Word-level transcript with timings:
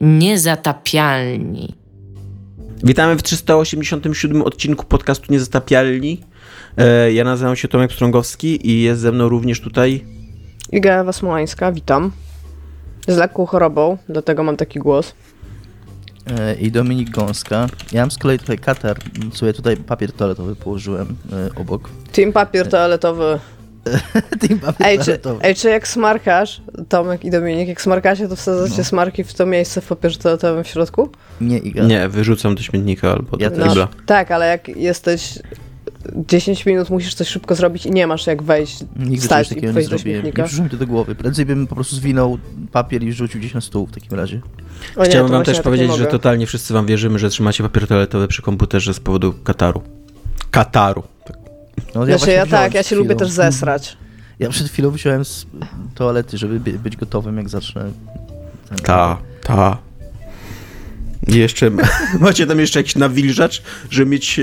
Niezatapialni. 0.00 1.74
Witamy 2.84 3.16
w 3.16 3.22
387 3.22 4.42
odcinku 4.42 4.86
podcastu 4.86 5.32
Niezatapialni. 5.32 6.20
E, 6.76 7.12
Ja 7.12 7.24
nazywam 7.24 7.56
się 7.56 7.68
Tomek 7.68 7.92
Strągowski 7.92 8.68
i 8.70 8.82
jest 8.82 9.00
ze 9.00 9.12
mną 9.12 9.28
również 9.28 9.60
tutaj 9.60 10.04
Iga 10.72 11.00
Ewa 11.00 11.12
Smołańska, 11.12 11.72
witam. 11.72 12.12
Z 13.08 13.16
lekką 13.16 13.46
chorobą, 13.46 13.98
dlatego 14.08 14.42
mam 14.42 14.56
taki 14.56 14.78
głos. 14.78 15.14
E, 16.38 16.54
i 16.54 16.70
Dominik 16.72 17.10
Gąska. 17.10 17.66
Ja 17.92 18.00
mam 18.02 18.10
z 18.10 18.18
kolei 18.18 18.38
tutaj 18.38 18.58
katar, 18.58 18.96
sobie 19.32 19.52
tutaj 19.52 19.76
papier 19.76 20.12
toaletowy 20.12 20.56
położyłem 20.56 21.16
e, 21.32 21.60
obok. 21.60 21.90
Team 22.12 22.32
papier 22.32 22.68
toaletowy. 22.68 23.38
Team 24.40 24.58
papier 24.58 24.86
Ej 24.86 24.98
czy, 24.98 25.04
toaletowy. 25.04 25.44
ej, 25.44 25.54
czy 25.54 25.68
jak 25.68 25.88
smarkasz, 25.88 26.60
Tomek 26.88 27.24
i 27.24 27.30
Dominik, 27.30 27.68
jak 27.68 27.82
smarkacie, 27.82 28.28
to 28.28 28.36
wsadzacie 28.36 28.74
No. 28.78 28.84
smarki 28.84 29.24
w 29.24 29.34
to 29.34 29.46
miejsce 29.46 29.80
w 29.80 29.86
papierze 29.86 30.18
toaletowym 30.18 30.64
w 30.64 30.68
środku? 30.68 31.08
Nie, 31.40 31.58
Iga. 31.58 31.84
Nie, 31.84 32.08
wyrzucam 32.08 32.54
do 32.54 32.62
śmietnika 32.62 33.12
albo 33.12 33.36
do 33.36 33.44
Ja 33.44 33.50
też. 33.50 33.68
kibla. 33.68 33.88
Tak, 34.06 34.30
ale 34.30 34.46
jak 34.46 34.68
jesteś 34.68 35.38
10 36.28 36.66
minut, 36.66 36.90
musisz 36.90 37.14
coś 37.14 37.28
szybko 37.28 37.54
zrobić 37.54 37.86
i 37.86 37.90
nie 37.90 38.06
masz 38.06 38.26
jak 38.26 38.42
wejść, 38.42 38.84
Nigdy 38.96 39.16
wstać 39.20 39.46
i 39.46 39.48
takiego 39.48 39.66
nie 39.66 39.72
wejść 39.72 39.88
do 39.90 39.98
zrobiłem. 39.98 40.18
Nie 40.18 40.22
śmietnika. 40.22 40.44
przyszło 40.46 40.64
mi 40.64 40.70
to 40.70 40.76
do 40.76 40.86
głowy. 40.86 41.14
Prędzej 41.14 41.46
bym 41.46 41.66
po 41.66 41.74
prostu 41.74 41.96
zwinął 41.96 42.38
papier 42.72 43.02
i 43.02 43.12
rzucił 43.12 43.40
gdzieś 43.40 43.54
na 43.54 43.60
stół 43.60 43.86
w 43.86 43.92
takim 43.92 44.18
razie. 44.18 44.40
O 44.96 45.02
nie, 45.02 45.08
Chciałbym 45.10 45.32
wam 45.32 45.44
też 45.44 45.52
ja 45.56 45.58
tak 45.58 45.64
powiedzieć, 45.64 45.90
nie 45.90 45.96
że 45.96 46.06
totalnie 46.06 46.46
wszyscy 46.46 46.74
wam 46.74 46.86
wierzymy, 46.86 47.18
że 47.18 47.30
trzymacie 47.30 47.62
papier 47.62 47.86
toaletowy 47.86 48.28
przy 48.28 48.42
komputerze 48.42 48.94
z 48.94 49.00
powodu 49.00 49.34
Kataru. 49.44 49.82
Kataru. 50.50 51.02
No, 51.94 52.04
Znaczy 52.04 52.18
właśnie 52.18 52.32
ja 52.32 52.46
tak, 52.46 52.74
ja 52.74 52.82
się 52.82 52.96
lubię 52.96 53.14
też 53.16 53.30
zesrać. 53.30 53.96
Ja 54.38 54.48
przed 54.48 54.68
chwilą 54.68 54.90
wziąłem 54.90 55.24
z 55.24 55.46
toalety, 55.94 56.38
żeby 56.38 56.60
by- 56.60 56.72
być 56.78 56.96
gotowym, 56.96 57.36
jak 57.36 57.48
zacznę. 57.48 57.90
Ta, 58.82 59.18
ta. 59.42 59.78
I 61.28 61.34
Jeszcze 61.36 61.70
macie 62.20 62.46
tam 62.46 62.60
jeszcze 62.60 62.78
jakiś 62.80 62.96
nawilżacz, 62.96 63.62
żeby 63.90 64.10
mieć 64.10 64.38
e, 64.38 64.42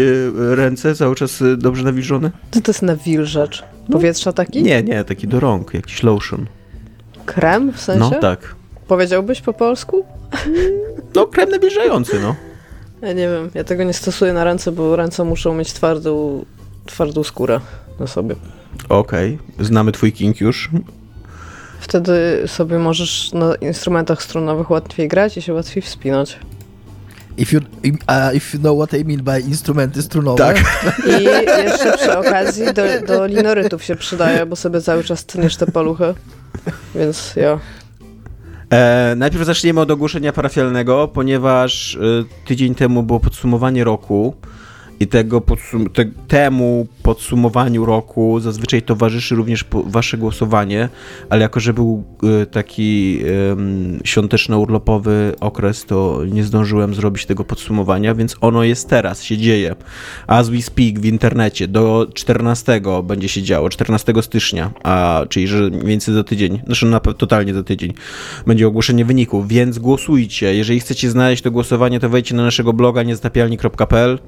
ręce 0.55 0.95
cały 0.95 1.15
czas 1.15 1.41
e, 1.41 1.57
dobrze 1.57 1.83
nawilżone? 1.83 2.31
Co 2.51 2.61
to 2.61 2.71
jest 2.71 2.81
nawilżacz? 2.81 3.63
Powietrza 3.91 4.33
taki? 4.33 4.63
Nie, 4.63 4.83
nie, 4.83 5.03
taki 5.03 5.27
do 5.27 5.39
rąk, 5.39 5.73
jakiś 5.73 6.03
lotion. 6.03 6.45
Krem 7.25 7.73
w 7.73 7.81
sensie? 7.81 7.99
No 7.99 8.19
tak. 8.19 8.55
Powiedziałbyś 8.87 9.41
po 9.41 9.53
polsku? 9.53 10.05
No 11.15 11.25
krem 11.27 11.49
nawilżający, 11.49 12.19
no. 12.19 12.35
Ja 13.01 13.13
nie 13.13 13.29
wiem, 13.29 13.49
ja 13.53 13.63
tego 13.63 13.83
nie 13.83 13.93
stosuję 13.93 14.33
na 14.33 14.43
ręce, 14.43 14.71
bo 14.71 14.95
ręce 14.95 15.23
muszą 15.23 15.55
mieć 15.55 15.73
twardą, 15.73 16.45
twardą 16.87 17.23
skórę 17.23 17.59
na 17.99 18.07
sobie. 18.07 18.35
Okej, 18.89 19.39
znamy 19.59 19.91
twój 19.91 20.13
kink 20.13 20.41
już. 20.41 20.69
Wtedy 21.79 22.43
sobie 22.47 22.79
możesz 22.79 23.33
na 23.33 23.55
instrumentach 23.55 24.23
strunowych 24.23 24.69
łatwiej 24.69 25.07
grać 25.07 25.37
i 25.37 25.41
się 25.41 25.53
łatwiej 25.53 25.83
wspinać. 25.83 26.39
If 27.37 27.55
you, 27.55 27.61
uh, 27.83 28.35
if 28.35 28.57
you 28.57 28.59
know 28.59 28.77
what 28.77 28.93
I 28.93 29.05
mean 29.05 29.23
by 29.23 29.39
instrumenty 29.39 30.03
strunowe. 30.03 30.37
Tak. 30.37 30.63
I 31.19 31.23
jeszcze 31.63 31.97
przy 31.97 32.17
okazji 32.17 32.65
do, 32.73 32.83
do 33.07 33.25
linorytów 33.25 33.83
się 33.83 33.95
przydaje, 33.95 34.45
bo 34.45 34.55
sobie 34.55 34.81
cały 34.81 35.03
czas 35.03 35.25
tniesz 35.25 35.55
te 35.55 35.65
paluchy. 35.65 36.13
Więc 36.95 37.35
ja. 37.35 37.59
E, 38.69 39.13
najpierw 39.17 39.45
zaczniemy 39.45 39.81
od 39.81 39.91
ogłoszenia 39.91 40.33
parafialnego, 40.33 41.07
ponieważ 41.07 41.95
e, 41.95 41.99
tydzień 42.45 42.75
temu 42.75 43.03
było 43.03 43.19
podsumowanie 43.19 43.83
roku 43.83 44.35
i 44.99 45.07
tego 45.07 45.41
podsum- 45.41 45.89
te, 45.89 46.05
temu 46.27 46.87
podsumowaniu 47.03 47.85
roku 47.85 48.39
zazwyczaj 48.39 48.81
towarzyszy 48.81 49.35
również 49.35 49.65
wasze 49.85 50.17
głosowanie, 50.17 50.89
ale 51.29 51.41
jako, 51.41 51.59
że 51.59 51.73
był 51.73 52.03
e, 52.41 52.45
taki 52.45 53.19
em, 53.51 53.99
świąteczno-urlopowy 54.03 55.33
okres, 55.39 55.85
to 55.85 56.21
nie 56.31 56.43
zdążyłem 56.43 56.95
zrobić 56.95 57.25
tego 57.25 57.43
podsumowania, 57.43 58.15
więc 58.15 58.35
ono 58.41 58.63
jest 58.63 58.89
teraz, 58.89 59.23
się 59.23 59.37
dzieje. 59.37 59.75
As 60.27 60.49
we 60.49 60.61
speak 60.61 60.99
w 60.99 61.05
internecie 61.05 61.67
do 61.67 62.07
14 62.13 62.81
będzie 63.03 63.29
się 63.29 63.43
działo, 63.43 63.69
14 63.69 64.13
stycznia, 64.21 64.71
a 64.83 65.25
czyli 65.29 65.47
że 65.47 65.69
mniej 65.69 65.85
więcej 65.85 66.13
za 66.13 66.23
tydzień, 66.23 66.61
znaczy 66.65 66.85
na 66.85 66.99
totalnie 66.99 67.53
za 67.53 67.63
tydzień 67.63 67.93
będzie 68.47 68.67
ogłoszenie 68.67 69.05
wyników, 69.05 69.47
więc 69.47 69.79
głosujcie. 69.79 70.55
Jeżeli 70.55 70.79
chcecie 70.79 71.09
znaleźć 71.09 71.43
to 71.43 71.51
głosowanie, 71.51 71.99
to 71.99 72.09
wejdźcie 72.09 72.35
na 72.35 72.43
naszego 72.43 72.73
bloga 72.73 73.03
niezatapialni.pl, 73.03 74.19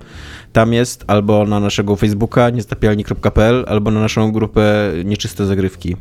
tam 0.53 0.73
jest, 0.73 1.03
albo 1.07 1.45
na 1.45 1.59
naszego 1.59 1.95
Facebooka 1.95 2.49
niezatapialni.pl, 2.49 3.65
albo 3.67 3.91
na 3.91 3.99
naszą 3.99 4.31
grupę 4.31 4.91
Nieczyste 5.05 5.45
Zagrywki, 5.45 5.95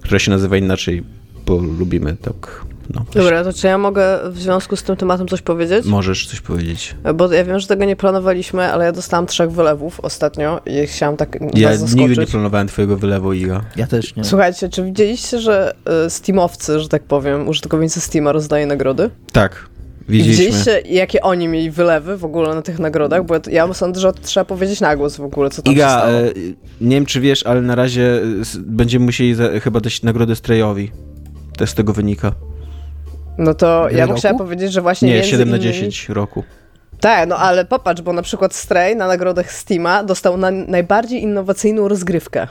która 0.00 0.18
się 0.18 0.30
nazywa 0.30 0.56
inaczej, 0.56 1.02
bo 1.46 1.56
lubimy 1.56 2.16
tak, 2.16 2.64
no. 2.94 3.04
Dobra, 3.14 3.44
to 3.44 3.52
czy 3.52 3.66
ja 3.66 3.78
mogę 3.78 4.18
w 4.30 4.38
związku 4.38 4.76
z 4.76 4.82
tym 4.82 4.96
tematem 4.96 5.28
coś 5.28 5.42
powiedzieć? 5.42 5.86
Możesz 5.86 6.26
coś 6.26 6.40
powiedzieć. 6.40 6.94
Bo 7.14 7.32
ja 7.32 7.44
wiem, 7.44 7.58
że 7.58 7.66
tego 7.66 7.84
nie 7.84 7.96
planowaliśmy, 7.96 8.72
ale 8.72 8.84
ja 8.84 8.92
dostałam 8.92 9.26
trzech 9.26 9.50
wylewów 9.50 10.00
ostatnio 10.00 10.60
i 10.66 10.86
chciałam 10.86 11.16
tak 11.16 11.38
Ja 11.54 11.68
was 11.68 11.94
nigdy 11.94 12.16
nie 12.16 12.26
planowałem 12.26 12.68
twojego 12.68 12.96
wylewu, 12.96 13.32
Iga. 13.32 13.64
Ja 13.76 13.86
też 13.86 14.16
nie. 14.16 14.24
Słuchajcie, 14.24 14.68
czy 14.68 14.84
widzieliście, 14.84 15.38
że 15.38 15.74
y, 16.06 16.10
Steamowcy, 16.10 16.80
że 16.80 16.88
tak 16.88 17.02
powiem, 17.02 17.48
użytkownicy 17.48 18.00
Steama 18.00 18.32
rozdaje 18.32 18.66
nagrody? 18.66 19.10
Tak, 19.32 19.68
widzieliśmy. 20.08 20.44
widzieliście, 20.44 20.80
jakie 20.80 21.20
oni 21.20 21.48
mieli 21.48 21.70
wylewy 21.70 22.16
w 22.16 22.24
ogóle 22.24 22.54
na 22.54 22.62
tych 22.62 22.78
nagrodach? 22.78 23.24
Bo 23.24 23.34
ja 23.50 23.74
sądzę, 23.74 24.00
że 24.00 24.12
trzeba 24.12 24.44
powiedzieć 24.44 24.80
na 24.80 24.96
głos 24.96 25.16
w 25.16 25.24
ogóle, 25.24 25.50
co 25.50 25.62
tam 25.62 25.72
się 25.74 25.76
Iga, 25.76 25.98
stało. 25.98 26.12
e, 26.12 26.32
nie 26.80 26.96
wiem 26.96 27.06
czy 27.06 27.20
wiesz, 27.20 27.46
ale 27.46 27.60
na 27.60 27.74
razie 27.74 28.02
e, 28.02 28.22
będziemy 28.58 29.04
musieli 29.04 29.34
za, 29.34 29.48
chyba 29.60 29.80
dać 29.80 30.02
nagrodę 30.02 30.36
Strejowi. 30.36 30.90
To 31.56 31.66
z 31.66 31.74
tego 31.74 31.92
wynika. 31.92 32.32
No 33.38 33.54
to 33.54 33.88
ja 33.90 34.06
bym 34.06 34.16
chciała 34.16 34.38
powiedzieć, 34.38 34.72
że 34.72 34.82
właśnie 34.82 35.08
Nie, 35.08 35.14
między 35.14 35.30
7 35.30 35.50
na 35.50 35.56
innymi... 35.56 35.72
10 35.72 36.08
roku. 36.08 36.44
Tak, 37.00 37.28
no 37.28 37.36
ale 37.36 37.64
popatrz, 37.64 38.02
bo 38.02 38.12
na 38.12 38.22
przykład 38.22 38.54
Stray 38.54 38.96
na 38.96 39.06
nagrodach 39.06 39.52
Steama 39.52 40.04
dostał 40.04 40.36
na 40.36 40.50
najbardziej 40.50 41.22
innowacyjną 41.22 41.88
rozgrywkę. 41.88 42.48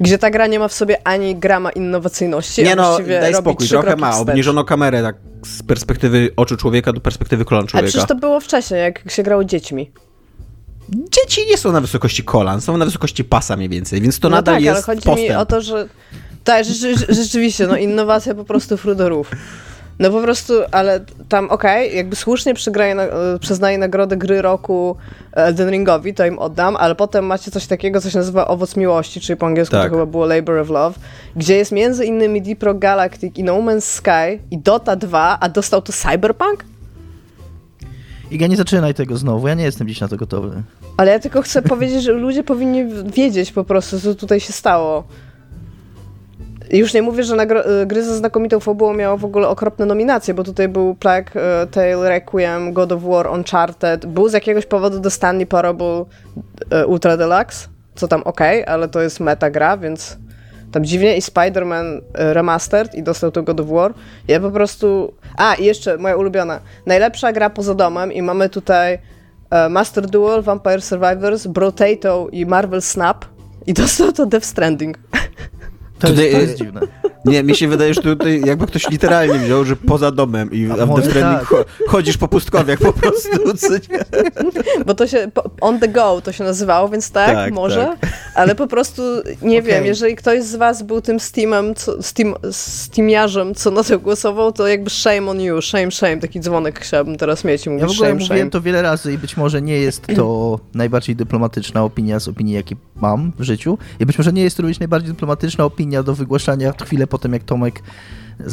Gdzie 0.00 0.18
ta 0.18 0.30
gra 0.30 0.46
nie 0.46 0.58
ma 0.58 0.68
w 0.68 0.72
sobie 0.72 1.06
ani 1.06 1.36
grama 1.36 1.70
innowacyjności, 1.70 2.62
Nie 2.62 2.76
no, 2.76 2.98
daj 3.20 3.34
spokój, 3.34 3.68
trochę 3.68 3.96
ma. 3.96 4.12
wstecz. 4.12 4.28
Obniżono 4.28 4.64
kamerę 4.64 5.02
tak 5.02 5.16
z 5.46 5.62
perspektywy 5.62 6.30
oczu 6.36 6.56
człowieka 6.56 6.92
do 6.92 7.00
perspektywy 7.00 7.44
kolan 7.44 7.62
Ale 7.62 7.68
przecież 7.68 7.92
człowieka. 7.92 8.06
to 8.14 8.20
było 8.20 8.40
wcześniej, 8.40 8.80
jak 8.80 9.10
się 9.12 9.22
grało 9.22 9.44
dziećmi. 9.44 9.90
Dzieci 10.88 11.40
nie 11.50 11.58
są 11.58 11.72
na 11.72 11.80
wysokości 11.80 12.24
kolan, 12.24 12.60
są 12.60 12.76
na 12.76 12.84
wysokości 12.84 13.24
pasa 13.24 13.56
mniej 13.56 13.68
więcej, 13.68 14.00
więc 14.00 14.18
to 14.18 14.28
no 14.30 14.36
nadal 14.36 14.54
tak, 14.54 14.64
jest 14.64 14.74
ale 14.76 14.82
chodzi 14.82 15.02
postęp. 15.06 15.28
mi 15.30 15.34
o 15.36 15.46
to, 15.46 15.60
że... 15.60 15.88
Tak, 16.44 16.64
rze- 16.64 16.94
rze- 16.94 17.14
rzeczywiście, 17.14 17.66
no 17.66 17.76
innowacja 17.76 18.34
po 18.34 18.44
prostu 18.44 18.76
frudorów. 18.76 19.30
No 19.98 20.10
po 20.10 20.20
prostu, 20.22 20.52
ale 20.70 21.00
tam 21.28 21.50
okej, 21.50 21.96
jakby 21.96 22.16
słusznie 22.16 22.54
przygraje 22.54 22.94
na, 22.94 23.02
e, 23.02 23.38
przyznaje 23.40 23.78
nagrodę 23.78 24.16
gry 24.16 24.42
roku 24.42 24.96
Elden 25.32 25.70
Ringowi, 25.70 26.14
to 26.14 26.26
im 26.26 26.38
oddam, 26.38 26.76
ale 26.76 26.94
potem 26.94 27.26
macie 27.26 27.50
coś 27.50 27.66
takiego, 27.66 28.00
co 28.00 28.10
się 28.10 28.18
nazywa 28.18 28.48
Owoc 28.48 28.76
Miłości, 28.76 29.20
czyli 29.20 29.36
po 29.36 29.46
angielsku 29.46 29.76
Tak. 29.76 29.84
to 29.84 29.90
chyba 29.90 30.06
było 30.06 30.26
Labor 30.26 30.58
of 30.58 30.68
Love, 30.68 30.98
gdzie 31.36 31.56
jest 31.56 31.72
między 31.72 32.04
innymi 32.04 32.42
Deep 32.42 32.62
Rock 32.62 32.78
Galactic 32.78 33.38
i 33.38 33.44
No 33.44 33.54
Man's 33.58 33.80
Sky 33.80 34.42
i 34.50 34.58
Dota 34.58 34.96
2, 34.96 35.38
a 35.40 35.48
dostał 35.48 35.82
to 35.82 35.92
Cyberpunk? 35.92 36.64
Iga, 38.30 38.46
nie 38.46 38.56
zaczynaj 38.56 38.94
tego 38.94 39.16
znowu, 39.16 39.48
ja 39.48 39.54
nie 39.54 39.64
jestem 39.64 39.88
dziś 39.88 40.00
na 40.00 40.08
to 40.08 40.16
gotowy. 40.16 40.62
Ale 40.96 41.10
ja 41.12 41.18
tylko 41.18 41.42
chcę 41.42 41.62
powiedzieć, 41.72 42.02
że 42.02 42.12
ludzie 42.12 42.44
powinni 42.44 42.84
wiedzieć 43.04 43.52
po 43.52 43.64
prostu, 43.64 44.00
co 44.00 44.14
tutaj 44.14 44.40
się 44.40 44.52
stało. 44.52 45.04
Już 46.72 46.94
nie 46.94 47.02
mówię, 47.02 47.24
że 47.24 47.36
nagro- 47.36 47.82
y, 47.82 47.86
gry 47.86 48.04
ze 48.04 48.16
znakomitą 48.16 48.60
fabułą 48.60 48.94
miało 48.94 49.16
w 49.16 49.24
ogóle 49.24 49.48
okropne 49.48 49.86
nominacje, 49.86 50.34
bo 50.34 50.44
tutaj 50.44 50.68
był 50.68 50.94
Plague 50.94 51.30
y, 51.62 51.66
Tale, 51.66 52.08
Requiem, 52.08 52.72
God 52.72 52.92
of 52.92 53.02
War, 53.02 53.26
Uncharted. 53.26 54.06
Był 54.06 54.28
z 54.28 54.32
jakiegoś 54.32 54.66
powodu 54.66 55.00
The 55.00 55.10
Stanley 55.10 55.46
Parable 55.46 56.04
y, 56.82 56.86
Ultra 56.86 57.16
Deluxe, 57.16 57.68
co 57.94 58.08
tam 58.08 58.22
okej, 58.22 58.66
ale 58.66 58.88
to 58.88 59.02
jest 59.02 59.20
meta 59.20 59.50
gra, 59.50 59.76
więc 59.76 60.18
tam 60.72 60.84
dziwnie. 60.84 61.16
I 61.16 61.20
Spider-Man 61.20 62.00
Remastered 62.14 62.94
i 62.94 63.02
dostał 63.02 63.30
to 63.30 63.42
God 63.42 63.60
of 63.60 63.66
War. 63.66 63.94
Ja 64.28 64.40
po 64.40 64.50
prostu... 64.50 65.14
A, 65.36 65.54
i 65.54 65.64
jeszcze 65.64 65.98
moja 65.98 66.16
ulubiona. 66.16 66.60
Najlepsza 66.86 67.32
gra 67.32 67.50
poza 67.50 67.74
domem 67.74 68.12
i 68.12 68.22
mamy 68.22 68.48
tutaj 68.48 68.98
Master 69.70 70.06
Duel, 70.06 70.42
Vampire 70.42 70.82
Survivors, 70.82 71.46
Brotato 71.46 72.28
i 72.32 72.46
Marvel 72.46 72.82
Snap. 72.82 73.24
I 73.66 73.74
dostał 73.82 74.12
to 74.12 74.26
Death 74.26 74.46
Stranding. 74.46 74.98
To, 76.02 76.08
Tutaj, 76.08 76.24
jest, 76.24 76.36
to 76.36 76.40
jest 76.42 76.58
dziwne. 76.58 76.80
Nie, 77.24 77.42
mi 77.42 77.54
się 77.56 77.68
wydaje, 77.68 77.94
że 77.94 78.02
tutaj 78.02 78.40
jakby 78.46 78.66
ktoś 78.66 78.90
literalnie 78.90 79.38
wziął, 79.38 79.64
że 79.64 79.76
poza 79.76 80.10
domem 80.10 80.52
i 80.52 80.70
A 80.70 80.86
w 80.86 81.12
tak. 81.20 81.44
cho- 81.44 81.64
chodzisz 81.88 82.16
po 82.16 82.28
pustkowiach 82.28 82.78
po 82.78 82.92
prostu. 82.92 83.28
Bo 84.86 84.94
to 84.94 85.06
się 85.06 85.30
on 85.60 85.78
the 85.80 85.88
go 85.88 86.20
to 86.24 86.32
się 86.32 86.44
nazywało, 86.44 86.88
więc 86.88 87.10
tak, 87.10 87.34
Tak, 87.34 87.54
może. 87.54 87.96
Ale 88.34 88.54
po 88.54 88.66
prostu 88.66 89.02
nie 89.42 89.58
Okej. 89.58 89.62
wiem, 89.62 89.84
jeżeli 89.86 90.16
ktoś 90.16 90.42
z 90.42 90.56
was 90.56 90.82
był 90.82 91.00
tym 91.00 91.20
Steamem, 91.20 91.74
co, 91.74 92.02
Steam, 92.02 92.34
Steamiarzem, 92.50 93.54
co 93.54 93.70
na 93.70 93.84
to 93.84 93.98
głosował, 93.98 94.52
to 94.52 94.68
jakby 94.68 94.90
shame 94.90 95.30
on 95.30 95.40
you, 95.40 95.62
shame, 95.62 95.90
shame. 95.90 96.16
Taki 96.16 96.40
dzwonek 96.40 96.80
chciałabym 96.80 97.16
teraz 97.16 97.44
mieć 97.44 97.66
i 97.66 97.70
mówić 97.70 97.82
Ja 97.82 97.86
w 97.88 97.90
ogóle 97.90 98.08
shame, 98.08 98.20
mówiłem 98.20 98.38
shame. 98.38 98.50
to 98.50 98.60
wiele 98.60 98.82
razy 98.82 99.12
i 99.12 99.18
być 99.18 99.36
może 99.36 99.62
nie 99.62 99.78
jest 99.78 100.06
to 100.16 100.58
najbardziej 100.74 101.16
dyplomatyczna 101.16 101.84
opinia 101.84 102.20
z 102.20 102.28
opinii, 102.28 102.54
jakie 102.54 102.76
mam 102.96 103.32
w 103.38 103.42
życiu. 103.42 103.78
I 104.00 104.06
być 104.06 104.18
może 104.18 104.32
nie 104.32 104.42
jest 104.42 104.56
to 104.56 104.62
również 104.62 104.78
najbardziej 104.80 105.10
dyplomatyczna 105.12 105.64
opinia 105.64 105.91
do 106.02 106.14
wygłaszania 106.14 106.72
chwilę 106.84 107.06
po 107.06 107.18
tym, 107.18 107.32
jak 107.32 107.44
Tomek 107.44 107.82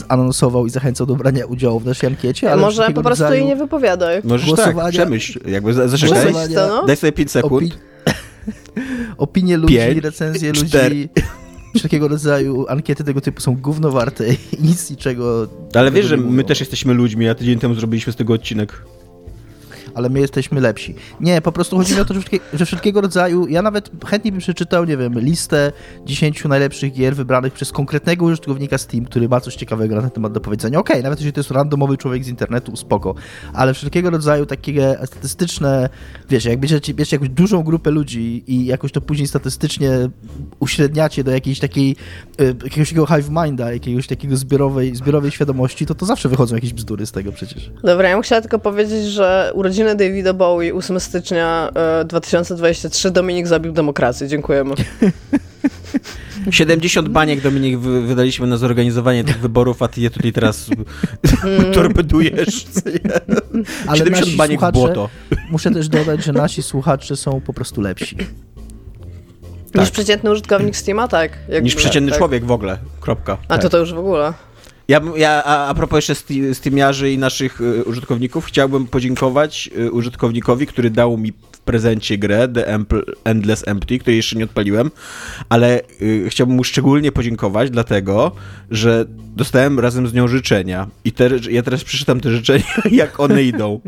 anonsował 0.07 0.65
i 0.65 0.69
zachęcał 0.69 1.07
do 1.07 1.15
brania 1.15 1.45
udziału 1.45 1.79
w 1.79 1.85
naszej 1.85 2.07
ankiecie. 2.09 2.51
Ale 2.51 2.61
Może 2.61 2.91
po 2.91 3.01
prostu 3.03 3.33
jej 3.33 3.45
nie 3.45 3.55
wypowiadaj. 3.55 4.21
Możesz 4.23 4.49
Głosowania- 4.49 4.83
tak, 4.83 4.91
przemyśl, 4.91 5.39
jakby 5.49 5.73
za- 5.73 5.87
zaczekaj, 5.87 6.33
no. 6.55 6.85
daj 6.85 6.97
sobie 6.97 7.11
5 7.11 7.31
sekund. 7.31 7.63
Opi- 7.63 7.71
opinie 9.17 9.57
ludzi, 9.57 9.75
Pięć, 9.75 10.03
recenzje 10.03 10.53
cztery. 10.53 10.95
ludzi, 10.95 11.09
wszelkiego 11.77 12.07
rodzaju 12.07 12.65
ankiety 12.67 13.03
tego 13.03 13.21
typu 13.21 13.41
są 13.41 13.55
gównowarte 13.55 14.33
i 14.33 14.37
nic 14.61 14.89
niczego. 14.89 15.47
Ale 15.75 15.91
wiesz, 15.91 16.05
że 16.05 16.17
my 16.17 16.43
też 16.43 16.59
jesteśmy 16.59 16.93
ludźmi, 16.93 17.29
a 17.29 17.35
tydzień 17.35 17.59
temu 17.59 17.73
zrobiliśmy 17.75 18.13
z 18.13 18.15
tego 18.15 18.33
odcinek. 18.33 18.83
Ale 19.99 20.09
my 20.09 20.19
jesteśmy 20.19 20.61
lepsi. 20.61 20.95
Nie, 21.21 21.41
po 21.41 21.51
prostu 21.51 21.77
chodzi 21.77 21.95
mi 21.95 21.99
o 21.99 22.05
to, 22.05 22.13
że, 22.13 22.19
wszelkie, 22.19 22.39
że 22.53 22.65
wszelkiego 22.65 23.01
rodzaju, 23.01 23.47
ja 23.47 23.61
nawet 23.61 23.91
chętnie 24.05 24.31
bym 24.31 24.41
przeczytał, 24.41 24.85
nie 24.85 24.97
wiem, 24.97 25.19
listę 25.19 25.71
10 26.05 26.45
najlepszych 26.45 26.93
gier 26.93 27.15
wybranych 27.15 27.53
przez 27.53 27.71
konkretnego 27.71 28.25
użytkownika 28.25 28.77
Steam, 28.77 29.05
który 29.05 29.29
ma 29.29 29.41
coś 29.41 29.55
ciekawego 29.55 29.95
na 29.95 30.01
ten 30.01 30.11
temat 30.11 30.31
do 30.31 30.39
powiedzenia. 30.39 30.79
Okej, 30.79 31.03
nawet 31.03 31.19
jeśli 31.19 31.33
to 31.33 31.39
jest 31.39 31.51
randomowy 31.51 31.97
człowiek 31.97 32.23
z 32.23 32.27
internetu, 32.27 32.75
spoko, 32.75 33.15
ale 33.53 33.73
wszelkiego 33.73 34.09
rodzaju 34.09 34.45
takie 34.45 34.97
statystyczne, 35.05 35.89
wiecie, 36.29 36.49
jak 36.49 36.59
bierzecie, 36.59 36.93
bierzecie 36.93 37.15
jakąś 37.15 37.29
dużą 37.29 37.63
grupę 37.63 37.91
ludzi 37.91 38.43
i 38.47 38.65
jakoś 38.65 38.91
to 38.91 39.01
później 39.01 39.27
statystycznie 39.27 39.91
uśredniacie 40.59 41.23
do 41.23 41.31
jakiejś 41.31 41.59
takiej, 41.59 41.95
y, 42.41 42.45
jakiegoś 42.63 42.89
takiego 42.89 43.05
hive 43.05 43.29
minda, 43.29 43.73
jakiegoś 43.73 44.07
takiego 44.07 44.37
zbiorowej, 44.37 44.95
zbiorowej 44.95 45.31
świadomości, 45.31 45.85
to 45.85 45.95
to 45.95 46.05
zawsze 46.05 46.29
wychodzą 46.29 46.55
jakieś 46.55 46.73
bzdury 46.73 47.05
z 47.05 47.11
tego 47.11 47.31
przecież. 47.31 47.71
Dobra, 47.83 48.09
ja 48.09 48.15
bym 48.15 48.23
chciała 48.23 48.41
tylko 48.41 48.59
powiedzieć, 48.59 49.05
że 49.05 49.51
urodziny 49.55 49.88
Davida 49.95 50.33
Bowie 50.33 50.75
8 50.75 50.99
stycznia 50.99 51.69
e, 52.01 52.05
2023 52.05 53.11
Dominik 53.11 53.47
zabił 53.47 53.71
demokrację. 53.71 54.27
Dziękujemy. 54.27 54.75
70 56.51 57.09
baniek, 57.09 57.41
Dominik, 57.41 57.77
wy- 57.79 58.01
wydaliśmy 58.01 58.47
na 58.47 58.57
zorganizowanie 58.57 59.23
tych 59.23 59.39
wyborów, 59.39 59.81
a 59.81 59.87
ty 59.87 60.01
je 60.01 60.09
tutaj 60.09 60.33
teraz 60.33 60.69
torpedujesz. 61.73 62.65
Ale 63.87 63.97
70 63.97 64.11
nasi 64.11 64.37
baniek 64.37 64.61
w 64.61 64.71
błoto. 64.71 65.09
Muszę 65.51 65.71
też 65.71 65.89
dodać, 65.89 66.23
że 66.23 66.33
nasi 66.33 66.63
słuchacze 66.63 67.15
są 67.15 67.41
po 67.41 67.53
prostu 67.53 67.81
lepsi. 67.81 68.17
Niż 69.75 69.91
przeciętny 69.91 70.31
użytkownik 70.31 70.75
Steama, 70.75 71.07
tak. 71.07 71.31
jakby, 71.49 71.61
Niż 71.61 71.75
przeciętny 71.75 72.11
tak. 72.11 72.17
człowiek 72.17 72.45
w 72.45 72.51
ogóle. 72.51 72.77
Kropka. 72.99 73.37
A 73.47 73.57
to 73.57 73.69
to 73.69 73.77
już 73.77 73.93
w 73.93 73.97
ogóle. 73.97 74.33
Ja, 74.89 75.01
ja 75.15 75.43
a, 75.43 75.67
a 75.67 75.73
propos 75.73 76.09
jeszcze 76.09 76.15
Steamiarzy 76.53 77.11
i 77.11 77.17
naszych 77.17 77.61
y, 77.61 77.83
użytkowników, 77.83 78.45
chciałbym 78.45 78.87
podziękować 78.87 79.69
y, 79.77 79.91
użytkownikowi, 79.91 80.67
który 80.67 80.89
dał 80.89 81.17
mi 81.17 81.33
w 81.51 81.59
prezencie 81.59 82.17
grę 82.17 82.47
The 82.47 82.79
Endless 83.23 83.67
Empty, 83.67 83.99
której 83.99 84.17
jeszcze 84.17 84.35
nie 84.35 84.43
odpaliłem, 84.43 84.91
ale 85.49 85.81
y, 86.01 86.25
chciałbym 86.29 86.55
mu 86.55 86.63
szczególnie 86.63 87.11
podziękować, 87.11 87.69
dlatego, 87.69 88.31
że 88.71 89.05
dostałem 89.35 89.79
razem 89.79 90.07
z 90.07 90.13
nią 90.13 90.27
życzenia 90.27 90.87
i 91.05 91.11
te, 91.11 91.29
ja 91.49 91.63
teraz 91.63 91.83
przeczytam 91.83 92.19
te 92.19 92.31
życzenia, 92.31 92.81
jak 92.91 93.19
one 93.19 93.43
idą. 93.43 93.81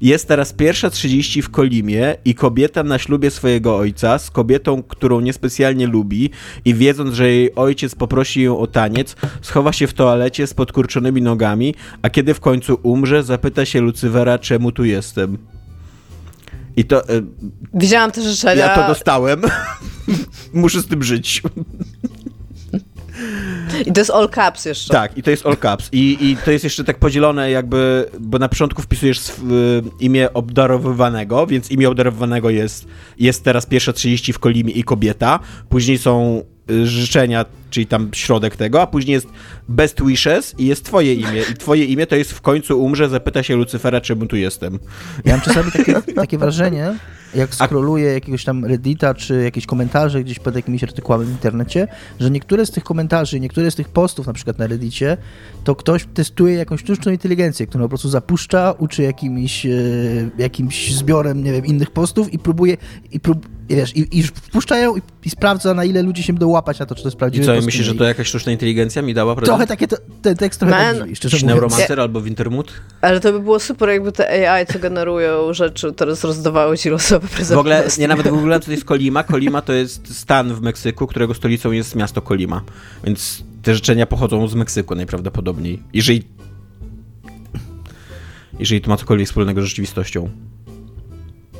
Jest 0.00 0.28
teraz 0.28 0.52
pierwsza 0.52 0.90
30 0.90 1.42
w 1.42 1.50
Kolimie 1.50 2.16
i 2.24 2.34
kobieta 2.34 2.82
na 2.82 2.98
ślubie 2.98 3.30
swojego 3.30 3.76
ojca 3.76 4.18
z 4.18 4.30
kobietą, 4.30 4.82
którą 4.82 5.20
niespecjalnie 5.20 5.86
lubi 5.86 6.30
i 6.64 6.74
wiedząc, 6.74 7.14
że 7.14 7.28
jej 7.28 7.54
ojciec 7.54 7.94
poprosi 7.94 8.42
ją 8.42 8.58
o 8.58 8.66
taniec, 8.66 9.16
schowa 9.42 9.72
się 9.72 9.86
w 9.86 9.94
toalecie 9.94 10.46
z 10.46 10.54
podkurczonymi 10.54 11.22
nogami, 11.22 11.74
a 12.02 12.10
kiedy 12.10 12.34
w 12.34 12.40
końcu 12.40 12.78
umrze, 12.82 13.22
zapyta 13.22 13.64
się 13.64 13.80
Lucyfera, 13.80 14.38
czemu 14.38 14.72
tu 14.72 14.84
jestem. 14.84 15.38
I 16.76 16.84
to... 16.84 17.10
y, 17.10 17.22
Widziałam 17.74 18.12
te 18.12 18.22
życzenia. 18.22 18.66
Ja 18.66 18.74
to 18.74 18.88
dostałem. 18.88 19.42
Muszę 20.52 20.82
z 20.82 20.86
tym 20.86 21.02
żyć. 21.02 21.42
I 23.86 23.92
to 23.92 24.00
jest 24.00 24.10
all 24.10 24.28
caps 24.28 24.64
jeszcze. 24.64 24.94
Tak, 24.94 25.18
i 25.18 25.22
to 25.22 25.30
jest 25.30 25.46
all 25.46 25.56
caps. 25.56 25.88
I, 25.92 26.16
I 26.20 26.36
to 26.36 26.50
jest 26.50 26.64
jeszcze 26.64 26.84
tak 26.84 26.98
podzielone 26.98 27.50
jakby, 27.50 28.10
bo 28.20 28.38
na 28.38 28.48
początku 28.48 28.82
wpisujesz 28.82 29.28
y, 29.28 29.32
imię 30.00 30.32
obdarowywanego, 30.32 31.46
więc 31.46 31.70
imię 31.70 31.88
obdarowywanego 31.88 32.50
jest, 32.50 32.86
jest 33.18 33.44
teraz 33.44 33.66
pierwsze 33.66 33.92
30 33.92 34.32
w 34.32 34.38
Kolimie 34.38 34.72
i 34.72 34.84
kobieta. 34.84 35.38
Później 35.68 35.98
są 35.98 36.42
życzenia, 36.84 37.44
czyli 37.70 37.86
tam 37.86 38.10
środek 38.12 38.56
tego, 38.56 38.82
a 38.82 38.86
później 38.86 39.14
jest 39.14 39.26
best 39.68 40.04
wishes 40.06 40.54
i 40.58 40.66
jest 40.66 40.84
twoje 40.84 41.14
imię. 41.14 41.42
I 41.52 41.54
twoje 41.54 41.84
imię 41.84 42.06
to 42.06 42.16
jest 42.16 42.32
w 42.32 42.40
końcu 42.40 42.82
umrze, 42.82 43.08
zapyta 43.08 43.42
się 43.42 43.56
Lucyfera, 43.56 44.00
czemu 44.00 44.26
tu 44.26 44.36
jestem. 44.36 44.78
Ja 45.24 45.32
mam 45.32 45.40
czasami 45.40 45.72
takie, 45.72 45.94
takie 46.14 46.38
wrażenie, 46.38 46.94
jak 47.34 47.54
scrolluję 47.54 48.12
jakiegoś 48.12 48.44
tam 48.44 48.64
Reddita, 48.64 49.14
czy 49.14 49.42
jakieś 49.42 49.66
komentarze 49.66 50.24
gdzieś 50.24 50.38
pod 50.38 50.56
jakimiś 50.56 50.84
artykułami 50.84 51.24
w 51.24 51.30
internecie, 51.30 51.88
że 52.20 52.30
niektóre 52.30 52.66
z 52.66 52.70
tych 52.70 52.84
komentarzy, 52.84 53.40
niektóre 53.40 53.70
z 53.70 53.74
tych 53.74 53.88
postów, 53.88 54.26
na 54.26 54.32
przykład 54.32 54.58
na 54.58 54.66
Reddicie, 54.66 55.16
to 55.64 55.74
ktoś 55.74 56.06
testuje 56.14 56.54
jakąś 56.54 56.80
sztuczną 56.80 57.12
inteligencję, 57.12 57.66
którą 57.66 57.84
po 57.84 57.88
prostu 57.88 58.08
zapuszcza, 58.08 58.74
uczy 58.78 59.02
jakimś, 59.02 59.66
e, 59.66 59.70
jakimś 60.38 60.94
zbiorem, 60.94 61.44
nie 61.44 61.52
wiem, 61.52 61.66
innych 61.66 61.90
postów 61.90 62.32
i 62.32 62.38
próbuje, 62.38 62.76
i 63.12 63.20
prób, 63.20 63.46
i 63.68 63.76
wiesz, 63.76 63.96
i, 63.96 64.18
i 64.18 64.22
wpuszczają 64.22 64.96
i, 64.96 65.00
i 65.24 65.30
sprawdza, 65.30 65.74
na 65.74 65.84
ile 65.84 66.02
ludzie 66.02 66.22
się 66.22 66.32
będą 66.32 66.48
łapać 66.48 66.78
na 66.78 66.86
to, 66.86 66.94
czy 66.94 67.02
to 67.02 67.08
jest 67.08 67.16
I 67.16 67.18
prawdziwe 67.18 67.46
co, 67.46 67.52
posty. 67.52 67.66
myślisz, 67.66 67.86
że 67.86 67.94
to 67.94 68.04
jakaś 68.04 68.26
sztuczna 68.26 68.52
inteligencja 68.52 69.02
mi 69.02 69.14
dała, 69.14 69.34
prawda? 69.34 69.46
Trochę 69.46 69.66
takie, 69.66 69.88
to, 69.88 69.96
ten 70.22 70.36
tekst 70.36 70.60
trochę 70.60 70.74
Man. 70.74 70.98
tak 70.98 71.30
brzmi, 71.30 71.48
neuromancer 71.48 72.00
albo 72.00 72.20
Wintermut? 72.20 72.72
Ale 73.00 73.20
to 73.20 73.32
by 73.32 73.40
było 73.40 73.60
super, 73.60 73.88
jakby 73.88 74.12
te 74.12 74.50
AI, 74.50 74.66
co 74.66 74.78
generują 74.78 75.52
rzeczy, 75.52 75.92
teraz 75.92 76.24
rozdawały 76.24 76.78
ci 76.78 76.90
losowe 76.90 77.28
prezenty. 77.28 77.54
W 77.54 77.58
ogóle, 77.58 77.88
nie 77.98 78.08
nawet 78.08 78.28
w 78.28 78.34
ogóle, 78.34 78.60
co 78.60 78.66
to 78.66 78.72
jest 78.72 78.84
Kolima. 78.84 79.22
Kolima 79.22 79.62
to 79.62 79.72
jest 79.72 80.18
stan 80.18 80.54
w 80.54 80.60
Meksyku, 80.60 81.06
którego 81.06 81.34
stolicą 81.34 81.70
jest 81.70 81.94
miasto 81.96 82.22
Kolima. 82.22 82.62
Więc 83.04 83.44
te 83.62 83.74
życzenia 83.74 84.06
pochodzą 84.06 84.48
z 84.48 84.54
Meksyku 84.54 84.94
najprawdopodobniej. 84.94 85.82
Jeżeli. 85.94 86.22
Jeżeli 88.58 88.80
to 88.80 88.90
ma 88.90 88.96
cokolwiek 88.96 89.28
wspólnego 89.28 89.62
z 89.62 89.64
rzeczywistością. 89.64 90.30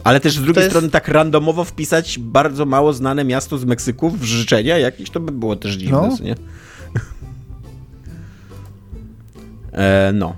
Ale 0.05 0.21
też 0.21 0.35
z 0.37 0.43
drugiej 0.43 0.63
jest- 0.63 0.71
strony 0.73 0.91
tak 0.91 1.09
randomowo 1.09 1.65
wpisać 1.65 2.19
bardzo 2.19 2.67
mało 2.67 2.93
znane 2.93 3.25
miasto 3.25 3.59
z 3.59 3.65
Meksyku 3.65 4.11
w 4.11 4.23
życzenia 4.25 4.79
jakieś, 4.79 5.11
to 5.11 5.21
by 5.21 5.33
było 5.33 5.57
też 5.57 5.75
dziwne, 5.75 6.09
No. 6.09 6.25
nie? 6.25 6.35
E, 9.73 10.13
no. 10.15 10.35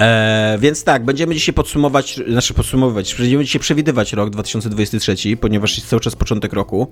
E, 0.00 0.58
więc 0.60 0.84
tak, 0.84 1.04
będziemy 1.04 1.34
dzisiaj 1.34 1.54
podsumować, 1.54 2.20
znaczy 2.28 2.54
podsumowywać, 2.54 3.14
będziemy 3.14 3.44
dzisiaj 3.44 3.60
przewidywać 3.60 4.12
rok 4.12 4.30
2023, 4.30 5.36
ponieważ 5.40 5.76
jest 5.76 5.88
cały 5.88 6.00
czas 6.00 6.16
początek 6.16 6.52
roku. 6.52 6.90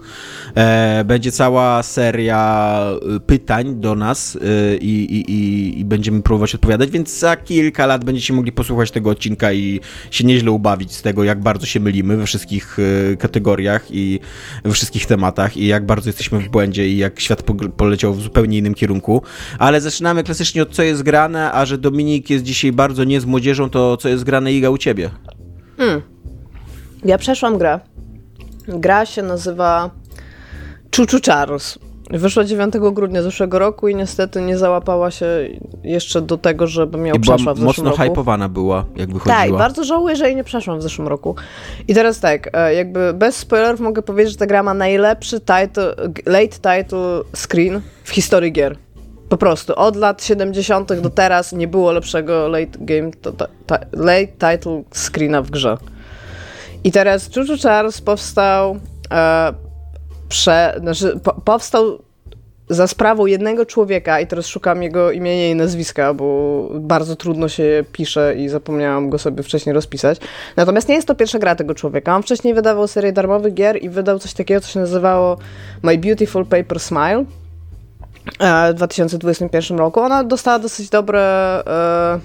E, 0.55 1.05
będzie 1.05 1.33
cała 1.33 1.83
seria 1.83 2.81
y, 3.17 3.21
pytań 3.21 3.81
do 3.81 3.95
nas 3.95 4.37
y, 4.37 4.79
i, 4.81 5.17
i, 5.17 5.33
i, 5.33 5.81
i 5.81 5.85
będziemy 5.85 6.23
próbować 6.23 6.55
odpowiadać, 6.55 6.91
więc 6.91 7.19
za 7.19 7.37
kilka 7.37 7.87
lat 7.87 8.05
będziecie 8.05 8.33
mogli 8.33 8.53
posłuchać 8.53 8.91
tego 8.91 9.11
odcinka 9.11 9.53
i 9.53 9.81
się 10.11 10.25
nieźle 10.25 10.51
ubawić 10.51 10.93
z 10.93 11.03
tego, 11.03 11.25
jak 11.25 11.41
bardzo 11.41 11.67
się 11.67 11.81
mylimy 11.81 12.17
we 12.17 12.27
wszystkich 12.27 12.79
y, 12.79 13.17
kategoriach 13.21 13.87
i 13.91 14.21
we 14.65 14.73
wszystkich 14.73 15.07
tematach 15.07 15.57
i 15.57 15.67
jak 15.67 15.87
bardzo 15.87 16.09
jesteśmy 16.09 16.39
w 16.39 16.49
błędzie 16.49 16.89
i 16.89 16.97
jak 16.97 17.21
świat 17.21 17.43
poleciał 17.77 18.15
w 18.15 18.23
zupełnie 18.23 18.59
innym 18.59 18.75
kierunku. 18.75 19.23
Ale 19.59 19.81
zaczynamy 19.81 20.25
klasycznie 20.25 20.63
od 20.63 20.71
co 20.71 20.83
jest 20.83 21.03
grane, 21.03 21.53
a 21.53 21.67
że 21.67 21.79
Dominik 21.79 22.31
jest 22.31 22.45
dzisiaj 22.45 22.73
bardzo 22.73 22.90
nie 23.07 23.21
z 23.21 23.27
młodzieżą, 23.27 23.71
to 23.71 23.97
co 23.97 24.09
jest 24.09 24.25
grane 24.25 24.53
Iga 24.53 24.71
u 24.71 24.79
ciebie? 24.79 25.11
Ja 27.05 27.19
przeszłam 27.19 27.59
grę. 27.59 27.81
Gra 28.69 29.07
się 29.07 29.23
nazywa 29.23 29.91
Chuchu 30.97 31.19
Charles. 31.27 31.79
Wyszła 32.11 32.45
9 32.45 32.75
grudnia 32.93 33.23
zeszłego 33.23 33.59
roku 33.59 33.89
i 33.89 33.95
niestety 33.95 34.43
nie 34.43 34.59
załapała 34.59 35.11
się 35.11 35.27
jeszcze 35.85 36.23
do 36.23 36.39
tego, 36.39 36.67
I 36.67 37.19
była 37.19 37.37
przeszła 37.37 37.55
w 37.55 37.57
zeszłym 37.57 37.67
mocno 37.67 37.85
roku. 37.91 38.03
hypowana 38.03 38.49
była, 38.49 38.85
jak 38.97 39.13
wychodziła. 39.13 39.37
Tak, 39.37 39.53
bardzo 39.53 39.85
żałuję, 39.85 40.17
że 40.17 40.27
jej 40.27 40.37
nie 40.37 40.45
przeszłam 40.45 40.79
w 40.79 40.83
zeszłym 40.83 41.09
roku. 41.09 41.35
I 41.89 41.95
teraz 41.95 42.21
tak, 42.21 42.51
e, 42.53 42.75
jakby 42.75 43.13
bez 43.15 43.37
spoilerów 43.37 43.81
mogę 43.81 44.03
powiedzieć, 44.03 44.33
że 44.33 44.39
ta 44.39 44.47
gra 44.47 44.63
ma 44.63 44.75
najlepszy 44.75 45.41
title, 45.41 45.95
late 46.27 46.49
title 46.49 47.23
screen 47.37 47.81
w 48.05 48.11
historii 48.11 48.53
gier. 48.53 48.77
Po 49.31 49.37
prostu. 49.37 49.75
Od 49.77 49.97
lat 49.97 50.25
70. 50.25 50.93
do 51.01 51.11
teraz 51.11 51.53
nie 51.53 51.69
było 51.69 51.93
lepszego 51.93 52.49
late 52.49 52.79
game, 52.81 53.11
to, 53.23 53.33
to, 53.33 53.47
late 53.93 54.27
title 54.27 54.83
screena 54.95 55.43
w 55.43 55.51
grze. 55.51 55.77
I 56.85 56.93
teraz 56.93 57.31
Chuchu 57.35 57.63
Charles 57.63 58.01
powstał 58.01 58.77
e, 59.11 59.53
prze, 60.29 60.75
znaczy, 60.81 61.21
po, 61.23 61.33
powstał 61.33 61.99
za 62.69 62.87
sprawą 62.87 63.27
jednego 63.27 63.67
człowieka 63.67 64.21
i 64.21 64.27
teraz 64.27 64.47
szukam 64.47 64.83
jego 64.83 65.11
imienia 65.11 65.51
i 65.51 65.55
nazwiska, 65.55 66.15
bo 66.15 66.69
bardzo 66.75 67.17
trudno 67.17 67.49
się 67.49 67.63
je 67.63 67.85
pisze 67.85 68.35
i 68.37 68.49
zapomniałam 68.49 69.11
go 69.11 69.19
sobie 69.19 69.43
wcześniej 69.43 69.75
rozpisać. 69.75 70.19
Natomiast 70.57 70.89
nie 70.89 70.95
jest 70.95 71.09
to 71.09 71.15
pierwsza 71.15 71.39
gra 71.39 71.55
tego 71.55 71.75
człowieka. 71.75 72.17
On 72.17 72.23
wcześniej 72.23 72.55
wydawał 72.55 72.89
serię 72.89 73.13
darmowych 73.13 73.55
gier 73.55 73.83
i 73.83 73.89
wydał 73.89 74.19
coś 74.19 74.33
takiego, 74.35 74.61
co 74.61 74.69
się 74.69 74.81
nazywało 74.81 75.39
My 75.83 75.99
Beautiful 75.99 76.47
Paper 76.47 76.81
Smile 76.81 77.25
w 78.71 78.75
2021 78.75 79.79
roku. 79.79 80.01
Ona 80.01 80.25
dostała 80.25 80.59
dosyć 80.59 80.89
dobre 80.89 81.21
e, 81.67 82.21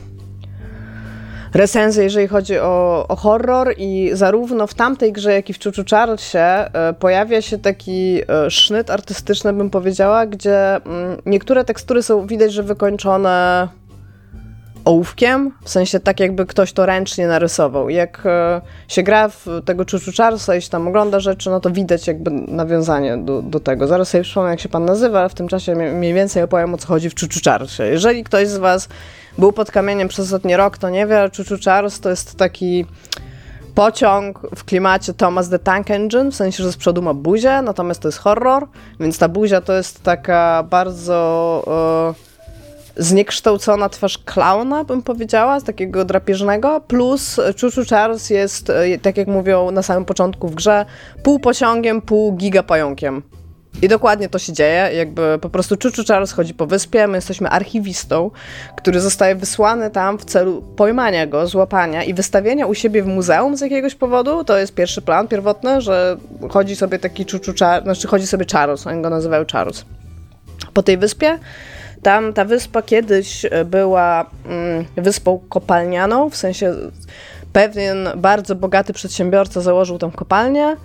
recenzje, 1.54 2.04
jeżeli 2.04 2.28
chodzi 2.28 2.60
o, 2.60 3.06
o 3.08 3.16
horror 3.16 3.74
i 3.78 4.10
zarówno 4.14 4.68
w 4.68 4.74
tamtej 4.74 5.14
grze, 5.14 5.34
jak 5.34 5.50
i 5.50 5.54
w 5.54 5.64
Chuchu 5.64 5.82
Charlesie 5.90 6.40
e, 6.40 6.94
pojawia 7.00 7.42
się 7.42 7.58
taki 7.58 8.22
e, 8.28 8.52
sznyt 8.52 8.90
artystyczny, 8.90 9.54
bym 9.54 9.70
powiedziała, 9.70 10.26
gdzie 10.26 10.76
mm, 10.76 11.22
niektóre 11.26 11.66
tekstury 11.66 12.04
są 12.04 12.28
widać, 12.28 12.54
że 12.54 12.64
wykończone 12.64 13.68
ołówkiem, 14.86 15.52
w 15.64 15.70
sensie 15.70 16.00
tak 16.00 16.20
jakby 16.20 16.46
ktoś 16.46 16.74
to 16.74 16.86
ręcznie 16.86 17.28
narysował. 17.28 17.90
Jak 17.90 18.22
e, 18.26 18.62
się 18.88 19.04
gra 19.04 19.30
w 19.30 19.46
tego 19.66 19.84
Chuchu 19.92 20.12
Charlesa 20.18 20.56
i 20.56 20.62
się 20.62 20.70
tam 20.70 20.88
ogląda 20.88 21.20
rzeczy, 21.20 21.50
no 21.50 21.60
to 21.60 21.72
widać 21.72 22.08
jakby 22.08 22.32
nawiązanie 22.32 23.18
do, 23.18 23.42
do 23.42 23.60
tego. 23.60 23.88
Zaraz 23.88 24.10
sobie 24.10 24.24
przypomnę, 24.24 24.50
jak 24.50 24.60
się 24.60 24.70
pan 24.70 24.86
nazywa, 24.86 25.20
ale 25.20 25.30
w 25.30 25.34
tym 25.34 25.48
czasie 25.48 25.76
mniej 25.76 26.14
więcej 26.14 26.44
opowiem, 26.44 26.74
o 26.74 26.78
co 26.78 26.88
chodzi 26.88 27.10
w 27.10 27.20
Chuchu 27.20 27.40
Charlesie. 27.46 27.84
Jeżeli 27.84 28.24
ktoś 28.24 28.48
z 28.48 28.58
was 28.58 28.88
był 29.38 29.52
pod 29.52 29.72
kamieniem 29.72 30.08
przez 30.08 30.26
ostatni 30.26 30.56
rok, 30.56 30.78
to 30.78 30.90
nie 30.90 31.08
wie, 31.08 31.30
Chuchu 31.38 31.56
Charles 31.66 32.00
to 32.00 32.10
jest 32.10 32.38
taki 32.38 32.86
pociąg 33.76 34.40
w 34.56 34.64
klimacie 34.64 35.14
Thomas 35.14 35.50
the 35.50 35.60
Tank 35.60 35.92
Engine, 35.92 36.32
w 36.32 36.36
sensie, 36.36 36.64
że 36.64 36.72
z 36.72 36.78
przodu 36.78 37.02
ma 37.02 37.14
buzię, 37.14 37.62
natomiast 37.62 38.02
to 38.02 38.08
jest 38.08 38.18
horror, 38.18 38.68
więc 39.00 39.18
ta 39.18 39.30
buzia 39.30 39.62
to 39.62 39.74
jest 39.74 40.04
taka 40.04 40.64
bardzo... 40.70 41.64
Yy, 42.20 42.35
zniekształcona 42.98 43.90
twarz 43.90 44.18
klauna, 44.18 44.84
bym 44.84 45.02
powiedziała, 45.02 45.60
z 45.60 45.64
takiego 45.64 46.06
drapieżnego, 46.06 46.82
plus 46.82 47.40
Chuchu 47.62 47.86
Charles 47.90 48.30
jest, 48.30 48.70
e, 48.70 48.98
tak 48.98 49.18
jak 49.18 49.28
mówią 49.28 49.72
na 49.72 49.82
samym 49.82 50.06
początku 50.06 50.48
w 50.48 50.56
grze, 50.56 50.86
pół 51.24 51.40
pociągiem, 51.40 52.02
pół 52.02 52.34
gigapająkiem. 52.34 53.24
I 53.82 53.88
dokładnie 53.88 54.30
to 54.30 54.40
się 54.40 54.54
dzieje, 54.54 54.90
jakby 54.96 55.40
po 55.42 55.50
prostu 55.50 55.76
Chuchu 55.84 56.04
Charles 56.08 56.32
chodzi 56.32 56.54
po 56.54 56.68
wyspie, 56.68 57.08
my 57.08 57.18
jesteśmy 57.18 57.50
archiwistą, 57.50 58.32
który 58.78 59.02
zostaje 59.02 59.36
wysłany 59.36 59.92
tam 59.92 60.18
w 60.18 60.26
celu 60.26 60.62
pojmania 60.62 61.28
go, 61.28 61.48
złapania 61.48 62.04
i 62.04 62.14
wystawienia 62.14 62.66
u 62.66 62.74
siebie 62.74 63.04
w 63.04 63.08
muzeum 63.08 63.58
z 63.58 63.62
jakiegoś 63.62 63.96
powodu. 63.96 64.44
To 64.44 64.58
jest 64.58 64.74
pierwszy 64.74 65.02
plan 65.02 65.28
pierwotny, 65.28 65.82
że 65.82 66.18
chodzi 66.50 66.76
sobie 66.76 67.00
taki 67.00 67.26
Chuchu 67.32 67.54
Charles, 67.60 67.84
znaczy 67.84 68.08
chodzi 68.08 68.28
sobie 68.28 68.46
Charles, 68.52 68.88
oni 68.88 69.02
go 69.02 69.10
nazywają 69.10 69.46
Charles. 69.52 69.86
Po 70.74 70.84
tej 70.84 70.98
wyspie 70.98 71.40
tam 72.06 72.34
ta 72.34 72.46
wyspa 72.46 72.82
kiedyś 72.82 73.46
e, 73.46 73.66
była 73.66 74.26
mm, 74.46 74.86
wyspą 74.96 75.40
kopalnianą, 75.50 76.30
w 76.30 76.36
sensie 76.36 76.76
pewien 77.54 78.10
bardzo 78.18 78.56
bogaty 78.56 78.94
przedsiębiorca 78.94 79.62
założył 79.62 79.98
tam 79.98 80.12
kopalnię, 80.12 80.76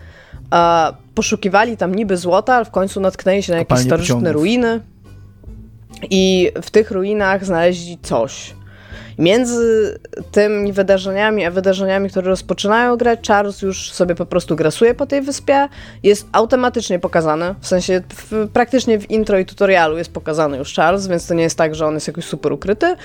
poszukiwali 1.15 1.77
tam 1.77 1.95
niby 1.95 2.17
złota, 2.17 2.55
ale 2.55 2.65
w 2.65 2.71
końcu 2.71 3.01
natknęli 3.01 3.43
się 3.43 3.53
na 3.53 3.59
jakieś 3.59 3.79
historyczne 3.79 4.33
ruiny 4.33 4.81
i 6.11 6.53
w 6.63 6.71
tych 6.71 6.91
ruinach 6.91 7.45
znaleźli 7.45 7.99
coś. 8.03 8.55
Między 9.19 9.99
tymi 10.33 10.73
wydarzeniami, 10.73 11.45
a 11.45 11.51
wydarzeniami, 11.51 12.11
które 12.11 12.29
rozpoczynają 12.29 12.97
grać, 12.97 13.29
Charles 13.29 13.63
już 13.63 13.93
sobie 13.93 14.15
po 14.15 14.27
prostu 14.27 14.57
grasuje 14.57 14.95
po 14.95 15.07
tej 15.07 15.23
wyspie. 15.23 15.69
Jest 16.03 16.27
automatycznie 16.33 16.99
pokazany, 16.99 17.55
w 17.61 17.67
sensie 17.67 18.03
w, 18.15 18.49
praktycznie 18.53 18.99
w 18.99 19.11
intro 19.11 19.39
i 19.39 19.45
tutorialu 19.45 19.99
jest 19.99 20.13
pokazany 20.13 20.59
już 20.59 20.75
Charles, 20.75 21.07
więc 21.07 21.27
to 21.27 21.35
nie 21.35 21.43
jest 21.43 21.59
tak, 21.59 21.75
że 21.75 21.87
on 21.87 21.95
jest 21.95 22.07
jakoś 22.07 22.25
super 22.25 22.53
ukryty. 22.53 22.97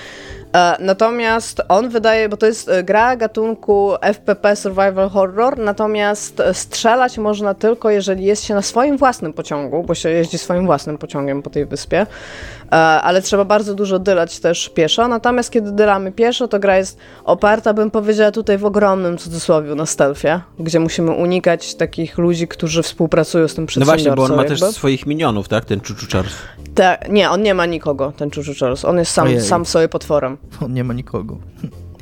E, 0.52 0.76
natomiast 0.80 1.62
on 1.68 1.88
wydaje, 1.88 2.28
bo 2.28 2.36
to 2.36 2.46
jest 2.46 2.68
e, 2.68 2.82
gra 2.82 3.16
gatunku 3.16 3.92
FPP 4.00 4.56
Survival 4.56 5.10
Horror, 5.10 5.58
natomiast 5.58 6.42
strzelać 6.52 7.18
można 7.18 7.54
tylko, 7.54 7.90
jeżeli 7.90 8.24
jest 8.24 8.44
się 8.44 8.54
na 8.54 8.62
swoim 8.62 8.96
własnym 8.96 9.32
pociągu, 9.32 9.82
bo 9.82 9.94
się 9.94 10.10
jeździ 10.10 10.38
swoim 10.38 10.66
własnym 10.66 10.98
pociągiem 10.98 11.42
po 11.42 11.50
tej 11.50 11.66
wyspie, 11.66 12.00
e, 12.00 12.74
ale 12.76 13.22
trzeba 13.22 13.44
bardzo 13.44 13.74
dużo 13.74 13.98
dylać 13.98 14.40
też 14.40 14.68
pieszo. 14.68 15.08
Natomiast 15.08 15.50
kiedy 15.50 15.72
dylamy 15.72 16.12
pieszo, 16.12 16.48
to 16.48 16.58
gra 16.58 16.76
jest 16.76 16.98
oparta, 17.24 17.74
bym 17.74 17.90
powiedziała, 17.90 18.30
tutaj 18.30 18.58
w 18.58 18.64
ogromnym 18.64 19.18
cudzysłowie 19.18 19.74
na 19.74 19.86
stealthie, 19.86 20.40
gdzie 20.58 20.80
musimy 20.80 21.12
unikać 21.12 21.74
takich 21.74 22.18
ludzi, 22.18 22.48
którzy 22.48 22.82
współpracują 22.82 23.48
z 23.48 23.54
tym 23.54 23.66
przedsiębiorcą. 23.66 24.04
No 24.04 24.14
właśnie, 24.14 24.16
bo 24.16 24.24
on 24.24 24.36
ma 24.36 24.42
jakby. 24.42 24.66
też 24.66 24.74
swoich 24.74 25.06
minionów, 25.06 25.48
tak? 25.48 25.64
Ten 25.64 25.80
Chuchu 25.80 26.06
Charles. 26.12 26.34
Tak, 26.74 27.08
nie, 27.08 27.30
on 27.30 27.42
nie 27.42 27.54
ma 27.54 27.66
nikogo, 27.66 28.12
ten 28.16 28.30
Chuchu 28.30 28.52
Charles. 28.60 28.84
On 28.84 28.98
jest 28.98 29.12
sam, 29.12 29.40
sam 29.40 29.66
sobie 29.66 29.88
potworem. 29.88 30.35
On 30.64 30.72
nie 30.72 30.84
ma 30.84 30.94
nikogo. 30.94 31.38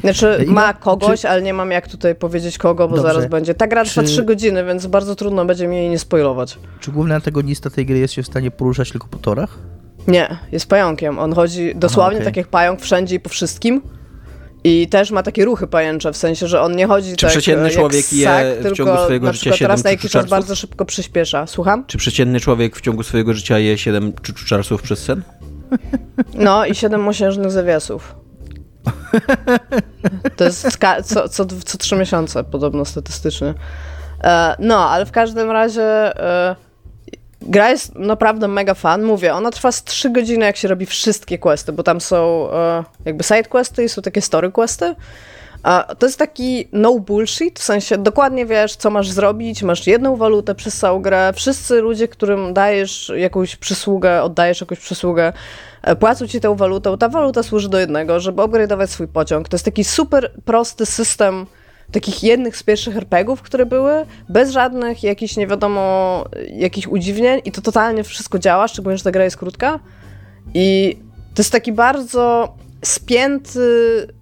Znaczy, 0.01 0.45
ma 0.49 0.75
kogoś, 0.75 1.21
czy... 1.21 1.29
ale 1.29 1.43
nie 1.43 1.55
mam 1.55 1.71
jak 1.71 1.89
tutaj 1.89 2.15
powiedzieć 2.15 2.59
kogo, 2.59 2.89
bo 2.89 2.97
Dobrze. 2.97 3.13
zaraz 3.13 3.31
będzie. 3.31 3.55
Ta 3.55 3.67
gra 3.67 3.85
trwa 3.85 4.03
czy... 4.03 4.09
3 4.09 4.23
godziny, 4.23 4.65
więc 4.65 4.87
bardzo 4.87 5.17
trudno 5.17 5.45
będzie 5.45 5.67
mi 5.67 5.77
jej 5.77 5.89
nie 5.89 5.99
spoilować. 5.99 6.59
Czy 6.81 6.93
główny 6.93 7.15
antagonista 7.15 7.71
tej 7.71 7.87
gry 7.87 7.99
jest 7.99 8.15
się 8.15 8.23
w 8.23 8.27
stanie 8.27 8.51
poruszać 8.51 8.91
tylko 8.91 9.09
po 9.09 9.19
torach? 9.19 9.59
Nie, 10.09 10.39
jest 10.53 10.67
pająkiem. 10.67 11.19
On 11.19 11.33
chodzi 11.33 11.73
dosłownie 11.75 12.17
Aha, 12.17 12.17
okay. 12.17 12.25
tak 12.25 12.37
jak 12.37 12.49
pająk 12.49 12.81
wszędzie 12.81 13.17
i 13.17 13.21
po 13.21 13.29
wszystkim. 13.29 13.81
I 14.65 14.89
też 14.89 15.11
ma 15.11 15.23
takie 15.23 15.45
ruchy 15.45 15.67
pajęcze, 15.67 16.13
w 16.13 16.17
sensie, 16.17 16.49
że 16.49 16.61
on 16.61 16.77
nie 16.77 16.87
chodzi 16.87 17.11
Czy 17.11 17.27
tak 17.27 17.31
przeciętny 17.31 17.71
człowiek 17.71 18.13
je 18.13 18.57
w 18.65 18.73
ciągu 18.73 18.97
swojego 19.05 19.33
życia 19.33 19.53
7 19.53 19.59
teraz 19.59 19.85
na 19.85 19.91
jakiś 19.91 20.11
czas 20.11 20.27
bardzo 20.27 20.57
szybko 20.57 20.85
przyspiesza. 20.85 21.47
Słucham? 21.47 21.85
Czy 21.87 21.99
przeciętny 21.99 22.41
człowiek 22.41 22.77
w 22.77 22.81
ciągu 22.81 23.03
swojego 23.03 23.35
życia 23.35 23.59
je 23.59 23.79
7 23.79 24.13
czuczuczarsów 24.23 24.83
przez 24.83 24.99
sen? 24.99 25.23
No 26.35 26.67
i 26.67 26.75
7 26.75 27.01
mosiężnych 27.01 27.51
zawiasów. 27.51 28.24
To 30.37 30.45
jest 30.45 30.79
co, 31.05 31.29
co, 31.29 31.47
co 31.65 31.79
3 31.79 31.97
miesiące 31.97 32.45
podobno 32.45 32.85
statystycznie. 32.85 33.55
E, 34.25 34.57
no, 34.59 34.91
ale 34.91 35.07
w 35.07 35.13
każdym 35.13 35.51
razie 35.51 35.83
e, 35.83 36.57
gra 37.43 37.71
jest 37.71 37.95
naprawdę 37.95 38.49
mega 38.49 38.75
fan. 38.75 39.03
Mówię, 39.03 39.35
ona 39.35 39.51
trwa 39.51 39.73
z 39.73 39.85
3 39.85 40.11
godziny, 40.11 40.45
jak 40.45 40.57
się 40.57 40.69
robi 40.69 40.87
wszystkie 40.87 41.39
questy, 41.39 41.73
bo 41.73 41.83
tam 41.83 42.01
są 42.01 42.49
e, 42.53 42.85
jakby 43.05 43.25
side 43.25 43.45
questy 43.45 43.85
i 43.85 43.89
są 43.89 44.03
takie 44.03 44.23
story 44.23 44.53
questy. 44.53 44.95
To 45.99 46.07
jest 46.07 46.19
taki 46.19 46.69
no 46.73 46.99
bullshit, 46.99 47.61
w 47.61 47.63
sensie 47.63 47.99
dokładnie 47.99 48.47
wiesz, 48.47 48.77
co 48.77 48.91
masz 48.91 49.11
zrobić, 49.11 49.63
masz 49.63 49.87
jedną 49.87 50.17
walutę 50.17 50.55
przez 50.55 50.79
całą 50.79 51.03
grę, 51.03 51.33
wszyscy 51.35 51.81
ludzie, 51.81 52.09
którym 52.09 52.55
dajesz 52.55 53.13
jakąś 53.17 53.57
przysługę, 53.57 54.23
oddajesz 54.23 54.61
jakąś 54.61 54.79
przysługę, 54.79 55.33
płacą 56.01 56.27
ci 56.27 56.41
tę 56.41 56.57
walutę, 56.57 56.99
ta 56.99 57.09
waluta 57.09 57.43
służy 57.43 57.69
do 57.69 57.79
jednego, 57.79 58.21
żeby 58.21 58.43
upgrade'ować 58.43 58.87
swój 58.87 59.09
pociąg. 59.09 59.49
To 59.49 59.55
jest 59.55 59.65
taki 59.65 59.85
super 59.85 60.33
prosty 60.45 60.87
system 60.87 61.47
takich 61.93 62.23
jednych 62.23 62.57
z 62.57 62.63
pierwszych 62.63 62.97
RPGów, 62.97 63.43
które 63.43 63.67
były, 63.67 64.07
bez 64.29 64.51
żadnych 64.51 65.03
jakichś, 65.03 65.37
nie 65.37 65.47
wiadomo, 65.47 66.25
jakichś 66.49 66.87
udziwnień 66.87 67.41
i 67.45 67.53
to 67.53 67.63
totalnie 67.63 68.05
wszystko 68.05 68.39
działa, 68.39 68.69
szczególnie, 68.69 68.99
że 68.99 69.05
ta 69.05 69.11
gra 69.11 69.25
jest 69.25 69.37
krótka. 69.37 69.81
I 70.55 70.99
to 71.35 71.43
jest 71.43 71.53
taki 71.53 71.73
bardzo 71.73 72.55
spięty 72.85 73.61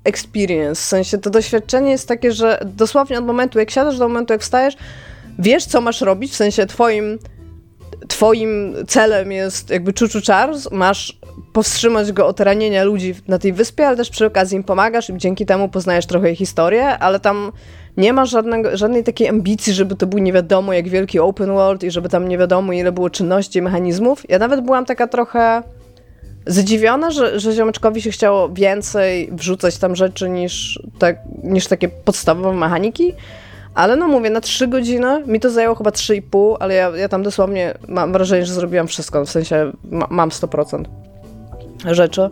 experience, 0.04 0.82
w 0.82 0.84
sensie 0.84 1.18
to 1.18 1.30
doświadczenie 1.30 1.90
jest 1.90 2.08
takie, 2.08 2.32
że 2.32 2.60
dosłownie 2.76 3.18
od 3.18 3.26
momentu 3.26 3.58
jak 3.58 3.70
siadasz 3.70 3.98
do 3.98 4.08
momentu 4.08 4.32
jak 4.32 4.42
wstajesz, 4.42 4.76
wiesz 5.38 5.64
co 5.64 5.80
masz 5.80 6.00
robić, 6.00 6.32
w 6.32 6.36
sensie 6.36 6.66
twoim 6.66 7.18
twoim 8.08 8.74
celem 8.88 9.32
jest 9.32 9.70
jakby 9.70 9.92
Chuchu 10.00 10.18
Charles, 10.26 10.70
masz 10.70 11.18
powstrzymać 11.52 12.12
go 12.12 12.26
od 12.26 12.40
ranienia 12.40 12.84
ludzi 12.84 13.14
na 13.28 13.38
tej 13.38 13.52
wyspie, 13.52 13.86
ale 13.86 13.96
też 13.96 14.10
przy 14.10 14.26
okazji 14.26 14.56
im 14.56 14.64
pomagasz 14.64 15.10
i 15.10 15.16
dzięki 15.16 15.46
temu 15.46 15.68
poznajesz 15.68 16.06
trochę 16.06 16.32
ich 16.32 16.38
historię, 16.38 16.98
ale 16.98 17.20
tam 17.20 17.52
nie 17.96 18.12
ma 18.12 18.26
żadnego, 18.26 18.76
żadnej 18.76 19.04
takiej 19.04 19.28
ambicji, 19.28 19.74
żeby 19.74 19.96
to 19.96 20.06
był 20.06 20.18
nie 20.18 20.32
wiadomo 20.32 20.72
jak 20.72 20.88
wielki 20.88 21.18
open 21.18 21.52
world 21.52 21.84
i 21.84 21.90
żeby 21.90 22.08
tam 22.08 22.28
nie 22.28 22.38
wiadomo 22.38 22.72
ile 22.72 22.92
było 22.92 23.10
czynności 23.10 23.58
i 23.58 23.62
mechanizmów. 23.62 24.30
Ja 24.30 24.38
nawet 24.38 24.60
byłam 24.60 24.84
taka 24.84 25.06
trochę 25.06 25.62
zdziwiona, 26.46 27.10
że, 27.10 27.40
że 27.40 27.52
ziomeczkowi 27.52 28.02
się 28.02 28.10
chciało 28.10 28.48
więcej 28.48 29.30
wrzucać 29.32 29.78
tam 29.78 29.96
rzeczy 29.96 30.30
niż, 30.30 30.82
tak, 30.98 31.16
niż 31.42 31.66
takie 31.66 31.88
podstawowe 31.88 32.56
mechaniki. 32.56 33.14
Ale 33.74 33.96
no 33.96 34.08
mówię, 34.08 34.30
na 34.30 34.40
3 34.40 34.68
godziny, 34.68 35.22
mi 35.26 35.40
to 35.40 35.50
zajęło 35.50 35.74
chyba 35.74 35.90
3,5, 35.90 36.56
ale 36.60 36.74
ja, 36.74 36.96
ja 36.96 37.08
tam 37.08 37.22
dosłownie 37.22 37.74
mam 37.88 38.12
wrażenie, 38.12 38.46
że 38.46 38.54
zrobiłam 38.54 38.86
wszystko, 38.86 39.24
w 39.24 39.30
sensie 39.30 39.72
ma, 39.90 40.06
mam 40.10 40.30
100% 40.30 40.84
rzeczy. 41.84 42.30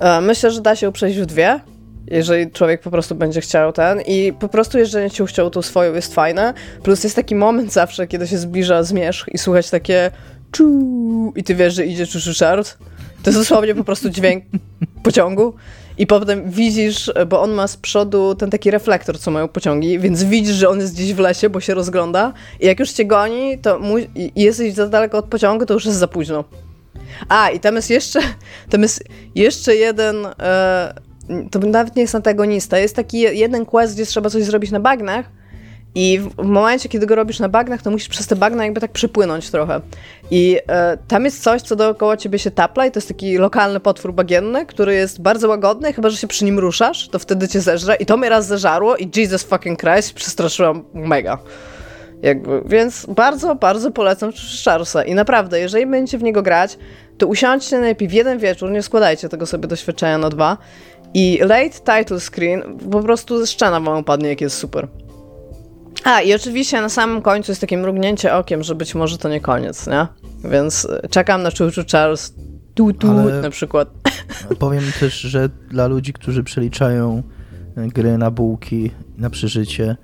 E, 0.00 0.20
myślę, 0.20 0.50
że 0.50 0.60
da 0.60 0.76
się 0.76 0.92
przejść 0.92 1.18
w 1.18 1.26
dwie, 1.26 1.60
jeżeli 2.06 2.50
człowiek 2.50 2.80
po 2.80 2.90
prostu 2.90 3.14
będzie 3.14 3.40
chciał 3.40 3.72
ten 3.72 4.00
i 4.00 4.32
po 4.40 4.48
prostu 4.48 4.78
jeżeli 4.78 5.10
ci 5.10 5.26
chciał 5.26 5.50
tą 5.50 5.62
swoją 5.62 5.94
jest 5.94 6.14
fajne, 6.14 6.54
plus 6.82 7.04
jest 7.04 7.16
taki 7.16 7.34
moment 7.34 7.72
zawsze, 7.72 8.06
kiedy 8.06 8.26
się 8.26 8.38
zbliża 8.38 8.82
zmierzch 8.82 9.28
i 9.28 9.38
słuchać 9.38 9.70
takie 9.70 10.10
czu 10.50 11.32
i 11.36 11.44
ty 11.44 11.54
wiesz, 11.54 11.74
że 11.74 11.86
idzie 11.86 12.06
czu 12.06 12.18
Richard. 12.18 12.78
To 13.22 13.30
jest 13.30 13.38
dosłownie 13.38 13.74
po 13.74 13.84
prostu 13.84 14.10
dźwięk 14.10 14.44
pociągu 15.02 15.54
i 15.98 16.06
potem 16.06 16.50
widzisz, 16.50 17.12
bo 17.26 17.42
on 17.42 17.50
ma 17.52 17.68
z 17.68 17.76
przodu 17.76 18.34
ten 18.34 18.50
taki 18.50 18.70
reflektor, 18.70 19.18
co 19.18 19.30
mają 19.30 19.48
pociągi, 19.48 19.98
więc 19.98 20.24
widzisz, 20.24 20.56
że 20.56 20.68
on 20.68 20.80
jest 20.80 20.94
gdzieś 20.94 21.14
w 21.14 21.18
lesie, 21.18 21.50
bo 21.50 21.60
się 21.60 21.74
rozgląda. 21.74 22.32
I 22.60 22.66
jak 22.66 22.80
już 22.80 22.90
cię 22.90 23.04
goni 23.04 23.58
to 23.58 23.78
mu- 23.78 23.96
jesteś 24.36 24.74
za 24.74 24.88
daleko 24.88 25.18
od 25.18 25.24
pociągu, 25.24 25.66
to 25.66 25.74
już 25.74 25.84
jest 25.84 25.98
za 25.98 26.08
późno. 26.08 26.44
A, 27.28 27.50
i 27.50 27.60
tam 27.60 27.76
jest 27.76 27.90
jeszcze, 27.90 28.20
tam 28.70 28.82
jest 28.82 29.04
jeszcze 29.34 29.76
jeden, 29.76 30.16
e, 30.26 30.94
to 31.50 31.58
nawet 31.58 31.96
nie 31.96 32.02
jest 32.02 32.14
antagonista, 32.14 32.78
jest 32.78 32.96
taki 32.96 33.20
jeden 33.20 33.66
quest, 33.66 33.94
gdzie 33.94 34.06
trzeba 34.06 34.30
coś 34.30 34.44
zrobić 34.44 34.70
na 34.70 34.80
bagnach 34.80 35.41
I 35.94 36.18
w, 36.18 36.28
w 36.28 36.44
momencie, 36.44 36.88
kiedy 36.88 37.06
go 37.06 37.14
robisz 37.14 37.40
na 37.40 37.48
bagnach, 37.48 37.82
to 37.82 37.90
musisz 37.90 38.08
przez 38.08 38.26
te 38.26 38.36
bagna 38.36 38.64
jakby 38.64 38.80
tak 38.80 38.92
przepłynąć 38.92 39.50
trochę. 39.50 39.80
I 40.30 40.58
e, 40.68 40.98
tam 41.08 41.24
jest 41.24 41.42
coś, 41.42 41.62
co 41.62 41.76
dookoła 41.76 42.16
ciebie 42.16 42.38
się 42.38 42.50
tapla 42.50 42.86
i 42.86 42.90
to 42.90 42.98
jest 42.98 43.08
taki 43.08 43.38
lokalny 43.38 43.80
potwór 43.80 44.12
bagienny, 44.12 44.66
który 44.66 44.94
jest 44.94 45.22
bardzo 45.22 45.48
łagodny, 45.48 45.92
chyba, 45.92 46.10
że 46.10 46.16
się 46.16 46.26
przy 46.26 46.44
nim 46.44 46.58
ruszasz, 46.58 47.08
to 47.08 47.18
wtedy 47.18 47.48
cię 47.48 47.60
zeżre. 47.60 47.94
I 47.94 48.06
to 48.06 48.16
mnie 48.16 48.28
raz 48.28 48.46
zeżarło 48.46 48.96
i 48.96 49.10
Jesus 49.16 49.42
fucking 49.42 49.80
Christ, 49.80 50.12
przestraszyłam 50.12 50.84
mega. 50.94 51.38
Jakby, 52.22 52.62
więc 52.66 53.06
bardzo, 53.06 53.54
bardzo 53.54 53.90
polecam 53.90 54.32
Charlesa. 54.64 55.04
I 55.04 55.14
naprawdę, 55.14 55.60
jeżeli 55.60 55.86
będziecie 55.86 56.18
w 56.18 56.22
niego 56.22 56.42
grać, 56.42 56.78
to 57.18 57.26
usiądźcie 57.26 57.78
najpierw 57.78 58.12
jeden 58.12 58.38
wieczór, 58.38 58.70
nie 58.70 58.82
składajcie 58.82 59.28
tego 59.28 59.46
sobie 59.46 59.68
doświadczenia 59.68 60.18
na 60.18 60.30
dwa. 60.30 60.58
I 61.14 61.38
late 61.42 61.70
title 61.70 62.20
screen, 62.20 62.78
po 62.90 63.00
prostu 63.00 63.46
szczena 63.46 63.80
wam 63.80 63.98
upadnie, 63.98 64.28
jak 64.28 64.40
jest 64.40 64.58
super. 64.58 64.88
A, 66.04 66.20
i 66.20 66.34
oczywiście 66.34 66.80
na 66.80 66.88
samym 66.88 67.22
końcu 67.22 67.52
jest 67.52 67.60
takie 67.60 67.78
mrugnięcie 67.78 68.34
okiem, 68.34 68.62
że 68.62 68.74
być 68.74 68.94
może 68.94 69.18
to 69.18 69.28
nie 69.28 69.40
koniec, 69.40 69.86
nie? 69.86 70.06
Więc 70.50 70.84
y, 70.84 71.08
czekam 71.10 71.42
na 71.42 71.50
Choo 71.50 71.84
Charles 71.92 72.34
tu, 72.74 72.92
tu 72.92 73.10
Ale 73.10 73.40
na 73.40 73.50
przykład. 73.50 73.88
Powiem 74.58 74.84
też, 75.00 75.20
że 75.20 75.48
dla 75.70 75.86
ludzi, 75.86 76.12
którzy 76.12 76.44
przeliczają 76.44 77.22
e, 77.76 77.88
gry 77.88 78.18
na 78.18 78.30
bułki, 78.30 78.90
na 79.18 79.30
przeżycie, 79.30 79.96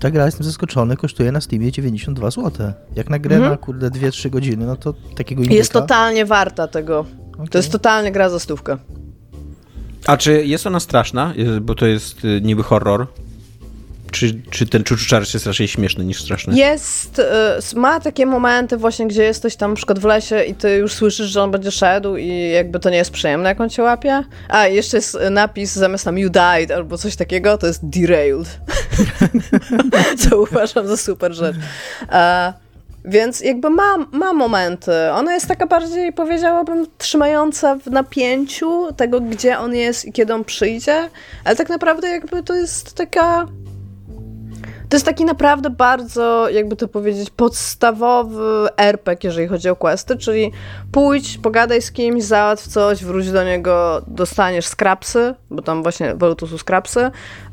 ta 0.00 0.10
gra, 0.10 0.26
jestem 0.26 0.44
zaskoczony, 0.44 0.96
kosztuje 0.96 1.32
na 1.32 1.40
Steamie 1.40 1.72
92 1.72 2.30
zł. 2.30 2.72
Jak 2.96 3.10
na 3.10 3.18
grę 3.18 3.36
mhm. 3.36 3.52
na 3.52 3.58
kurde 3.58 3.90
2-3 3.90 4.30
godziny, 4.30 4.66
no 4.66 4.76
to 4.76 4.94
takiego 5.16 5.42
indyka... 5.42 5.58
Jest 5.58 5.72
totalnie 5.72 6.26
warta 6.26 6.68
tego. 6.68 7.04
Okay. 7.34 7.48
To 7.48 7.58
jest 7.58 7.72
totalnie 7.72 8.12
gra 8.12 8.28
za 8.28 8.38
stówkę. 8.38 8.76
A 10.06 10.16
czy 10.16 10.46
jest 10.46 10.66
ona 10.66 10.80
straszna? 10.80 11.34
Bo 11.60 11.74
to 11.74 11.86
jest 11.86 12.24
y, 12.24 12.40
niby 12.40 12.62
horror. 12.62 13.06
Czy, 14.10 14.40
czy 14.50 14.66
ten 14.66 14.84
czuczuczarz 14.84 15.34
jest 15.34 15.46
raczej 15.46 15.68
śmieszny 15.68 16.04
niż 16.04 16.22
straszny? 16.22 16.56
Jest, 16.56 17.18
y, 17.18 17.76
ma 17.76 18.00
takie 18.00 18.26
momenty 18.26 18.76
właśnie, 18.76 19.06
gdzie 19.06 19.22
jesteś 19.22 19.56
tam 19.56 19.70
na 19.70 19.76
przykład 19.76 19.98
w 19.98 20.04
lesie 20.04 20.44
i 20.44 20.54
ty 20.54 20.76
już 20.76 20.92
słyszysz, 20.92 21.26
że 21.26 21.42
on 21.42 21.50
będzie 21.50 21.70
szedł 21.70 22.16
i 22.16 22.50
jakby 22.50 22.80
to 22.80 22.90
nie 22.90 22.96
jest 22.96 23.10
przyjemne, 23.10 23.48
jak 23.48 23.60
on 23.60 23.70
cię 23.70 23.82
łapie. 23.82 24.24
A, 24.48 24.66
jeszcze 24.66 24.96
jest 24.96 25.18
napis 25.30 25.72
zamiast 25.72 26.04
tam 26.04 26.18
you 26.18 26.30
died 26.30 26.70
albo 26.70 26.98
coś 26.98 27.16
takiego, 27.16 27.58
to 27.58 27.66
jest 27.66 27.88
derailed. 27.88 28.60
Co 30.28 30.42
uważam 30.42 30.88
za 30.88 30.96
super 30.96 31.32
rzecz. 31.32 31.56
Więc 33.04 33.40
jakby 33.40 33.70
ma, 33.70 33.96
ma 34.12 34.32
momenty. 34.32 34.92
Ona 35.12 35.34
jest 35.34 35.46
taka 35.46 35.66
bardziej, 35.66 36.12
powiedziałabym, 36.12 36.86
trzymająca 36.98 37.76
w 37.76 37.86
napięciu 37.86 38.92
tego, 38.92 39.20
gdzie 39.20 39.58
on 39.58 39.74
jest 39.74 40.04
i 40.04 40.12
kiedy 40.12 40.34
on 40.34 40.44
przyjdzie, 40.44 41.08
ale 41.44 41.56
tak 41.56 41.68
naprawdę 41.68 42.08
jakby 42.08 42.42
to 42.42 42.54
jest 42.54 42.94
taka 42.94 43.46
to 44.90 44.96
jest 44.96 45.06
taki 45.06 45.24
naprawdę 45.24 45.70
bardzo, 45.70 46.48
jakby 46.48 46.76
to 46.76 46.88
powiedzieć, 46.88 47.30
podstawowy 47.30 48.68
RPG, 48.76 49.28
jeżeli 49.28 49.48
chodzi 49.48 49.68
o 49.68 49.76
questy, 49.76 50.16
czyli 50.16 50.52
pójdź, 50.92 51.38
pogadaj 51.38 51.82
z 51.82 51.92
kimś, 51.92 52.24
załatw 52.24 52.68
coś, 52.68 53.04
wróć 53.04 53.30
do 53.30 53.44
niego, 53.44 54.02
dostaniesz 54.06 54.66
skrapsy, 54.66 55.34
bo 55.50 55.62
tam 55.62 55.82
właśnie 55.82 56.14
w 56.14 56.22
Lotusu 56.22 56.58
skrapsy. 56.58 57.00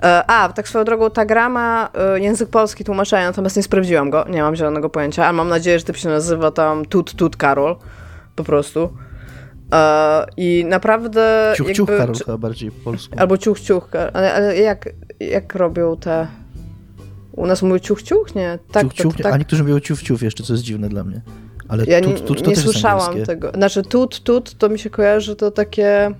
E, 0.03 0.23
a, 0.27 0.53
tak 0.53 0.67
swoją 0.67 0.85
drogą, 0.85 1.09
ta 1.09 1.25
gra 1.25 1.49
ma 1.49 1.89
e, 1.93 2.19
język 2.19 2.49
polski 2.49 2.83
tłumaczenia, 2.83 3.27
natomiast 3.27 3.57
nie 3.57 3.63
sprawdziłam 3.63 4.09
go, 4.09 4.25
nie 4.29 4.41
mam 4.41 4.55
zielonego 4.55 4.89
pojęcia, 4.89 5.23
ale 5.23 5.33
mam 5.33 5.49
nadzieję, 5.49 5.79
że 5.79 5.85
typ 5.85 5.97
się 5.97 6.09
nazywa 6.09 6.51
tam 6.51 6.85
Tut 6.85 7.15
Tut 7.15 7.37
Karol, 7.37 7.75
po 8.35 8.43
prostu. 8.43 8.89
E, 9.73 10.25
I 10.37 10.65
naprawdę. 10.67 11.53
Ciuch, 11.57 11.67
jakby, 11.67 11.77
ciuch, 11.77 11.89
Karol, 11.97 12.15
chyba 12.15 12.37
bardziej 12.37 12.71
polsku. 12.71 13.15
Albo 13.19 13.37
ciuch, 13.37 13.59
ciuch, 13.59 13.89
ale, 14.13 14.33
ale 14.33 14.57
jak, 14.57 14.89
jak 15.19 15.55
robią 15.55 15.97
te. 15.97 16.27
U 17.37 17.45
nas 17.45 17.61
mówią 17.61 17.79
ciuch, 17.79 18.03
ciuch? 18.03 18.35
Nie. 18.35 18.59
Tak, 18.71 18.83
ciuch, 18.83 18.93
ciuch, 18.93 19.23
tak. 19.23 19.33
A 19.33 19.37
niektórzy 19.37 19.63
mówią 19.63 19.79
ciuch 19.79 20.21
jeszcze, 20.21 20.43
co 20.43 20.53
jest 20.53 20.63
dziwne 20.63 20.89
dla 20.89 21.03
mnie. 21.03 21.21
Ale 21.67 21.85
ja 21.85 22.01
tut, 22.01 22.25
tut, 22.25 22.43
to 22.43 22.49
nie 22.49 22.55
słyszałam 22.55 23.23
tego. 23.23 23.51
Znaczy 23.51 23.83
tut, 23.83 24.23
tut, 24.23 24.57
to 24.57 24.69
mi 24.69 24.79
się 24.79 24.89
kojarzy 24.89 25.35
to 25.35 25.51
takie... 25.51 26.11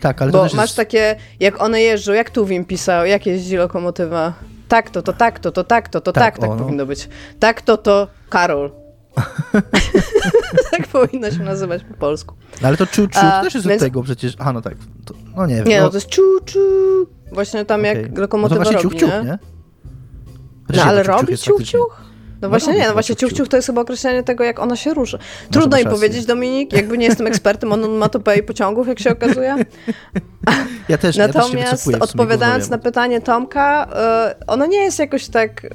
Tak, 0.00 0.22
ale 0.22 0.32
Bo 0.32 0.48
to 0.48 0.56
masz 0.56 0.68
jest... 0.68 0.76
takie, 0.76 1.16
jak 1.40 1.62
one 1.62 1.82
jeżdżą, 1.82 2.12
jak 2.12 2.30
Tuwim 2.30 2.64
pisał, 2.64 3.06
jak 3.06 3.26
jeździ 3.26 3.56
lokomotywa. 3.56 4.32
Tak 4.68 4.90
to, 4.90 5.02
to 5.02 5.12
tak 5.12 5.38
to, 5.38 5.52
to 5.52 5.64
tak 5.64 5.88
to, 5.88 6.00
to 6.00 6.12
tak, 6.12 6.24
tak, 6.24 6.38
tak 6.38 6.50
o, 6.50 6.56
no. 6.56 6.64
powinno 6.64 6.86
być. 6.86 7.08
Tak 7.38 7.62
to, 7.62 7.76
to 7.76 8.08
Karol. 8.28 8.70
tak 10.70 10.88
powinno 10.88 11.30
się 11.30 11.42
nazywać 11.42 11.82
po 11.84 11.94
polsku. 11.94 12.34
No, 12.62 12.68
ale 12.68 12.76
to 12.76 12.86
czu, 12.86 13.08
czu 13.08 13.18
A, 13.22 13.42
też 13.42 13.54
jest 13.54 13.66
więc... 13.66 13.82
od 13.82 13.86
tego 13.86 14.02
przecież. 14.02 14.34
Aha, 14.38 14.52
no 14.52 14.62
tak. 14.62 14.74
To, 15.04 15.14
no 15.36 15.46
nie 15.46 15.54
wiem. 15.54 15.64
Nie, 15.64 15.78
no, 15.78 15.84
no 15.84 15.90
to 15.90 15.96
jest 15.96 16.08
czu, 16.08 16.22
czu. 16.44 16.58
Właśnie 17.32 17.64
tam 17.64 17.80
okay. 17.80 17.94
jak 17.94 18.18
lokomotywa 18.18 18.58
no 18.58 18.64
to 18.64 18.70
właśnie 18.70 18.84
robi, 18.84 18.98
ciuch, 18.98 19.10
ciuch, 19.10 19.24
nie? 19.24 19.38
No 20.68 20.82
ale 20.82 21.02
robi 21.02 21.38
ciuch, 21.38 21.62
ciuch? 21.62 22.06
No, 22.42 22.48
właśnie 22.48 22.72
nie, 22.72 22.86
no 22.86 22.92
właśnie 22.92 23.16
ciuch, 23.16 23.32
ciuch 23.32 23.48
to 23.48 23.56
jest 23.56 23.66
chyba 23.66 23.80
określenie 23.80 24.22
tego, 24.22 24.44
jak 24.44 24.58
ona 24.58 24.76
się 24.76 24.94
ruszy. 24.94 25.18
Trudno 25.50 25.78
im 25.78 25.88
powiedzieć, 25.88 26.26
Dominik, 26.26 26.72
jakby 26.72 26.98
nie 26.98 27.06
jestem 27.06 27.26
ekspertem 27.26 27.72
onomatopei 27.72 28.42
pociągów, 28.42 28.88
jak 28.88 28.98
się 28.98 29.12
okazuje. 29.12 29.56
Ja 30.88 30.98
też, 30.98 31.16
Natomiast 31.16 31.86
ja 31.86 31.92
też 31.92 32.02
odpowiadając 32.02 32.70
na 32.70 32.78
pytanie 32.78 33.20
Tomka, 33.20 33.88
y, 34.40 34.46
ona 34.46 34.66
nie 34.66 34.78
jest 34.78 34.98
jakoś 34.98 35.28
tak... 35.28 35.66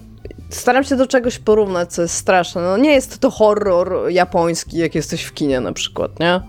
Staram 0.49 0.83
się 0.83 0.95
do 0.95 1.07
czegoś 1.07 1.39
porównać, 1.39 1.93
co 1.93 2.01
jest 2.01 2.15
straszne. 2.15 2.61
No 2.61 2.77
nie 2.77 2.91
jest 2.91 3.19
to 3.19 3.31
horror 3.31 4.09
japoński, 4.09 4.77
jak 4.77 4.95
jesteś 4.95 5.23
w 5.23 5.33
kinie 5.33 5.59
na 5.59 5.73
przykład, 5.73 6.19
nie? 6.19 6.41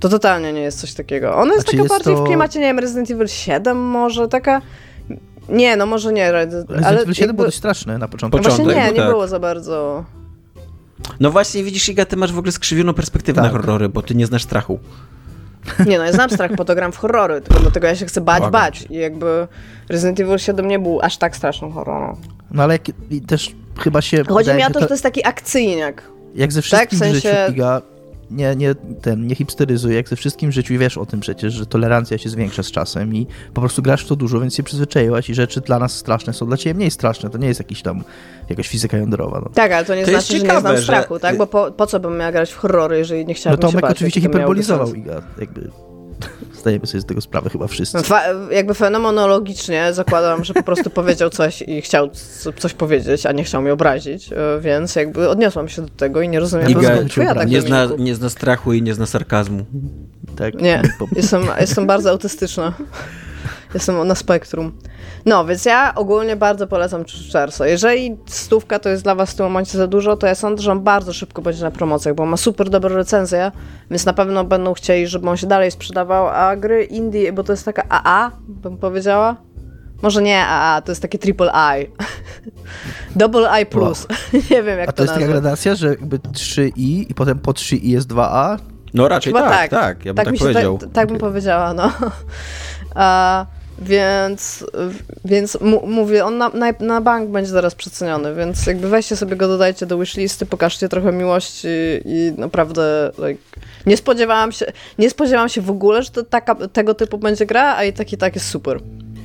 To 0.00 0.08
totalnie 0.08 0.52
nie 0.52 0.60
jest 0.60 0.80
coś 0.80 0.94
takiego. 0.94 1.36
Ona 1.36 1.54
jest 1.54 1.66
taka 1.66 1.78
jest 1.78 1.88
bardziej 1.88 2.14
to... 2.14 2.22
w 2.22 2.26
klimacie, 2.26 2.60
nie 2.60 2.66
wiem, 2.66 2.78
Resident 2.78 3.10
Evil 3.10 3.28
7 3.28 3.78
może, 3.78 4.28
taka 4.28 4.62
nie, 5.48 5.76
no 5.76 5.86
może 5.86 6.12
nie. 6.12 6.28
Ale 6.28 6.44
Resident 6.44 7.02
Evil 7.02 7.14
7 7.14 7.36
było 7.36 7.46
dość 7.46 7.58
straszne 7.58 7.98
na 7.98 8.08
początku. 8.08 8.38
No 8.38 8.42
właśnie 8.42 8.64
nie, 8.64 8.92
nie 8.92 8.98
tak. 8.98 9.08
było 9.08 9.28
za 9.28 9.38
bardzo. 9.38 10.04
No 11.20 11.30
właśnie, 11.30 11.64
widzisz, 11.64 11.88
Iga, 11.88 12.04
ty 12.04 12.16
masz 12.16 12.32
w 12.32 12.38
ogóle 12.38 12.52
skrzywioną 12.52 12.94
perspektywę 12.94 13.42
tak. 13.42 13.52
na 13.52 13.58
horrory, 13.58 13.88
bo 13.88 14.02
ty 14.02 14.14
nie 14.14 14.26
znasz 14.26 14.42
strachu. 14.42 14.78
Nie 15.86 15.98
no, 15.98 16.04
ja 16.04 16.12
znam 16.12 16.30
strach, 16.30 16.50
po 16.56 16.64
to 16.64 16.74
gram 16.74 16.92
w 16.92 16.96
horrory, 16.96 17.40
tylko 17.40 17.62
dlatego 17.62 17.86
ja 17.86 17.96
się 17.96 18.06
chcę 18.06 18.20
bać, 18.20 18.38
Błagam 18.38 18.52
bać. 18.52 18.86
I 18.90 18.94
jakby 18.94 19.48
Resident 19.88 20.20
Evil 20.20 20.38
7 20.38 20.68
nie 20.68 20.78
był 20.78 21.00
aż 21.02 21.16
tak 21.16 21.36
strasznym 21.36 21.72
horrorem. 21.72 22.16
No 22.50 22.62
ale 22.62 22.78
też 23.26 23.54
chyba 23.78 24.02
się... 24.02 24.24
Chodzi 24.24 24.54
mi 24.54 24.64
o 24.64 24.70
to, 24.70 24.80
że 24.80 24.86
to 24.86 24.94
jest 24.94 25.02
taki 25.02 25.26
akcyjniak. 25.26 26.02
Jak 26.34 26.52
ze 26.52 26.62
wszystkim 26.62 26.98
tak? 26.98 26.98
w, 26.98 27.12
sensie... 27.12 27.20
życiu, 27.20 27.52
Iga, 27.52 27.82
nie, 28.32 28.56
nie, 28.56 28.74
ten, 29.02 29.26
nie 29.26 29.34
hipsteryzuję, 29.34 29.96
jak 29.96 30.08
ze 30.08 30.16
wszystkim 30.16 30.50
w 30.50 30.54
życiu 30.54 30.74
i 30.74 30.78
wiesz 30.78 30.98
o 30.98 31.06
tym 31.06 31.20
przecież, 31.20 31.54
że 31.54 31.66
tolerancja 31.66 32.18
się 32.18 32.28
zwiększa 32.28 32.62
z 32.62 32.70
czasem 32.70 33.14
i 33.14 33.26
po 33.54 33.60
prostu 33.60 33.82
grasz 33.82 34.04
w 34.04 34.08
to 34.08 34.16
dużo, 34.16 34.40
więc 34.40 34.54
się 34.54 34.62
przyzwyczaiłaś 34.62 35.30
i 35.30 35.34
rzeczy 35.34 35.60
dla 35.60 35.78
nas 35.78 35.96
straszne 35.96 36.32
są 36.32 36.46
dla 36.46 36.56
ciebie 36.56 36.74
mniej 36.74 36.90
straszne. 36.90 37.30
To 37.30 37.38
nie 37.38 37.48
jest 37.48 37.60
jakiś 37.60 37.82
tam, 37.82 38.04
jakaś 38.50 38.68
fizyka 38.68 38.96
jądrowa. 38.96 39.40
No. 39.40 39.50
Tak, 39.54 39.72
ale 39.72 39.84
to 39.84 39.94
nie 39.94 40.04
to 40.04 40.10
znaczy, 40.10 40.40
ciekawe, 40.40 40.48
że 40.48 40.54
nie 40.54 40.60
znam 40.60 40.76
że... 40.76 40.82
strachu, 40.82 41.18
tak? 41.18 41.36
Bo 41.36 41.46
po, 41.46 41.72
po 41.72 41.86
co 41.86 42.00
bym 42.00 42.18
miała 42.18 42.32
grać 42.32 42.52
w 42.52 42.56
horrory, 42.56 42.98
jeżeli 42.98 43.26
nie 43.26 43.34
chciałabym 43.34 43.62
No 43.62 43.70
Tomek 43.70 43.84
się 43.84 43.92
oczywiście 43.92 44.20
hiperbolizował 44.20 44.94
Iga, 44.94 45.22
jakby 45.40 45.70
zdajemy 46.62 46.86
sobie 46.86 47.00
z 47.00 47.04
tego 47.04 47.20
sprawę 47.20 47.50
chyba 47.50 47.66
wszyscy. 47.66 47.96
No, 47.96 48.16
jakby 48.50 48.74
fenomenologicznie 48.74 49.92
zakładam, 49.92 50.44
że 50.44 50.54
po 50.54 50.62
prostu 50.62 50.90
powiedział 50.90 51.30
coś 51.30 51.62
i 51.62 51.82
chciał 51.82 52.10
coś 52.58 52.74
powiedzieć, 52.74 53.26
a 53.26 53.32
nie 53.32 53.44
chciał 53.44 53.62
mnie 53.62 53.72
obrazić, 53.72 54.32
e, 54.32 54.60
więc 54.60 54.96
jakby 54.96 55.28
odniosłam 55.28 55.68
się 55.68 55.82
do 55.82 55.88
tego 55.88 56.22
i 56.22 56.28
nie 56.28 56.40
rozumiem, 56.40 56.68
Iga, 56.68 56.96
tak 57.34 57.48
nie, 57.48 57.60
zna, 57.60 57.88
nie 57.98 58.14
zna 58.14 58.28
strachu 58.30 58.72
i 58.72 58.82
nie 58.82 58.94
zna 58.94 59.06
sarkazmu. 59.06 59.64
Tak. 60.36 60.54
Nie, 60.54 60.82
jestem, 61.16 61.42
jestem 61.60 61.86
bardzo 61.86 62.10
autystyczna. 62.10 62.72
Jestem 63.74 64.06
na 64.06 64.14
spektrum. 64.14 64.72
No, 65.26 65.44
więc 65.44 65.64
ja 65.64 65.94
ogólnie 65.94 66.36
bardzo 66.36 66.66
polecam 66.66 67.04
Charlesa. 67.32 67.66
Jeżeli 67.66 68.16
stówka 68.26 68.78
to 68.78 68.88
jest 68.88 69.02
dla 69.02 69.14
was 69.14 69.30
w 69.30 69.34
tym 69.34 69.46
momencie 69.46 69.78
za 69.78 69.86
dużo, 69.86 70.16
to 70.16 70.26
ja 70.26 70.34
sądzę, 70.34 70.62
że 70.62 70.72
on 70.72 70.80
bardzo 70.80 71.12
szybko 71.12 71.42
będzie 71.42 71.64
na 71.64 71.70
promocjach, 71.70 72.14
bo 72.14 72.26
ma 72.26 72.36
super 72.36 72.70
dobre 72.70 72.94
recenzje, 72.94 73.52
więc 73.90 74.06
na 74.06 74.12
pewno 74.12 74.44
będą 74.44 74.74
chcieli, 74.74 75.06
żeby 75.06 75.30
on 75.30 75.36
się 75.36 75.46
dalej 75.46 75.70
sprzedawał, 75.70 76.28
a 76.28 76.56
gry 76.56 76.84
indie, 76.84 77.32
bo 77.32 77.44
to 77.44 77.52
jest 77.52 77.64
taka 77.64 77.84
AA, 77.88 78.30
bym 78.48 78.76
powiedziała. 78.76 79.36
Może 80.02 80.22
nie 80.22 80.46
AA, 80.46 80.82
to 80.82 80.92
jest 80.92 81.02
takie 81.02 81.18
triple 81.18 81.52
I. 81.80 81.86
Double 83.20 83.62
I 83.62 83.66
plus. 83.66 84.06
Wow. 84.10 84.42
nie 84.50 84.62
wiem 84.62 84.78
jak 84.78 84.88
A 84.88 84.92
to, 84.92 84.96
to 84.96 85.02
jest 85.02 85.14
taka 85.14 85.26
gradacja, 85.26 85.74
że 85.74 85.88
jakby 85.88 86.18
3i 86.18 87.10
i 87.10 87.14
potem 87.14 87.38
po 87.38 87.52
3i 87.52 87.88
jest 87.88 88.08
2a? 88.08 88.58
No 88.94 89.08
raczej 89.08 89.32
tak, 89.32 89.50
tak, 89.50 89.70
tak, 89.70 90.04
ja 90.04 90.14
bym 90.14 90.24
tak, 90.24 90.34
tak 90.34 90.38
powiedział. 90.38 90.78
Tak, 90.78 90.90
tak 90.90 91.08
bym 91.08 91.18
powiedziała, 91.18 91.74
no. 91.74 91.92
A, 92.94 93.46
więc, 93.78 94.66
więc 95.24 95.58
mówię, 95.86 96.24
on 96.24 96.38
na, 96.38 96.48
na, 96.48 96.72
na, 96.80 97.00
bank 97.00 97.30
będzie 97.30 97.50
zaraz 97.50 97.74
przeceniony, 97.74 98.34
więc 98.34 98.66
jakby 98.66 98.88
weźcie 98.88 99.16
sobie 99.16 99.36
go, 99.36 99.48
dodajcie 99.48 99.86
do 99.86 99.98
wishlisty, 99.98 100.46
pokażcie 100.46 100.88
trochę 100.88 101.12
miłości 101.12 101.68
i 102.04 102.32
naprawdę 102.38 103.10
like, 103.18 103.42
nie 103.86 103.96
spodziewałam 103.96 104.52
się, 104.52 104.66
nie 104.98 105.10
spodziewałam 105.10 105.48
się 105.48 105.60
w 105.60 105.70
ogóle, 105.70 106.02
że 106.02 106.10
to 106.10 106.22
taka, 106.22 106.54
tego 106.54 106.94
typu 106.94 107.18
będzie 107.18 107.46
gra, 107.46 107.76
a 107.76 107.84
i 107.84 107.92
tak 107.92 108.12
i 108.12 108.16
tak 108.16 108.34
jest 108.34 108.48
super. 108.48 108.80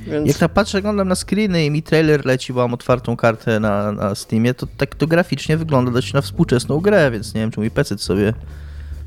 Więc... 0.07 0.27
Jak 0.27 0.37
tak 0.37 0.51
patrzę, 0.51 0.77
oglądam 0.77 1.07
na 1.07 1.15
screeny 1.15 1.65
i 1.65 1.71
mi 1.71 1.83
trailer 1.83 2.25
leci, 2.25 2.53
bo 2.53 2.61
mam 2.61 2.73
otwartą 2.73 3.17
kartę 3.17 3.59
na, 3.59 3.91
na 3.91 4.15
Steamie, 4.15 4.53
to 4.53 4.67
tak 4.77 4.95
to 4.95 5.07
graficznie 5.07 5.57
wygląda 5.57 5.91
dość 5.91 6.13
na 6.13 6.21
współczesną 6.21 6.79
grę, 6.79 7.11
więc 7.11 7.33
nie 7.33 7.41
wiem, 7.41 7.51
czy 7.51 7.59
mój 7.59 7.71
PC 7.71 7.97
sobie 7.97 8.33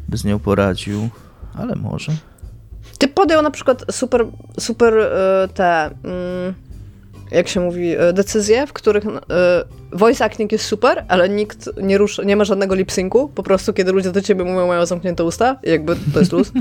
by 0.09 0.17
z 0.17 0.25
nią 0.25 0.39
poradził, 0.39 1.09
ale 1.55 1.77
może. 1.77 2.13
Ty 3.01 3.09
podjął 3.09 3.43
na 3.43 3.51
przykład 3.51 3.85
super, 3.91 4.27
super 4.59 4.99
e, 4.99 5.49
te... 5.55 5.91
Mm, 6.05 6.55
jak 7.31 7.49
się 7.49 7.61
mówi, 7.61 7.97
e, 7.97 8.13
decyzje, 8.13 8.67
w 8.67 8.73
których 8.73 9.07
e, 9.07 9.11
voice 9.93 10.25
acting 10.25 10.53
jest 10.53 10.65
super, 10.65 11.05
ale 11.09 11.29
nikt 11.29 11.71
nie 11.83 11.99
rusza, 11.99 12.23
nie 12.23 12.37
ma 12.37 12.45
żadnego 12.45 12.75
lip-syncu, 12.75 13.29
po 13.35 13.43
prostu 13.43 13.73
kiedy 13.73 13.93
ludzie 13.93 14.13
do 14.13 14.23
ciebie 14.23 14.45
mówią, 14.45 14.67
mają 14.67 14.87
zamknięte 14.87 15.25
usta, 15.25 15.57
jakby 15.63 15.97
to 16.15 16.19
jest 16.19 16.33
luz. 16.33 16.53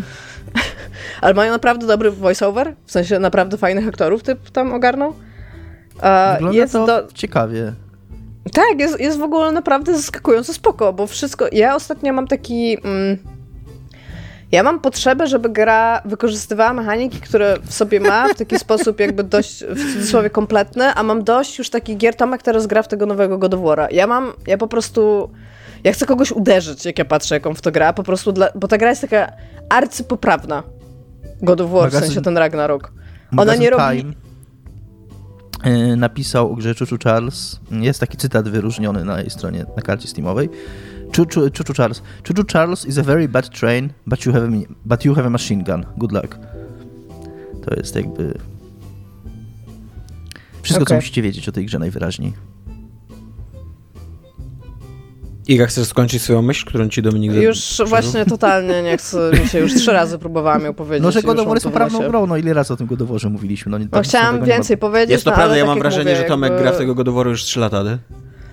ale 1.21 1.33
mają 1.33 1.51
naprawdę 1.51 1.87
dobry 1.87 2.11
voice-over, 2.11 2.73
w 2.85 2.91
sensie 2.91 3.19
naprawdę 3.19 3.57
fajnych 3.57 3.87
aktorów 3.87 4.23
typ 4.23 4.49
tam 4.49 4.73
ogarnął. 4.73 5.13
Wygląda 6.33 6.57
jest 6.57 6.73
to 6.73 6.85
do... 6.85 7.07
ciekawie. 7.13 7.73
Tak, 8.53 8.79
jest, 8.79 8.99
jest 8.99 9.19
w 9.19 9.23
ogóle 9.23 9.51
naprawdę 9.51 9.95
zaskakująco 9.95 10.53
spoko, 10.53 10.93
bo 10.93 11.07
wszystko... 11.07 11.45
Ja 11.51 11.75
ostatnio 11.75 12.13
mam 12.13 12.27
taki... 12.27 12.77
Mm, 12.83 13.17
ja 14.51 14.63
mam 14.63 14.79
potrzebę, 14.79 15.27
żeby 15.27 15.49
gra 15.49 16.01
wykorzystywała 16.05 16.73
mechaniki, 16.73 17.19
które 17.19 17.57
w 17.63 17.73
sobie 17.73 17.99
ma, 17.99 18.33
w 18.33 18.37
taki 18.37 18.59
sposób 18.65 18.99
jakby 18.99 19.23
dość, 19.23 19.63
w 19.63 19.93
cudzysłowie, 19.93 20.29
kompletny, 20.29 20.93
a 20.93 21.03
mam 21.03 21.23
dość 21.23 21.57
już 21.57 21.69
takich 21.69 21.97
gier, 21.97 22.15
Tomek 22.15 22.43
teraz 22.43 22.67
gra 22.67 22.83
w 22.83 22.87
tego 22.87 23.05
nowego 23.05 23.37
God 23.37 23.53
of 23.53 23.59
War'a. 23.59 23.87
Ja 23.91 24.07
mam, 24.07 24.33
ja 24.47 24.57
po 24.57 24.67
prostu, 24.67 25.29
ja 25.83 25.93
chcę 25.93 26.05
kogoś 26.05 26.31
uderzyć, 26.31 26.85
jak 26.85 26.99
ja 26.99 27.05
patrzę, 27.05 27.35
jaką 27.35 27.53
w 27.53 27.61
to 27.61 27.71
gra, 27.71 27.93
po 27.93 28.03
prostu, 28.03 28.31
dla, 28.31 28.47
bo 28.55 28.67
ta 28.67 28.77
gra 28.77 28.89
jest 28.89 29.01
taka 29.01 29.31
arcypoprawna. 29.69 30.63
God 31.41 31.61
of 31.61 31.71
War, 31.71 31.81
magazyn, 31.81 32.01
w 32.01 32.05
sensie 32.05 32.21
ten 32.21 32.37
Ragnarok. 32.37 32.91
Ona 33.37 33.55
nie 33.55 33.69
robi... 33.69 33.97
Time 33.97 34.13
y, 35.93 35.95
napisał 35.95 36.51
o 36.51 36.55
grze 36.55 36.75
Chuchu 36.75 36.97
Charles, 37.03 37.59
jest 37.71 37.99
taki 37.99 38.17
cytat 38.17 38.49
wyróżniony 38.49 39.05
na 39.05 39.19
jej 39.19 39.29
stronie, 39.29 39.65
na 39.75 39.81
karcie 39.81 40.07
Steamowej, 40.07 40.49
Chuchu, 41.15 41.41
Chuchu 41.57 41.73
Charles. 41.73 42.01
Chuchu 42.27 42.43
Charles 42.51 42.85
is 42.85 42.97
a 42.97 43.03
very 43.03 43.27
bad 43.27 43.49
train, 43.49 43.93
but 44.07 44.25
you 44.25 44.33
have 44.33 44.43
a, 44.43 44.49
but 44.85 45.05
you 45.05 45.15
have 45.15 45.27
a 45.27 45.29
machine 45.29 45.63
gun. 45.63 45.85
Good 45.97 46.11
luck. 46.11 46.37
To 47.65 47.75
jest 47.75 47.95
jakby... 47.95 48.33
Wszystko, 50.61 50.83
okay. 50.83 50.97
co 50.97 51.01
musicie 51.01 51.21
wiedzieć 51.21 51.49
o 51.49 51.51
tej 51.51 51.65
grze 51.65 51.79
najwyraźniej. 51.79 52.33
Iga, 55.47 55.65
chcesz 55.65 55.87
skończyć 55.87 56.21
swoją 56.21 56.41
myśl, 56.41 56.65
którą 56.65 56.89
ci 56.89 57.01
Dominik 57.01 57.33
Już 57.33 57.81
właśnie 57.85 58.25
totalnie 58.25 58.83
nie 58.83 58.97
chcę, 58.97 59.31
mi 59.41 59.47
się 59.47 59.59
już 59.59 59.73
trzy 59.73 59.91
razy 59.91 60.19
próbowałam 60.19 60.63
ją 60.63 60.73
powiedzieć. 60.73 61.03
No, 61.03 61.11
że 61.11 61.21
Godowor 61.21 61.55
jest 61.55 61.65
poprawną 61.65 62.09
grą, 62.09 62.27
no 62.27 62.37
ile 62.37 62.53
razy 62.53 62.73
o 62.73 62.77
tym 62.77 62.87
Godoworze 62.87 63.29
mówiliśmy. 63.29 63.71
No, 63.71 63.77
nie, 63.77 63.87
no 63.91 64.01
chciałam 64.01 64.45
więcej 64.45 64.77
powiedzieć, 64.77 65.09
Jest 65.09 65.23
to 65.23 65.29
no, 65.29 65.35
prawda, 65.35 65.57
ja 65.57 65.65
mam 65.65 65.75
tak 65.75 65.81
wrażenie, 65.81 66.11
mówię, 66.11 66.15
że 66.15 66.23
Tomek 66.23 66.51
jakby... 66.51 66.63
gra 66.63 66.71
w 66.71 66.77
tego 66.77 66.95
Godoworu 66.95 67.29
już 67.29 67.43
trzy 67.43 67.59
lata, 67.59 67.83
nie? 67.83 67.97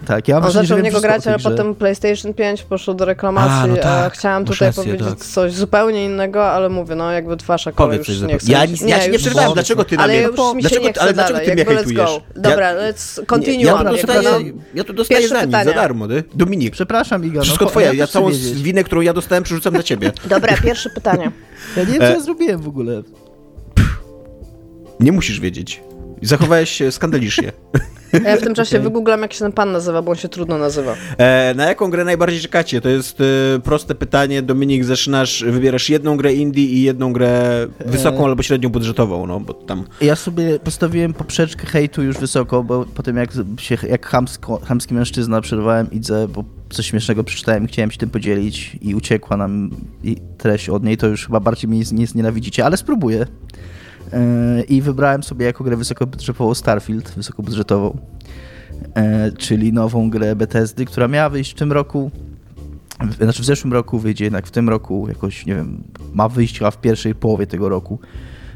Tak, 0.07 0.29
ja 0.29 0.39
On 0.39 0.51
zaczął 0.51 0.79
w 0.79 0.83
niego 0.83 1.01
grać, 1.01 1.27
ale 1.27 1.39
potem 1.39 1.75
PlayStation 1.75 2.35
5 2.35 2.63
poszło 2.63 2.95
do 2.95 3.05
reklamacji. 3.05 3.53
A, 3.63 3.67
no 3.67 3.77
tak, 3.77 4.13
chciałam 4.13 4.45
tutaj 4.45 4.69
rację, 4.69 4.85
powiedzieć 4.85 5.09
tak. 5.09 5.19
coś 5.19 5.53
zupełnie 5.53 6.05
innego, 6.05 6.51
ale 6.51 6.69
mówię, 6.69 6.95
no 6.95 7.13
jakby 7.13 7.37
wasza 7.37 7.73
kolej 7.73 7.99
już 7.99 8.21
nie 8.21 8.39
chcę. 8.39 8.53
Ja, 8.53 8.65
nic, 8.65 8.81
ja 8.81 8.99
nie, 8.99 9.09
nie 9.09 9.19
przerwałem, 9.19 9.53
dlaczego 9.53 9.85
ty 9.85 9.97
na 9.97 10.07
mnie... 10.07 10.15
Ale 10.15 10.23
już 10.23 10.55
mi 10.55 10.63
się 10.63 10.69
dlaczego, 10.69 10.87
nie 10.87 10.93
chce 10.93 11.03
ale 11.03 11.13
dlaczego 11.13 11.41
ty 11.41 11.55
mnie 11.55 11.65
hejtujesz? 11.65 12.11
Dobra, 12.37 12.75
let's 12.75 13.27
continue 13.27 13.65
ja, 13.65 13.75
on. 13.75 13.87
Dostaję, 13.87 14.23
no, 14.23 14.39
ja 14.75 14.85
tu 14.85 14.93
dostaję 14.93 15.29
za 15.29 15.45
nic, 15.45 15.53
za 15.65 15.73
darmo, 15.73 16.09
ty? 16.09 16.25
Dominik. 16.35 16.73
Przepraszam, 16.73 17.25
Iga. 17.25 17.41
Wszystko 17.41 17.65
no, 17.65 17.71
twoje, 17.71 17.95
ja 17.95 18.07
całą 18.07 18.31
winę, 18.55 18.85
którą 18.85 19.01
ja 19.01 19.13
dostałem, 19.13 19.45
przerzucam 19.45 19.75
na 19.75 19.83
ciebie. 19.83 20.13
Dobra, 20.25 20.57
pierwsze 20.57 20.91
pytanie. 20.91 21.31
Ja 21.77 21.83
nie 21.83 21.93
wiem, 21.93 22.01
co 22.01 22.09
ja 22.09 22.21
zrobiłem 22.21 22.61
w 22.61 22.69
ogóle. 22.69 23.03
Nie 25.01 25.13
musisz 25.13 25.41
wiedzieć. 25.41 25.83
Zachowałeś 26.23 26.71
się 26.71 26.93
skandalicznie. 26.93 27.53
Ja 28.13 28.37
w 28.37 28.41
tym 28.41 28.55
czasie 28.55 28.77
okay. 28.77 28.89
wygooglam, 28.89 29.23
jak 29.23 29.33
się 29.33 29.39
ten 29.39 29.53
pan 29.53 29.73
nazywa, 29.73 30.03
bo 30.03 30.11
on 30.11 30.17
się 30.17 30.29
trudno 30.29 30.59
nazywa. 30.59 30.95
E, 31.19 31.55
na 31.57 31.65
jaką 31.65 31.91
grę 31.91 32.05
najbardziej 32.05 32.41
czekacie? 32.41 32.81
To 32.81 32.89
jest 32.89 33.21
e, 33.21 33.25
proste 33.61 33.95
pytanie. 33.95 34.43
Dominik, 34.43 34.85
zaczynasz, 34.85 35.45
wybierasz 35.45 35.91
jedną 35.91 36.17
grę 36.17 36.35
indie 36.35 36.65
i 36.65 36.83
jedną 36.83 37.13
grę 37.13 37.67
wysoką 37.87 38.23
e... 38.23 38.25
albo 38.25 38.43
średnią 38.43 38.69
budżetową, 38.69 39.27
no 39.27 39.41
bo 39.41 39.55
tam... 39.55 39.85
Ja 40.01 40.17
sobie 40.17 40.59
postawiłem 40.59 41.15
poprzeczkę 41.15 41.67
hejtu 41.67 42.03
już 42.03 42.19
wysoko, 42.19 42.63
bo 42.63 42.85
po 42.85 43.03
tym 43.03 43.17
jak, 43.17 43.31
się, 43.59 43.77
jak 43.89 44.07
chamsko, 44.07 44.61
chamski 44.65 44.95
mężczyzna 44.95 45.41
przerwałem 45.41 45.91
Idze, 45.91 46.29
bo 46.29 46.45
coś 46.71 46.87
śmiesznego 46.87 47.25
przeczytałem 47.25 47.65
i 47.65 47.69
chciałem 47.69 47.91
się 47.91 47.99
tym 47.99 48.11
podzielić 48.11 48.79
i 48.83 48.95
uciekła 48.95 49.37
nam 49.37 49.71
treść 50.39 50.69
od 50.69 50.85
niej, 50.85 50.97
to 50.97 51.07
już 51.07 51.27
chyba 51.27 51.41
bardziej 51.41 51.71
mnie 51.71 51.83
nie 51.93 52.07
znienawidzicie, 52.07 52.65
ale 52.65 52.77
spróbuję. 52.77 53.27
E, 54.13 54.63
I 54.63 54.83
wybrałem 54.83 55.23
sobie 55.23 55.47
jako 55.47 55.65
grę 55.65 55.77
wysokobudżetową 55.77 56.55
Starfield, 56.55 57.11
wysokobudżetową, 57.11 57.99
e, 58.95 59.33
czyli 59.33 59.73
nową 59.73 60.11
grę 60.11 60.37
Bethesdy, 60.37 60.85
która 60.85 61.09
miała 61.09 61.31
wyjść 61.31 61.53
w 61.53 61.55
tym 61.55 61.73
roku, 61.73 62.11
znaczy 63.21 63.43
w 63.43 63.45
zeszłym 63.45 63.73
roku 63.73 63.99
wyjdzie 63.99 64.25
jednak 64.25 64.47
w 64.47 64.51
tym 64.51 64.69
roku, 64.69 65.09
jakoś, 65.09 65.47
nie 65.47 65.55
wiem, 65.55 65.85
ma 66.15 66.29
wyjść 66.29 66.59
chyba 66.59 66.71
w 66.71 66.81
pierwszej 66.81 67.15
połowie 67.15 67.47
tego 67.47 67.69
roku. 67.69 67.99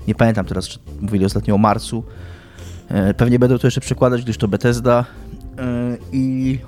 Nie 0.08 0.14
pamiętam 0.14 0.46
teraz, 0.46 0.68
czy 0.68 0.78
mówili 1.00 1.24
ostatnio 1.24 1.54
o 1.54 1.58
marcu. 1.58 2.04
E, 2.88 3.14
pewnie 3.14 3.38
będą 3.38 3.58
to 3.58 3.66
jeszcze 3.66 3.80
przekładać, 3.80 4.22
gdyż 4.22 4.36
to 4.36 4.48
Bethesda. 4.48 5.04
I, 6.12 6.58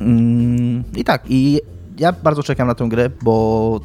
mm, 0.00 0.84
i 0.96 1.04
tak, 1.04 1.22
i 1.28 1.60
ja 1.98 2.12
bardzo 2.12 2.42
czekam 2.42 2.68
na 2.68 2.74
tę 2.74 2.88
grę, 2.88 3.10
bo 3.22 3.80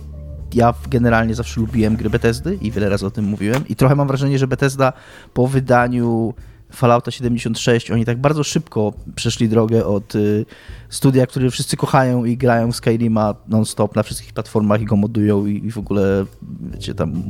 ja 0.56 0.74
generalnie 0.90 1.36
zawsze 1.36 1.62
lubiłem 1.62 1.96
gry 1.96 2.10
Bethesdy 2.10 2.58
i 2.62 2.72
wiele 2.72 2.90
razy 2.90 3.06
o 3.06 3.12
tym 3.12 3.26
mówiłem 3.26 3.68
i 3.68 3.76
trochę 3.76 3.96
mam 3.96 4.08
wrażenie, 4.08 4.40
że 4.40 4.48
Bethesda 4.48 4.94
po 5.34 5.48
wydaniu 5.48 6.34
Fallouta 6.72 7.12
76, 7.12 7.92
oni 7.92 8.06
tak 8.06 8.18
bardzo 8.18 8.44
szybko 8.44 8.94
przeszli 9.16 9.50
drogę 9.50 9.86
od 9.86 10.16
y, 10.16 10.46
studia, 10.90 11.28
które 11.28 11.50
wszyscy 11.52 11.78
kochają 11.78 12.26
i 12.26 12.38
grają 12.38 12.72
w 12.72 12.76
Skyrima 12.76 13.36
non-stop 13.48 13.96
na 13.96 14.04
wszystkich 14.04 14.34
platformach 14.34 14.82
i 14.82 14.86
go 14.86 14.96
modują 14.96 15.46
i, 15.46 15.72
w 15.72 15.78
ogóle, 15.78 16.26
wiecie, 16.72 16.94
tam 16.94 17.24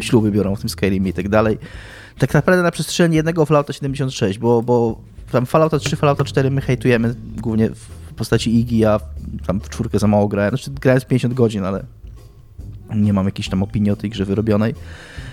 śluby 0.00 0.30
biorą 0.30 0.56
w 0.56 0.60
tym 0.60 0.68
Skyrimie 0.68 1.10
i 1.10 1.12
tak 1.12 1.28
dalej. 1.28 1.58
Tak 2.18 2.34
naprawdę 2.34 2.62
na 2.62 2.70
przestrzeni 2.70 3.16
jednego 3.16 3.46
Fallouta 3.46 3.72
76, 3.72 4.38
bo, 4.38 4.62
bo 4.62 5.00
tam 5.32 5.46
Fallouta 5.46 5.78
3, 5.78 5.96
Fallouta 5.96 6.24
4 6.24 6.50
my 6.50 6.60
hejtujemy 6.60 7.14
głównie 7.36 7.70
w 7.70 8.14
postaci 8.16 8.60
Igi, 8.60 8.78
ja 8.78 9.00
tam 9.46 9.60
w 9.60 9.68
czwórkę 9.68 9.98
za 9.98 10.06
mało 10.06 10.28
grałem, 10.28 10.50
znaczy 10.50 10.70
grałem 10.70 11.00
z 11.00 11.04
50 11.04 11.34
godzin, 11.34 11.64
ale 11.64 11.84
nie 12.94 13.12
mam 13.12 13.26
jakiejś 13.26 13.48
tam 13.48 13.62
opinii 13.62 13.90
o 13.90 13.96
tej 13.96 14.10
grze 14.10 14.24
wyrobionej. 14.24 14.74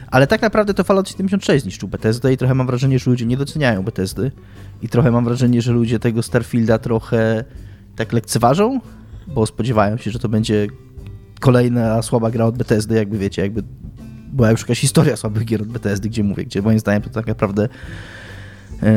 Ale 0.08 0.28
tak 0.28 0.42
naprawdę 0.42 0.74
to 0.74 0.84
Fallout 0.84 1.10
76 1.10 1.64
zniszczył 1.64 1.90
Bethesda 1.90 2.32
i 2.32 2.38
trochę 2.38 2.54
mam 2.54 2.68
wrażenie, 2.68 3.00
że 3.00 3.12
ludzie 3.12 3.26
nie 3.26 3.38
doceniają 3.38 3.84
Bethesdy 3.84 4.32
i 4.82 4.90
trochę 4.90 5.12
mam 5.12 5.26
wrażenie, 5.26 5.62
że 5.62 5.72
ludzie 5.72 6.00
tego 6.00 6.24
Starfielda 6.24 6.78
trochę 6.78 7.44
tak 7.96 8.14
lekceważą, 8.14 8.80
bo 9.28 9.46
spodziewają 9.46 9.98
się, 9.98 10.12
że 10.12 10.20
to 10.20 10.30
będzie 10.30 10.68
kolejna 11.40 12.02
słaba 12.02 12.32
gra 12.32 12.46
od 12.46 12.58
Bethesdy, 12.58 12.96
jakby 12.96 13.18
wiecie, 13.18 13.42
jakby 13.42 13.64
była 14.34 14.52
już 14.52 14.62
jakaś 14.62 14.80
historia 14.80 15.16
słabych 15.16 15.46
gier 15.46 15.62
od 15.62 15.68
Bethesdy, 15.68 16.10
gdzie 16.10 16.24
mówię, 16.24 16.46
gdzie 16.46 16.62
moim 16.62 16.80
zdaniem 16.80 17.02
to 17.02 17.10
tak 17.10 17.28
naprawdę 17.28 17.70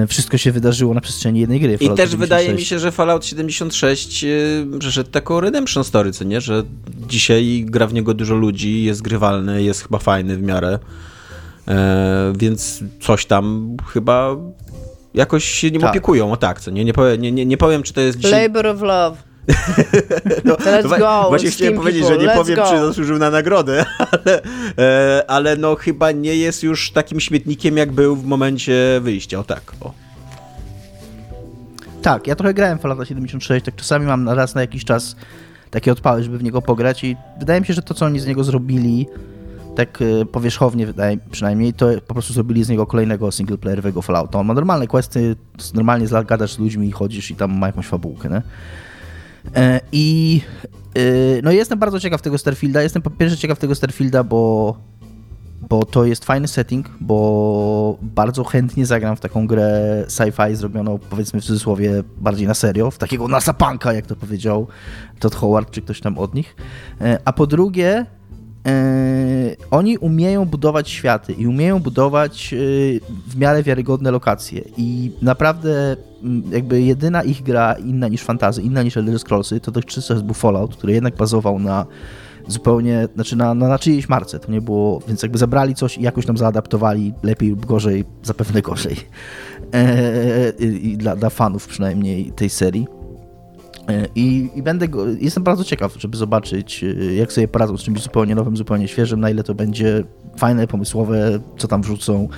wszystko 0.09 0.39
się 0.39 0.53
wydarzyło 0.53 0.95
na 0.95 1.01
przestrzeni 1.01 1.41
jednej 1.41 1.61
gry. 1.61 1.79
Fallout 1.79 1.99
I 1.99 2.03
też 2.03 2.11
76. 2.11 2.17
wydaje 2.17 2.55
mi 2.55 2.65
się, 2.65 2.79
że 2.79 2.93
Fallout 2.93 3.27
76 3.27 4.25
e, 4.25 4.29
przeszedł 4.79 5.11
taką 5.11 5.41
redemption 5.41 5.85
story, 5.85 6.13
co 6.13 6.25
nie? 6.25 6.41
Że 6.41 6.63
dzisiaj 7.09 7.65
gra 7.67 7.87
w 7.87 7.95
niego 7.95 8.15
dużo 8.15 8.35
ludzi, 8.35 8.85
jest 8.85 9.03
grywalny, 9.03 9.63
jest 9.63 9.83
chyba 9.83 9.99
fajny 9.99 10.37
w 10.37 10.43
miarę. 10.43 10.79
E, 11.69 12.33
więc 12.39 12.85
coś 13.01 13.27
tam 13.27 13.77
chyba 13.93 14.37
jakoś 15.15 15.45
się 15.45 15.71
nim 15.71 15.81
tak. 15.81 15.91
opiekują, 15.91 16.33
o 16.33 16.37
tak, 16.37 16.61
co 16.61 16.71
nie? 16.71 16.85
Nie 16.85 16.93
powiem, 16.93 17.21
nie, 17.21 17.33
nie, 17.33 17.47
nie 17.47 17.57
powiem, 17.57 17.83
czy 17.83 17.93
to 17.93 18.01
jest 18.01 18.19
dzisiaj... 18.19 18.43
Labor 18.43 18.67
of 18.67 18.83
love. 18.83 19.28
No, 20.45 20.55
Let's 20.55 20.99
go. 20.99 21.25
Właśnie 21.29 21.51
chciałem 21.51 21.75
powiedzieć, 21.75 22.03
people. 22.03 22.21
że 22.21 22.27
nie 22.27 22.35
powiem, 22.35 22.57
go. 22.57 22.71
czy 22.71 22.79
zasłużył 22.79 23.19
na 23.19 23.31
nagrodę, 23.31 23.85
ale, 24.13 24.43
e, 24.79 25.25
ale 25.29 25.57
no 25.57 25.75
chyba 25.75 26.13
nie 26.13 26.37
jest 26.37 26.63
już 26.63 26.91
takim 26.91 27.21
śmietnikiem, 27.21 27.77
jak 27.77 27.93
był 27.93 28.17
w 28.17 28.25
momencie 28.25 29.01
wyjścia. 29.03 29.39
O 29.39 29.45
tak, 29.45 29.73
o. 29.81 29.93
Tak, 32.03 32.27
ja 32.27 32.37
trochę 32.37 32.55
grałem 32.55 32.79
w 32.79 32.81
Fallouta 32.81 33.05
76, 33.05 33.65
tak 33.65 33.77
czasami 33.77 34.07
mam 34.07 34.29
raz 34.29 34.55
na 34.55 34.61
jakiś 34.61 34.85
czas 34.85 35.17
takie 35.71 35.93
odpały, 35.93 36.23
żeby 36.23 36.39
w 36.39 36.43
niego 36.43 36.63
pograć 36.63 37.05
i 37.05 37.17
wydaje 37.39 37.61
mi 37.61 37.67
się, 37.67 37.75
że 37.75 37.83
to, 37.83 37.95
co 37.95 38.07
oni 38.07 38.21
z 38.21 38.27
niego 38.27 38.45
zrobili, 38.45 39.07
tak 39.77 40.03
e, 40.03 40.25
powierzchownie 40.25 40.87
wydaje 40.87 41.19
przynajmniej, 41.31 41.73
to 41.73 41.87
po 42.07 42.15
prostu 42.15 42.33
zrobili 42.33 42.65
z 42.65 42.69
niego 42.69 42.87
kolejnego 42.87 43.33
singleplayerowego 43.33 44.03
Fallouta. 44.03 44.39
On 44.39 44.47
ma 44.47 44.55
normalne 44.55 44.87
questy, 44.87 45.37
normalnie 45.75 46.07
gadasz 46.27 46.53
z 46.53 46.59
ludźmi 46.59 46.89
i 46.89 46.93
chodzisz 46.93 47.31
i 47.31 47.35
tam 47.35 47.59
ma 47.59 47.67
jakąś 47.67 47.87
fabułkę, 47.87 48.29
nie? 48.29 48.43
E, 49.57 49.81
I 49.93 50.41
e, 50.95 51.01
no 51.43 51.51
jestem 51.51 51.79
bardzo 51.79 52.01
ciekaw 52.01 52.23
tego 52.23 52.39
Starfielda. 52.39 52.83
Jestem 52.83 53.03
po 53.03 53.11
pierwsze 53.11 53.37
ciekaw 53.37 53.59
tego 53.59 53.75
Starfielda, 53.75 54.25
bo, 54.25 54.77
bo 55.69 55.85
to 55.85 56.05
jest 56.05 56.25
fajny 56.25 56.49
setting, 56.49 56.91
bo 57.01 57.99
bardzo 58.03 58.45
chętnie 58.45 58.87
zagram 58.87 59.17
w 59.17 59.21
taką 59.21 59.47
grę 59.47 60.05
sci-fi 60.09 60.55
zrobioną, 60.55 60.99
powiedzmy 61.11 61.41
w 61.41 61.45
cudzysłowie, 61.45 62.03
bardziej 62.17 62.47
na 62.47 62.55
serio, 62.55 62.91
w 62.91 62.99
takiego 62.99 63.29
nasapanka, 63.29 63.93
jak 63.93 64.07
to 64.07 64.17
powiedział 64.17 64.67
Todd 65.19 65.35
Howard, 65.35 65.71
czy 65.71 65.83
ktoś 65.83 66.01
tam 66.01 66.19
od 66.19 66.35
nich. 66.35 66.57
E, 67.01 67.19
a 67.25 67.33
po 67.33 67.47
drugie, 67.47 68.07
oni 69.71 69.99
umieją 69.99 70.45
budować 70.45 70.91
światy 70.91 71.33
i 71.33 71.47
umieją 71.47 71.81
budować 71.81 72.55
w 73.27 73.37
miarę 73.37 73.63
wiarygodne 73.63 74.11
lokacje 74.11 74.63
i 74.77 75.13
naprawdę 75.23 75.97
jakby 76.51 76.83
jedyna 76.83 77.23
ich 77.23 77.43
gra 77.43 77.73
inna 77.73 78.09
niż 78.09 78.23
fantazy, 78.23 78.63
inna 78.63 78.83
niż 78.83 78.97
Elder 78.97 79.19
Scrollsy, 79.19 79.61
to 79.61 79.71
dotychczas 79.71 80.23
był 80.23 80.35
Fallout, 80.35 80.77
który 80.77 80.93
jednak 80.93 81.17
bazował 81.17 81.59
na 81.59 81.87
zupełnie, 82.49 83.09
znaczy 83.15 83.37
na, 83.37 83.55
na, 83.55 83.69
na 83.69 83.79
czyjejś 83.79 84.09
marce, 84.09 84.39
to 84.39 84.53
nie 84.53 84.61
było, 84.61 85.01
więc 85.09 85.23
jakby 85.23 85.39
zabrali 85.39 85.75
coś 85.75 85.99
i 85.99 86.03
jakoś 86.03 86.27
tam 86.27 86.37
zaadaptowali 86.37 87.15
lepiej 87.23 87.51
lub 87.51 87.67
gorzej, 87.67 88.05
zapewne 88.23 88.63
gorzej. 88.63 88.97
E, 89.75 90.51
I 90.67 90.97
dla, 90.97 91.17
dla 91.17 91.31
fanów 91.31 91.67
przynajmniej 91.67 92.33
tej 92.33 92.51
serii. 92.51 92.87
E, 93.89 94.07
I, 94.15 94.51
I, 94.55 94.63
będę 94.63 94.89
go, 94.89 95.07
jestem 95.07 95.43
bardzo 95.43 95.65
ciekaw, 95.65 95.95
żeby 95.99 96.17
zobaczyć, 96.17 96.85
e, 96.85 97.15
jak 97.15 97.33
sobie 97.33 97.49
poradzą 97.49 97.77
z 97.77 97.83
czymś 97.83 98.03
zupełnie 98.03 98.35
nowym, 98.35 98.57
zupełnie 98.57 98.89
świeżym, 98.89 99.21
na 99.21 99.31
ile 99.31 99.43
to 99.43 99.55
będzie 99.55 100.05
fajne, 100.37 100.67
pomysłowe, 100.67 101.39
co 101.59 101.69
tam 101.69 101.83
wrzucą. 101.83 102.29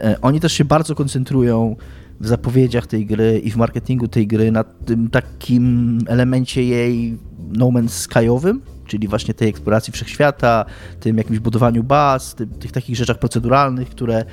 E, 0.00 0.20
oni 0.22 0.40
też 0.40 0.52
się 0.52 0.64
bardzo 0.64 0.94
koncentrują 0.94 1.76
w 2.20 2.26
zapowiedziach 2.26 2.86
tej 2.86 3.06
gry 3.06 3.38
i 3.44 3.50
w 3.50 3.56
marketingu 3.56 4.08
tej 4.08 4.26
gry 4.26 4.52
na 4.52 4.64
tym 4.64 5.10
takim 5.10 5.98
elemencie 6.06 6.64
jej 6.64 7.18
No 7.52 7.66
Man's 7.66 7.88
Skyowym, 7.88 8.62
czyli 8.86 9.08
właśnie 9.08 9.34
tej 9.34 9.48
eksploracji 9.48 9.92
wszechświata, 9.92 10.64
tym 11.00 11.18
jakimś 11.18 11.38
budowaniu 11.38 11.84
baz, 11.84 12.34
tym, 12.34 12.48
tych 12.48 12.72
takich 12.72 12.96
rzeczach 12.96 13.18
proceduralnych, 13.18 13.90
które 13.90 14.24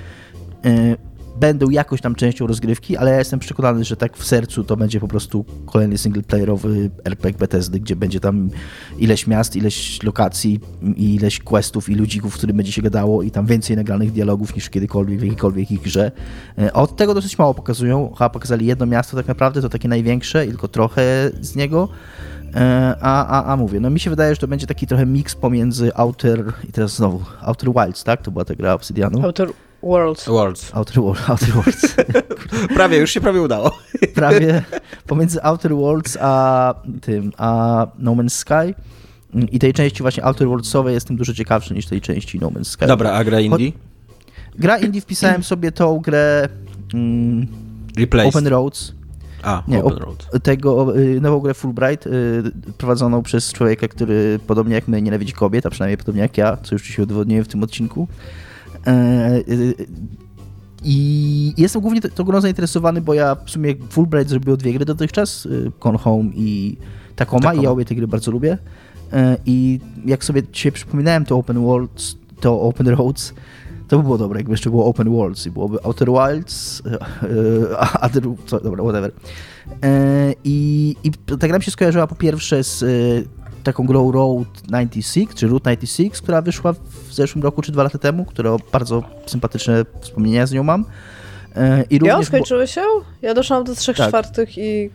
będą 1.40 1.70
jakoś 1.70 2.02
tam 2.02 2.16
częścią 2.16 2.48
rozgrywki, 2.48 2.98
ale 2.98 3.12
ja 3.12 3.18
jestem 3.18 3.40
przekonany, 3.40 3.84
że 3.84 3.98
tak 3.98 4.18
w 4.18 4.26
sercu 4.26 4.64
to 4.64 4.78
będzie 4.78 5.00
po 5.00 5.08
prostu 5.08 5.46
kolejny 5.66 5.98
singleplayerowy 5.98 6.90
RPG 7.04 7.40
Bethesdy, 7.40 7.80
gdzie 7.80 7.96
będzie 7.96 8.20
tam 8.20 8.50
ileś 8.98 9.28
miast, 9.28 9.56
ileś 9.56 10.04
lokacji, 10.04 10.60
ileś 10.96 11.40
questów 11.40 11.90
i 11.90 11.96
ludzików, 11.96 12.34
w 12.34 12.38
którym 12.38 12.58
będzie 12.58 12.72
się 12.72 12.82
gadało 12.82 13.24
i 13.24 13.32
tam 13.32 13.46
więcej 13.46 13.76
nagranych 13.76 14.12
dialogów 14.12 14.56
niż 14.56 14.70
kiedykolwiek 14.70 15.20
w 15.20 15.24
jakiejkolwiek 15.24 15.72
ich 15.72 15.82
grze. 15.82 16.12
E, 16.58 16.74
od 16.74 16.96
tego 16.96 17.14
dosyć 17.14 17.38
mało 17.38 17.54
pokazują. 17.54 18.14
Chyba 18.18 18.30
pokazali 18.30 18.66
jedno 18.66 18.86
miasto 18.86 19.18
tak 19.18 19.28
naprawdę, 19.28 19.62
to 19.62 19.70
takie 19.70 19.88
największe 19.88 20.46
tylko 20.46 20.68
trochę 20.68 21.32
z 21.42 21.56
niego. 21.56 21.90
E, 22.56 22.96
a, 23.02 23.28
a, 23.28 23.54
a 23.54 23.58
mówię, 23.58 23.80
no 23.80 23.90
mi 23.90 24.00
się 24.00 24.10
wydaje, 24.10 24.36
że 24.36 24.42
to 24.42 24.48
będzie 24.48 24.68
taki 24.68 24.88
trochę 24.88 25.06
miks 25.06 25.36
pomiędzy 25.36 25.96
Outer 25.96 26.54
i 26.70 26.72
teraz 26.72 26.96
znowu 26.96 27.22
Outer 27.42 27.70
Wilds, 27.74 28.04
tak? 28.04 28.22
To 28.22 28.32
była 28.32 28.46
ta 28.46 28.56
gra 28.56 28.74
Obsidianu. 28.74 29.26
Outer 29.26 29.50
Worlds. 29.84 30.28
Worlds. 30.28 30.72
Outer, 30.74 31.00
Outer 31.30 31.50
Worlds. 31.54 31.96
prawie, 32.76 32.98
już 32.98 33.12
się 33.12 33.22
prawie 33.22 33.42
udało. 33.42 33.72
prawie 34.16 34.64
pomiędzy 35.08 35.44
Outer 35.44 35.76
Worlds 35.76 36.18
a 36.22 36.76
tym, 37.02 37.32
a 37.38 37.88
No 38.00 38.12
Man's 38.12 38.30
Sky. 38.30 38.74
I 39.52 39.60
tej 39.60 39.74
części 39.74 40.04
właśnie 40.04 40.26
Outer 40.26 40.48
Worldsowej 40.48 40.94
jestem 40.94 41.18
dużo 41.18 41.34
ciekawszy 41.34 41.74
niż 41.74 41.86
tej 41.86 42.02
części 42.02 42.40
No 42.40 42.48
Man's 42.48 42.64
Sky. 42.64 42.86
Dobra, 42.86 43.12
a 43.12 43.24
gra 43.24 43.40
indie? 43.40 43.72
Gra 44.56 44.78
indie 44.78 45.02
wpisałem 45.02 45.44
sobie 45.54 45.72
tą 45.72 46.00
grę 46.00 46.50
mm, 46.94 47.48
Open 48.26 48.48
Roads. 48.48 48.94
A, 49.44 49.64
nie, 49.68 49.84
Open 49.84 49.98
Road. 49.98 50.44
Tego, 50.44 50.98
y, 50.98 51.22
nową 51.22 51.40
grę 51.40 51.54
Fulbright, 51.54 52.08
y, 52.08 52.44
prowadzoną 52.78 53.24
przez 53.24 53.54
człowieka, 53.54 53.88
który 53.88 54.40
podobnie 54.48 54.76
jak 54.76 54.88
my 54.88 55.02
nienawidzi 55.02 55.34
kobiet, 55.34 55.66
a 55.66 55.70
przynajmniej 55.70 55.98
podobnie 55.98 56.22
jak 56.22 56.38
ja, 56.38 56.58
co 56.58 56.76
już 56.76 56.84
się 56.84 57.04
udowodniłem 57.04 57.46
w 57.46 57.48
tym 57.48 57.64
odcinku. 57.64 58.08
E, 58.88 59.44
I 60.84 61.54
jestem 61.58 61.82
głównie 61.82 62.02
tą 62.02 62.24
grą 62.24 62.42
zainteresowany, 62.42 63.02
bo 63.02 63.14
ja 63.14 63.36
w 63.46 63.52
sumie 63.52 63.76
Fulbright 63.90 64.30
zrobił 64.30 64.58
dwie 64.58 64.74
gry 64.74 64.86
dotychczas, 64.86 65.46
y, 65.46 65.72
Con 65.80 65.98
Home 65.98 66.30
i 66.34 66.78
Tacoma, 67.16 67.42
Tacoma. 67.42 67.62
i 67.62 67.64
ja 67.64 67.72
obie 67.72 67.86
te 67.86 67.96
gry 67.96 68.08
bardzo 68.08 68.32
lubię. 68.32 68.58
E, 69.14 69.38
I 69.46 69.80
jak 70.06 70.24
sobie 70.26 70.44
dzisiaj 70.52 70.72
przypominałem 70.72 71.26
to 71.26 71.38
Open 71.38 71.60
Worlds, 71.60 72.16
to 72.40 72.62
Open 72.62 72.88
Roads, 72.88 73.34
to 73.88 73.98
by 73.98 74.04
było 74.04 74.18
dobre, 74.18 74.40
jakby 74.40 74.54
jeszcze 74.54 74.70
było 74.70 74.86
Open 74.86 75.10
Worlds 75.10 75.46
i 75.46 75.52
byłoby 75.52 75.84
Outer 75.84 76.10
Wilds, 76.12 76.82
Other, 78.02 78.24
co, 78.46 78.60
dobra, 78.60 78.84
whatever. 78.84 79.12
I, 80.44 80.96
I 81.04 81.12
ta 81.12 81.48
gra 81.48 81.58
mi 81.58 81.64
się 81.64 81.72
skojarzyła 81.72 82.08
po 82.08 82.16
pierwsze 82.16 82.64
z 82.64 82.84
taką 83.64 83.86
grą 83.86 84.12
Road 84.12 84.48
96, 84.64 85.28
czy 85.36 85.48
Route 85.48 85.78
96, 85.78 86.22
która 86.22 86.42
wyszła 86.42 86.74
w 86.74 87.14
zeszłym 87.14 87.44
roku, 87.44 87.62
czy 87.62 87.72
dwa 87.72 87.84
lata 87.84 87.98
temu, 87.98 88.26
które 88.26 88.58
bardzo 88.72 89.04
sympatyczne 89.26 89.86
wspomnienia 90.02 90.46
z 90.46 90.52
nią 90.52 90.64
mam. 90.64 90.86
E, 91.56 91.84
I 91.90 92.00
również... 92.00 92.18
Ja 92.18 92.26
skończyłeś 92.26 92.76
ją? 92.76 92.84
Ja 93.22 93.34
doszłam 93.34 93.64
do 93.64 93.76
trzech 93.76 93.98
tak. 93.98 94.08
czwartych 94.08 94.58
i 94.58 94.90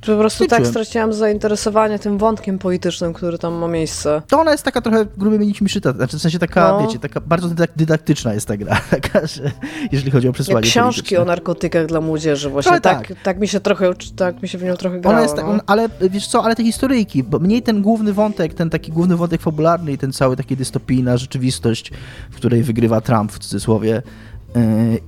po 0.00 0.16
prostu 0.16 0.46
tak 0.46 0.66
straciłam 0.66 1.12
zainteresowanie 1.12 1.98
tym 1.98 2.18
wątkiem 2.18 2.58
politycznym, 2.58 3.12
który 3.12 3.38
tam 3.38 3.54
ma 3.54 3.68
miejsce. 3.68 4.22
To 4.28 4.40
ona 4.40 4.52
jest 4.52 4.64
taka 4.64 4.80
trochę 4.80 5.06
grubymi 5.16 5.46
nićmi 5.46 5.68
szyta, 5.68 5.92
znaczy 5.92 6.18
w 6.18 6.22
sensie 6.22 6.38
taka, 6.38 6.68
no. 6.68 6.86
wiecie, 6.86 6.98
taka 6.98 7.20
bardzo 7.20 7.48
dydaktyczna 7.76 8.34
jest 8.34 8.48
ta 8.48 8.56
gra, 8.56 8.80
taka, 8.90 9.26
że, 9.26 9.52
jeżeli 9.92 10.10
chodzi 10.10 10.28
o 10.28 10.32
przesłanie 10.32 10.66
Jak 10.66 10.72
książki 10.72 10.96
polityczne. 10.96 11.22
o 11.22 11.24
narkotykach 11.24 11.86
dla 11.86 12.00
młodzieży 12.00 12.50
właśnie, 12.50 12.80
tak, 12.80 13.08
tak, 13.08 13.18
tak, 13.22 13.38
mi 13.38 13.48
się 13.48 13.60
trochę, 13.60 13.90
tak 14.16 14.42
mi 14.42 14.48
się 14.48 14.58
w 14.58 14.62
nią 14.62 14.76
trochę 14.76 15.00
grało. 15.00 15.14
Ona 15.16 15.22
jest, 15.22 15.36
tak, 15.36 15.46
no. 15.46 15.58
ale 15.66 15.88
wiesz 16.10 16.26
co, 16.26 16.44
ale 16.44 16.56
te 16.56 16.64
historyjki, 16.64 17.22
bo 17.22 17.38
mniej 17.38 17.62
ten 17.62 17.82
główny 17.82 18.12
wątek, 18.12 18.54
ten 18.54 18.70
taki 18.70 18.92
główny 18.92 19.16
wątek 19.16 19.42
fabularny 19.42 19.92
i 19.92 19.98
ten 19.98 20.12
cały 20.12 20.36
taki 20.36 20.56
dystopijna 20.56 21.16
rzeczywistość, 21.16 21.92
w 22.30 22.36
której 22.36 22.62
wygrywa 22.62 23.00
Trump 23.00 23.32
w 23.32 23.38
cudzysłowie, 23.38 24.02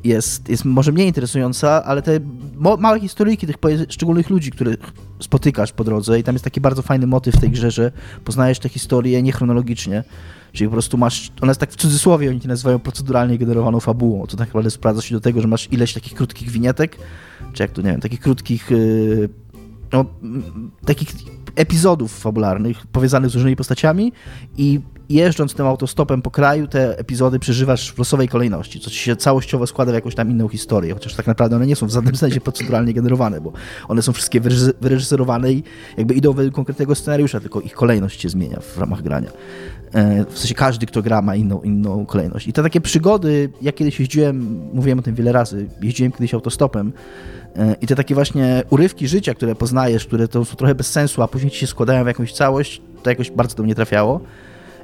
jest, 0.05 0.49
jest 0.49 0.65
może 0.65 0.93
mniej 0.93 1.07
interesująca, 1.07 1.85
ale 1.85 2.03
te 2.03 2.21
małe 2.79 3.01
historyjki 3.01 3.47
tych 3.47 3.57
szczególnych 3.89 4.31
ludzi, 4.31 4.51
których 4.51 4.79
spotykasz 5.21 5.73
po 5.73 5.85
drodze 5.85 6.19
i 6.19 6.23
tam 6.23 6.35
jest 6.35 6.45
taki 6.45 6.61
bardzo 6.61 6.83
fajny 6.83 7.07
motyw 7.07 7.35
w 7.35 7.41
tej 7.41 7.51
grze, 7.51 7.71
że 7.71 7.93
poznajesz 8.25 8.59
te 8.59 8.69
historie 8.69 9.23
niechronologicznie, 9.23 10.05
czyli 10.53 10.69
po 10.69 10.73
prostu 10.73 10.99
masz, 10.99 11.33
ona 11.41 11.51
jest 11.51 11.61
tak 11.61 11.73
w 11.73 11.77
cudzysłowie, 11.77 12.31
oni 12.31 12.41
to 12.41 12.49
nazywają 12.49 12.79
proceduralnie 12.79 13.39
generowaną 13.39 13.81
fabułą, 13.81 14.27
to 14.27 14.37
tak 14.37 14.49
naprawdę 14.49 14.71
sprawdza 14.71 15.03
się 15.03 15.15
do 15.15 15.21
tego, 15.21 15.41
że 15.41 15.49
masz 15.49 15.73
ileś 15.73 15.93
takich 15.95 16.15
krótkich 16.15 16.51
winietek, 16.51 16.97
czy 17.53 17.63
jak 17.63 17.71
to, 17.71 17.83
nie 17.83 17.91
wiem, 17.91 18.01
takich 18.01 18.21
krótkich 18.21 18.73
y, 18.73 19.29
no, 19.93 20.05
takich 20.85 21.09
epizodów 21.57 22.19
fabularnych 22.19 22.87
powiązanych 22.87 23.31
z 23.31 23.35
różnymi 23.35 23.57
postaciami 23.57 24.13
i 24.57 24.81
jeżdżąc 25.09 25.55
tym 25.55 25.67
autostopem 25.67 26.23
po 26.23 26.31
kraju, 26.31 26.67
te 26.67 26.99
epizody 26.99 27.39
przeżywasz 27.39 27.93
w 27.93 27.99
losowej 27.99 28.29
kolejności, 28.29 28.81
co 28.81 28.91
ci 28.91 28.99
się 28.99 29.17
całościowo 29.17 29.67
składa 29.67 29.93
w 29.93 29.95
jakąś 29.95 30.15
tam 30.15 30.31
inną 30.31 30.49
historię, 30.49 30.95
chociaż 30.95 31.15
tak 31.15 31.27
naprawdę 31.27 31.57
one 31.57 31.67
nie 31.67 31.77
są 31.77 31.87
w 31.87 31.91
żadnym 31.91 32.17
sensie 32.27 32.41
proceduralnie 32.41 32.93
generowane, 32.95 33.41
bo 33.41 33.53
one 33.89 34.03
są 34.03 34.13
wszystkie 34.13 34.41
wyreżyserowane 34.81 35.53
i 35.53 35.63
jakby 35.97 36.15
idą 36.15 36.33
według 36.33 36.55
konkretnego 36.55 36.95
scenariusza, 36.95 37.41
tylko 37.41 37.61
ich 37.61 37.73
kolejność 37.73 38.21
się 38.21 38.29
zmienia 38.29 38.61
w 38.61 38.79
ramach 38.79 39.03
grania. 39.03 39.31
E, 39.93 40.25
w 40.25 40.39
sensie 40.39 40.55
każdy, 40.55 40.87
kto 40.87 41.03
gra, 41.03 41.23
ma 41.23 41.37
inną, 41.37 41.61
inną 41.61 42.07
kolejność. 42.07 42.49
I 42.49 42.53
te 42.53 42.63
takie 42.63 42.81
przygody, 42.81 43.51
ja 43.63 43.73
kiedyś 43.73 44.01
jeździłem, 44.01 44.69
mówiłem 44.73 44.99
o 44.99 45.03
tym 45.03 45.15
wiele 45.15 45.33
razy, 45.33 45.69
jeździłem 45.83 46.13
kiedyś 46.13 46.35
autostopem 46.35 46.93
e, 47.57 47.77
i 47.81 47.87
te 47.87 47.97
takie 47.97 48.15
właśnie 48.15 48.63
urywki 48.71 49.09
życia, 49.09 49.35
które 49.35 49.55
poznajesz, 49.55 50.07
które 50.07 50.29
to 50.29 50.45
są 50.45 50.57
trochę 50.57 50.75
bez 50.75 50.91
sensu, 50.91 51.23
a 51.23 51.29
później 51.29 51.51
ci 51.51 51.59
się 51.59 51.67
składają 51.67 52.05
w 52.05 52.07
jakąś 52.07 52.33
całość, 52.33 52.83
to 53.03 53.11
jakoś 53.11 53.31
bardzo 53.31 53.57
do 53.57 53.63
mnie 53.63 53.75
trafiało. 53.75 54.21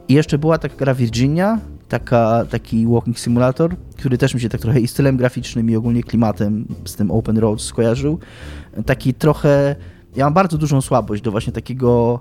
I 0.09 0.15
jeszcze 0.15 0.39
była 0.39 0.59
taka 0.59 0.77
gra 0.77 0.95
Virginia, 0.95 1.59
taka, 1.89 2.45
taki 2.51 2.87
walking 2.87 3.19
simulator, 3.19 3.77
który 3.97 4.19
też 4.19 4.35
mi 4.35 4.41
się 4.41 4.49
tak 4.49 4.61
trochę 4.61 4.81
i 4.81 4.89
stylem 4.89 5.17
graficznym 5.17 5.71
i 5.71 5.77
ogólnie 5.77 6.03
klimatem 6.03 6.67
z 6.85 6.95
tym 6.95 7.11
Open 7.11 7.39
Road 7.39 7.63
skojarzył. 7.63 8.19
Taki 8.87 9.15
trochę... 9.15 9.77
Ja 10.17 10.25
mam 10.25 10.35
bardzo 10.35 10.59
dużą 10.59 10.81
słabość 10.81 11.23
do 11.23 11.31
właśnie 11.31 11.53
takiego 11.53 12.21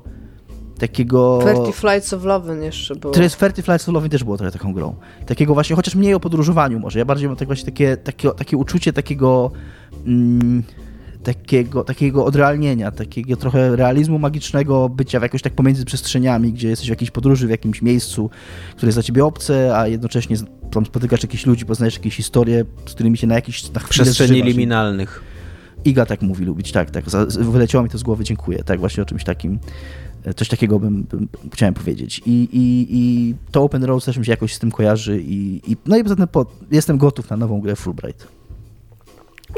takiego... 0.80 1.42
Ferty 1.42 1.72
Flights 1.72 2.14
of 2.14 2.24
Love 2.24 2.66
jeszcze 2.66 2.96
było. 2.96 3.14
To 3.14 3.24
jest 3.24 3.36
Ferty 3.36 3.62
Flights 3.62 3.90
of 3.90 3.94
Love 3.94 4.10
też 4.10 4.24
było 4.24 4.38
trochę 4.38 4.52
taką 4.52 4.74
grą. 4.74 4.96
Takiego 5.26 5.54
właśnie, 5.54 5.76
chociaż 5.76 5.96
mniej 5.96 6.14
o 6.14 6.20
podróżowaniu 6.20 6.80
może. 6.80 7.00
Ja 7.00 7.06
bardziej 7.06 7.28
mam 7.28 7.38
tak 7.38 7.48
właśnie 7.48 7.66
takie, 7.66 7.98
takie, 7.98 8.32
takie 8.32 8.58
uczucie 8.58 8.94
takiego... 8.94 9.52
Mm, 10.06 10.64
takiego, 11.24 11.84
takiego 11.84 12.26
odrealnienia, 12.26 12.92
takiego 12.92 13.36
trochę 13.36 13.76
realizmu 13.76 14.20
magicznego, 14.20 14.90
bycia 14.90 15.20
jakoś 15.20 15.42
tak 15.42 15.54
pomiędzy 15.54 15.86
przestrzeniami, 15.86 16.54
gdzie 16.54 16.70
jesteś 16.70 16.88
w 16.88 16.90
jakiejś 16.90 17.12
podróży, 17.12 17.48
w 17.48 17.50
jakimś 17.50 17.82
miejscu, 17.82 18.30
które 18.76 18.88
jest 18.88 18.96
dla 18.96 19.04
ciebie 19.04 19.26
obce, 19.26 19.78
a 19.78 19.88
jednocześnie 19.88 20.38
tam 20.72 20.86
spotykasz 20.86 21.24
jakichś 21.24 21.46
ludzi, 21.46 21.66
poznajesz 21.66 21.94
jakieś 21.94 22.16
historie, 22.16 22.66
z 22.86 22.94
którymi 22.94 23.18
się 23.18 23.28
na 23.28 23.36
jakiś 23.36 23.72
na 23.72 23.80
Przestrzeni 23.80 24.44
liminalnych. 24.44 25.24
Iga 25.86 26.06
tak 26.06 26.22
mówi 26.22 26.46
lubić, 26.46 26.72
tak, 26.72 26.92
tak. 26.92 27.06
Wyleciało 27.30 27.84
mi 27.84 27.90
to 27.90 27.98
z 27.98 28.04
głowy, 28.04 28.24
dziękuję. 28.24 28.64
Tak, 28.64 28.80
właśnie 28.80 29.04
o 29.04 29.06
czymś 29.06 29.24
takim, 29.24 29.60
e, 30.24 30.34
coś 30.34 30.48
takiego 30.48 30.80
bym, 30.80 31.04
bym 31.04 31.28
chciałem 31.54 31.74
powiedzieć. 31.74 32.22
I, 32.26 32.32
i, 32.32 32.88
I 32.90 33.36
to 33.52 33.64
Open 33.64 33.84
Road 33.84 34.06
też 34.06 34.18
mi 34.18 34.26
się 34.26 34.32
jakoś 34.32 34.54
z 34.54 34.60
tym 34.60 34.72
kojarzy 34.72 35.22
i, 35.22 35.62
i 35.72 35.78
no 35.86 35.98
i 35.98 36.04
poza 36.04 36.16
tym 36.16 36.28
po, 36.28 36.46
jestem 36.72 36.98
gotów 36.98 37.30
na 37.30 37.38
nową 37.38 37.62
grę 37.62 37.76
Fulbright. 37.76 38.28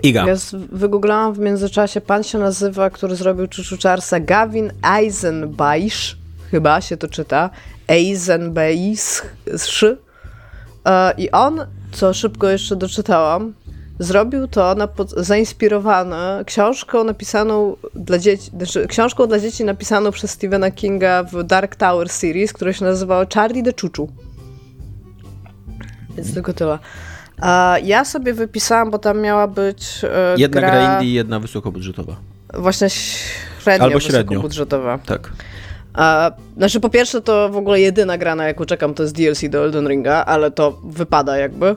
Iga. 0.04 0.26
Ja 0.28 0.36
wygooglałam 0.72 1.34
w 1.34 1.40
międzyczasie, 1.40 2.02
pan 2.02 2.24
się 2.24 2.38
nazywa, 2.38 2.90
który 2.90 3.16
zrobił 3.16 3.48
Czuszuczarsa, 3.48 4.20
Gavin 4.20 4.72
Eisenbeisz, 4.98 6.18
chyba 6.52 6.82
się 6.82 6.98
to 6.98 7.08
czyta, 7.08 7.50
Eisenbeisz, 7.88 9.22
e, 10.86 11.14
i 11.18 11.32
on, 11.32 11.66
co 11.92 12.14
szybko 12.14 12.50
jeszcze 12.50 12.76
doczytałam, 12.76 13.54
zrobił 14.00 14.48
to 14.48 14.76
na 14.76 14.88
pod, 14.88 15.12
zainspirowane 15.12 16.44
książką 16.46 17.04
napisaną 17.04 17.76
dla 17.96 18.18
dzieci, 18.18 18.52
znaczy 18.58 18.88
książką 18.88 19.28
dla 19.28 19.40
dzieci 19.40 19.64
napisaną 19.64 20.12
przez 20.12 20.32
Stephena 20.32 20.72
Kinga 20.72 21.24
w 21.24 21.44
Dark 21.44 21.76
Tower 21.76 22.10
series, 22.10 22.54
która 22.54 22.74
się 22.74 22.86
nazywała 22.86 23.26
Charlie 23.34 23.64
the 23.64 23.74
Chuchu. 23.82 24.10
Więc 26.16 26.34
tylko 26.34 26.54
tyle. 26.54 26.80
Ja 27.84 28.06
sobie 28.06 28.34
wypisałam, 28.34 28.92
bo 28.92 29.00
tam 29.00 29.22
miała 29.22 29.48
być. 29.48 30.02
E, 30.04 30.36
jedna 30.38 30.62
gra, 30.62 30.94
indie 30.94 31.10
i 31.10 31.14
jedna 31.14 31.40
wysokobudżetowa. 31.40 32.16
Właśnie 32.54 32.90
średnio, 32.90 33.86
Albo 33.86 34.00
średnio. 34.00 34.24
wysokobudżetowa. 34.30 35.00
Tak. 35.06 35.32
A, 35.94 36.32
znaczy, 36.58 36.80
po 36.80 36.90
pierwsze, 36.90 37.22
to 37.22 37.50
w 37.50 37.58
ogóle 37.58 37.80
jedyna 37.82 38.18
gra, 38.18 38.36
na 38.36 38.48
jaką 38.48 38.66
czekam, 38.66 38.94
to 38.94 39.04
jest 39.04 39.16
DLC 39.16 39.50
do 39.50 39.64
Elden 39.64 39.88
Ringa, 39.88 40.26
ale 40.26 40.52
to 40.52 40.80
wypada 40.84 41.38
jakby. 41.38 41.76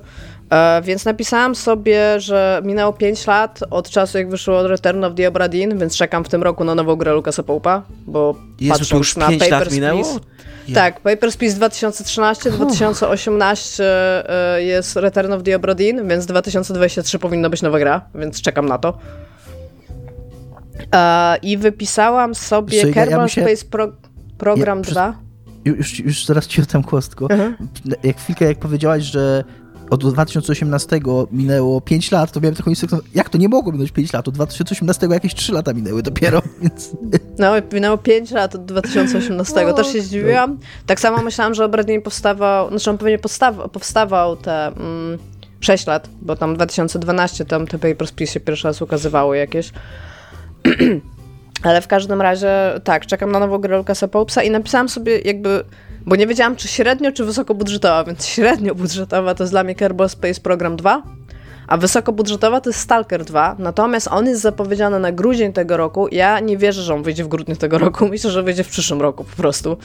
E, 0.50 0.82
więc 0.82 1.04
napisałam 1.04 1.54
sobie, 1.54 2.20
że 2.20 2.62
minęło 2.64 2.92
5 2.92 3.26
lat 3.26 3.60
od 3.70 3.90
czasu, 3.90 4.18
jak 4.18 4.30
wyszło 4.30 4.68
Return 4.68 5.04
of 5.04 5.14
the 5.14 5.28
Obra 5.28 5.48
Dinn, 5.48 5.78
więc 5.78 5.96
czekam 5.96 6.24
w 6.24 6.28
tym 6.28 6.42
roku 6.42 6.64
na 6.64 6.74
nową 6.74 6.96
grę 6.96 7.14
Lucasa 7.14 7.42
Pope'a, 7.42 7.80
bo 8.06 8.34
Jezu, 8.60 8.72
to 8.72 8.78
patrząc 8.78 8.98
już 8.98 9.16
na 9.16 9.28
5 9.28 9.40
lat 9.40 9.50
Papers, 9.50 9.74
minęło? 9.74 10.02
Please, 10.02 10.20
tak, 10.74 11.00
Papers, 11.00 11.36
Please 11.36 11.56
2013, 11.56 12.50
2018 12.50 13.84
e, 14.28 14.62
jest 14.62 14.96
Return 14.96 15.32
of 15.32 15.42
the 15.42 15.56
Obra 15.56 15.74
Dinn, 15.74 16.08
więc 16.08 16.26
2023 16.26 17.18
powinna 17.18 17.48
być 17.50 17.62
nowa 17.62 17.78
gra, 17.78 18.08
więc 18.14 18.40
czekam 18.42 18.66
na 18.66 18.78
to. 18.78 18.98
E, 20.94 21.36
I 21.42 21.56
wypisałam 21.56 22.34
sobie 22.34 22.78
ja- 22.78 22.86
ja 22.86 22.92
Kerbal 22.94 23.18
bym 23.18 23.28
się- 23.28 23.42
Space 23.42 23.64
Pro 23.70 23.92
Program 24.38 24.78
Ja 24.78 24.82
przez- 24.82 24.94
2. 24.94 25.14
Już, 25.64 26.00
już 26.00 26.24
zaraz 26.26 26.46
ci 26.46 26.62
oddam 26.62 26.82
głos, 26.82 27.08
tylko 27.08 27.30
Mhm. 27.30 27.56
jak 28.02 28.16
chwilkę 28.16 28.44
jak 28.44 28.58
powiedziałaś, 28.58 29.02
że 29.02 29.44
od 29.90 30.12
2018 30.12 31.00
minęło 31.32 31.80
5 31.80 32.12
lat, 32.12 32.32
to 32.32 32.40
miałem 32.40 32.54
taką 32.54 32.70
instrukcję, 32.70 32.98
jak 33.14 33.28
to 33.28 33.38
nie 33.38 33.48
mogło 33.48 33.72
minąć 33.72 33.92
5 33.92 34.12
lat, 34.12 34.28
od 34.28 34.34
2018 34.34 35.06
jakieś 35.06 35.34
3 35.34 35.52
lata 35.52 35.72
minęły 35.72 36.02
dopiero, 36.02 36.42
więc... 36.62 36.90
No, 37.38 37.52
minęło 37.72 37.98
5 37.98 38.30
lat 38.30 38.54
od 38.54 38.64
2018, 38.64 39.74
też 39.74 39.92
się 39.92 40.02
zdziwiłam. 40.02 40.58
Tak 40.86 41.00
samo 41.00 41.22
myślałam, 41.22 41.54
że 41.54 41.64
Obradin 41.64 42.02
powstawał, 42.02 42.68
znaczy 42.68 42.90
on 42.90 42.98
pewnie 42.98 43.18
powstawał, 43.18 43.68
powstawał 43.68 44.36
te 44.36 44.66
mm, 44.66 45.18
6 45.60 45.86
lat, 45.86 46.08
bo 46.22 46.36
tam 46.36 46.54
2012 46.54 47.44
tam 47.44 47.66
te 47.66 47.78
Papers, 47.78 48.12
Please 48.12 48.32
się 48.32 48.40
pierwszy 48.40 48.68
raz 48.68 48.82
ukazywały 48.82 49.36
jakieś. 49.36 49.72
Ale 51.62 51.80
w 51.80 51.86
każdym 51.86 52.22
razie, 52.22 52.80
tak, 52.84 53.06
czekam 53.06 53.32
na 53.32 53.40
nową 53.40 53.58
grę 53.58 53.78
Lucasa 53.78 54.08
Popesa 54.08 54.42
i 54.42 54.50
napisałam 54.50 54.88
sobie 54.88 55.18
jakby, 55.18 55.64
bo 56.08 56.16
nie 56.16 56.26
wiedziałam 56.26 56.56
czy 56.56 56.68
średnio, 56.68 57.12
czy 57.12 57.24
wysokobudżetowa, 57.24 58.04
więc 58.04 58.26
średnio 58.26 58.74
budżetowa 58.74 59.34
to 59.34 59.42
jest 59.42 59.52
dla 59.52 59.64
mnie 59.64 59.74
Kerbal 59.74 60.08
Space 60.08 60.40
Program 60.40 60.76
2, 60.76 61.02
a 61.68 61.76
wysokobudżetowa 61.76 62.60
to 62.60 62.70
jest 62.70 62.80
Stalker 62.80 63.24
2, 63.24 63.56
natomiast 63.58 64.08
on 64.10 64.26
jest 64.26 64.40
zapowiedziany 64.40 64.98
na 64.98 65.12
grudzień 65.12 65.52
tego 65.52 65.76
roku. 65.76 66.08
Ja 66.12 66.40
nie 66.40 66.58
wierzę, 66.58 66.82
że 66.82 66.94
on 66.94 67.02
wyjdzie 67.02 67.24
w 67.24 67.28
grudniu 67.28 67.56
tego 67.56 67.78
roku, 67.78 68.08
myślę, 68.10 68.30
że 68.30 68.42
wyjdzie 68.42 68.64
w 68.64 68.68
przyszłym 68.68 69.00
roku 69.00 69.24
po 69.24 69.36
prostu. 69.36 69.76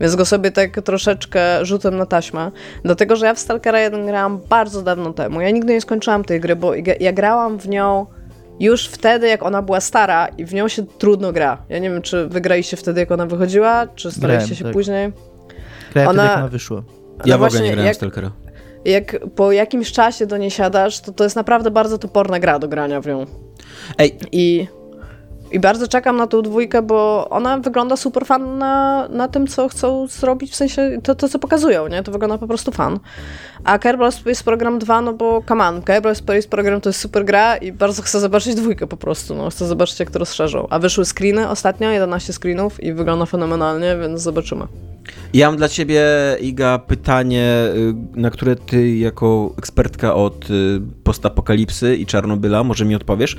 Więc 0.00 0.14
go 0.16 0.24
sobie 0.24 0.50
tak 0.50 0.82
troszeczkę 0.82 1.64
rzutem 1.64 1.96
na 1.96 2.06
taśmę. 2.06 2.50
Dlatego, 2.84 3.16
że 3.16 3.26
ja 3.26 3.34
w 3.34 3.38
Stalkera 3.38 3.80
1 3.80 4.06
grałam 4.06 4.40
bardzo 4.48 4.82
dawno 4.82 5.12
temu. 5.12 5.40
Ja 5.40 5.50
nigdy 5.50 5.72
nie 5.72 5.80
skończyłam 5.80 6.24
tej 6.24 6.40
gry, 6.40 6.56
bo 6.56 6.72
ja- 7.00 7.12
grałam 7.12 7.58
w 7.58 7.68
nią 7.68 8.06
już 8.60 8.86
wtedy, 8.86 9.28
jak 9.28 9.42
ona 9.42 9.62
była 9.62 9.80
stara 9.80 10.28
i 10.28 10.44
w 10.44 10.54
nią 10.54 10.68
się 10.68 10.86
trudno 10.86 11.32
gra. 11.32 11.62
Ja 11.68 11.78
nie 11.78 11.90
wiem, 11.90 12.02
czy 12.02 12.28
wygraliście 12.28 12.76
wtedy, 12.76 13.00
jak 13.00 13.12
ona 13.12 13.26
wychodziła, 13.26 13.86
czy 13.94 14.10
staraliście 14.10 14.48
Grałem, 14.48 14.58
się 14.58 14.64
tak. 14.64 14.72
później. 14.72 15.12
Grałem 15.92 16.10
Ona- 16.10 16.24
jak 16.24 16.36
ona 16.38 16.48
wyszła. 16.48 16.82
Ja 17.24 17.36
No 17.36 17.38
w 17.38 17.46
ogóle 17.46 17.60
nie 17.60 17.68
grałem 17.68 17.86
jak- 17.86 17.94
w 17.94 17.96
Stalkera. 17.96 18.30
Jak 18.84 19.16
po 19.34 19.52
jakimś 19.52 19.92
czasie 19.92 20.26
do 20.26 20.36
niej 20.36 20.50
siadasz, 20.50 21.00
to 21.00 21.12
to 21.12 21.24
jest 21.24 21.36
naprawdę 21.36 21.70
bardzo 21.70 21.98
toporna 21.98 22.38
gra 22.40 22.58
do 22.58 22.68
grania 22.68 23.00
w 23.00 23.06
nią. 23.06 23.26
Ej, 23.98 24.18
I, 24.32 24.66
I 25.52 25.60
bardzo 25.60 25.88
czekam 25.88 26.16
na 26.16 26.26
tą 26.26 26.42
dwójkę, 26.42 26.82
bo 26.82 27.28
ona 27.30 27.58
wygląda 27.58 27.96
super 27.96 28.26
fan 28.26 28.58
na, 28.58 29.08
na 29.08 29.28
tym, 29.28 29.46
co 29.46 29.68
chcą 29.68 30.06
zrobić, 30.06 30.52
w 30.52 30.56
sensie 30.56 30.98
to, 31.02 31.14
to, 31.14 31.28
co 31.28 31.38
pokazują, 31.38 31.88
nie? 31.88 32.02
To 32.02 32.12
wygląda 32.12 32.38
po 32.38 32.46
prostu 32.46 32.72
fan. 32.72 32.98
A 33.64 33.78
Kerbal 33.78 34.12
Space 34.12 34.44
Program 34.44 34.78
2, 34.78 35.00
no 35.00 35.12
bo 35.12 35.42
come 35.48 35.68
on, 35.68 35.82
Kerbal 35.82 36.16
Space 36.16 36.48
Program 36.48 36.80
to 36.80 36.88
jest 36.88 37.00
super 37.00 37.24
gra 37.24 37.56
i 37.56 37.72
bardzo 37.72 38.02
chcę 38.02 38.20
zobaczyć 38.20 38.54
dwójkę 38.54 38.86
po 38.86 38.96
prostu, 38.96 39.34
no. 39.34 39.50
Chcę 39.50 39.66
zobaczyć, 39.66 40.00
jak 40.00 40.10
to 40.10 40.18
rozszerzą. 40.18 40.66
A 40.70 40.78
wyszły 40.78 41.04
screeny 41.04 41.48
ostatnio, 41.48 41.90
11 41.90 42.32
screenów 42.32 42.82
i 42.82 42.92
wygląda 42.92 43.26
fenomenalnie, 43.26 43.96
więc 44.00 44.20
zobaczymy. 44.20 44.66
Ja 45.32 45.46
mam 45.46 45.56
dla 45.56 45.68
ciebie, 45.68 46.02
Iga, 46.40 46.78
pytanie, 46.78 47.48
y, 48.14 48.20
na 48.20 48.30
które 48.30 48.56
ty 48.56 48.96
jako 48.96 49.54
ekspertka 49.58 50.14
od 50.14 50.50
y, 50.50 50.80
postapokalipsy 51.04 51.96
i 51.96 52.06
Czarnobyla 52.06 52.64
może 52.64 52.84
mi 52.84 52.94
odpowiesz. 52.94 53.36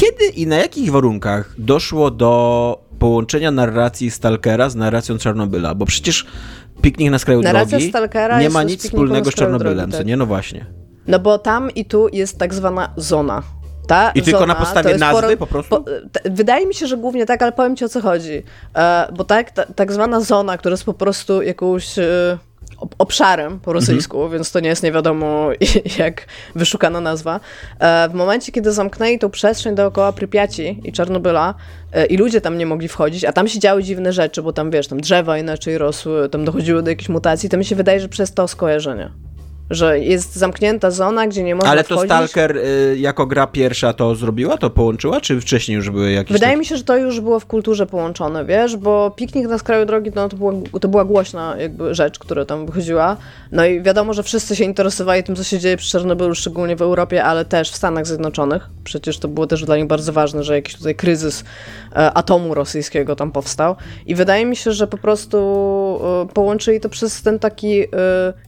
Kiedy 0.00 0.24
i 0.24 0.46
na 0.46 0.56
jakich 0.56 0.92
warunkach 0.92 1.54
doszło 1.58 2.10
do 2.10 2.84
połączenia 2.98 3.50
narracji 3.50 4.10
Stalkera 4.10 4.68
z 4.70 4.76
narracją 4.76 5.18
Czarnobyla? 5.18 5.74
Bo 5.74 5.86
przecież 5.86 6.26
Piknik 6.82 7.10
na 7.10 7.18
skraju 7.18 7.42
Narracja 7.42 7.78
drogi 7.78 7.88
Stalkera 7.88 8.40
nie 8.40 8.50
ma 8.50 8.62
nic 8.62 8.84
wspólnego 8.84 9.30
z 9.30 9.32
skraju 9.32 9.52
Czarnobylem, 9.52 9.90
drogi, 9.90 9.92
tak. 9.92 10.06
nie? 10.06 10.16
No 10.16 10.26
właśnie. 10.26 10.66
No 11.06 11.18
bo 11.18 11.38
tam 11.38 11.70
i 11.70 11.84
tu 11.84 12.08
jest 12.12 12.38
tak 12.38 12.54
zwana 12.54 12.90
zona. 12.96 13.42
Ta 13.86 14.10
I 14.10 14.22
tylko 14.22 14.46
na 14.46 14.54
podstawie 14.54 14.98
nazwy 14.98 15.26
poro- 15.26 15.36
po 15.36 15.46
prostu? 15.46 15.84
Po, 15.84 15.84
wydaje 16.30 16.66
mi 16.66 16.74
się, 16.74 16.86
że 16.86 16.96
głównie 16.96 17.26
tak, 17.26 17.42
ale 17.42 17.52
powiem 17.52 17.76
ci 17.76 17.84
o 17.84 17.88
co 17.88 18.00
chodzi. 18.00 18.42
E, 18.76 19.12
bo 19.16 19.24
tak, 19.24 19.50
ta, 19.50 19.66
tak 19.66 19.92
zwana 19.92 20.20
zona, 20.20 20.58
która 20.58 20.72
jest 20.72 20.84
po 20.84 20.94
prostu 20.94 21.42
jakąś 21.42 21.98
e, 21.98 22.38
obszarem 22.98 23.60
po 23.60 23.72
rosyjsku, 23.72 24.16
Mhm. 24.16 24.32
więc 24.32 24.52
to 24.52 24.60
nie 24.60 24.68
jest 24.68 24.82
nie 24.82 24.92
wiadomo 24.92 25.48
jak 25.98 26.26
wyszukana 26.54 27.00
nazwa. 27.00 27.40
E, 27.78 28.08
w 28.08 28.14
momencie, 28.14 28.52
kiedy 28.52 28.72
zamknęli 28.72 29.18
tą 29.18 29.30
przestrzeń 29.30 29.74
dookoła 29.74 30.12
Prypiaci 30.12 30.80
i 30.84 30.92
Czarnobyla 30.92 31.54
e, 31.92 32.06
i 32.06 32.16
ludzie 32.16 32.40
tam 32.40 32.58
nie 32.58 32.66
mogli 32.66 32.88
wchodzić, 32.88 33.24
a 33.24 33.32
tam 33.32 33.48
się 33.48 33.58
działy 33.58 33.82
dziwne 33.82 34.12
rzeczy, 34.12 34.42
bo 34.42 34.52
tam 34.52 34.70
wiesz, 34.70 34.88
tam 34.88 35.00
drzewa 35.00 35.38
inaczej 35.38 35.78
rosły, 35.78 36.28
tam 36.28 36.44
dochodziło 36.44 36.82
do 36.82 36.90
jakichś 36.90 37.08
mutacji, 37.08 37.48
to 37.48 37.56
mi 37.56 37.64
się 37.64 37.76
wydaje, 37.76 38.00
że 38.00 38.08
przez 38.08 38.34
to 38.34 38.48
skojarzenie. 38.48 39.10
Że 39.70 39.98
jest 39.98 40.36
zamknięta 40.36 40.90
zona, 40.90 41.26
gdzie 41.26 41.42
nie 41.42 41.54
można 41.54 41.70
Ale 41.70 41.84
to 41.84 41.94
wchodzić. 41.94 42.06
Stalker 42.06 42.56
y, 42.56 42.96
jako 42.98 43.26
gra 43.26 43.46
pierwsza 43.46 43.92
to 43.92 44.14
zrobiła, 44.14 44.56
to 44.58 44.70
połączyła, 44.70 45.20
czy 45.20 45.40
wcześniej 45.40 45.76
już 45.76 45.90
były 45.90 46.12
jakieś... 46.12 46.32
Wydaje 46.32 46.52
takie- 46.52 46.58
mi 46.58 46.66
się, 46.66 46.76
że 46.76 46.84
to 46.84 46.96
już 46.96 47.20
było 47.20 47.40
w 47.40 47.46
kulturze 47.46 47.86
połączone, 47.86 48.44
wiesz, 48.44 48.76
bo 48.76 49.10
piknik 49.16 49.48
na 49.48 49.58
skraju 49.58 49.86
drogi 49.86 50.10
no, 50.14 50.28
to, 50.28 50.36
była, 50.36 50.52
to 50.80 50.88
była 50.88 51.04
głośna 51.04 51.56
jakby 51.58 51.94
rzecz, 51.94 52.18
która 52.18 52.44
tam 52.44 52.66
wychodziła. 52.66 53.16
No 53.52 53.66
i 53.66 53.82
wiadomo, 53.82 54.14
że 54.14 54.22
wszyscy 54.22 54.56
się 54.56 54.64
interesowali 54.64 55.22
tym, 55.22 55.36
co 55.36 55.44
się 55.44 55.58
dzieje 55.58 55.76
przy 55.76 55.90
Czarnobylu, 55.90 56.34
szczególnie 56.34 56.76
w 56.76 56.82
Europie, 56.82 57.24
ale 57.24 57.44
też 57.44 57.70
w 57.70 57.76
Stanach 57.76 58.06
Zjednoczonych. 58.06 58.68
Przecież 58.84 59.18
to 59.18 59.28
było 59.28 59.46
też 59.46 59.64
dla 59.64 59.76
nich 59.76 59.86
bardzo 59.86 60.12
ważne, 60.12 60.44
że 60.44 60.54
jakiś 60.54 60.76
tutaj 60.76 60.94
kryzys 60.94 61.44
atomu 61.94 62.54
rosyjskiego 62.54 63.16
tam 63.16 63.32
powstał. 63.32 63.76
I 64.06 64.14
wydaje 64.14 64.46
mi 64.46 64.56
się, 64.56 64.72
że 64.72 64.86
po 64.86 64.98
prostu 64.98 65.38
e, 66.30 66.34
połączyli 66.34 66.80
to 66.80 66.88
przez 66.88 67.22
ten 67.22 67.38
taki 67.38 67.82
e, 67.82 67.86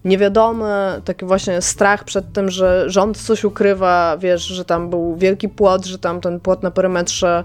niewiadomy, 0.04 1.00
taki 1.04 1.24
właśnie 1.24 1.62
strach 1.62 2.04
przed 2.04 2.32
tym, 2.32 2.50
że 2.50 2.90
rząd 2.90 3.18
coś 3.18 3.44
ukrywa, 3.44 4.16
wiesz, 4.20 4.42
że 4.42 4.64
tam 4.64 4.90
był 4.90 5.16
wielki 5.16 5.48
płot, 5.48 5.86
że 5.86 5.98
tam 5.98 6.20
ten 6.20 6.40
płot 6.40 6.62
na 6.62 6.70
perymetrze 6.70 7.44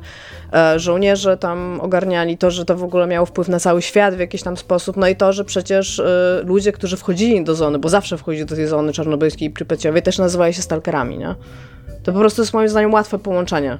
e, 0.53 0.79
żołnierze 0.79 1.38
tam 1.38 1.79
ogarniali, 1.81 2.38
to, 2.38 2.51
że 2.51 2.65
to 2.65 2.75
w 2.75 2.83
ogóle 2.83 3.07
miało 3.07 3.25
wpływ 3.25 3.47
na 3.47 3.60
cały 3.60 3.81
świat 3.81 4.15
w 4.15 4.19
jakiś 4.19 4.43
tam 4.43 4.57
sposób, 4.57 4.97
no 4.97 5.07
i 5.07 5.15
to, 5.15 5.33
że 5.33 5.45
przecież 5.45 5.99
e, 5.99 6.41
ludzie, 6.45 6.71
którzy 6.71 6.97
wchodzili 6.97 7.43
do 7.43 7.55
zony, 7.55 7.79
bo 7.79 7.89
zawsze 7.89 8.17
wchodzili 8.17 8.45
do 8.45 8.55
tej 8.55 8.67
zony 8.67 8.93
czarnobylskiej 8.93 9.47
i 9.47 9.51
prypeciowej, 9.51 10.01
też 10.01 10.17
nazywali 10.17 10.53
się 10.53 10.62
stalkerami, 10.62 11.17
nie? 11.17 11.36
To 12.03 12.13
po 12.13 12.19
prostu 12.19 12.41
jest 12.41 12.53
moim 12.53 12.69
zdaniem 12.69 12.93
łatwe 12.93 13.19
połączenie. 13.19 13.77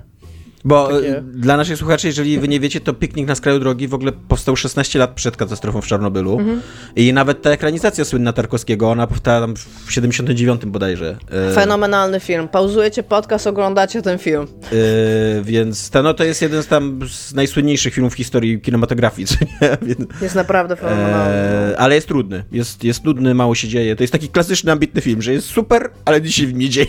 Bo 0.66 0.88
Takie- 0.88 1.18
y, 1.18 1.22
dla 1.22 1.58
naszych 1.58 1.78
słuchaczy, 1.78 2.08
jeżeli 2.08 2.40
wy 2.40 2.48
nie 2.48 2.60
wiecie, 2.60 2.80
to 2.80 2.94
Piknik 2.94 3.28
na 3.28 3.36
skraju 3.36 3.60
drogi 3.60 3.88
w 3.88 3.94
ogóle 3.94 4.12
powstał 4.12 4.56
16 4.56 5.00
lat 5.00 5.12
przed 5.16 5.38
katastrofą 5.38 5.82
w 5.82 5.88
Czarnobylu. 5.88 6.40
Mhm. 6.40 6.62
I 6.96 7.14
nawet 7.14 7.42
ta 7.42 7.50
ekranizacja 7.50 8.06
słynna 8.06 8.34
Tarkowskiego, 8.34 8.90
ona 8.92 9.08
powstała 9.08 9.40
tam 9.42 9.56
w 9.86 9.92
79 9.94 10.66
bodajże. 10.66 11.18
Y, 11.52 11.54
Fenomenalny 11.54 12.20
film. 12.20 12.48
Pauzujecie 12.48 13.04
podcast, 13.04 13.48
oglądacie 13.48 14.02
ten 14.02 14.18
film. 14.18 14.48
y, 14.74 15.42
więc 15.44 15.90
to, 15.90 16.04
no, 16.04 16.14
to 16.14 16.24
jest 16.24 16.42
jeden 16.42 16.64
z 16.64 16.68
tam 16.68 17.00
z 17.10 17.34
najsłynniejszych 17.34 17.94
filmów 17.94 18.14
w 18.14 18.16
historii 18.18 18.62
kinematografii? 18.62 19.28
Więc, 19.82 20.00
Jest 20.22 20.36
naprawdę 20.36 20.76
fenomenalny. 20.76 21.34
e, 21.36 21.76
ale 21.80 21.96
jest 21.96 22.08
trudny. 22.08 22.44
Jest, 22.52 22.84
jest 22.84 23.04
nudny, 23.06 23.34
mało 23.34 23.56
się 23.56 23.68
dzieje. 23.68 23.96
To 23.96 24.04
jest 24.04 24.14
taki 24.14 24.30
klasyczny, 24.30 24.72
ambitny 24.72 25.02
film, 25.02 25.22
że 25.22 25.34
jest 25.34 25.48
super, 25.48 25.90
ale 26.06 26.22
nic 26.22 26.32
się 26.32 26.44
w 26.48 26.50
nim 26.50 26.60
nie 26.68 26.70
dzieje. 26.70 26.88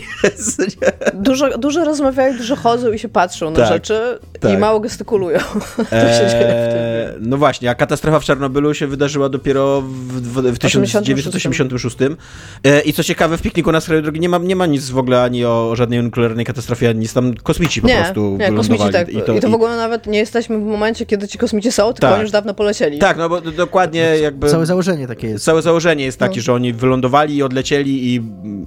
Dużo, 1.13 1.57
dużo 1.57 1.85
rozmawiają, 1.85 2.37
dużo 2.37 2.55
chodzą 2.55 2.91
i 2.93 2.99
się 2.99 3.09
patrzą 3.09 3.53
Tak, 3.63 3.73
rzeczy 3.73 4.19
i 4.35 4.39
tak. 4.39 4.59
mało 4.59 4.79
gestykulują. 4.79 5.39
to. 5.89 5.95
Eee, 5.95 7.07
no 7.19 7.37
właśnie, 7.37 7.69
a 7.69 7.75
katastrofa 7.75 8.19
w 8.19 8.23
Czarnobylu 8.23 8.73
się 8.73 8.87
wydarzyła 8.87 9.29
dopiero 9.29 9.81
w, 9.81 10.21
w, 10.21 10.53
w 10.53 10.57
1986. 10.59 11.97
E, 12.63 12.81
I 12.81 12.93
co 12.93 13.03
ciekawe, 13.03 13.37
w 13.37 13.41
pikniku 13.41 13.71
na 13.71 13.81
skraju 13.81 14.01
drogi 14.01 14.19
nie 14.19 14.29
ma, 14.29 14.37
nie 14.37 14.55
ma 14.55 14.65
nic 14.65 14.89
w 14.89 14.97
ogóle 14.97 15.23
ani 15.23 15.45
o 15.45 15.71
żadnej 15.75 16.03
nuklearnej 16.03 16.45
katastrofie, 16.45 16.89
ani 16.89 16.99
nic 16.99 17.13
tam 17.13 17.33
kosmici 17.33 17.81
po 17.81 17.87
Nie, 17.87 17.95
prostu 18.03 18.37
nie, 18.39 18.51
kosmici 18.51 18.83
tak. 18.91 19.09
I 19.09 19.21
to, 19.21 19.33
i- 19.33 19.39
w 19.41 19.53
ogóle 19.53 19.77
nawet 19.77 20.07
nie 20.07 20.19
jesteśmy 20.19 20.57
w 20.59 20.63
momencie, 20.63 21.05
kiedy 21.05 21.27
ci 21.27 21.37
kosmici 21.37 21.71
są, 21.71 21.83
tylko 21.85 22.01
Tak. 22.01 22.13
oni 22.13 22.21
już 22.21 22.31
dawno 22.31 22.53
polecieli. 22.53 22.99
Tak, 22.99 23.17
no 23.17 23.29
bo 23.29 23.41
dokładnie 23.41 23.99
jakby... 24.21 24.49
Całe 24.49 24.65
założenie 24.65 25.07
takie 25.07 25.27
jest. 25.27 25.45
Całe 25.45 25.61
założenie 25.61 26.05
jest 26.05 26.17
takie, 26.19 26.35
No. 26.37 26.41
że 26.43 26.53
oni 26.53 26.73
wylądowali 26.73 27.35
i 27.35 27.43
odlecieli 27.43 28.15
i 28.15 28.21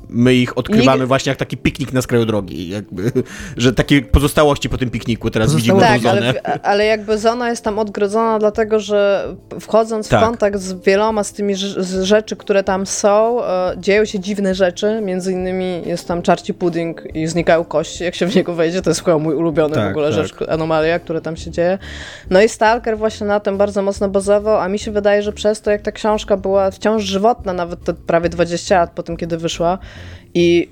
my 0.09 0.35
ich 0.35 0.59
odkrywamy 0.59 0.99
Nikt- 1.05 1.09
właśnie 1.09 1.31
jak 1.31 1.39
taki 1.39 1.57
piknik 1.57 1.93
na 1.93 2.03
skraju 2.03 2.25
drogi, 2.27 2.69
jakby, 2.69 3.13
że 3.57 3.73
takie 3.73 4.03
pozostałości 4.03 4.69
po 4.69 4.79
tym 4.83 4.91
pikniku, 4.91 5.31
teraz 5.31 5.49
Pozostało- 5.53 5.81
widzimy 5.81 5.81
Tak, 5.81 6.01
zonę. 6.01 6.35
ale, 6.45 6.61
ale 6.63 6.85
jakby 6.87 7.19
zona 7.19 7.51
jest 7.51 7.65
tam 7.65 7.79
odgrodzona, 7.79 8.39
dlatego 8.39 8.81
że 8.81 9.29
wchodząc 9.61 10.09
Tak. 10.09 10.21
w 10.21 10.25
kontakt 10.25 10.59
z 10.59 10.73
wieloma 10.73 11.25
z 11.25 11.33
tymi 11.33 11.55
z 11.55 12.03
rzeczy, 12.03 12.37
które 12.37 12.65
tam 12.65 12.87
są, 12.87 13.45
e, 13.45 13.75
dzieją 13.79 14.05
się 14.05 14.21
dziwne 14.21 14.55
rzeczy. 14.55 15.01
Między 15.03 15.33
innymi 15.33 15.83
jest 15.87 16.09
tam 16.09 16.23
czarci 16.23 16.55
pudding 16.55 17.03
i 17.15 17.27
znikają 17.27 17.65
kości. 17.65 18.05
Jak 18.05 18.15
się 18.15 18.27
w 18.27 18.37
niego 18.37 18.55
wejdzie, 18.55 18.83
to 18.83 18.91
jest 18.91 19.05
chyba 19.05 19.19
mój 19.19 19.35
ulubiony 19.35 19.75
Tak, 19.75 19.89
w 19.89 19.91
ogóle 19.91 20.11
tak. 20.13 20.27
rzecz, 20.27 20.35
anomalia, 20.49 20.99
która 20.99 21.21
tam 21.21 21.37
się 21.37 21.51
dzieje. 21.51 21.79
No 22.31 22.43
i 22.43 22.49
Stalker 22.49 22.99
właśnie 22.99 23.27
na 23.27 23.41
tym 23.41 23.59
bardzo 23.59 23.83
mocno 23.83 24.09
bazował, 24.09 24.61
a 24.61 24.69
mi 24.69 24.79
się 24.79 24.91
wydaje, 24.91 25.23
że 25.23 25.33
przez 25.33 25.61
to, 25.61 25.71
jak 25.71 25.83
ta 25.83 25.93
książka 25.93 26.37
była 26.37 26.71
wciąż 26.71 27.03
żywotna, 27.03 27.53
nawet 27.53 27.85
te 27.85 27.95
prawie 27.95 28.29
20 28.29 28.79
lat 28.79 28.91
po 28.91 29.03
tym, 29.03 29.17
kiedy 29.17 29.37
wyszła 29.37 29.79
i 30.35 30.69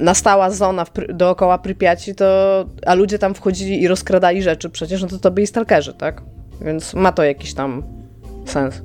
nastała 0.00 0.50
zona 0.50 0.84
w, 0.84 0.90
dookoła 1.12 1.58
Prypiaci, 1.58 2.14
to, 2.14 2.64
a 2.86 2.94
ludzie 2.94 3.18
tam 3.18 3.34
wchodzili 3.34 3.82
i 3.82 3.88
rozkradali 3.88 4.42
rzeczy 4.42 4.70
przecież, 4.70 5.02
no 5.02 5.08
to 5.08 5.18
to 5.18 5.30
byli 5.30 5.46
stalkerzy, 5.46 5.94
tak? 5.94 6.22
Więc 6.60 6.94
ma 6.94 7.12
to 7.12 7.24
jakiś 7.24 7.54
tam 7.54 7.82
sens. 8.46 8.82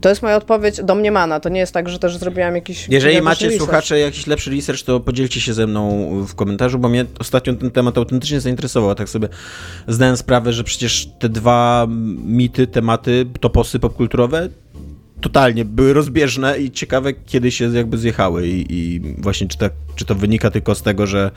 To 0.00 0.08
jest 0.08 0.22
moja 0.22 0.36
odpowiedź 0.36 0.80
domniemana, 0.84 1.40
to 1.40 1.48
nie 1.48 1.60
jest 1.60 1.72
tak, 1.72 1.88
że 1.88 1.98
też 1.98 2.16
zrobiłam 2.16 2.54
jakiś... 2.54 2.88
Jeżeli 2.88 3.22
macie, 3.22 3.44
research. 3.44 3.64
słuchacze, 3.64 3.98
jakiś 3.98 4.26
lepszy 4.26 4.50
research, 4.50 4.82
to 4.82 5.00
podzielcie 5.00 5.40
się 5.40 5.54
ze 5.54 5.66
mną 5.66 6.08
w 6.26 6.34
komentarzu, 6.34 6.78
bo 6.78 6.88
mnie 6.88 7.04
ostatnio 7.18 7.54
ten 7.54 7.70
temat 7.70 7.98
autentycznie 7.98 8.40
zainteresował. 8.40 8.94
Tak 8.94 9.08
sobie 9.08 9.28
zdałem 9.88 10.16
sprawę, 10.16 10.52
że 10.52 10.64
przecież 10.64 11.08
te 11.18 11.28
dwa 11.28 11.86
mity, 12.24 12.66
tematy, 12.66 13.26
toposy 13.40 13.78
popkulturowe 13.78 14.48
totalnie 15.20 15.64
były 15.64 15.92
rozbieżne 15.92 16.58
i 16.58 16.70
ciekawe, 16.70 17.12
kiedy 17.12 17.50
się 17.50 17.76
jakby 17.76 17.98
zjechały 17.98 18.48
i, 18.48 18.66
i 18.68 19.00
właśnie 19.18 19.48
czy, 19.48 19.58
tak, 19.58 19.72
czy 19.96 20.04
to 20.04 20.14
wynika 20.14 20.50
tylko 20.50 20.74
z 20.74 20.82
tego, 20.82 21.06
że 21.06 21.30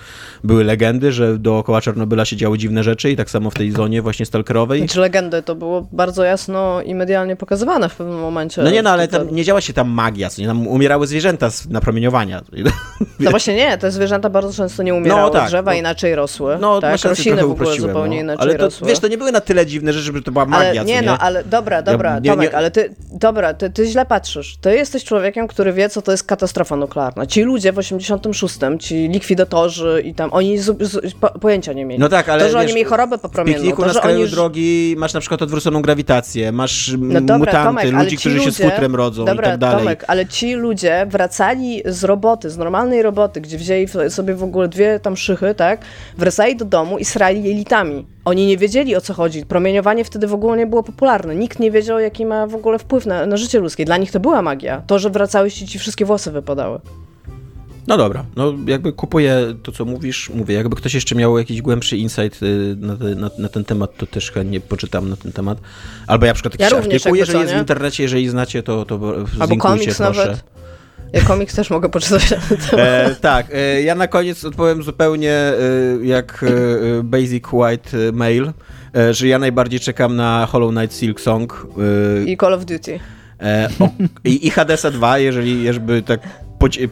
były 0.43 0.63
legendy, 0.63 1.11
że 1.11 1.37
dookoła 1.37 1.81
Czarnobyla 1.81 2.25
się 2.25 2.35
działy 2.35 2.57
dziwne 2.57 2.83
rzeczy 2.83 3.11
i 3.11 3.15
tak 3.15 3.29
samo 3.29 3.49
w 3.49 3.53
tej 3.53 3.71
zonie 3.71 4.01
właśnie 4.01 4.25
stalkerowej. 4.25 4.79
Znaczy 4.79 4.99
legendy, 4.99 5.41
to 5.43 5.55
było 5.55 5.87
bardzo 5.91 6.23
jasno 6.23 6.81
i 6.81 6.95
medialnie 6.95 7.35
pokazywane 7.35 7.89
w 7.89 7.95
pewnym 7.95 8.19
momencie. 8.19 8.61
No 8.63 8.71
nie, 8.71 8.81
no 8.81 8.89
ale 8.89 9.07
tam 9.07 9.35
nie 9.35 9.43
działa 9.43 9.61
się 9.61 9.73
tam 9.73 9.89
magia, 9.89 10.29
co 10.29 10.41
nie, 10.41 10.47
tam 10.47 10.67
umierały 10.67 11.07
zwierzęta 11.07 11.49
z 11.49 11.69
napromieniowania. 11.69 12.41
No 13.19 13.29
właśnie 13.31 13.55
nie, 13.55 13.77
te 13.77 13.91
zwierzęta 13.91 14.29
bardzo 14.29 14.53
często 14.53 14.83
nie 14.83 14.93
umierały, 14.93 15.21
No 15.21 15.29
tak, 15.29 15.47
drzewa 15.47 15.71
no. 15.71 15.77
inaczej 15.77 16.15
rosły. 16.15 16.57
No, 16.61 16.81
tak, 16.81 17.03
rośliny 17.03 17.41
w 17.47 17.51
ogóle 17.51 17.75
zupełnie 17.75 18.17
no. 18.17 18.23
inaczej 18.23 18.43
Ale 18.49 18.55
to, 18.55 18.65
rosły. 18.65 18.87
wiesz, 18.87 18.99
to 18.99 19.07
nie 19.07 19.17
były 19.17 19.31
na 19.31 19.41
tyle 19.41 19.65
dziwne 19.65 19.93
rzeczy, 19.93 20.05
żeby 20.05 20.21
to 20.21 20.31
była 20.31 20.45
magia, 20.45 20.69
Ale 20.69 20.85
nie, 20.85 20.93
nie? 20.93 21.01
no, 21.01 21.17
ale 21.17 21.43
dobra, 21.43 21.81
dobra, 21.81 22.19
nie- 22.19 22.29
Tomek, 22.31 22.51
nie- 22.51 22.57
ale 22.57 22.71
ty, 22.71 22.95
dobra, 23.11 23.53
ty, 23.53 23.68
ty 23.73 23.85
źle 23.85 24.05
patrzysz. 24.05 24.57
Ty 24.61 24.75
jesteś 24.75 25.03
człowiekiem, 25.03 25.47
który 25.47 25.73
wie, 25.73 25.89
co 25.89 26.01
to 26.01 26.11
jest 26.11 26.23
katastrofa 26.23 26.75
nuklearna. 26.75 27.25
Ci 27.25 27.41
ludzie 27.41 27.71
w 27.73 27.77
86, 27.77 28.55
ci 28.79 29.07
likwidatorzy 29.07 30.01
i 30.05 30.13
tam, 30.13 30.29
oni 30.33 30.57
z, 30.57 30.81
z, 30.81 31.13
po, 31.13 31.29
pojęcia 31.39 31.73
nie 31.73 31.85
mieli. 31.85 31.99
No 31.99 32.09
tak, 32.09 32.29
ale 32.29 32.43
To, 32.43 32.49
że 32.49 32.57
wiesz, 32.57 32.65
oni 32.65 32.73
mieli 32.73 32.85
chorobę 32.89 33.17
W 33.17 33.21
popromienną, 33.21 33.59
pikniku 33.59 33.81
to, 33.81 33.87
na 33.87 33.93
skraju 33.93 34.21
oni... 34.21 34.29
drogi 34.29 34.95
masz 34.97 35.13
na 35.13 35.19
przykład 35.19 35.41
odwróconą 35.41 35.81
grawitację, 35.81 36.51
masz 36.51 36.89
m, 36.89 37.13
No 37.13 37.21
dobra, 37.21 37.37
mutanty, 37.37 37.83
Tomek, 37.91 38.03
ludzi, 38.03 38.17
którzy 38.17 38.39
się 38.39 38.45
ludzie, 38.45 38.51
z 38.51 38.61
futrem 38.69 38.95
rodzą 38.95 39.25
dobra, 39.25 39.47
i 39.47 39.51
tak 39.51 39.59
dalej. 39.59 39.77
Tomek, 39.79 40.05
ale 40.07 40.25
ci 40.25 40.53
ludzie 40.53 41.05
wracali 41.09 41.81
z 41.85 42.03
roboty, 42.03 42.49
z 42.49 42.57
normalnej 42.57 43.01
roboty, 43.01 43.41
gdzie 43.41 43.57
wzięli 43.57 43.87
w- 43.87 44.13
sobie 44.13 44.33
w 44.35 44.43
ogóle 44.43 44.67
dwie 44.67 44.99
tam 44.99 45.17
szychy, 45.17 45.55
tak? 45.55 45.81
Wracali 46.17 46.55
do 46.55 46.65
domu 46.65 46.97
i 46.97 47.05
srali 47.05 47.43
jelitami. 47.43 48.05
Oni 48.29 48.47
nie 48.47 48.57
wiedzieli 48.57 48.95
o 48.95 49.01
co 49.01 49.13
chodzi. 49.13 49.45
Promieniowanie 49.45 50.03
wtedy 50.05 50.27
w 50.27 50.33
ogóle 50.33 50.57
nie 50.57 50.67
było 50.67 50.83
popularne. 50.83 51.35
Nikt 51.35 51.59
nie 51.59 51.71
wiedział, 51.71 51.99
jaki 51.99 52.25
ma 52.25 52.47
w 52.47 52.55
ogóle 52.55 52.79
wpływ 52.79 53.05
na, 53.05 53.25
na 53.25 53.37
życie 53.37 53.59
ludzkie. 53.59 53.85
Dla 53.85 53.97
nich 53.97 54.11
to 54.11 54.19
była 54.19 54.41
magia. 54.41 54.81
To, 54.87 54.99
że 54.99 55.09
wracały 55.09 55.51
ci, 55.51 55.67
ci 55.67 55.79
wszystkie 55.79 56.05
włosy 56.05 56.31
wypadały. 56.31 56.79
No 57.87 57.97
dobra, 57.97 58.25
no 58.35 58.53
jakby 58.67 58.93
kupuję 58.93 59.55
to, 59.63 59.71
co 59.71 59.85
mówisz, 59.85 60.29
mówię, 60.29 60.55
jakby 60.55 60.75
ktoś 60.75 60.93
jeszcze 60.93 61.15
miał 61.15 61.37
jakiś 61.37 61.61
głębszy 61.61 61.97
insight 61.97 62.43
y, 62.43 62.75
na, 62.79 62.97
te, 62.97 63.15
na, 63.15 63.29
na 63.37 63.49
ten 63.49 63.65
temat, 63.65 63.97
to 63.97 64.05
też 64.05 64.31
chętnie 64.31 64.59
poczytam 64.59 65.09
na 65.09 65.15
ten 65.15 65.31
temat. 65.31 65.57
Albo 66.07 66.25
ja 66.25 66.29
na 66.29 66.33
przykład 66.33 66.53
jakiś 66.59 66.71
Ja 66.71 66.77
artykuł, 66.77 67.15
jeżeli 67.15 67.39
jest 67.39 67.53
w 67.53 67.57
internecie, 67.57 68.03
jeżeli 68.03 68.29
znacie, 68.29 68.63
to, 68.63 68.85
to 68.85 68.99
Albo 69.39 69.57
komiks 69.57 69.97
proszę. 69.97 70.21
nawet. 70.21 70.43
Ja 71.13 71.21
komiks 71.21 71.55
też 71.55 71.69
mogę 71.69 71.89
poczytać 71.89 72.31
na 72.31 72.37
ten 72.37 72.57
temat. 72.57 72.79
E, 72.85 73.15
tak, 73.21 73.47
e, 73.53 73.81
ja 73.81 73.95
na 73.95 74.07
koniec 74.07 74.45
odpowiem 74.45 74.83
zupełnie 74.83 75.31
e, 75.33 75.53
jak 76.03 76.43
e, 76.99 77.03
Basic 77.03 77.43
White 77.53 77.97
e, 77.97 78.11
Mail, 78.11 78.51
e, 78.95 79.13
że 79.13 79.27
ja 79.27 79.39
najbardziej 79.39 79.79
czekam 79.79 80.15
na 80.15 80.45
Hollow 80.45 80.71
Knight 80.71 80.93
Silk 80.95 81.21
Song 81.21 81.67
e, 82.23 82.23
I 82.29 82.37
Call 82.37 82.53
of 82.53 82.65
Duty. 82.65 82.99
e, 83.41 83.69
o, 83.79 83.89
i, 84.23 84.47
i 84.47 84.49
Hadesa 84.49 84.91
2, 84.91 85.17
jeżeli 85.17 85.73
żeby 85.73 86.01
tak 86.01 86.19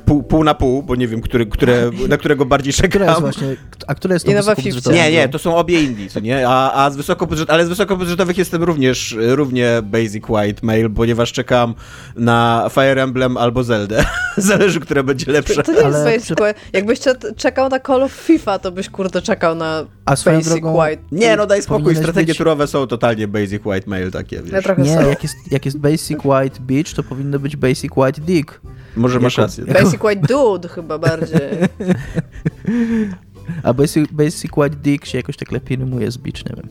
pół, 0.05 0.23
pół 0.23 0.43
na 0.43 0.53
pół, 0.53 0.83
bo 0.83 0.95
nie 0.95 1.07
wiem, 1.07 1.21
który, 1.21 1.45
które, 1.45 1.91
na 2.09 2.17
którego 2.17 2.45
bardziej 2.45 2.73
Która 2.73 2.85
jest 3.05 3.17
czekam. 3.17 3.21
właśnie, 3.21 3.55
a 3.87 3.95
która 3.95 4.13
jest 4.13 4.25
I 4.25 4.29
tą 4.29 4.35
nowa 4.35 4.55
wysokobudżetową? 4.55 4.95
Nie, 4.95 5.11
nie, 5.11 5.29
to 5.29 5.39
są 5.39 5.55
obie 5.55 5.83
indie, 5.83 6.09
co 6.09 6.19
nie? 6.19 6.49
A, 6.49 6.85
a 6.85 6.89
z 6.89 6.95
wysokobudżet, 6.95 7.49
ale 7.49 7.65
z 7.65 7.69
wysokobudżetowych 7.69 8.37
jestem 8.37 8.63
również 8.63 9.15
równie 9.19 9.69
Basic 9.83 10.29
White 10.29 10.65
Mail, 10.65 10.89
ponieważ 10.91 11.31
czekam 11.33 11.75
na 12.15 12.67
Fire 12.71 13.03
Emblem 13.03 13.37
albo 13.37 13.63
Zelda. 13.63 13.95
Zależy, 14.37 14.79
które 14.79 15.03
będzie 15.03 15.31
lepsze. 15.31 15.63
To 15.63 15.71
nie 15.71 15.77
jest 15.77 15.95
Ale 15.95 16.05
Basic 16.05 16.29
White. 16.31 16.53
Jakbyś 16.73 16.99
cze- 16.99 17.33
czekał 17.37 17.69
na 17.69 17.79
Call 17.79 18.03
of 18.03 18.11
FIFA, 18.11 18.59
to 18.59 18.71
byś 18.71 18.89
kurde 18.89 19.21
czekał 19.21 19.55
na 19.55 19.85
A 20.05 20.15
swoją 20.15 20.37
Basic 20.37 20.53
drogą- 20.53 20.83
White. 20.83 21.03
Nie, 21.11 21.35
no 21.35 21.45
daj 21.47 21.61
spokój, 21.61 21.95
strategie 21.95 22.27
być- 22.27 22.37
turowe 22.37 22.67
są 22.67 22.87
totalnie 22.87 23.27
basic 23.27 23.65
white 23.65 23.89
mail 23.89 24.11
takie, 24.11 24.41
wiesz. 24.41 24.65
Ja 24.65 24.75
Nie, 24.77 24.93
są. 24.95 25.09
jak 25.09 25.23
jest, 25.23 25.35
jak 25.51 25.65
jest 25.65 25.77
Basic 25.77 26.17
White 26.25 26.59
Beach, 26.59 26.93
to 26.95 27.03
powinno 27.03 27.39
być 27.39 27.55
Basic 27.55 27.91
White 27.97 28.21
Dick. 28.21 28.61
Może 28.95 29.19
masz 29.19 29.33
jako- 29.37 29.41
rację. 29.41 29.63
jako- 29.67 29.83
Basic 29.83 30.03
White 30.03 30.27
Dude 30.27 30.69
chyba 30.69 30.97
bardziej. 30.97 31.39
A 33.63 33.73
Basic, 33.73 34.11
Basic 34.11 34.57
White 34.57 34.75
Dick 34.75 35.05
się 35.05 35.17
jakoś 35.17 35.37
tak 35.37 35.51
lepiej 35.51 35.77
rymuje 35.77 36.11
z 36.11 36.17
Beach, 36.17 36.45
nie 36.45 36.55
wiem. 36.55 36.69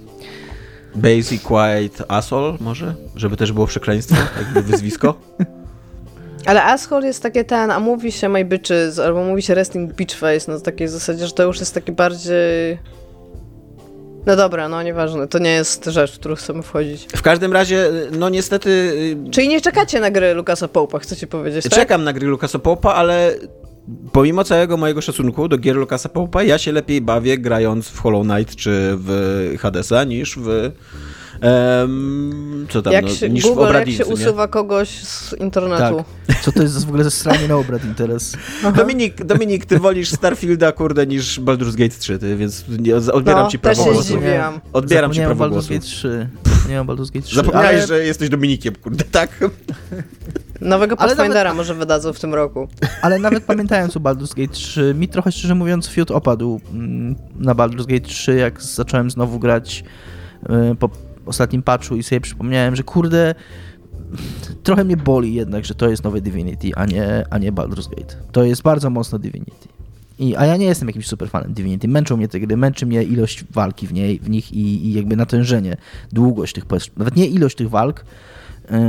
Basic 0.95 1.43
white 1.51 2.11
asshole 2.11 2.57
może? 2.61 2.95
Żeby 3.17 3.37
też 3.37 3.53
było 3.53 3.67
przekleństwo, 3.67 4.17
jakby 4.39 4.63
wyzwisko. 4.63 5.15
Ale 6.47 6.65
asshole 6.65 7.07
jest 7.07 7.23
takie 7.23 7.45
ten, 7.45 7.71
a 7.71 7.81
mówi 7.81 8.13
się 8.13 8.29
my 8.29 8.45
bitches, 8.45 8.99
albo 8.99 9.25
mówi 9.25 9.43
się 9.43 9.55
resting 9.55 9.95
bitch 9.95 10.17
face 10.17 10.53
na 10.53 10.61
takiej 10.61 10.89
zasadzie, 10.89 11.27
że 11.27 11.33
to 11.33 11.43
już 11.43 11.61
jest 11.61 11.75
takie 11.75 11.93
bardziej... 11.93 12.79
No 14.27 14.37
dobra, 14.37 14.69
no 14.69 14.83
nieważne, 14.83 15.29
to 15.29 15.39
nie 15.39 15.51
jest 15.51 15.85
rzecz, 15.85 16.13
w 16.13 16.19
którą 16.19 16.35
chcemy 16.35 16.63
wchodzić. 16.63 17.07
W 17.17 17.23
każdym 17.23 17.53
razie, 17.53 17.91
no 18.13 18.29
niestety... 18.29 18.71
y, 19.27 19.31
Czyli 19.31 19.49
nie 19.49 19.61
czekacie 19.61 20.01
na 20.01 20.11
gry 20.11 20.35
Lukasa 20.35 20.67
Pope'a, 20.67 21.01
chcecie 21.01 21.27
powiedzieć, 21.27 21.65
tak? 21.65 21.73
Czekam 21.73 22.05
na 22.05 22.13
gry 22.13 22.27
Lucasa 22.27 22.59
Popa, 22.59 22.95
ale 22.95 23.35
pomimo 24.13 24.45
całego 24.45 24.77
mojego 24.77 25.01
szacunku 25.01 25.49
do 25.49 25.59
gier 25.59 25.77
Lucasa 25.77 26.09
Popa, 26.09 26.43
ja 26.43 26.59
się 26.59 26.73
lepiej 26.73 27.01
bawię 27.01 27.39
grając 27.39 27.89
w 27.89 27.99
Hollow 28.01 28.27
Knight 28.27 28.57
czy 28.57 28.71
w 28.97 29.55
Hadesa 29.61 30.05
niż 30.05 30.39
w... 30.39 30.71
em, 31.47 32.67
co 32.71 32.83
tam, 32.83 32.93
Jak 32.93 33.05
no, 33.05 33.11
się, 33.11 33.29
niż 33.29 33.45
w 33.45 33.49
Google, 33.49 33.73
jak 33.75 33.89
się 33.91 34.05
nie? 34.05 34.05
usuwa 34.05 34.49
kogoś 34.49 34.89
z 34.89 35.33
internetu. 35.33 36.05
Co 36.43 36.53
to 36.53 36.63
jest 36.63 36.85
w 36.87 36.89
ogóle 36.89 37.05
za 37.05 37.11
stranie 37.11 37.49
na 37.49 37.57
obrad 37.57 37.85
interes? 37.85 38.37
Dominik, 38.77 39.25
Dominik, 39.25 39.65
ty 39.67 39.79
wolisz 39.79 40.11
Starfielda, 40.11 40.73
kurde, 40.73 41.07
niż 41.07 41.41
Baldur's 41.41 41.77
Gate 41.77 41.99
3, 41.99 42.19
ty, 42.19 42.37
więc 42.37 42.65
nie, 42.79 42.97
odbieram 42.97 43.43
No, 43.45 43.51
ci 43.51 43.59
też 43.59 43.77
prawo 43.77 43.85
się 43.91 43.95
głosu. 43.95 44.09
zdziwiłam. 44.19 44.61
Odbieram 44.73 45.13
ci 45.13 45.21
prawo 45.21 45.45
Baldur's 45.45 45.51
głosu. 45.51 45.69
Gate 45.69 45.81
3. 45.87 46.29
Nie 46.69 46.77
mam 46.77 46.87
Baldur's 46.87 47.13
Gate 47.13 47.27
3. 47.27 47.37
Zapomniałeś, 47.37 47.69
ale, 47.79 47.87
że 47.87 48.05
jesteś 48.05 48.29
Dominikiem, 48.29 48.75
kurde, 48.75 49.05
tak? 49.05 49.41
Nowego 50.61 50.97
Pathfindera 50.97 51.55
może 51.55 51.75
wydadzą 51.75 52.13
w 52.13 52.21
tym 52.21 52.35
roku. 52.35 52.69
ale 53.03 53.19
nawet 53.19 53.45
pamiętając 53.45 53.97
o 53.97 54.01
Baldur's 54.01 54.35
Gate 54.37 54.53
3, 54.53 54.95
mi 54.99 55.09
trochę 55.09 55.33
szczerze 55.33 55.55
mówiąc 55.55 55.89
fiut 55.89 56.11
opadł 56.11 56.61
mm, 56.73 57.17
na 57.39 57.55
Baldur's 57.55 57.87
Gate 57.87 58.07
3, 58.07 58.35
jak 58.35 58.63
zacząłem 58.63 59.11
znowu 59.11 59.39
grać 59.39 59.85
y, 60.73 60.75
po 60.75 60.91
ostatnim 61.27 61.63
patchu 61.63 61.97
i 61.97 62.03
sobie 62.03 62.21
przypomniałem, 62.21 62.77
że 62.77 62.83
kurde, 62.83 63.35
trochę 64.63 64.85
mnie 64.85 64.97
boli 64.97 65.35
jednak, 65.35 65.65
że 65.65 65.75
to 65.75 65.89
jest 65.89 66.05
nowe 66.05 66.21
Divinity, 66.21 66.71
a 66.77 66.87
nie, 66.87 67.25
a 67.31 67.39
nie 67.39 67.53
Baldur's 67.53 67.91
Gate. 67.91 68.17
To 68.33 68.45
jest 68.45 68.63
bardzo 68.63 68.91
mocno 68.91 69.19
Divinity. 69.19 69.69
I, 70.19 70.37
a 70.37 70.47
ja 70.47 70.57
nie 70.57 70.67
jestem 70.67 70.89
jakimś 70.89 71.07
superfanem 71.07 71.55
Divinity. 71.55 71.89
Męczą 71.89 72.17
mnie 72.17 72.29
te 72.29 72.41
gry, 72.41 72.57
męczy 72.57 72.87
mnie 72.87 73.03
ilość 73.03 73.45
walki 73.51 73.87
w, 73.87 73.93
niej, 73.93 74.19
w 74.19 74.31
nich 74.31 74.53
i, 74.53 74.87
i 74.87 74.93
jakby 74.93 75.17
natężenie, 75.17 75.77
długość 76.13 76.55
tych, 76.55 76.65
nawet 76.97 77.17
nie 77.17 77.27
ilość 77.27 77.57
tych 77.57 77.71
walk, 77.71 78.05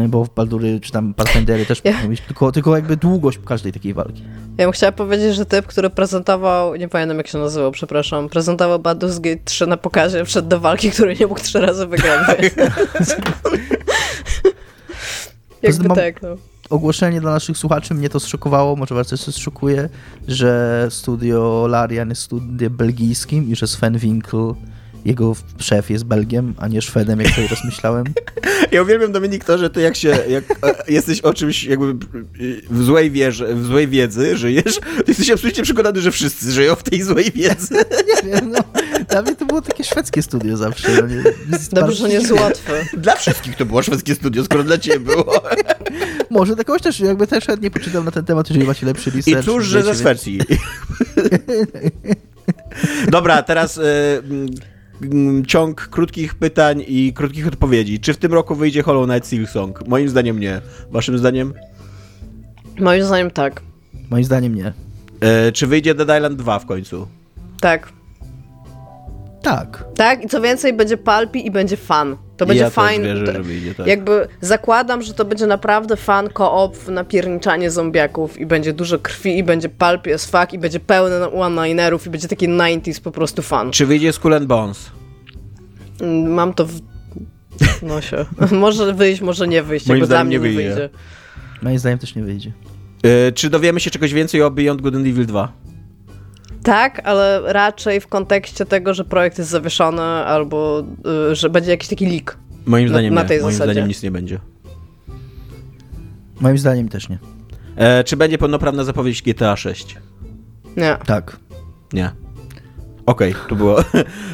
bo 0.08 0.26
w 0.26 0.30
Baldury 0.34 0.80
czy 0.80 0.92
tam 0.92 1.14
Pathfindery 1.14 1.66
też 1.66 1.82
Ja- 1.84 2.08
być, 2.08 2.22
tylko, 2.22 2.52
tylko 2.52 2.76
jakby 2.76 2.98
długość 2.98 3.40
każdej 3.46 3.72
takiej 3.74 3.94
walki. 3.94 4.24
Ja 4.58 4.66
bym 4.66 4.72
chciała 4.72 4.92
powiedzieć, 4.92 5.36
że 5.36 5.46
typ, 5.46 5.68
który 5.68 5.90
prezentował, 5.90 6.76
nie 6.76 6.88
pamiętam 6.88 7.18
jak 7.18 7.28
się 7.28 7.38
nazywał, 7.38 7.72
przepraszam, 7.72 8.30
prezentował 8.30 8.80
Baldur's 8.80 9.20
Gate 9.22 9.42
3 9.46 9.68
na 9.68 9.78
pokazie, 9.78 10.26
wszedł 10.26 10.48
do 10.48 10.60
walki, 10.60 10.92
której 10.92 11.18
nie 11.20 11.28
mógł 11.28 11.40
trzy 11.42 11.60
razy 11.62 11.88
wygrać. 11.88 12.28
Jakby 15.62 15.88
mam- 15.88 15.98
tak, 15.98 16.22
no. 16.22 16.30
ogłoszenie 16.70 17.22
dla 17.22 17.32
naszych 17.32 17.58
słuchaczy, 17.58 17.94
mnie 17.94 18.10
to 18.10 18.20
zszokowało, 18.20 18.76
może 18.76 18.96
was 18.96 19.08
też 19.08 19.20
zszokuje, 19.22 19.90
że 20.28 20.88
studio 20.90 21.68
Larian 21.70 22.10
jest 22.10 22.22
studiem 22.22 22.78
belgijskim 22.78 23.50
i 23.50 23.56
że 23.56 23.68
Sven 23.68 23.98
Winkl 23.98 24.38
jego 25.08 25.36
szef 25.60 25.90
jest 25.90 26.04
Belgiem, 26.04 26.54
a 26.58 26.68
nie 26.68 26.82
Szwedem, 26.82 27.20
jak 27.20 27.36
sobie 27.36 27.48
rozmyślałem. 27.48 28.06
Ja 28.72 28.82
uwielbiam, 28.82 29.12
Dominik, 29.12 29.44
to, 29.44 29.58
że 29.58 29.70
ty 29.70 29.82
jak 29.82 29.96
się, 29.96 30.18
jak 30.30 30.44
e, 30.52 30.92
jesteś 30.92 31.22
o 31.22 31.34
czymś 31.34 31.64
jakby 31.64 31.94
w 32.70 32.84
złej 32.84 33.12
wierze, 33.12 33.56
w 33.56 33.66
złej 33.66 33.88
wiedzy 33.88 34.38
żyjesz, 34.38 34.80
to 34.80 35.04
jesteś 35.08 35.30
absolutnie 35.30 35.64
przekonany, 35.64 36.02
że 36.02 36.12
wszyscy 36.12 36.52
żyją 36.52 36.76
w 36.76 36.84
tej 36.84 37.02
złej 37.02 37.32
wiedzy. 37.32 37.76
nie 38.16 38.32
wiem, 38.32 38.52
no. 38.52 38.60
Dla 39.10 39.22
mnie 39.22 39.36
to 39.36 39.46
było 39.46 39.62
takie 39.62 39.84
szwedzkie 39.84 40.22
studio 40.22 40.58
zawsze. 40.58 40.92
No, 41.02 41.08
nie, 41.08 41.24
Dobrze, 41.72 41.96
że 41.96 42.08
nie 42.08 42.14
jest 42.14 42.32
łatwe. 42.32 42.86
Dla 42.98 43.16
wszystkich 43.16 43.56
to 43.56 43.66
było 43.66 43.82
szwedzkie 43.82 44.16
studio, 44.16 44.44
skoro 44.46 44.64
dla 44.64 44.78
ciebie 44.78 45.00
było. 45.00 45.44
Może 46.30 46.56
takoś 46.56 46.82
też, 46.82 47.00
jakby 47.00 47.28
też 47.28 47.46
chętnie 47.46 47.72
poczytam 47.72 48.06
na 48.06 48.12
ten 48.12 48.26
temat, 48.26 48.50
jeżeli 48.50 48.68
macie 48.68 48.86
lepszy 48.86 49.12
research. 49.12 49.44
I 49.44 49.46
cóż, 49.46 49.66
że 49.66 49.84
ze 49.84 49.96
Szwecji. 49.96 50.40
Dobra, 53.12 53.44
teraz 53.44 53.78
y, 53.78 53.82
ciąg 55.48 55.88
krótkich 55.88 56.36
pytań 56.36 56.84
i 56.88 57.14
krótkich 57.14 57.48
odpowiedzi. 57.48 58.00
Czy 58.00 58.14
w 58.14 58.18
tym 58.18 58.34
roku 58.34 58.56
wyjdzie 58.56 58.84
Hollow 58.84 59.10
Knight 59.10 59.30
Silksong? 59.30 59.88
Moim 59.88 60.10
zdaniem 60.10 60.40
nie. 60.40 60.62
Waszym 60.92 61.18
zdaniem? 61.18 61.54
Moim 62.80 63.04
zdaniem 63.04 63.32
tak. 63.32 63.62
Moim 64.10 64.24
zdaniem 64.24 64.56
nie. 64.56 64.74
Y, 65.48 65.52
czy 65.52 65.68
wyjdzie 65.68 65.96
Dead 65.96 66.18
Island 66.18 66.38
2 66.38 66.60
w 66.60 66.66
końcu? 66.66 67.08
Tak. 67.62 67.97
Tak. 69.42 69.84
Tak, 69.96 70.24
i 70.24 70.28
co 70.28 70.42
więcej, 70.42 70.74
będzie 70.74 70.98
palpi 70.98 71.48
i 71.48 71.52
będzie 71.52 71.78
fan. 71.78 72.18
To 72.38 72.46
będzie 72.46 72.64
ja 72.64 72.70
fajne. 72.70 73.08
Wierzę, 73.08 73.26
że 73.34 73.44
wyjdzie, 73.44 73.76
tak. 73.76 73.88
Jakby 73.88 74.28
zakładam, 74.42 75.02
że 75.02 75.14
to 75.14 75.26
będzie 75.26 75.48
naprawdę 75.48 75.96
fan 75.96 76.30
koop 76.30 76.88
na 76.88 77.04
pierniczanie 77.04 77.72
zombiaków 77.72 78.40
i 78.40 78.46
będzie 78.46 78.74
dużo 78.74 79.00
krwi 79.00 79.38
i 79.38 79.44
będzie 79.44 79.70
palpi 79.70 80.14
as 80.14 80.26
fuck 80.26 80.54
i 80.54 80.60
będzie 80.60 80.80
pełne 80.80 81.32
one-linerów 81.32 82.08
i 82.08 82.10
będzie 82.10 82.28
taki 82.28 82.48
90s 82.50 83.02
po 83.02 83.12
prostu 83.12 83.42
fan. 83.42 83.72
Czy 83.72 83.86
wyjdzie 83.86 84.14
Skull 84.14 84.34
and 84.34 84.46
Bones? 84.46 84.92
Mm, 86.02 86.34
Mam 86.34 86.54
to 86.54 86.66
w 86.66 86.80
nosie. 87.82 88.26
może 88.52 88.94
wyjść, 88.94 89.22
może 89.22 89.48
nie 89.48 89.64
wyjść. 89.64 89.88
Moim 89.88 90.00
Jakby 90.00 90.08
dla 90.08 90.18
zdaniem 90.18 90.28
mnie 90.28 90.50
nie 90.50 90.56
wyjdzie. 90.56 90.76
wyjdzie. 90.76 90.90
Moim 91.62 91.80
zdaniem 91.80 92.00
też 92.00 92.16
nie 92.16 92.24
wyjdzie. 92.24 92.52
Y, 93.28 93.32
czy 93.32 93.50
dowiemy 93.50 93.80
się 93.80 93.92
czegoś 93.92 94.14
więcej 94.14 94.42
o 94.42 94.52
Beyond 94.52 94.82
Good 94.82 94.96
and 94.96 95.08
Evil 95.08 95.26
2? 95.26 95.52
Tak, 96.68 97.02
ale 97.04 97.42
raczej 97.54 98.02
w 98.02 98.08
kontekście 98.08 98.66
tego, 98.66 98.94
że 98.94 99.06
projekt 99.06 99.38
jest 99.38 99.50
zawieszony 99.50 100.02
albo 100.02 100.84
y, 101.32 101.36
że 101.36 101.50
będzie 101.50 101.72
jakiś 101.72 101.90
taki 101.90 102.06
leak. 102.06 102.38
Moim 102.66 102.86
Na- 102.86 102.90
zdaniem 102.90 103.14
na 103.14 103.22
nie. 103.22 103.28
tej 103.28 103.42
Moim 103.42 103.52
zasadzie. 103.54 103.72
zdaniem 103.74 103.88
nic 103.88 104.04
nie 104.04 104.12
będzie. 104.12 104.40
Moim 106.40 106.58
zdaniem 106.58 106.90
też 106.90 107.10
nie. 107.10 107.18
E, 107.76 108.04
czy 108.04 108.18
będzie 108.18 108.38
pełnoprawna 108.38 108.84
zapowiedź 108.84 109.22
GTA 109.24 109.56
6? 109.56 109.98
Nie. 110.78 110.98
Tak. 111.06 111.38
Nie. 111.94 112.12
Okej, 113.08 113.36
to 113.50 113.56
było 113.56 113.80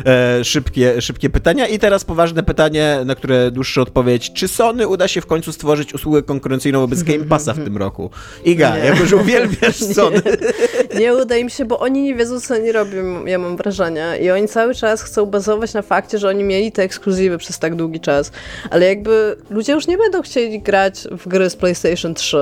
e, 0.05 0.43
szybkie, 0.43 1.01
szybkie 1.01 1.29
pytania. 1.29 1.67
I 1.67 1.79
teraz 1.79 2.03
poważne 2.03 2.43
pytanie, 2.43 2.99
na 3.05 3.15
które 3.15 3.51
dłuższa 3.51 3.81
odpowiedź. 3.81 4.33
Czy 4.33 4.47
Sony 4.47 4.87
uda 4.87 5.07
się 5.07 5.21
w 5.21 5.25
końcu 5.25 5.51
stworzyć 5.51 5.93
usługę 5.93 6.23
konkurencyjną 6.23 6.79
wobec 6.79 7.03
Game 7.03 7.25
Passa 7.25 7.53
w 7.53 7.63
tym 7.63 7.77
roku? 7.77 8.09
Iga, 8.45 8.77
Nie. 8.77 8.85
jako 8.85 9.05
że 9.05 9.15
uwielbiasz 9.15 9.75
Sony. 9.95 10.21
Nie 10.99 11.13
uda 11.15 11.37
im 11.37 11.49
się, 11.49 11.65
bo 11.65 11.79
oni 11.79 12.01
nie 12.01 12.15
wiedzą, 12.15 12.39
co 12.39 12.55
oni 12.55 12.71
robią, 12.71 13.25
ja 13.25 13.39
mam 13.39 13.57
wrażenie. 13.57 14.17
I 14.21 14.31
oni 14.31 14.47
cały 14.47 14.75
czas 14.75 15.01
chcą 15.03 15.25
bazować 15.25 15.73
na 15.73 15.81
fakcie, 15.81 16.17
że 16.17 16.29
oni 16.29 16.43
mieli 16.43 16.71
te 16.71 16.83
ekskluzywy 16.83 17.37
przez 17.37 17.59
tak 17.59 17.75
długi 17.75 17.99
czas. 17.99 18.31
Ale 18.69 18.85
jakby 18.85 19.35
ludzie 19.49 19.73
już 19.73 19.87
nie 19.87 19.97
będą 19.97 20.21
chcieli 20.21 20.61
grać 20.61 21.07
w 21.11 21.27
gry 21.27 21.49
z 21.49 21.55
PlayStation 21.55 22.13
3. 22.13 22.37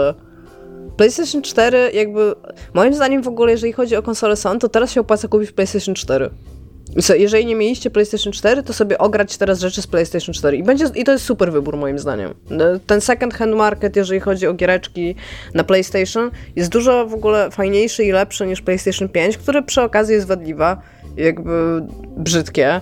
PlayStation 1.01 1.41
4 1.41 1.91
jakby, 1.93 2.35
moim 2.73 2.93
zdaniem 2.93 3.23
w 3.23 3.27
ogóle, 3.27 3.51
jeżeli 3.51 3.73
chodzi 3.73 3.95
o 3.95 4.01
konsolę 4.01 4.35
Sony, 4.35 4.59
to 4.59 4.69
teraz 4.69 4.91
się 4.91 5.01
opłaca 5.01 5.27
kupić 5.27 5.51
PlayStation 5.51 5.95
4. 5.95 6.29
I 6.97 7.01
co, 7.01 7.15
jeżeli 7.15 7.45
nie 7.45 7.55
mieliście 7.55 7.89
PlayStation 7.89 8.33
4, 8.33 8.63
to 8.63 8.73
sobie 8.73 8.97
ograć 8.97 9.37
teraz 9.37 9.59
rzeczy 9.59 9.81
z 9.81 9.87
PlayStation 9.87 10.33
4. 10.33 10.57
I, 10.57 10.63
będzie, 10.63 10.85
I 10.95 11.03
to 11.03 11.11
jest 11.11 11.25
super 11.25 11.51
wybór, 11.51 11.77
moim 11.77 11.99
zdaniem. 11.99 12.33
No, 12.49 12.65
Ten 12.87 13.01
second 13.01 13.33
hand 13.33 13.55
market, 13.55 13.95
jeżeli 13.95 14.19
chodzi 14.19 14.47
o 14.47 14.53
giereczki 14.53 15.15
na 15.53 15.63
PlayStation, 15.63 16.31
jest 16.55 16.71
dużo 16.71 17.07
w 17.07 17.13
ogóle 17.13 17.51
fajniejszy 17.51 18.03
i 18.03 18.11
lepszy 18.11 18.47
niż 18.47 18.61
PlayStation 18.61 19.09
5, 19.09 19.37
który 19.37 19.63
przy 19.63 19.81
okazji 19.81 20.15
jest 20.15 20.27
wadliwa, 20.27 20.81
jakby 21.17 21.81
brzydkie. 22.17 22.81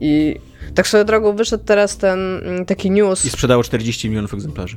I 0.00 0.36
tak 0.74 0.88
swoją 0.88 1.04
drogą 1.04 1.36
wyszedł 1.36 1.64
teraz 1.64 1.96
ten 1.96 2.18
mm, 2.18 2.66
taki 2.66 2.90
news. 2.90 3.24
I 3.24 3.30
sprzedało 3.30 3.62
40 3.62 4.08
milionów 4.08 4.34
egzemplarzy. 4.34 4.76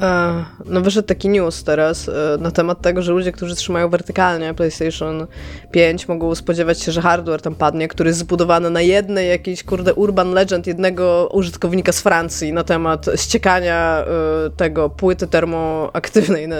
E, 0.00 0.44
No 0.64 0.80
wyszedł 0.80 1.08
taki 1.08 1.28
news 1.28 1.64
teraz 1.64 2.08
e, 2.08 2.12
na 2.40 2.50
temat 2.50 2.80
tego, 2.80 3.02
że 3.02 3.12
ludzie, 3.12 3.32
którzy 3.32 3.54
trzymają 3.54 3.88
wertykalnie 3.88 4.54
PlayStation 4.54 5.26
5 5.70 6.08
mogą 6.08 6.34
spodziewać 6.34 6.82
się, 6.82 6.92
że 6.92 7.02
hardware 7.02 7.42
tam 7.42 7.54
padnie, 7.54 7.88
który 7.88 8.10
jest 8.10 8.18
zbudowany 8.18 8.70
na 8.70 8.80
jednej 8.80 9.28
jakiejś, 9.28 9.64
kurde, 9.64 9.94
urban 9.94 10.32
legend 10.32 10.66
jednego 10.66 11.28
użytkownika 11.32 11.92
z 11.92 12.00
Francji 12.00 12.52
na 12.52 12.64
temat 12.64 13.06
ściekania 13.16 14.04
e, 14.06 14.50
tego 14.50 14.90
płyty 14.90 15.26
termoaktywnej 15.26 16.48
na 16.48 16.56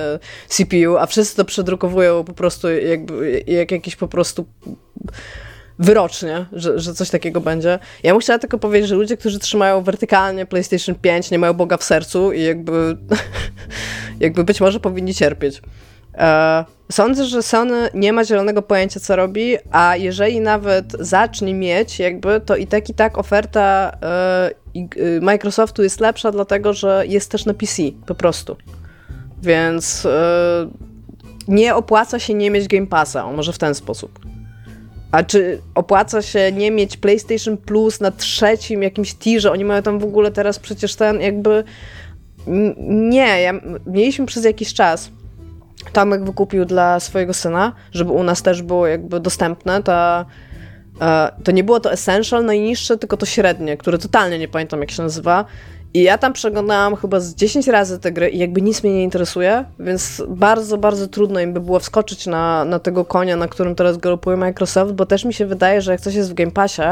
CPU, 0.48 0.96
a 0.98 1.06
wszyscy 1.06 1.36
to 1.36 1.44
przedrukowują 1.44 2.24
po 2.24 2.32
prostu 2.32 2.70
jakby, 2.70 3.44
jak 3.46 3.70
jakiś 3.70 3.96
po 3.96 4.08
prostu 4.08 4.46
wyrocznie, 5.78 6.46
że, 6.52 6.78
że 6.78 6.94
coś 6.94 7.10
takiego 7.10 7.40
będzie. 7.40 7.78
Ja 8.02 8.12
bym 8.12 8.20
chciała 8.20 8.38
tylko 8.38 8.58
powiedzieć, 8.58 8.88
że 8.88 8.94
ludzie, 8.94 9.16
którzy 9.16 9.38
trzymają 9.38 9.82
wertykalnie 9.82 10.46
PlayStation 10.46 10.94
5, 10.94 11.30
nie 11.30 11.38
mają 11.38 11.54
Boga 11.54 11.76
w 11.76 11.84
sercu 11.84 12.32
i 12.32 12.42
jakby, 12.42 12.96
jakby 14.20 14.44
być 14.44 14.60
może 14.60 14.80
powinni 14.80 15.14
cierpieć. 15.14 15.62
E, 16.14 16.64
sądzę, 16.92 17.24
że 17.24 17.42
Sony 17.42 17.88
nie 17.94 18.12
ma 18.12 18.24
zielonego 18.24 18.62
pojęcia, 18.62 19.00
co 19.00 19.16
robi, 19.16 19.56
a 19.70 19.96
jeżeli 19.96 20.40
nawet 20.40 20.92
zacznie 21.00 21.54
mieć, 21.54 21.98
jakby, 21.98 22.40
to 22.40 22.56
i 22.56 22.66
tak 22.66 22.88
i 22.88 22.94
tak 22.94 23.18
oferta 23.18 23.92
e, 24.02 24.50
y, 24.96 25.20
Microsoftu 25.20 25.82
jest 25.82 26.00
lepsza, 26.00 26.32
dlatego 26.32 26.72
że 26.72 27.04
jest 27.08 27.30
też 27.30 27.44
na 27.44 27.54
PC, 27.54 27.82
po 28.06 28.14
prostu. 28.14 28.56
Więc 29.42 30.06
e, 30.06 30.68
nie 31.48 31.74
opłaca 31.74 32.18
się 32.18 32.34
nie 32.34 32.50
mieć 32.50 32.68
Game 32.68 32.86
Passa, 32.86 33.32
może 33.32 33.52
w 33.52 33.58
ten 33.58 33.74
sposób. 33.74 34.35
A 35.10 35.22
czy 35.22 35.60
opłaca 35.74 36.22
się 36.22 36.52
nie 36.52 36.70
mieć 36.70 36.96
PlayStation 36.96 37.56
Plus 37.56 38.00
na 38.00 38.10
trzecim 38.10 38.82
jakimś 38.82 39.14
tirze? 39.14 39.52
Oni 39.52 39.64
mają 39.64 39.82
tam 39.82 39.98
w 39.98 40.04
ogóle 40.04 40.30
teraz 40.30 40.58
przecież 40.58 40.94
ten 40.94 41.20
jakby... 41.20 41.64
Nie, 42.88 43.40
ja, 43.42 43.52
mieliśmy 43.86 44.26
przez 44.26 44.44
jakiś 44.44 44.74
czas 44.74 45.10
Tomek 45.92 46.24
wykupił 46.24 46.64
dla 46.64 47.00
swojego 47.00 47.34
syna, 47.34 47.72
żeby 47.92 48.12
u 48.12 48.22
nas 48.22 48.42
też 48.42 48.62
było 48.62 48.86
jakby 48.86 49.20
dostępne, 49.20 49.82
e, 51.00 51.32
to 51.44 51.52
nie 51.52 51.64
było 51.64 51.80
to 51.80 51.92
Essential 51.92 52.44
najniższe, 52.44 52.98
tylko 52.98 53.16
to 53.16 53.26
średnie, 53.26 53.76
które 53.76 53.98
totalnie 53.98 54.38
nie 54.38 54.48
pamiętam 54.48 54.80
jak 54.80 54.90
się 54.90 55.02
nazywa. 55.02 55.44
I 55.94 56.02
ja 56.02 56.18
tam 56.18 56.32
przeglądałam 56.32 56.96
chyba 56.96 57.20
z 57.20 57.34
10 57.34 57.66
razy 57.66 57.98
te 57.98 58.12
gry 58.12 58.28
i 58.28 58.38
jakby 58.38 58.62
nic 58.62 58.82
mnie 58.82 58.94
nie 58.94 59.02
interesuje, 59.02 59.64
więc 59.78 60.22
bardzo, 60.28 60.78
bardzo 60.78 61.08
trudno 61.08 61.40
im 61.40 61.52
by 61.52 61.60
było 61.60 61.80
wskoczyć 61.80 62.26
na, 62.26 62.64
na 62.64 62.78
tego 62.78 63.04
konia, 63.04 63.36
na 63.36 63.48
którym 63.48 63.74
teraz 63.74 63.98
galopuje 63.98 64.36
Microsoft, 64.36 64.92
bo 64.92 65.06
też 65.06 65.24
mi 65.24 65.34
się 65.34 65.46
wydaje, 65.46 65.82
że 65.82 65.92
jak 65.92 66.00
coś 66.00 66.14
jest 66.14 66.30
w 66.30 66.34
Game 66.34 66.50
Passie, 66.50 66.82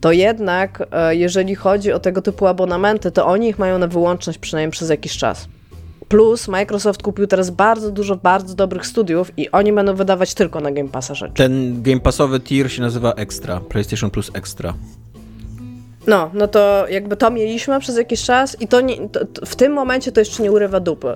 to 0.00 0.12
jednak 0.12 0.88
e, 0.92 1.16
jeżeli 1.16 1.54
chodzi 1.54 1.92
o 1.92 2.00
tego 2.00 2.22
typu 2.22 2.46
abonamenty, 2.46 3.10
to 3.10 3.26
oni 3.26 3.48
ich 3.48 3.58
mają 3.58 3.78
na 3.78 3.86
wyłączność 3.86 4.38
przynajmniej 4.38 4.72
przez 4.72 4.90
jakiś 4.90 5.16
czas. 5.16 5.48
Plus 6.08 6.48
Microsoft 6.48 7.02
kupił 7.02 7.26
teraz 7.26 7.50
bardzo 7.50 7.90
dużo 7.90 8.16
bardzo 8.16 8.54
dobrych 8.54 8.86
studiów 8.86 9.32
i 9.36 9.50
oni 9.50 9.72
będą 9.72 9.94
wydawać 9.94 10.34
tylko 10.34 10.60
na 10.60 10.72
Game 10.72 10.88
Passa 10.88 11.14
rzeczy. 11.14 11.34
Ten 11.34 11.82
Game 11.82 12.00
Passowy 12.00 12.40
tier 12.40 12.72
się 12.72 12.82
nazywa 12.82 13.12
Extra. 13.12 13.60
PlayStation 13.60 14.10
Plus 14.10 14.30
Extra. 14.34 14.74
No, 16.06 16.30
no 16.34 16.48
to 16.48 16.88
jakby 16.88 17.16
to 17.16 17.30
mieliśmy 17.30 17.80
przez 17.80 17.96
jakiś 17.96 18.22
czas 18.22 18.60
i 18.60 18.68
to, 18.68 18.80
nie, 18.80 19.08
to, 19.08 19.24
to 19.26 19.46
w 19.46 19.56
tym 19.56 19.72
momencie 19.72 20.12
to 20.12 20.20
jeszcze 20.20 20.42
nie 20.42 20.52
urywa 20.52 20.80
dupy. 20.80 21.14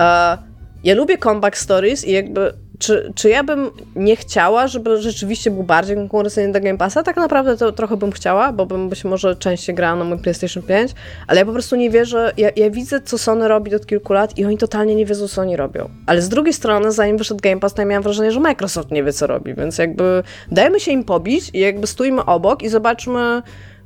E, 0.00 0.38
ja 0.84 0.94
lubię 0.94 1.18
comeback 1.18 1.56
stories 1.56 2.04
i 2.04 2.12
jakby 2.12 2.52
czy, 2.78 3.12
czy 3.14 3.28
ja 3.28 3.44
bym 3.44 3.70
nie 3.96 4.16
chciała, 4.16 4.66
żeby 4.66 5.02
rzeczywiście 5.02 5.50
był 5.50 5.62
bardziej 5.62 5.96
konkurencyjny 5.96 6.52
do 6.52 6.60
Game 6.60 6.78
Passa? 6.78 7.02
Tak 7.02 7.16
naprawdę 7.16 7.56
to 7.56 7.72
trochę 7.72 7.96
bym 7.96 8.12
chciała, 8.12 8.52
bo 8.52 8.66
bym 8.66 8.88
być 8.88 9.04
może 9.04 9.36
częściej 9.36 9.74
grała 9.74 9.96
na 9.96 10.04
mój 10.04 10.18
PlayStation 10.18 10.62
5, 10.62 10.92
ale 11.26 11.40
ja 11.40 11.46
po 11.46 11.52
prostu 11.52 11.76
nie 11.76 11.90
wierzę, 11.90 12.32
ja, 12.36 12.50
ja 12.56 12.70
widzę, 12.70 13.00
co 13.00 13.18
Sony 13.18 13.48
robi 13.48 13.74
od 13.74 13.86
kilku 13.86 14.12
lat 14.12 14.38
i 14.38 14.44
oni 14.44 14.58
totalnie 14.58 14.94
nie 14.94 15.06
wiedzą, 15.06 15.28
co 15.28 15.40
oni 15.40 15.56
robią. 15.56 15.90
Ale 16.06 16.22
z 16.22 16.28
drugiej 16.28 16.52
strony, 16.52 16.92
zanim 16.92 17.16
wyszedł 17.16 17.40
Game 17.42 17.60
Pass, 17.60 17.74
to 17.74 17.82
ja 17.82 17.86
miałam 17.86 18.02
wrażenie, 18.02 18.32
że 18.32 18.40
Microsoft 18.40 18.90
nie 18.90 19.04
wie, 19.04 19.12
co 19.12 19.26
robi, 19.26 19.54
więc 19.54 19.78
jakby 19.78 20.22
dajmy 20.52 20.80
się 20.80 20.92
im 20.92 21.04
pobić 21.04 21.50
i 21.54 21.58
jakby 21.58 21.86
stójmy 21.86 22.24
obok 22.24 22.62
i 22.62 22.68
zobaczmy, 22.68 23.42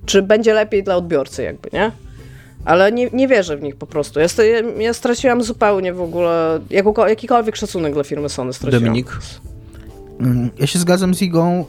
czy 0.06 0.22
będzie 0.22 0.54
lepiej 0.54 0.82
dla 0.84 0.96
odbiorcy 0.96 1.42
jakby, 1.42 1.68
nie? 1.72 1.92
Ale 2.64 2.92
nie, 2.92 3.10
nie 3.12 3.28
wierzę 3.28 3.56
w 3.56 3.62
nich 3.62 3.76
po 3.76 3.86
prostu. 3.86 4.20
Ja, 4.20 4.28
sta- 4.28 4.44
ja, 4.44 4.60
ja 4.78 4.94
straciłam 4.94 5.42
zupełnie 5.42 5.92
w 5.92 6.00
ogóle 6.00 6.60
jakikolwiek 7.08 7.56
szacunek 7.56 7.94
dla 7.94 8.04
firmy 8.04 8.28
Sony 8.28 8.52
straciłam. 8.52 8.84
Dominik? 8.84 9.18
Mm, 10.20 10.50
Ja 10.58 10.66
się 10.66 10.78
zgadzam 10.78 11.14
z 11.14 11.22
Igą. 11.22 11.64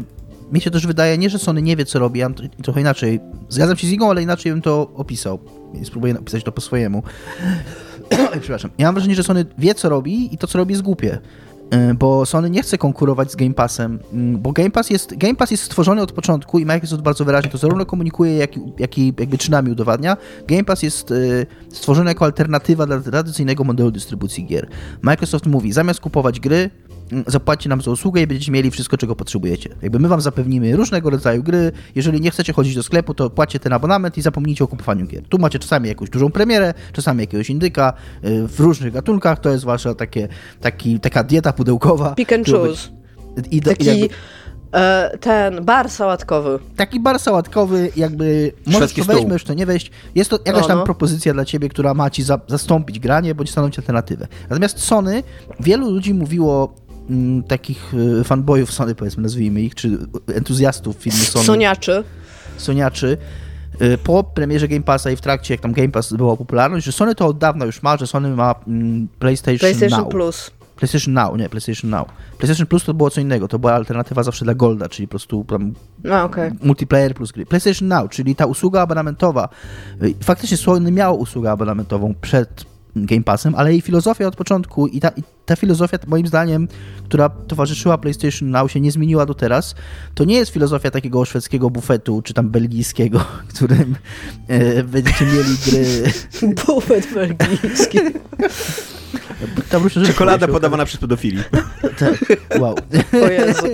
y, 0.00 0.16
Mi 0.52 0.60
się 0.60 0.70
też 0.70 0.86
wydaje, 0.86 1.18
nie, 1.18 1.30
że 1.30 1.38
Sony 1.38 1.62
nie 1.62 1.76
wie, 1.76 1.84
co 1.84 1.98
robi, 1.98 2.20
ja 2.20 2.30
trochę 2.62 2.80
inaczej. 2.80 3.20
Zgadzam 3.48 3.76
się 3.76 3.86
z 3.86 3.90
Igą, 3.90 4.10
ale 4.10 4.22
inaczej 4.22 4.52
bym 4.52 4.62
to 4.62 4.90
opisał. 4.94 5.38
Spróbuję 5.84 6.14
napisać 6.14 6.44
to 6.44 6.52
po 6.52 6.60
swojemu. 6.60 7.02
Oj, 8.10 8.40
Przepraszam. 8.40 8.70
Ja 8.78 8.86
mam 8.86 8.94
wrażenie, 8.94 9.14
że 9.14 9.22
Sony 9.22 9.44
wie, 9.58 9.74
co 9.74 9.88
robi 9.88 10.34
i 10.34 10.38
to, 10.38 10.46
co 10.46 10.58
robi 10.58 10.72
jest 10.72 10.82
głupie. 10.82 11.18
E, 11.70 11.94
bo 11.94 12.26
Sony 12.26 12.50
nie 12.50 12.62
chce 12.62 12.78
konkurować 12.78 13.32
z 13.32 13.36
Game 13.36 13.54
Passem, 13.54 13.98
mm, 14.12 14.38
bo 14.38 14.52
Game 14.52 14.70
Pass 14.70 14.90
jest, 14.90 15.16
Game 15.16 15.34
Pass 15.34 15.50
jest 15.50 15.62
stworzony 15.62 16.02
od 16.02 16.12
początku 16.12 16.58
i 16.58 16.66
Microsoft 16.66 17.02
bardzo 17.02 17.24
wyraźnie 17.24 17.50
to 17.50 17.58
zarówno 17.58 17.86
komunikuje, 17.86 18.36
jak, 18.36 18.50
jak 18.78 18.98
i 18.98 19.14
jakby 19.18 19.38
czynami 19.38 19.70
udowadnia. 19.70 20.16
Game 20.48 20.64
Pass 20.64 20.82
jest 20.82 21.10
e, 21.10 21.14
stworzony 21.68 22.10
jako 22.10 22.24
alternatywa 22.24 22.86
dla 22.86 23.00
tradycyjnego 23.00 23.64
modelu 23.64 23.90
dystrybucji 23.90 24.46
gier. 24.46 24.68
Microsoft 25.02 25.46
mówi, 25.46 25.72
zamiast 25.72 26.00
kupować 26.00 26.40
gry, 26.40 26.70
zapłaćcie 27.26 27.68
nam 27.68 27.80
za 27.82 27.90
usługę 27.90 28.22
i 28.22 28.26
będziecie 28.26 28.52
mieli 28.52 28.70
wszystko, 28.70 28.96
czego 28.96 29.16
potrzebujecie. 29.16 29.76
Jakby 29.82 29.98
my 29.98 30.08
wam 30.08 30.20
zapewnimy 30.20 30.76
różnego 30.76 31.10
rodzaju 31.10 31.42
gry, 31.42 31.72
jeżeli 31.94 32.20
nie 32.20 32.30
chcecie 32.30 32.52
chodzić 32.52 32.74
do 32.74 32.82
sklepu, 32.82 33.14
to 33.14 33.30
płaćcie 33.30 33.58
ten 33.58 33.72
abonament 33.72 34.18
i 34.18 34.22
zapomnijcie 34.22 34.64
o 34.64 34.68
kupowaniu 34.68 35.06
gier. 35.06 35.22
Tu 35.28 35.38
macie 35.38 35.58
czasami 35.58 35.88
jakąś 35.88 36.10
dużą 36.10 36.30
premierę, 36.32 36.74
czasami 36.92 37.20
jakiegoś 37.20 37.50
indyka, 37.50 37.92
y, 38.24 38.48
w 38.48 38.60
różnych 38.60 38.92
gatunkach, 38.92 39.40
to 39.40 39.50
jest 39.50 39.64
wasza 39.64 39.94
takie, 39.94 40.28
taki, 40.60 41.00
taka 41.00 41.24
dieta 41.24 41.52
pudełkowa. 41.52 42.14
Pick 42.14 42.32
and 42.32 42.46
choose. 42.46 42.88
I, 43.50 43.60
do, 43.60 43.70
i 43.70 43.76
Taki 43.76 43.84
jakby, 43.86 44.08
e, 44.74 45.18
ten 45.20 45.64
bar 45.64 45.90
sałatkowy. 45.90 46.58
taki 46.76 47.00
bar 47.00 47.18
sałatkowy, 47.18 47.90
jakby 47.96 48.52
możesz 48.66 48.92
to 48.92 49.04
wejść, 49.04 49.18
stół. 49.20 49.28
możesz 49.28 49.44
to 49.44 49.54
nie 49.54 49.66
wejść. 49.66 49.90
Jest 50.14 50.30
to 50.30 50.38
jakaś 50.46 50.62
No, 50.62 50.68
tam 50.68 50.78
no. 50.78 50.84
propozycja 50.84 51.32
dla 51.34 51.44
ciebie, 51.44 51.68
która 51.68 51.94
ma 51.94 52.10
ci 52.10 52.22
za, 52.22 52.40
zastąpić 52.48 52.98
granie, 52.98 53.34
bądź 53.34 53.50
stanowić 53.50 53.78
alternatywę. 53.78 54.26
Natomiast 54.50 54.78
Sony, 54.78 55.22
wielu 55.60 55.90
ludzi 55.90 56.14
mówiło, 56.14 56.74
mm, 57.10 57.42
takich 57.42 57.94
y, 57.94 58.24
fanboyów 58.24 58.72
Sony, 58.72 58.94
powiedzmy, 58.94 59.22
nazwijmy 59.22 59.60
ich, 59.60 59.74
czy 59.74 59.98
entuzjastów 60.34 60.96
firmy 60.96 61.18
Sony. 61.18 61.44
Soniaczy. 61.44 62.04
Soniaczy 62.56 63.18
y, 63.82 63.98
po 63.98 64.24
premierze 64.24 64.68
Game 64.68 64.82
Passa 64.82 65.10
i 65.10 65.16
w 65.16 65.20
trakcie, 65.20 65.54
jak 65.54 65.60
tam 65.60 65.72
Game 65.72 65.88
Pass 65.88 66.12
była 66.12 66.36
popularność, 66.36 66.86
że 66.86 66.92
Sony 66.92 67.14
to 67.14 67.26
od 67.26 67.38
dawna 67.38 67.64
już 67.64 67.82
ma, 67.82 67.96
że 67.96 68.06
Sony 68.06 68.28
ma 68.28 68.54
mm, 68.68 69.08
PlayStation, 69.18 69.58
PlayStation 69.58 70.00
Now. 70.00 70.08
Plus. 70.10 70.50
PlayStation 70.76 71.14
Now, 71.14 71.38
nie, 71.38 71.48
PlayStation 71.48 71.90
Now. 71.90 72.08
PlayStation 72.38 72.66
Plus 72.66 72.84
to 72.84 72.94
było 72.94 73.10
co 73.10 73.20
innego, 73.20 73.48
to 73.48 73.58
była 73.58 73.72
alternatywa 73.72 74.22
zawsze 74.22 74.44
dla 74.44 74.54
Golda, 74.54 74.88
czyli 74.88 75.08
po 75.08 75.10
prostu 75.10 75.44
tam 75.44 75.72
A, 76.12 76.24
okej. 76.24 76.50
multiplayer 76.62 77.14
plus 77.14 77.32
gry. 77.32 77.46
PlayStation 77.46 77.88
Now, 77.88 78.10
czyli 78.10 78.34
ta 78.36 78.46
usługa 78.46 78.80
abonamentowa. 78.82 79.48
y, 80.02 80.14
Faktycznie 80.24 80.56
Sony 80.56 80.92
miało 80.92 81.16
usługę 81.16 81.50
abonamentową 81.50 82.14
przed 82.20 82.64
Game 82.96 83.22
Passem, 83.22 83.54
ale 83.54 83.72
jej 83.72 83.80
filozofia 83.80 84.26
od 84.26 84.36
początku 84.36 84.86
i 84.86 85.00
ta, 85.00 85.08
i 85.08 85.22
ta 85.46 85.56
filozofia, 85.56 85.98
moim 86.06 86.26
zdaniem, 86.26 86.68
która 87.04 87.28
towarzyszyła 87.28 87.98
PlayStation 87.98 88.50
Now, 88.50 88.72
się 88.72 88.80
nie 88.80 88.92
zmieniła 88.92 89.26
do 89.26 89.34
teraz. 89.34 89.74
To 90.14 90.24
nie 90.24 90.36
jest 90.36 90.52
filozofia 90.52 90.90
takiego 90.90 91.24
szwedzkiego 91.24 91.70
bufetu, 91.70 92.22
czy 92.22 92.34
tam 92.34 92.50
belgijskiego, 92.50 93.18
w 93.18 93.48
którym 93.54 93.96
e, 94.48 94.82
będziecie 94.82 95.24
mieli 95.24 95.56
gry. 95.66 96.12
Bufet 96.66 97.14
belgijski. 97.14 97.98
Tam 99.70 99.82
różne 99.82 100.00
rzeczy 100.00 100.12
Czekolada 100.12 100.48
podawana 100.48 100.84
przez 100.84 101.00
pedofili. 101.00 101.42
Tak, 101.98 102.24
wow. 102.60 102.74
O 103.12 103.28
Jezu. 103.28 103.66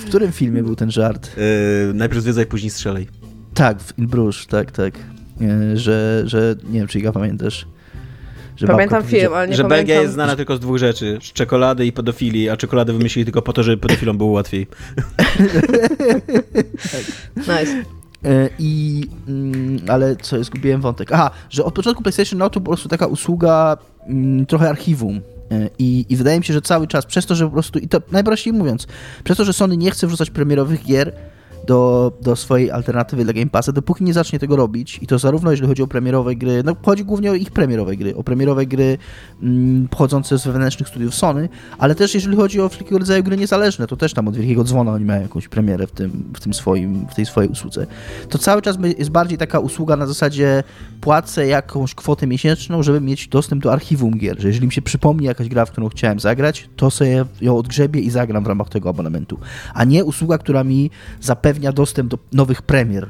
W 0.00 0.04
którym 0.04 0.32
filmie 0.32 0.62
był 0.62 0.76
ten 0.76 0.90
żart? 0.90 1.36
Yy, 1.36 1.94
najpierw 1.94 2.22
zwiedzaj, 2.22 2.46
później 2.46 2.70
strzelaj. 2.70 3.06
Tak, 3.54 3.80
w 3.80 3.98
In 3.98 4.06
Bruges, 4.06 4.46
tak, 4.46 4.70
tak. 4.70 4.94
E, 5.42 5.76
Że, 5.76 6.22
że 6.26 6.54
nie 6.70 6.78
wiem, 6.78 6.88
czy 6.88 6.98
Iga 6.98 7.12
pamiętasz. 7.12 7.66
Że 8.56 8.66
Pamiętam 8.66 9.02
film, 9.02 9.34
ale 9.34 9.48
nie 9.48 9.54
że 9.54 9.62
pamiętam. 9.62 9.78
Belgia 9.78 10.02
jest 10.02 10.14
znana 10.14 10.36
tylko 10.36 10.56
z 10.56 10.60
dwóch 10.60 10.78
rzeczy. 10.78 11.18
Z 11.22 11.32
czekolady 11.32 11.86
i 11.86 11.92
pedofilii, 11.92 12.48
a 12.48 12.56
czekoladę 12.56 12.92
wymyślili 12.92 13.24
tylko 13.24 13.42
po 13.42 13.52
to, 13.52 13.62
żeby 13.62 13.76
pedofilom 13.76 14.18
było 14.18 14.30
łatwiej. 14.30 14.66
Nice. 17.36 17.82
E, 18.24 18.48
I, 18.58 19.02
mm, 19.28 19.80
ale 19.88 20.16
co, 20.16 20.36
ja 20.36 20.44
zgubiłem 20.44 20.80
wątek. 20.80 21.12
Aha, 21.12 21.30
że 21.50 21.64
od 21.64 21.74
początku 21.74 22.02
PlayStation 22.02 22.38
Now 22.38 22.52
to 22.52 22.60
po 22.60 22.66
prostu 22.66 22.88
taka 22.88 23.06
usługa 23.06 23.76
mm, 24.06 24.46
trochę 24.46 24.68
archiwum. 24.68 25.20
E, 25.50 25.68
I, 25.78 26.06
I 26.08 26.16
wydaje 26.16 26.38
mi 26.38 26.44
się, 26.44 26.52
że 26.52 26.62
cały 26.62 26.86
czas, 26.86 27.06
przez 27.06 27.26
to, 27.26 27.34
że 27.34 27.44
po 27.44 27.50
prostu, 27.50 27.78
i 27.78 27.88
to 27.88 28.02
najprościej 28.12 28.52
mówiąc, 28.52 28.86
przez 29.24 29.36
to, 29.36 29.44
że 29.44 29.52
Sony 29.52 29.76
nie 29.76 29.90
chce 29.90 30.06
wrzucać 30.06 30.30
premierowych 30.30 30.84
gier 30.84 31.12
do, 31.66 32.12
do 32.20 32.36
swojej 32.36 32.70
alternatywy 32.70 33.24
dla 33.24 33.32
Game 33.32 33.50
Passa, 33.50 33.72
dopóki 33.72 34.04
nie 34.04 34.12
zacznie 34.12 34.38
tego 34.38 34.56
robić, 34.56 34.98
i 35.02 35.06
to 35.06 35.18
zarówno 35.18 35.50
jeżeli 35.50 35.68
chodzi 35.68 35.82
o 35.82 35.86
premierowe 35.86 36.36
gry, 36.36 36.62
no 36.64 36.76
chodzi 36.82 37.04
głównie 37.04 37.30
o 37.30 37.34
ich 37.34 37.50
premierowe 37.50 37.96
gry, 37.96 38.16
o 38.16 38.24
premierowe 38.24 38.66
gry 38.66 38.98
mm, 39.42 39.88
pochodzące 39.88 40.38
z 40.38 40.46
wewnętrznych 40.46 40.88
studiów 40.88 41.14
Sony, 41.14 41.48
ale 41.78 41.94
też 41.94 42.14
jeżeli 42.14 42.36
chodzi 42.36 42.60
o 42.60 42.68
wszelkiego 42.68 42.98
rodzaju 42.98 43.22
gry 43.22 43.36
niezależne, 43.36 43.86
to 43.86 43.96
też 43.96 44.14
tam 44.14 44.28
od 44.28 44.36
Wielkiego 44.36 44.64
Dzwona 44.64 44.92
oni 44.92 45.04
mają 45.04 45.22
jakąś 45.22 45.48
premierę 45.48 45.86
w 45.86 45.92
tym, 45.92 46.24
w 46.34 46.40
tym 46.40 46.54
swoim, 46.54 47.06
w 47.10 47.14
tej 47.14 47.26
swojej 47.26 47.50
usłudze. 47.50 47.86
To 48.28 48.38
cały 48.38 48.62
czas 48.62 48.76
jest 48.98 49.10
bardziej 49.10 49.38
taka 49.38 49.58
usługa 49.58 49.96
na 49.96 50.06
zasadzie 50.06 50.64
płacę 51.00 51.46
jakąś 51.46 51.94
kwotę 51.94 52.26
miesięczną, 52.26 52.82
żeby 52.82 53.00
mieć 53.00 53.28
dostęp 53.28 53.62
do 53.62 53.72
archiwum 53.72 54.18
gier, 54.18 54.40
że 54.40 54.48
jeżeli 54.48 54.66
mi 54.66 54.72
się 54.72 54.82
przypomni 54.82 55.26
jakaś 55.26 55.48
gra, 55.48 55.64
w 55.64 55.70
którą 55.70 55.88
chciałem 55.88 56.20
zagrać, 56.20 56.68
to 56.76 56.90
sobie 56.90 57.24
ją 57.40 57.56
odgrzebię 57.56 58.00
i 58.00 58.10
zagram 58.10 58.44
w 58.44 58.46
ramach 58.46 58.68
tego 58.68 58.88
abonamentu, 58.88 59.38
a 59.74 59.84
nie 59.84 60.04
usługa, 60.04 60.38
która 60.38 60.64
mi 60.64 60.90
zapewnia 61.52 61.72
dostęp 61.72 62.10
do 62.10 62.18
nowych 62.32 62.62
premier 62.62 63.08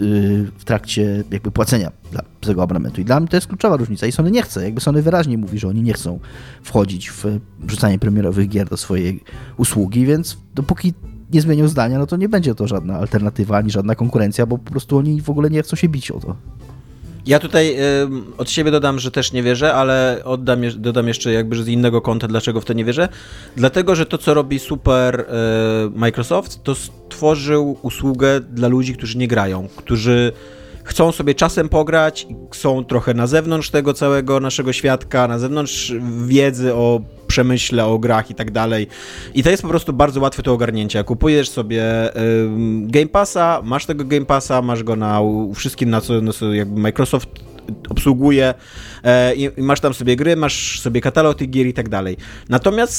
yy, 0.00 0.50
w 0.58 0.64
trakcie 0.64 1.24
jakby 1.30 1.50
płacenia 1.50 1.92
dla 2.12 2.22
tego 2.40 2.62
abonamentu. 2.62 3.00
I 3.00 3.04
dla 3.04 3.20
mnie 3.20 3.28
to 3.28 3.36
jest 3.36 3.46
kluczowa 3.46 3.76
różnica. 3.76 4.06
I 4.06 4.12
Sony 4.12 4.30
nie 4.30 4.42
chce. 4.42 4.64
Jakby 4.64 4.80
Sony 4.80 5.02
wyraźnie 5.02 5.38
mówi, 5.38 5.58
że 5.58 5.68
oni 5.68 5.82
nie 5.82 5.92
chcą 5.92 6.20
wchodzić 6.62 7.10
w 7.10 7.24
wrzucanie 7.60 7.98
premierowych 7.98 8.48
gier 8.48 8.68
do 8.68 8.76
swojej 8.76 9.20
usługi, 9.56 10.06
więc 10.06 10.38
dopóki 10.54 10.94
nie 11.32 11.40
zmienią 11.40 11.68
zdania, 11.68 11.98
no 11.98 12.06
to 12.06 12.16
nie 12.16 12.28
będzie 12.28 12.54
to 12.54 12.68
żadna 12.68 12.98
alternatywa 12.98 13.56
ani 13.56 13.70
żadna 13.70 13.94
konkurencja, 13.94 14.46
bo 14.46 14.58
po 14.58 14.70
prostu 14.70 14.96
oni 14.98 15.20
w 15.20 15.30
ogóle 15.30 15.50
nie 15.50 15.62
chcą 15.62 15.76
się 15.76 15.88
bić 15.88 16.10
o 16.10 16.20
to. 16.20 16.36
Ja 17.26 17.38
tutaj 17.38 17.76
ym, 18.02 18.32
od 18.38 18.50
siebie 18.50 18.70
dodam, 18.70 18.98
że 18.98 19.10
też 19.10 19.32
nie 19.32 19.42
wierzę, 19.42 19.74
ale 19.74 20.20
oddam, 20.24 20.60
dodam 20.76 21.08
jeszcze 21.08 21.32
jakby 21.32 21.62
z 21.62 21.68
innego 21.68 22.00
kąta, 22.00 22.28
dlaczego 22.28 22.60
w 22.60 22.64
to 22.64 22.72
nie 22.72 22.84
wierzę. 22.84 23.08
Dlatego, 23.56 23.94
że 23.94 24.06
to, 24.06 24.18
co 24.18 24.34
robi 24.34 24.58
super 24.58 25.20
y, 25.20 25.24
Microsoft, 25.98 26.62
to 26.62 26.74
stworzył 26.74 27.78
usługę 27.82 28.40
dla 28.40 28.68
ludzi, 28.68 28.94
którzy 28.94 29.18
nie 29.18 29.28
grają, 29.28 29.68
którzy 29.76 30.32
chcą 30.86 31.12
sobie 31.12 31.34
czasem 31.34 31.68
pograć, 31.68 32.26
są 32.52 32.84
trochę 32.84 33.14
na 33.14 33.26
zewnątrz 33.26 33.70
tego 33.70 33.94
całego 33.94 34.40
naszego 34.40 34.72
świadka, 34.72 35.28
na 35.28 35.38
zewnątrz 35.38 35.92
wiedzy 36.26 36.74
o 36.74 37.00
przemyśle, 37.26 37.86
o 37.86 37.98
grach 37.98 38.30
i 38.30 38.34
tak 38.34 38.50
dalej. 38.50 38.86
I 39.34 39.42
to 39.42 39.50
jest 39.50 39.62
po 39.62 39.68
prostu 39.68 39.92
bardzo 39.92 40.20
łatwe 40.20 40.42
do 40.42 40.52
ogarnięcia. 40.52 41.04
Kupujesz 41.04 41.48
sobie 41.48 41.84
Game 42.82 43.06
Passa, 43.06 43.60
masz 43.64 43.86
tego 43.86 44.04
Game 44.04 44.26
Passa, 44.26 44.62
masz 44.62 44.82
go 44.82 44.96
na 44.96 45.20
wszystkim, 45.54 45.90
na 45.90 46.00
co, 46.00 46.20
na 46.20 46.32
co 46.32 46.54
jakby 46.54 46.80
Microsoft 46.80 47.28
obsługuje 47.88 48.54
e, 49.04 49.34
i, 49.34 49.62
masz 49.62 49.80
tam 49.80 49.94
sobie 49.94 50.16
gry, 50.16 50.36
masz 50.36 50.80
sobie 50.80 51.00
katalog 51.00 51.38
tych 51.38 51.50
gier 51.50 51.66
i 51.66 51.74
tak 51.74 51.88
dalej. 51.88 52.16
Natomiast 52.48 52.94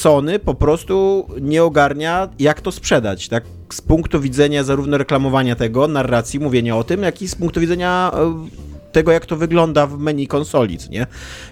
Sony 0.00 0.38
po 0.38 0.54
prostu 0.54 1.26
nie 1.40 1.64
ogarnia, 1.64 2.28
jak 2.38 2.60
to 2.60 2.72
sprzedać, 2.72 3.28
tak? 3.28 3.44
Z 3.72 3.80
punktu 3.80 4.20
widzenia 4.20 4.64
zarówno 4.64 4.98
reklamowania 4.98 5.56
tego, 5.56 5.88
narracji, 5.88 6.40
mówienia 6.40 6.76
o 6.76 6.84
tym, 6.84 7.02
jak 7.02 7.22
i 7.22 7.28
z 7.28 7.34
punktu 7.34 7.60
widzenia 7.60 8.12
e, 8.14 8.70
tego, 8.92 9.12
jak 9.12 9.26
to 9.26 9.36
wygląda 9.36 9.86
w 9.86 9.98
menu 9.98 10.26
konsoli, 10.26 10.78
nie? 10.90 11.06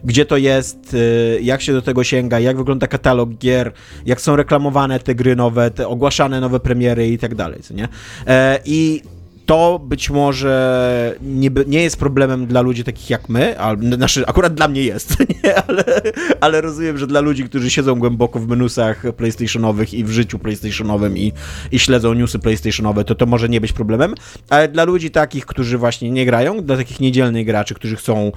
Gdzie 0.05 0.27
to 0.27 0.37
jest, 0.37 0.95
y, 0.95 1.41
jak 1.43 1.63
się 1.63 1.73
do 1.73 1.83
tego 1.83 2.05
sięga, 2.05 2.41
jak 2.41 2.57
wygląda 2.57 2.87
katalog 2.87 3.31
gier, 3.31 3.73
jak 4.07 4.21
są 4.21 4.37
reklamowane 4.37 5.01
te 5.01 5.15
gry 5.15 5.37
nowe, 5.37 5.71
te 5.71 5.89
ogłaszane 5.89 6.41
nowe 6.41 6.61
premiery 6.61 7.09
i 7.09 7.19
tak 7.19 7.35
dalej, 7.35 7.61
nie? 7.71 7.89
E, 8.27 8.59
I 8.65 9.03
to 9.49 9.79
być 9.79 10.11
może 10.11 11.15
nie, 11.23 11.51
nie 11.67 11.83
jest 11.83 11.97
problemem 11.97 12.47
dla 12.47 12.61
ludzi 12.61 12.85
takich 12.85 13.11
jak 13.11 13.29
my, 13.29 13.59
ale 13.59 13.79
znaczy 13.79 14.27
akurat 14.27 14.55
dla 14.55 14.69
mnie 14.69 14.83
jest, 14.83 15.17
nie? 15.45 15.55
Ale, 15.69 15.85
ale 16.41 16.61
rozumiem, 16.61 16.99
że 16.99 17.07
dla 17.07 17.21
ludzi, 17.21 17.45
którzy 17.45 17.71
siedzą 17.71 17.95
głęboko 17.99 18.39
w 18.39 18.49
menusach 18.49 19.03
PlayStationowych 19.17 19.95
i 19.95 20.05
w 20.05 20.11
życiu 20.11 20.39
PlayStationowym 20.39 21.19
i, 21.19 21.33
i 21.73 21.79
śledzą 21.79 22.15
newsy 22.15 22.39
PlayStationowe, 22.39 23.05
to 23.05 23.15
to 23.15 23.27
może 23.27 23.49
nie 23.49 23.61
być 23.61 23.73
problemem, 23.73 24.15
ale 24.51 24.69
dla 24.69 24.85
ludzi 24.85 25.11
takich, 25.11 25.47
którzy 25.47 25.79
właśnie 25.79 26.11
nie 26.11 26.27
grają, 26.27 26.65
dla 26.65 26.77
takich 26.77 27.01
niedzielnych 27.01 27.47
graczy, 27.47 27.75
którzy 27.75 27.97
chcą 27.97 28.33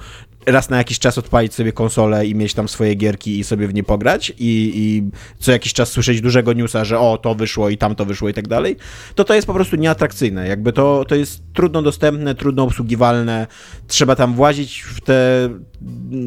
raz 0.46 0.70
na 0.70 0.76
jakiś 0.76 0.98
czas 0.98 1.18
odpalić 1.18 1.54
sobie 1.54 1.72
konsolę 1.72 2.26
i 2.26 2.34
mieć 2.34 2.54
tam 2.54 2.68
swoje 2.68 2.94
gierki 2.94 3.38
i 3.38 3.44
sobie 3.44 3.68
w 3.68 3.74
nie 3.74 3.84
pograć 3.84 4.30
i, 4.30 4.72
i 4.74 5.10
co 5.38 5.52
jakiś 5.52 5.72
czas 5.72 5.88
słyszeć 5.88 6.20
dużego 6.20 6.52
newsa, 6.52 6.84
że 6.84 6.98
o, 6.98 7.18
to 7.18 7.34
wyszło 7.34 7.70
i 7.70 7.78
tam 7.78 7.94
to 7.94 8.04
wyszło 8.04 8.28
i 8.28 8.34
tak 8.34 8.48
dalej, 8.48 8.76
to 9.14 9.24
to 9.24 9.34
jest 9.34 9.46
po 9.46 9.54
prostu 9.54 9.76
nieatrakcyjne. 9.76 10.48
Jakby 10.48 10.72
to, 10.72 11.04
to 11.08 11.14
jest 11.14 11.42
trudno 11.54 11.82
dostępne, 11.82 12.34
trudno 12.34 12.62
obsługiwalne, 12.62 13.46
trzeba 13.92 14.16
tam 14.16 14.34
włazić 14.34 14.80
w 14.80 15.00
te 15.00 15.48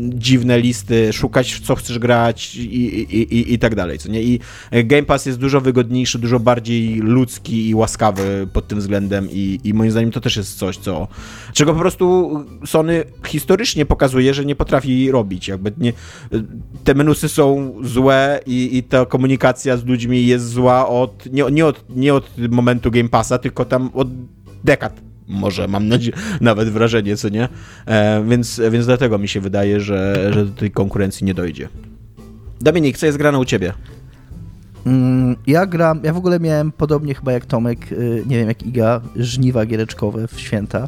dziwne 0.10 0.60
listy, 0.60 1.14
szukać 1.14 1.54
w 1.54 1.60
co 1.60 1.76
chcesz 1.76 2.00
grać 2.00 2.56
i, 2.56 2.86
i, 2.86 3.36
i, 3.36 3.54
i 3.54 3.60
tak 3.60 3.76
dalej, 3.76 3.98
co 3.98 4.10
nie? 4.10 4.22
I 4.22 4.40
Game 4.72 5.04
Pass 5.04 5.26
jest 5.26 5.40
dużo 5.40 5.62
wygodniejszy, 5.62 6.20
dużo 6.20 6.40
bardziej 6.40 6.96
ludzki 6.96 7.70
i 7.70 7.76
łaskawy 7.76 8.48
pod 8.54 8.68
tym 8.68 8.80
względem 8.80 9.28
i, 9.32 9.60
i 9.64 9.74
moim 9.74 9.92
zdaniem 9.92 10.12
to 10.12 10.22
też 10.22 10.38
jest 10.38 10.58
coś, 10.58 10.78
co 10.78 11.08
czego 11.54 11.74
po 11.74 11.80
prostu 11.80 12.32
Sony 12.66 13.04
historycznie 13.28 13.86
pokazuje, 13.86 14.34
że 14.34 14.46
nie 14.46 14.56
potrafi 14.56 15.12
robić. 15.12 15.48
Jakby 15.48 15.72
nie, 15.78 15.94
te 16.84 16.94
menusy 16.94 17.30
są 17.30 17.76
złe 17.84 18.40
i, 18.46 18.78
i 18.78 18.84
ta 18.84 19.06
komunikacja 19.06 19.78
z 19.78 19.86
ludźmi 19.86 20.28
jest 20.28 20.50
zła 20.50 20.88
od 20.90 21.26
nie, 21.32 21.44
nie, 21.52 21.66
od 21.66 21.84
nie 21.90 22.14
od 22.14 22.30
momentu 22.50 22.92
Game 22.92 23.10
Passa, 23.10 23.38
tylko 23.38 23.66
tam 23.66 23.90
od 23.94 24.08
dekad. 24.64 25.05
Może, 25.28 25.68
mam 25.68 25.88
nadzieję, 25.88 26.18
nawet 26.42 26.70
wrażenie, 26.70 27.18
co 27.18 27.30
nie? 27.30 27.50
E, 27.86 28.24
więc, 28.28 28.62
więc 28.72 28.86
dlatego 28.86 29.18
mi 29.18 29.28
się 29.28 29.42
wydaje, 29.42 29.80
że, 29.80 30.30
że 30.34 30.46
do 30.46 30.52
tej 30.52 30.72
konkurencji 30.72 31.26
nie 31.26 31.34
dojdzie. 31.34 31.70
Dominik, 32.62 32.98
co 32.98 33.06
jest 33.06 33.18
grane 33.18 33.40
u 33.40 33.46
ciebie? 33.46 33.74
Mm, 34.86 35.36
Ja 35.48 35.66
gram, 35.66 36.00
ja 36.04 36.14
w 36.14 36.18
ogóle 36.18 36.40
miałem 36.40 36.72
podobnie 36.72 37.14
chyba 37.16 37.32
jak 37.32 37.46
Tomek, 37.46 37.92
y, 37.92 38.24
nie 38.28 38.38
wiem 38.38 38.48
jak 38.48 38.64
Iga, 38.64 39.02
żniwa 39.16 39.66
giereczkowe 39.66 40.28
w 40.28 40.40
święta. 40.40 40.88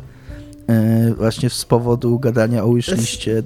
Y, 1.10 1.16
Właśnie 1.16 1.50
z 1.50 1.66
powodu 1.66 2.20
gadania 2.20 2.64
o 2.64 2.74
wishliście. 2.74 3.44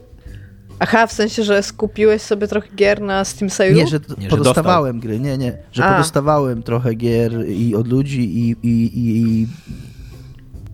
Aha, 0.80 1.08
w 1.08 1.14
sensie, 1.14 1.44
że 1.44 1.64
skupiłeś 1.64 2.22
sobie 2.22 2.48
trochę 2.48 2.68
gier 2.76 3.02
na 3.02 3.26
Steam 3.26 3.50
Sale'u? 3.50 3.76
Nie, 3.76 3.88
że 3.88 4.00
Nie, 4.18 4.24
że 4.24 4.30
podostawałem 4.30 5.00
gry, 5.00 5.20
nie, 5.20 5.38
nie, 5.38 5.58
że 5.72 5.86
A. 5.86 5.92
podostawałem 5.92 6.64
trochę 6.64 6.94
gier 6.94 7.50
i 7.50 7.76
od 7.76 7.88
ludzi 7.88 8.38
i, 8.40 8.50
i, 8.64 8.68
i, 8.68 9.42
i, 9.42 9.48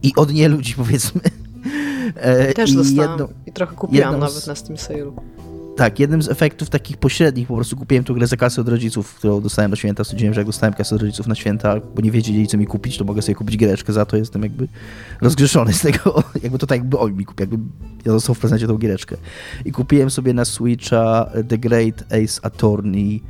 i 0.08 0.16
od 0.16 0.34
nie 0.34 0.48
ludzi 0.50 0.74
powiedzmy. 0.74 1.22
E, 2.16 2.54
Też 2.54 2.72
I 2.72 2.76
dostałam 2.76 3.12
jedno- 3.12 3.30
i 3.46 3.52
trochę 3.52 3.76
kupiłam 3.76 4.12
jedną 4.14 4.30
z- 4.30 4.34
nawet 4.36 4.48
na 4.48 4.56
Steam 4.56 4.76
Sale'u. 4.78 5.12
Tak, 5.78 6.00
jednym 6.00 6.22
z 6.22 6.30
efektów 6.30 6.70
takich 6.70 6.98
pośrednich, 6.98 7.48
po 7.48 7.56
prostu 7.56 7.76
kupiłem 7.78 8.04
tu 8.04 8.14
grę 8.16 8.28
za 8.28 8.38
kasę 8.38 8.62
od 8.62 8.68
rodziców, 8.70 9.16
którą 9.16 9.42
dostałem 9.42 9.72
na 9.72 9.78
święta. 9.78 10.04
Stwierdziłem, 10.04 10.34
że 10.34 10.40
jak 10.40 10.48
dostałem 10.48 10.74
kasę 10.74 10.96
od 10.96 11.02
rodziców 11.02 11.28
na 11.28 11.36
święta, 11.36 11.76
bo 11.96 12.02
nie 12.02 12.12
wiedzieli, 12.12 12.48
co 12.48 12.58
mi 12.58 12.68
kupić, 12.68 12.98
to 12.98 13.06
mogę 13.06 13.22
sobie 13.22 13.36
kupić 13.36 13.58
giereczkę 13.58 13.94
za 13.94 14.06
to. 14.06 14.18
Jestem 14.18 14.44
jakby 14.44 14.68
rozgrzeszony 15.22 15.74
z 15.74 15.82
tego, 15.82 16.24
jakby 16.44 16.58
to 16.58 16.68
tak 16.68 16.78
jakby 16.80 16.98
oni 16.98 17.16
mi 17.16 17.26
kupił, 17.26 17.44
jakby 17.50 17.58
ja 18.06 18.12
dostał 18.12 18.36
w 18.36 18.40
prezencie 18.40 18.68
tą 18.68 18.78
giereczkę. 18.78 19.18
I 19.66 19.72
kupiłem 19.72 20.10
sobie 20.10 20.34
na 20.34 20.46
Switcha 20.46 21.30
The 21.48 21.58
Great 21.58 22.02
Ace 22.14 22.46
Attorney. 22.46 23.24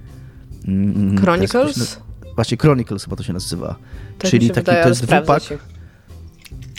mm, 0.68 0.94
to 1.16 1.16
się 1.16 1.22
Chronicles? 1.22 2.00
Właśnie 2.36 2.58
Chronicles 2.58 3.04
chyba 3.04 3.16
to 3.16 3.24
się 3.24 3.34
nazywa. 3.34 3.76
Tak 4.18 4.32
Czyli 4.32 4.48
się 4.48 4.54
taki 4.54 4.66
to 4.84 4.90
jest 4.90 5.06
dwupak. 5.06 5.44
ci. 5.44 5.54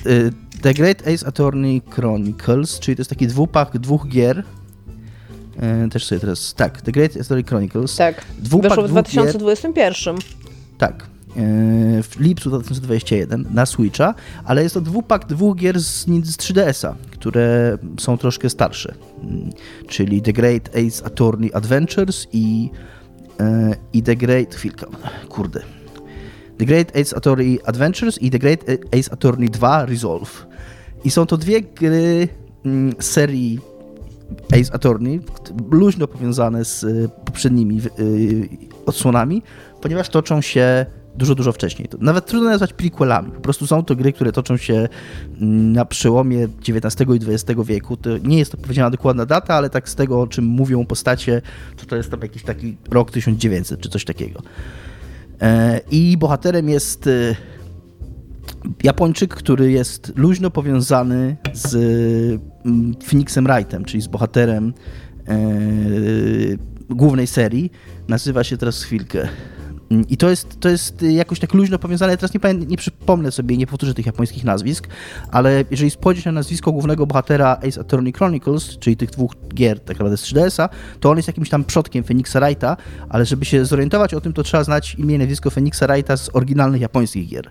Y, 0.06 0.32
The 0.62 0.74
Great 0.74 1.02
Ace 1.08 1.26
Attorney 1.26 1.82
Chronicles, 1.90 2.78
czyli 2.78 2.96
to 2.96 3.00
jest 3.00 3.10
taki 3.10 3.26
dwupak 3.26 3.78
dwóch 3.78 4.08
gier. 4.08 4.44
Y, 5.86 5.88
Też 5.90 6.04
sobie 6.06 6.20
teraz. 6.20 6.54
Tak, 6.54 6.80
The 6.82 6.92
Great 6.92 7.10
Ace 7.10 7.20
Attorney 7.20 7.44
Chronicles. 7.44 7.96
Tak, 7.96 8.24
Dwupak 8.38 8.70
wyszło 8.70 8.84
w 8.84 8.86
dwóch 8.88 9.02
gier. 9.02 9.12
2021. 9.38 10.16
Tak. 10.78 11.06
y, 11.36 12.02
W 12.02 12.20
lipcu 12.20 12.50
2021 12.50 13.44
na 13.54 13.66
Switcha, 13.66 14.14
ale 14.44 14.62
jest 14.62 14.74
to 14.74 14.80
dwupak 14.80 15.26
dwóch 15.26 15.56
gier 15.56 15.80
z, 15.80 16.04
z 16.06 16.36
3DS-a, 16.36 16.94
które 17.10 17.78
są 18.00 18.18
troszkę 18.18 18.50
starsze. 18.50 18.94
Mm, 19.22 19.50
Czyli 19.88 20.22
The 20.22 20.32
Great 20.32 20.68
Ace 20.68 21.06
Attorney 21.06 21.52
Adventures 21.54 22.26
i, 22.32 22.70
i 23.92 24.02
The 24.02 24.16
Great. 24.16 24.54
Chwilkę, 24.54 24.86
kurde. 25.28 25.77
The 26.58 26.66
Great 26.66 26.96
Ace 26.96 27.16
Attorney 27.16 27.58
Adventures 27.64 28.22
i 28.22 28.30
The 28.30 28.38
Great 28.38 28.64
Ace 28.92 29.12
Attorney 29.12 29.48
2 29.48 29.86
Resolve. 29.86 30.46
I 31.04 31.10
są 31.10 31.26
to 31.26 31.36
dwie 31.36 31.62
gry 31.62 32.28
mm, 32.64 32.94
serii 32.98 33.60
Ace 34.60 34.74
Attorney, 34.74 35.20
luźno 35.70 36.06
powiązane 36.06 36.64
z 36.64 36.82
y, 36.82 37.08
poprzednimi 37.24 37.80
y, 37.98 38.48
odsłonami, 38.86 39.42
ponieważ 39.80 40.08
toczą 40.08 40.40
się 40.40 40.86
dużo, 41.14 41.34
dużo 41.34 41.52
wcześniej. 41.52 41.88
To 41.88 41.98
nawet 42.00 42.26
trudno 42.26 42.50
nazwać 42.50 42.72
prequelami. 42.72 43.30
Po 43.30 43.40
prostu 43.40 43.66
są 43.66 43.84
to 43.84 43.96
gry, 43.96 44.12
które 44.12 44.32
toczą 44.32 44.56
się 44.56 44.88
mm, 45.40 45.72
na 45.72 45.84
przełomie 45.84 46.48
XIX 46.68 47.10
i 47.10 47.32
XX 47.32 47.60
wieku. 47.64 47.96
To 47.96 48.18
nie 48.18 48.38
jest 48.38 48.52
to 48.52 48.58
powiedziana 48.58 48.90
dokładna 48.90 49.26
data, 49.26 49.54
ale 49.54 49.70
tak 49.70 49.88
z 49.88 49.94
tego, 49.94 50.20
o 50.20 50.26
czym 50.26 50.44
mówią 50.44 50.86
postacie, 50.86 51.42
to 51.76 51.86
to 51.86 51.96
jest 51.96 52.10
tam 52.10 52.20
jakiś 52.20 52.42
taki 52.42 52.76
rok 52.90 53.10
1900 53.10 53.80
czy 53.80 53.88
coś 53.88 54.04
takiego. 54.04 54.42
E, 55.40 55.80
I 55.90 56.16
bohaterem 56.16 56.68
jest 56.68 57.06
e, 57.06 57.34
Japończyk, 58.82 59.34
który 59.34 59.70
jest 59.70 60.12
luźno 60.16 60.50
powiązany 60.50 61.36
z 61.52 61.74
mm, 62.64 62.94
Phoenixem 63.04 63.44
Wrightem, 63.44 63.84
czyli 63.84 64.02
z 64.02 64.06
bohaterem 64.06 64.74
e, 65.28 65.38
głównej 66.90 67.26
serii. 67.26 67.72
Nazywa 68.08 68.44
się 68.44 68.56
teraz 68.56 68.82
chwilkę. 68.82 69.28
I 69.90 70.16
to 70.16 70.30
jest, 70.30 70.60
to 70.60 70.68
jest 70.68 71.02
jakoś 71.02 71.38
tak 71.40 71.54
luźno 71.54 71.78
powiązane. 71.78 72.12
Ja 72.12 72.16
teraz 72.16 72.34
nie, 72.34 72.66
nie 72.66 72.76
przypomnę 72.76 73.32
sobie, 73.32 73.56
nie 73.56 73.66
powtórzę 73.66 73.94
tych 73.94 74.06
japońskich 74.06 74.44
nazwisk, 74.44 74.88
ale 75.30 75.64
jeżeli 75.70 75.90
spojrzysz 75.90 76.24
na 76.24 76.32
nazwisko 76.32 76.72
głównego 76.72 77.06
bohatera 77.06 77.58
Ace 77.68 77.80
Attorney 77.80 78.12
Chronicles, 78.12 78.78
czyli 78.78 78.96
tych 78.96 79.10
dwóch 79.10 79.34
gier 79.54 79.80
tak 79.80 79.96
naprawdę 79.96 80.16
z 80.16 80.22
3DS-a, 80.22 80.68
to 81.00 81.10
on 81.10 81.16
jest 81.16 81.28
jakimś 81.28 81.48
tam 81.48 81.64
przodkiem 81.64 82.04
Phoenixa 82.04 82.40
Wrighta, 82.40 82.76
ale 83.08 83.26
żeby 83.26 83.44
się 83.44 83.64
zorientować 83.64 84.14
o 84.14 84.20
tym, 84.20 84.32
to 84.32 84.42
trzeba 84.42 84.64
znać 84.64 84.94
imię 84.94 85.14
i 85.14 85.18
nazwisko 85.18 85.50
Phoenixa 85.50 85.86
Wrighta 85.86 86.16
z 86.16 86.30
oryginalnych 86.32 86.80
japońskich 86.80 87.28
gier. 87.28 87.50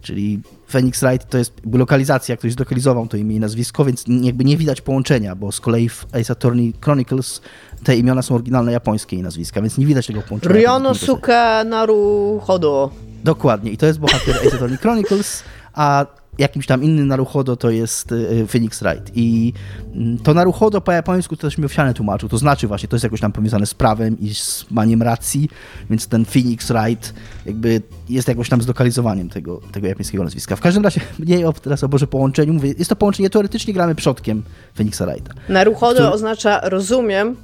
Czyli 0.00 0.40
Phoenix 0.68 1.00
Wright 1.00 1.30
to 1.30 1.38
jest 1.38 1.52
lokalizacja, 1.72 2.36
ktoś 2.36 2.52
zlokalizował 2.52 3.06
to 3.06 3.16
imię 3.16 3.36
i 3.36 3.40
nazwisko, 3.40 3.84
więc 3.84 4.04
jakby 4.22 4.44
nie 4.44 4.56
widać 4.56 4.80
połączenia, 4.80 5.34
bo 5.34 5.52
z 5.52 5.60
kolei 5.60 5.88
w 5.88 6.06
Ace 6.12 6.32
Attorney 6.32 6.74
Chronicles 6.80 7.40
te 7.84 7.96
imiona 7.96 8.22
są 8.22 8.34
oryginalne 8.34 8.72
japońskie 8.72 9.16
i 9.16 9.22
nazwiska, 9.22 9.62
więc 9.62 9.78
nie 9.78 9.86
widać 9.86 10.06
tego 10.06 10.22
połączenia. 10.22 10.54
Ryonosuke 10.54 11.64
Naruhodo. 11.66 12.90
Dokładnie. 13.24 13.70
I 13.70 13.76
to 13.76 13.86
jest 13.86 13.98
bohater 13.98 14.36
Ace 14.46 14.56
Attorney 14.56 14.78
Chronicles, 14.78 15.42
a 15.74 16.06
jakimś 16.38 16.66
tam 16.66 16.82
innym 16.84 17.08
Naruhodo 17.08 17.56
to 17.56 17.70
jest 17.70 18.12
y, 18.12 18.46
Phoenix 18.46 18.82
Wright. 18.82 19.10
I 19.14 19.52
mm, 19.94 20.18
to 20.18 20.34
Naruhodo 20.34 20.80
po 20.80 20.92
japońsku 20.92 21.36
to 21.36 21.42
też 21.42 21.58
mi 21.58 21.64
owsiane 21.64 21.94
tłumaczył. 21.94 22.28
To 22.28 22.38
znaczy 22.38 22.68
właśnie, 22.68 22.88
to 22.88 22.96
jest 22.96 23.04
jakoś 23.04 23.20
tam 23.20 23.32
powiązane 23.32 23.66
z 23.66 23.74
prawem 23.74 24.20
i 24.20 24.34
z 24.34 24.66
maniem 24.70 25.02
racji, 25.02 25.48
więc 25.90 26.06
ten 26.06 26.24
Phoenix 26.24 26.72
Wright 26.72 27.14
jakby 27.46 27.82
jest 28.08 28.28
jakoś 28.28 28.48
tam 28.48 28.62
zlokalizowaniem 28.62 29.28
tego, 29.28 29.60
tego 29.72 29.86
japońskiego 29.86 30.24
nazwiska. 30.24 30.56
W 30.56 30.60
każdym 30.60 30.84
razie, 30.84 31.00
nie 31.18 31.48
o, 31.48 31.52
teraz 31.52 31.84
o 31.84 31.88
Boże 31.88 32.06
połączeniu, 32.06 32.54
mówię, 32.54 32.74
jest 32.78 32.90
to 32.90 32.96
połączenie, 32.96 33.30
teoretycznie 33.30 33.74
gramy 33.74 33.94
przodkiem 33.94 34.42
Phoenixa 34.74 35.02
Wrighta. 35.06 35.34
Naruhodo 35.48 35.94
Który- 35.94 36.08
oznacza 36.08 36.60
rozumiem, 36.68 37.36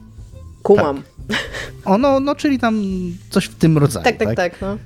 kumam. 0.62 1.03
Ono, 1.84 2.20
no 2.20 2.34
czyli 2.34 2.59
tam 2.59 2.82
coś 3.30 3.45
w 3.45 3.55
tym 3.55 3.78
rodzaju. 3.78 4.05
Tak, 4.05 4.16
tak, 4.16 4.36
tak. 4.36 4.61
no. 4.61 4.78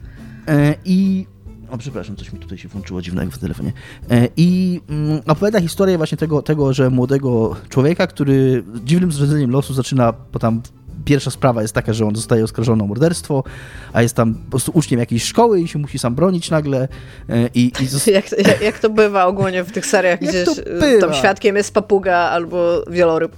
E, 0.48 0.74
I. 0.84 1.26
O, 1.71 1.79
przepraszam, 1.79 2.16
coś 2.16 2.33
mi 2.33 2.39
tutaj 2.39 2.59
się 2.59 2.69
włączyło 2.69 3.03
dziwnego 3.03 3.31
w 3.31 3.39
telefonie. 3.39 3.73
E, 4.11 4.29
I 4.37 4.81
mm, 4.89 5.21
opowiada 5.27 5.61
historię 5.61 5.97
właśnie 5.97 6.19
tego, 6.19 6.43
tego, 6.43 6.73
że 6.73 6.91
młodego 6.91 7.57
człowieka, 7.69 8.07
który 8.07 8.64
dziwnym 8.85 9.12
zrodzeniem 9.12 9.51
losu 9.51 9.75
zaczyna, 9.75 10.14
bo 10.33 10.39
tam 10.39 10.62
pierwsza 11.05 11.31
sprawa 11.31 11.62
jest 11.62 11.75
taka, 11.75 11.93
że 11.93 12.07
on 12.07 12.16
zostaje 12.16 12.45
oskarżony 12.45 12.83
o 12.83 12.87
morderstwo, 12.87 13.45
a 13.93 14.03
jest 14.03 14.14
tam 14.14 14.35
po 14.35 14.51
prostu 14.51 14.73
uczniem 14.75 15.01
jakiejś 15.01 15.25
szkoły 15.25 15.61
i 15.61 15.69
się 15.69 15.79
musi 15.79 15.99
sam 15.99 16.14
bronić 16.14 16.51
nagle. 16.51 16.89
e, 17.29 17.49
I, 17.55 17.73
i 17.81 18.11
Jak, 18.12 18.39
jak, 18.47 18.62
jak 18.62 18.79
to 18.79 18.91
bywa 18.91 19.27
ogólnie 19.27 19.64
w 19.64 19.73
tych 19.73 19.87
seriach, 19.87 20.21
gdzieś 20.29 20.49
bywa? 20.81 21.01
tam 21.01 21.14
świadkiem 21.14 21.57
jest 21.57 21.75
papuga 21.75 22.16
albo 22.16 22.85
wieloryb. 22.91 23.37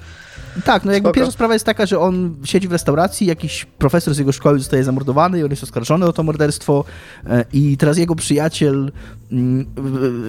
Tak, 0.64 0.84
no 0.84 0.92
jakby 0.92 1.06
Spoko. 1.06 1.14
pierwsza 1.14 1.32
sprawa 1.32 1.54
jest 1.54 1.66
taka, 1.66 1.86
że 1.86 1.98
on 1.98 2.36
siedzi 2.44 2.68
w 2.68 2.72
restauracji, 2.72 3.26
jakiś 3.26 3.64
profesor 3.64 4.14
z 4.14 4.18
jego 4.18 4.32
szkoły 4.32 4.58
zostaje 4.58 4.84
zamordowany 4.84 5.38
i 5.38 5.44
on 5.44 5.50
jest 5.50 5.62
oskarżony 5.62 6.06
o 6.06 6.12
to 6.12 6.22
morderstwo 6.22 6.84
e, 7.26 7.44
i 7.52 7.76
teraz 7.76 7.98
jego 7.98 8.14
przyjaciel, 8.14 8.92
mm, 9.32 9.66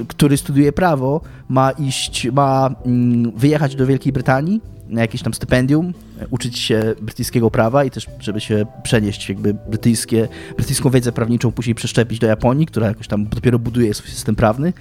który 0.07 0.37
studiuje 0.37 0.71
prawo, 0.71 1.21
ma 1.49 1.71
iść, 1.71 2.27
ma 2.31 2.75
mm, 2.85 3.31
wyjechać 3.31 3.75
do 3.75 3.85
Wielkiej 3.85 4.13
Brytanii 4.13 4.61
na 4.89 5.01
jakieś 5.01 5.21
tam 5.21 5.33
stypendium, 5.33 5.93
e, 6.19 6.27
uczyć 6.27 6.59
się 6.59 6.95
brytyjskiego 7.01 7.51
prawa 7.51 7.83
i 7.83 7.91
też, 7.91 8.07
żeby 8.19 8.41
się 8.41 8.65
przenieść 8.83 9.29
jakby 9.29 9.53
brytyjskie, 9.53 10.27
brytyjską 10.57 10.89
wiedzę 10.89 11.11
prawniczą 11.11 11.51
później 11.51 11.75
przeszczepić 11.75 12.19
do 12.19 12.27
Japonii, 12.27 12.65
która 12.65 12.87
jakoś 12.87 13.07
tam 13.07 13.25
dopiero 13.25 13.59
buduje 13.59 13.93
swój 13.93 14.11
system 14.11 14.35
prawny. 14.35 14.73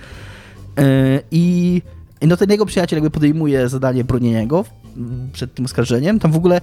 E, 0.78 0.82
i 1.30 1.82
no 2.26 2.36
ten 2.36 2.50
jego 2.50 2.66
przyjaciel 2.66 2.96
jakby 2.96 3.10
podejmuje 3.10 3.68
zadanie 3.68 4.04
bronienia 4.04 4.46
go 4.46 4.64
przed 5.32 5.54
tym 5.54 5.64
oskarżeniem. 5.64 6.18
Tam 6.18 6.32
w 6.32 6.36
ogóle 6.36 6.60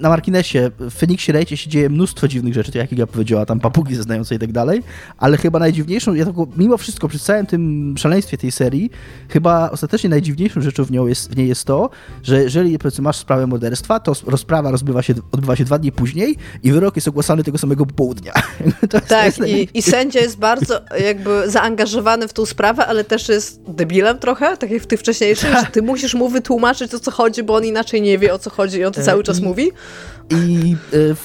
na 0.00 0.08
marginesie 0.08 0.70
w 0.80 0.94
Phoenixie 0.94 1.34
Wrightie 1.34 1.56
się 1.56 1.70
dzieje 1.70 1.90
mnóstwo 1.90 2.28
dziwnych 2.28 2.54
rzeczy, 2.54 2.72
tak 2.72 2.80
jak 2.82 2.92
Iga 2.92 3.06
powiedziała, 3.06 3.46
tam 3.46 3.60
papugi 3.60 3.94
zeznające 3.96 4.34
i 4.34 4.38
tak 4.38 4.52
dalej, 4.52 4.82
ale 5.18 5.36
chyba 5.36 5.58
najdziwniejszą, 5.58 6.14
ja 6.14 6.24
tylko 6.24 6.46
mimo 6.56 6.76
wszystko 6.76 7.08
przy 7.08 7.18
całym 7.18 7.46
tym 7.46 7.94
szaleństwie 7.98 8.38
tej 8.38 8.52
serii, 8.52 8.90
chyba 9.28 9.70
ostatecznie 9.70 10.10
najdziwniejszą 10.10 10.60
rzeczą 10.60 10.84
w, 10.84 10.90
nią 10.90 11.06
jest, 11.06 11.30
w 11.32 11.36
niej 11.36 11.48
jest 11.48 11.64
to, 11.64 11.90
że 12.22 12.42
jeżeli 12.42 12.78
powiedzmy 12.78 13.02
masz 13.04 13.16
sprawę 13.16 13.46
morderstwa, 13.46 14.00
to 14.00 14.12
rozprawa 14.26 14.70
rozbywa 14.70 15.02
się, 15.02 15.14
odbywa 15.32 15.56
się 15.56 15.64
dwa 15.64 15.78
dni 15.78 15.92
później 15.92 16.36
i 16.62 16.72
wyrok 16.72 16.96
jest 16.96 17.08
ogłaszany 17.08 17.44
tego 17.44 17.58
samego 17.58 17.86
popołudnia. 17.86 18.32
To 18.80 18.88
to 19.00 19.00
Tak, 19.00 19.26
jest 19.26 19.40
i, 19.52 19.68
i 19.78 19.82
sędzia 19.82 20.20
jest 20.20 20.38
bardzo 20.38 20.80
jakby 21.04 21.50
zaangażowany 21.50 22.28
w 22.28 22.32
tą 22.32 22.46
sprawę, 22.46 22.86
ale 22.86 23.04
też 23.04 23.28
jest 23.28 23.60
debilem 23.68 24.18
trochę, 24.18 24.56
tak 24.56 24.70
jak 24.70 24.82
w 24.82 24.86
tych 24.86 25.00
wcześniejszych, 25.00 25.50
że 25.60 25.66
ty 25.72 25.82
musisz 25.82 26.14
mu 26.14 26.28
wytłumaczyć 26.28 26.94
o 26.94 27.00
co 27.00 27.10
chodzi, 27.10 27.42
bo 27.42 27.54
on 27.54 27.64
inaczej 27.64 28.02
nie 28.02 28.18
wie 28.18 28.34
o 28.34 28.38
co 28.38 28.50
chodzi 28.50 28.78
i 28.78 28.84
on 28.84 28.92
to 28.92 29.00
E, 29.00 29.04
cały 29.04 29.22
czas 29.24 29.38
i- 29.38 29.42
mówi. 29.42 29.70
I 30.30 30.72
e, 30.72 30.76
w, 30.92 31.24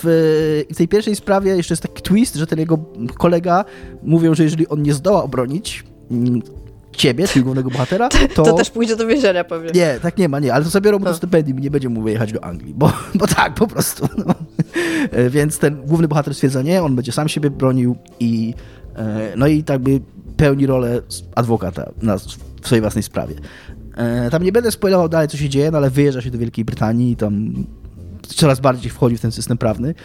w 0.73 0.77
tej 0.77 0.87
pierwszej 0.87 1.15
sprawie 1.15 1.55
jeszcze 1.55 1.73
jest 1.73 1.83
taki 1.83 2.01
twist, 2.01 2.35
że 2.35 2.47
ten 2.47 2.59
jego 2.59 2.77
kolega 3.17 3.65
mówią, 4.03 4.35
że 4.35 4.43
jeżeli 4.43 4.67
on 4.67 4.83
nie 4.83 4.93
zdoła 4.93 5.23
obronić 5.23 5.83
mm, 6.11 6.41
ciebie, 6.91 7.27
czyli 7.27 7.43
głównego 7.43 7.69
bohatera, 7.69 8.09
to... 8.35 8.43
To, 8.43 8.53
też 8.53 8.69
pójdzie 8.69 8.95
do 8.95 9.07
więzienia 9.07 9.43
pewnie. 9.43 9.71
Nie, 9.71 9.99
tak 10.01 10.17
nie 10.17 10.29
ma, 10.29 10.39
nie, 10.39 10.53
ale 10.53 10.63
to 10.63 10.69
zabiorą 10.69 10.99
mu 10.99 11.05
to 11.05 11.11
A. 11.11 11.13
stypendium 11.13 11.59
i 11.59 11.61
nie 11.61 11.71
będzie 11.71 11.89
mu 11.89 12.01
wyjechać 12.01 12.31
do 12.33 12.43
Anglii, 12.43 12.73
bo, 12.77 12.93
bo 13.15 13.27
tak, 13.27 13.53
po 13.53 13.67
prostu. 13.67 14.07
No. 14.17 14.35
E, 15.11 15.29
Więc 15.29 15.59
ten 15.59 15.81
główny 15.85 16.07
bohater 16.07 16.33
stwierdza 16.33 16.61
nie, 16.61 16.83
on 16.83 16.95
będzie 16.95 17.11
sam 17.11 17.29
siebie 17.29 17.49
bronił 17.49 17.95
i 18.19 18.53
e, 18.95 19.33
no 19.35 19.47
i 19.47 19.63
tak 19.63 19.79
by 19.79 20.01
pełni 20.37 20.65
rolę 20.65 21.01
adwokata 21.35 21.91
na, 22.01 22.17
w 22.61 22.67
swojej 22.67 22.81
własnej 22.81 23.03
sprawie. 23.03 23.35
Tam 24.31 24.43
nie 24.43 24.51
będę 24.51 24.71
spoilował 24.71 25.09
dalej, 25.09 25.27
co 25.27 25.37
się 25.37 25.49
dzieje, 25.49 25.71
no 25.71 25.77
ale 25.77 25.89
wyjeżdża 25.89 26.21
się 26.21 26.31
do 26.31 26.37
Wielkiej 26.37 26.65
Brytanii 26.65 27.11
i 27.11 27.15
tam 27.15 27.53
coraz 28.27 28.59
bardziej 28.59 28.91
wchodzi 28.91 29.17
w 29.17 29.21
ten 29.21 29.31
system 29.31 29.57
prawny. 29.57 29.95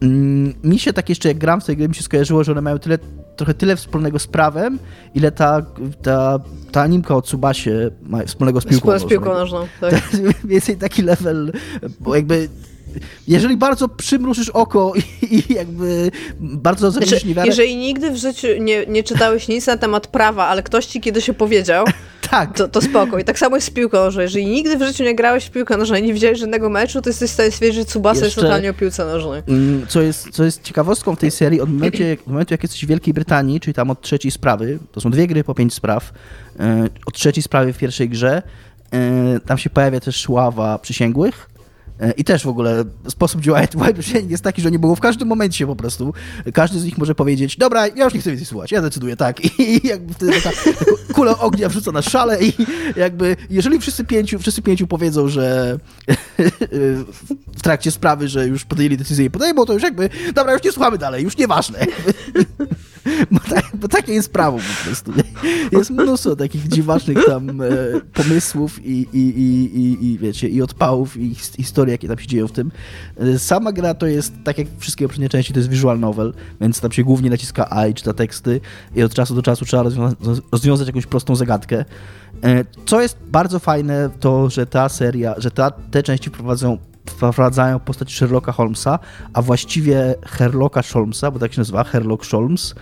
Mm, 0.00 0.54
mi 0.64 0.78
się 0.78 0.92
tak 0.92 1.08
jeszcze 1.08 1.28
jak 1.28 1.38
gram 1.38 1.60
w 1.60 1.64
tej 1.64 1.76
gry 1.76 1.88
mi 1.88 1.94
się 1.94 2.02
skojarzyło, 2.02 2.44
że 2.44 2.52
one 2.52 2.60
mają 2.60 2.78
tyle, 2.78 2.98
trochę 3.36 3.54
tyle 3.54 3.76
wspólnego 3.76 4.18
z 4.18 4.26
prawem, 4.26 4.78
ile 5.14 5.32
ta, 5.32 5.62
ta, 6.02 6.38
ta 6.72 6.82
animka 6.82 7.14
o 7.16 7.22
Tsubasie 7.22 7.90
ma 8.02 8.22
wspólnego 8.22 8.60
z 8.60 8.64
piłką 8.64 8.98
Z 8.98 9.04
piłką 9.04 9.34
nożną. 9.34 9.66
Tak. 9.80 9.94
Więcej 10.44 10.76
taki 10.76 11.02
level, 11.02 11.52
bo 12.00 12.16
jakby 12.16 12.48
jeżeli 13.28 13.56
bardzo 13.56 13.88
przymrużysz 13.88 14.48
oko 14.48 14.92
i, 15.22 15.34
i 15.34 15.54
jakby 15.54 16.10
bardzo 16.40 16.90
zrobisz 16.90 17.10
znaczy, 17.10 17.26
niewiarę... 17.26 17.48
Jeżeli 17.48 17.76
nigdy 17.76 18.10
w 18.10 18.16
życiu 18.16 18.48
nie, 18.60 18.86
nie 18.86 19.02
czytałeś 19.02 19.48
nic 19.48 19.66
na 19.66 19.76
temat 19.76 20.06
prawa, 20.06 20.46
ale 20.46 20.62
ktoś 20.62 20.86
ci 20.86 21.00
kiedyś 21.00 21.30
opowiedział, 21.30 21.84
tak. 22.30 22.56
to, 22.56 22.68
to 22.68 22.80
spoko. 22.80 23.18
I 23.18 23.24
tak 23.24 23.38
samo 23.38 23.56
jest 23.56 23.66
z 23.66 23.70
piłką 23.70 23.98
nożną. 23.98 24.22
Jeżeli 24.22 24.46
nigdy 24.46 24.76
w 24.76 24.82
życiu 24.82 25.04
nie 25.04 25.14
grałeś 25.14 25.44
w 25.44 25.50
piłkę 25.50 25.76
nożną 25.76 25.96
i 25.96 26.02
nie 26.02 26.14
widziałeś 26.14 26.38
żadnego 26.38 26.70
meczu, 26.70 27.02
to 27.02 27.10
jesteś 27.10 27.30
w 27.30 27.34
stanie 27.34 27.50
stwierdzić, 27.50 27.78
że 27.78 27.84
Tsubasa 27.84 28.24
Jeszcze- 28.24 28.26
jest 28.26 28.36
totalnie 28.36 28.70
o 28.70 28.74
piłce 28.74 29.04
nożnej. 29.04 29.42
Mm, 29.48 29.86
Co 29.88 30.02
jest, 30.02 30.30
co 30.30 30.44
jest 30.44 30.62
ciekawostką 30.62 31.16
w 31.16 31.18
tej 31.18 31.30
serii, 31.30 31.60
od 31.60 31.72
momentu, 31.72 32.02
jak, 32.02 32.20
od 32.20 32.26
momentu 32.26 32.54
jak 32.54 32.62
jesteś 32.62 32.84
w 32.84 32.88
Wielkiej 32.88 33.14
Brytanii, 33.14 33.60
czyli 33.60 33.74
tam 33.74 33.90
od 33.90 34.00
trzeciej 34.00 34.30
sprawy, 34.30 34.78
to 34.92 35.00
są 35.00 35.10
dwie 35.10 35.26
gry 35.26 35.44
po 35.44 35.54
pięć 35.54 35.74
spraw, 35.74 36.12
e, 36.60 36.88
od 37.06 37.14
trzeciej 37.14 37.42
sprawy 37.42 37.72
w 37.72 37.78
pierwszej 37.78 38.08
grze, 38.08 38.42
e, 38.92 39.40
tam 39.46 39.58
się 39.58 39.70
pojawia 39.70 40.00
też 40.00 40.28
ława 40.28 40.78
przysięgłych, 40.78 41.48
i 42.16 42.24
też 42.24 42.44
w 42.44 42.48
ogóle 42.48 42.84
sposób 43.08 43.40
działania 43.40 43.68
przysięgłych 43.98 44.30
jest 44.30 44.44
taki, 44.44 44.62
że 44.62 44.70
nie 44.70 44.78
było 44.78 44.96
w 44.96 45.00
każdym 45.00 45.28
momencie 45.28 45.66
po 45.66 45.76
prostu. 45.76 46.14
Każdy 46.54 46.78
z 46.78 46.84
nich 46.84 46.98
może 46.98 47.14
powiedzieć, 47.14 47.56
dobra, 47.56 47.86
ja 47.86 48.04
już 48.04 48.14
nie 48.14 48.20
chcę 48.20 48.30
więcej 48.30 48.46
słuchać, 48.46 48.72
ja 48.72 48.82
decyduję 48.82 49.16
tak. 49.16 49.60
I 49.60 49.88
jakby 49.88 50.14
wtedy 50.14 50.32
taka 50.32 50.56
kula 51.14 51.38
ognia 51.38 51.68
wrzuca 51.68 51.92
na 51.92 52.02
szale 52.02 52.44
i 52.44 52.52
jakby, 52.96 53.36
jeżeli 53.50 53.78
wszyscy 53.78 54.04
pięciu, 54.04 54.38
wszyscy 54.38 54.62
pięciu 54.62 54.86
powiedzą, 54.86 55.28
że 55.28 55.78
w 57.58 57.62
trakcie 57.62 57.90
sprawy, 57.90 58.28
że 58.28 58.46
już 58.46 58.64
podjęli 58.64 58.96
decyzję 58.96 59.24
i 59.24 59.30
podejmą, 59.30 59.64
to 59.64 59.72
już 59.72 59.82
jakby, 59.82 60.10
dobra, 60.34 60.52
już 60.52 60.62
nie 60.62 60.72
słuchamy 60.72 60.98
dalej, 60.98 61.24
już 61.24 61.36
nieważne. 61.36 61.78
Bo, 63.30 63.40
tak, 63.48 63.64
bo 63.74 63.88
takie 63.88 64.12
jest 64.12 64.32
prawo 64.32 64.58
po 64.58 64.84
prostu. 64.86 65.12
Jest 65.72 65.90
mnóstwo 65.90 66.36
takich 66.36 66.68
dziwacznych 66.68 67.18
tam 67.26 67.60
e, 67.60 67.66
pomysłów 68.12 68.86
i, 68.86 68.90
i, 69.12 69.18
i, 69.18 69.78
i, 69.80 70.06
i 70.06 70.18
wiecie, 70.18 70.48
i 70.48 70.62
odpałów 70.62 71.16
i 71.16 71.34
his- 71.34 71.56
historii, 71.56 71.92
jakie 71.92 72.08
tam 72.08 72.18
się 72.18 72.26
dzieją 72.26 72.48
w 72.48 72.52
tym. 72.52 72.70
E, 73.16 73.38
Sama 73.38 73.72
gra 73.72 73.94
to 73.94 74.06
jest, 74.06 74.32
tak 74.44 74.58
jak 74.58 74.66
wszystkie 74.78 75.04
poprzednie 75.04 75.28
części, 75.28 75.52
to 75.52 75.58
jest 75.58 75.70
visual 75.70 76.00
novel, 76.00 76.34
więc 76.60 76.80
tam 76.80 76.92
się 76.92 77.04
głównie 77.04 77.30
naciska 77.30 77.66
A 77.70 77.86
i 77.86 77.94
czyta 77.94 78.12
teksty 78.12 78.60
i 78.96 79.02
od 79.02 79.14
czasu 79.14 79.34
do 79.34 79.42
czasu 79.42 79.64
trzeba 79.64 79.82
rozwiązać, 79.82 80.18
rozwiązać 80.52 80.86
jakąś 80.86 81.06
prostą 81.06 81.36
zagadkę. 81.36 81.84
E, 82.44 82.64
Co 82.86 83.00
jest 83.00 83.18
bardzo 83.28 83.58
fajne, 83.58 84.10
to 84.20 84.50
że 84.50 84.66
ta 84.66 84.88
seria, 84.88 85.34
że 85.38 85.50
ta, 85.50 85.70
te 85.70 86.02
części 86.02 86.30
prowadzą 86.30 86.78
wprowadzają 87.10 87.80
postać 87.80 88.12
Sherlocka 88.12 88.52
Holmesa, 88.52 88.98
a 89.32 89.42
właściwie 89.42 90.14
Herlocka 90.26 90.82
Holmesa, 90.92 91.30
bo 91.30 91.38
tak 91.38 91.52
się 91.52 91.60
nazywa, 91.60 91.84
Herlock 91.84 92.26
Holmes, 92.26 92.74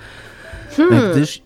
gdyż 1.12 1.42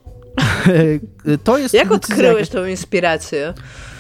to 1.45 1.59
jest 1.59 1.75
Jak 1.75 1.93
odkryłeś 1.93 2.49
tą 2.49 2.65
inspirację? 2.65 3.55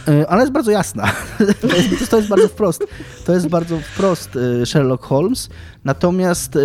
E, 0.09 0.28
Ona 0.28 0.40
jest 0.40 0.52
bardzo 0.52 0.70
jasna. 0.70 1.04
To 1.61 1.76
jest, 1.76 2.11
to 2.11 2.16
jest 2.16 2.28
bardzo 2.28 2.48
wprost. 2.48 2.84
To 3.26 3.32
jest 3.32 3.48
bardzo 3.48 3.78
wprost 3.78 4.30
e, 4.62 4.66
Sherlock 4.66 5.04
Holmes. 5.04 5.48
Natomiast 5.84 6.56
e, 6.56 6.61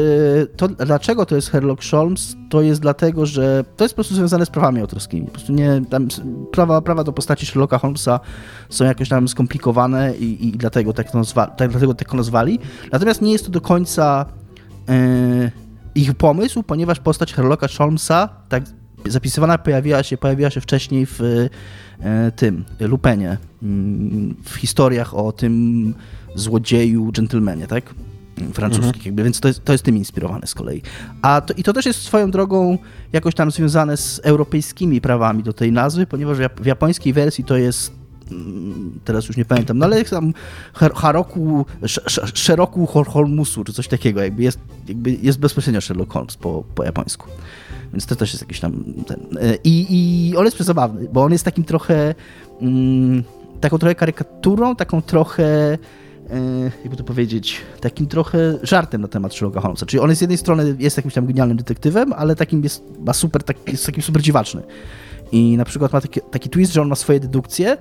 to, 0.58 0.68
dlaczego 0.68 1.26
to 1.26 1.36
jest 1.36 1.48
Sherlock 1.48 1.84
Holmes, 1.91 2.36
to 2.50 2.62
jest 2.62 2.82
dlatego, 2.82 3.26
że 3.26 3.64
to 3.78 3.84
jest 3.84 3.94
po 3.94 3.96
prostu 3.96 4.16
związane 4.16 4.46
z 4.46 4.50
prawami 4.50 4.82
autorskimi. 4.82 5.26
Po 5.26 5.32
prostu 5.32 5.54
nie, 5.54 5.82
tam 5.89 6.08
prawa, 6.52 6.82
prawa 6.82 7.04
do 7.04 7.14
postaci 7.14 7.46
Sherlocka 7.46 7.78
Holmesa 7.78 8.20
są 8.70 8.86
jakoś 8.86 9.10
tam 9.10 9.28
skomplikowane 9.28 10.18
i, 10.18 10.48
i 10.48 10.52
dlatego, 10.52 10.94
tak 10.94 11.12
to 11.12 11.18
nazwa, 11.18 11.48
tak, 11.48 11.72
dlatego 11.72 11.94
tak 11.94 12.14
nazwali. 12.14 12.60
Natomiast 12.91 13.22
nie 13.22 13.32
jest 13.32 13.46
to 13.46 13.52
do 13.52 13.62
końca 13.62 14.26
e, 14.89 15.52
ich 15.96 16.14
pomysł, 16.14 16.64
ponieważ 16.64 17.00
postać 17.00 17.32
Sherlocka 17.32 17.68
Holmesa, 17.78 18.30
tak 18.50 18.64
zapisywana 19.06 19.58
pojawiła 19.58 20.04
się, 20.04 20.18
pojawiła 20.18 20.50
się 20.50 20.62
wcześniej 20.62 21.06
w 21.06 21.20
tym 22.36 22.66
Lupenie, 22.80 23.38
mm, 23.64 24.36
w 24.43 24.56
historiach 24.56 25.14
o 25.14 25.32
tym 25.32 25.93
złodzieju, 26.36 27.12
dżentelmenie, 27.12 27.68
tak? 27.68 27.93
Francuskich, 28.54 29.06
jakby, 29.06 29.24
więc 29.24 29.39
to 29.39 29.47
jest, 29.47 29.66
to 29.66 29.72
jest 29.72 29.84
tym 29.84 29.97
inspirowane 29.97 30.47
z 30.47 30.54
kolei. 30.54 30.82
A 31.22 31.41
to, 31.41 31.54
I 31.54 31.64
to 31.64 31.74
też 31.74 31.86
jest 31.86 32.01
swoją 32.01 32.32
drogą 32.32 32.78
jakoś 33.14 33.36
tam 33.36 33.51
związane 33.51 33.97
z 33.97 34.22
europejskimi 34.24 35.01
prawami 35.01 35.43
do 35.43 35.54
tej 35.54 35.72
nazwy, 35.72 36.06
ponieważ 36.08 36.38
w, 36.38 36.41
jap- 36.41 36.62
w 36.62 36.66
japońskiej 36.66 37.14
wersji 37.14 37.43
to 37.43 37.58
jest 37.58 37.91
mm, 38.32 38.99
teraz 39.06 39.28
już 39.28 39.38
nie 39.38 39.45
pamiętam, 39.45 39.78
no 39.78 39.86
ale 39.86 39.97
jak 39.97 40.10
tam 40.10 40.34
Har- 40.74 40.93
Haroku, 40.93 41.66
Hol- 42.86 43.06
Holmusu, 43.08 43.64
czy 43.64 43.74
coś 43.74 43.88
takiego, 43.88 44.22
jakby 44.24 44.43
jest, 44.43 44.60
jakby 44.88 45.12
jest 45.12 45.39
bezpośrednio 45.39 45.82
Sherlock 45.82 46.14
Holmes 46.14 46.38
po, 46.38 46.64
po 46.76 46.84
japońsku. 46.84 47.28
Więc 47.94 48.06
to 48.06 48.16
też 48.16 48.34
jest 48.34 48.41
jakiś 48.41 48.60
tam 48.60 48.84
ten. 49.08 49.20
e, 49.41 49.56
I, 49.64 49.86
i 49.89 50.38
on 50.38 50.46
jest 50.46 50.56
przezabawny, 50.56 51.08
bo 51.14 51.24
on 51.24 51.32
jest 51.32 51.46
takim 51.46 51.64
trochę 51.64 52.16
mm, 52.62 53.24
taką 53.62 53.78
trochę 53.78 53.96
karykaturą, 53.96 54.76
taką 54.76 55.02
trochę 55.02 55.78
e, 56.30 56.72
jakby 56.84 56.98
to 56.98 57.04
powiedzieć, 57.04 57.62
takim 57.82 58.08
trochę 58.08 58.60
żartem 58.64 59.02
na 59.02 59.08
temat 59.08 59.34
Sherlocka 59.34 59.62
Holmesa. 59.62 59.86
Czyli 59.86 60.02
on 60.02 60.10
jest 60.10 60.20
z 60.20 60.22
jednej 60.22 60.38
strony 60.38 60.76
jest 60.80 60.98
jakimś 60.98 61.14
tam 61.14 61.26
genialnym 61.26 61.58
detektywem, 61.58 62.14
ale 62.14 62.36
takim 62.36 62.64
jest, 62.64 62.84
ma 63.00 63.14
super, 63.14 63.44
tak, 63.44 63.58
jest 63.68 63.86
takim 63.86 64.04
super 64.04 64.22
dziwaczny. 64.22 64.62
I 65.32 65.58
na 65.58 65.66
przykład 65.66 65.94
ma 65.94 66.02
taki, 66.02 66.22
taki 66.32 66.50
twist, 66.50 66.74
że 66.74 66.82
on 66.82 66.88
ma 66.88 66.96
swoje 66.96 67.20
dedukcje. 67.20 67.78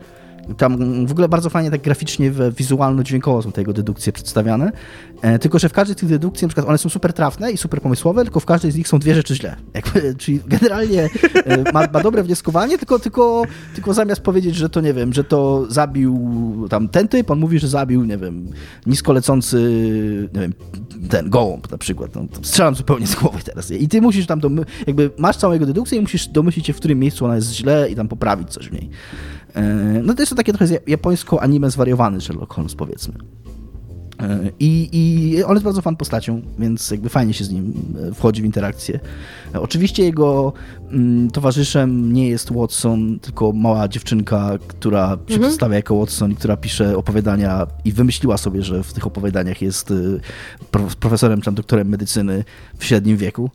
Tam 0.56 1.06
w 1.06 1.10
ogóle 1.10 1.28
bardzo 1.28 1.50
fajnie 1.50 1.70
tak 1.70 1.82
graficznie, 1.82 2.32
wizualno-dźwiękowo 2.56 3.42
są 3.42 3.52
te 3.52 3.60
jego 3.60 3.72
dedukcje 3.72 4.12
przedstawiane. 4.12 4.72
E, 5.22 5.38
tylko, 5.38 5.58
że 5.58 5.68
w 5.68 5.72
każdej 5.72 5.96
z 5.96 5.98
tych 5.98 6.08
dedukcji, 6.08 6.44
na 6.44 6.48
przykład 6.48 6.68
one 6.68 6.78
są 6.78 6.88
super 6.88 7.12
trafne 7.12 7.52
i 7.52 7.56
super 7.56 7.80
pomysłowe, 7.80 8.22
tylko 8.22 8.40
w 8.40 8.46
każdej 8.46 8.72
z 8.72 8.76
nich 8.76 8.88
są 8.88 8.98
dwie 8.98 9.14
rzeczy 9.14 9.34
źle. 9.34 9.56
Jakby, 9.74 10.14
czyli 10.18 10.40
generalnie 10.46 11.10
e, 11.44 11.72
ma, 11.72 11.86
ma 11.92 12.00
dobre 12.00 12.22
wnioskowanie, 12.22 12.78
tylko, 12.78 12.98
tylko, 12.98 13.42
tylko 13.74 13.94
zamiast 13.94 14.20
powiedzieć, 14.20 14.54
że 14.54 14.68
to 14.68 14.80
nie 14.80 14.94
wiem, 14.94 15.12
że 15.12 15.24
to 15.24 15.66
zabił 15.68 16.18
tam 16.70 16.88
ten 16.88 17.08
typ, 17.08 17.30
on 17.30 17.38
mówi, 17.38 17.58
że 17.58 17.68
zabił, 17.68 18.04
nie 18.04 18.18
wiem, 18.18 18.48
nisko 18.86 19.12
lecący, 19.12 19.58
nie 20.34 20.40
wiem, 20.40 20.52
ten 21.08 21.30
gołąb 21.30 21.70
na 21.70 21.78
przykład. 21.78 22.14
No, 22.14 22.24
strzelam 22.42 22.74
zupełnie 22.74 23.06
z 23.06 23.14
głowy 23.14 23.38
teraz. 23.44 23.70
I 23.70 23.88
ty 23.88 24.00
musisz 24.00 24.26
tam, 24.26 24.40
jakby 24.86 25.10
masz 25.18 25.36
całą 25.36 25.52
jego 25.52 25.66
dedukcję 25.66 25.98
i 25.98 26.00
musisz 26.00 26.28
domyślić 26.28 26.66
się, 26.66 26.72
w 26.72 26.76
którym 26.76 26.98
miejscu 26.98 27.24
ona 27.24 27.36
jest 27.36 27.52
źle 27.52 27.90
i 27.90 27.96
tam 27.96 28.08
poprawić 28.08 28.50
coś 28.50 28.68
w 28.68 28.72
niej. 28.72 28.90
E, 29.54 29.62
No 30.02 30.14
to 30.14 30.22
jest 30.22 30.30
to 30.30 30.36
takie 30.36 30.52
trochę 30.52 30.74
japońsko-anime 30.86 31.70
zwariowany 31.70 32.20
Sherlock 32.20 32.54
Holmes, 32.54 32.74
powiedzmy. 32.74 33.14
E, 34.22 34.50
I, 34.60 34.88
I 34.92 35.44
on 35.44 35.52
jest 35.52 35.64
bardzo 35.64 35.82
fan 35.82 35.96
postacią, 35.96 36.42
więc 36.58 36.90
jakby 36.90 37.08
fajnie 37.08 37.34
się 37.34 37.44
z 37.44 37.50
nim 37.50 37.72
e, 38.10 38.14
wchodzi 38.14 38.42
w 38.42 38.44
interakcję. 38.44 39.00
Oczywiście 39.54 40.04
jego 40.04 40.52
mm, 40.90 41.30
towarzyszem 41.30 42.12
nie 42.12 42.28
jest 42.28 42.52
Watson, 42.52 43.18
tylko 43.20 43.52
mała 43.52 43.88
dziewczynka, 43.88 44.58
która 44.68 45.18
się 45.28 45.38
przedstawia 45.40 45.76
jako 45.76 45.96
Watson 45.98 46.32
i 46.32 46.36
która 46.36 46.56
pisze 46.56 46.96
opowiadania 46.96 47.66
i 47.84 47.92
wymyśliła 47.92 48.36
sobie, 48.36 48.62
że 48.62 48.82
w 48.82 48.92
tych 48.92 49.06
opowiadaniach 49.06 49.62
jest 49.62 49.90
y, 49.90 50.20
pro- 50.70 50.88
profesorem 51.00 51.40
czy 51.40 51.52
doktorem 51.52 51.88
medycyny 51.88 52.44
w 52.78 52.84
średnim 52.84 53.16
wieku. 53.16 53.50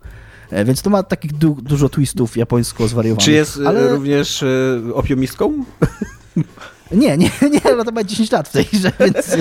E, 0.52 0.66
Więc 0.66 0.82
to 0.82 0.90
ma 0.90 1.04
takich 1.04 1.34
du- 1.34 1.58
dużo 1.62 1.90
twistów 1.90 2.38
japońsko 2.38 2.88
zwariowanych. 2.88 3.26
Czy 3.26 3.32
jest 3.32 3.58
ale... 3.58 3.68
ale... 3.68 3.90
również 3.90 4.44
e, 4.44 4.48
opiumistką? 4.94 5.54
Nie, 6.92 7.18
nie, 7.18 7.30
nie, 7.42 7.62
no 7.78 7.84
to 7.86 7.92
ma 7.92 8.04
10 8.04 8.32
lat 8.32 8.48
w 8.48 8.52
tej 8.52 8.66
grze, 8.74 8.92
więc, 9.00 9.34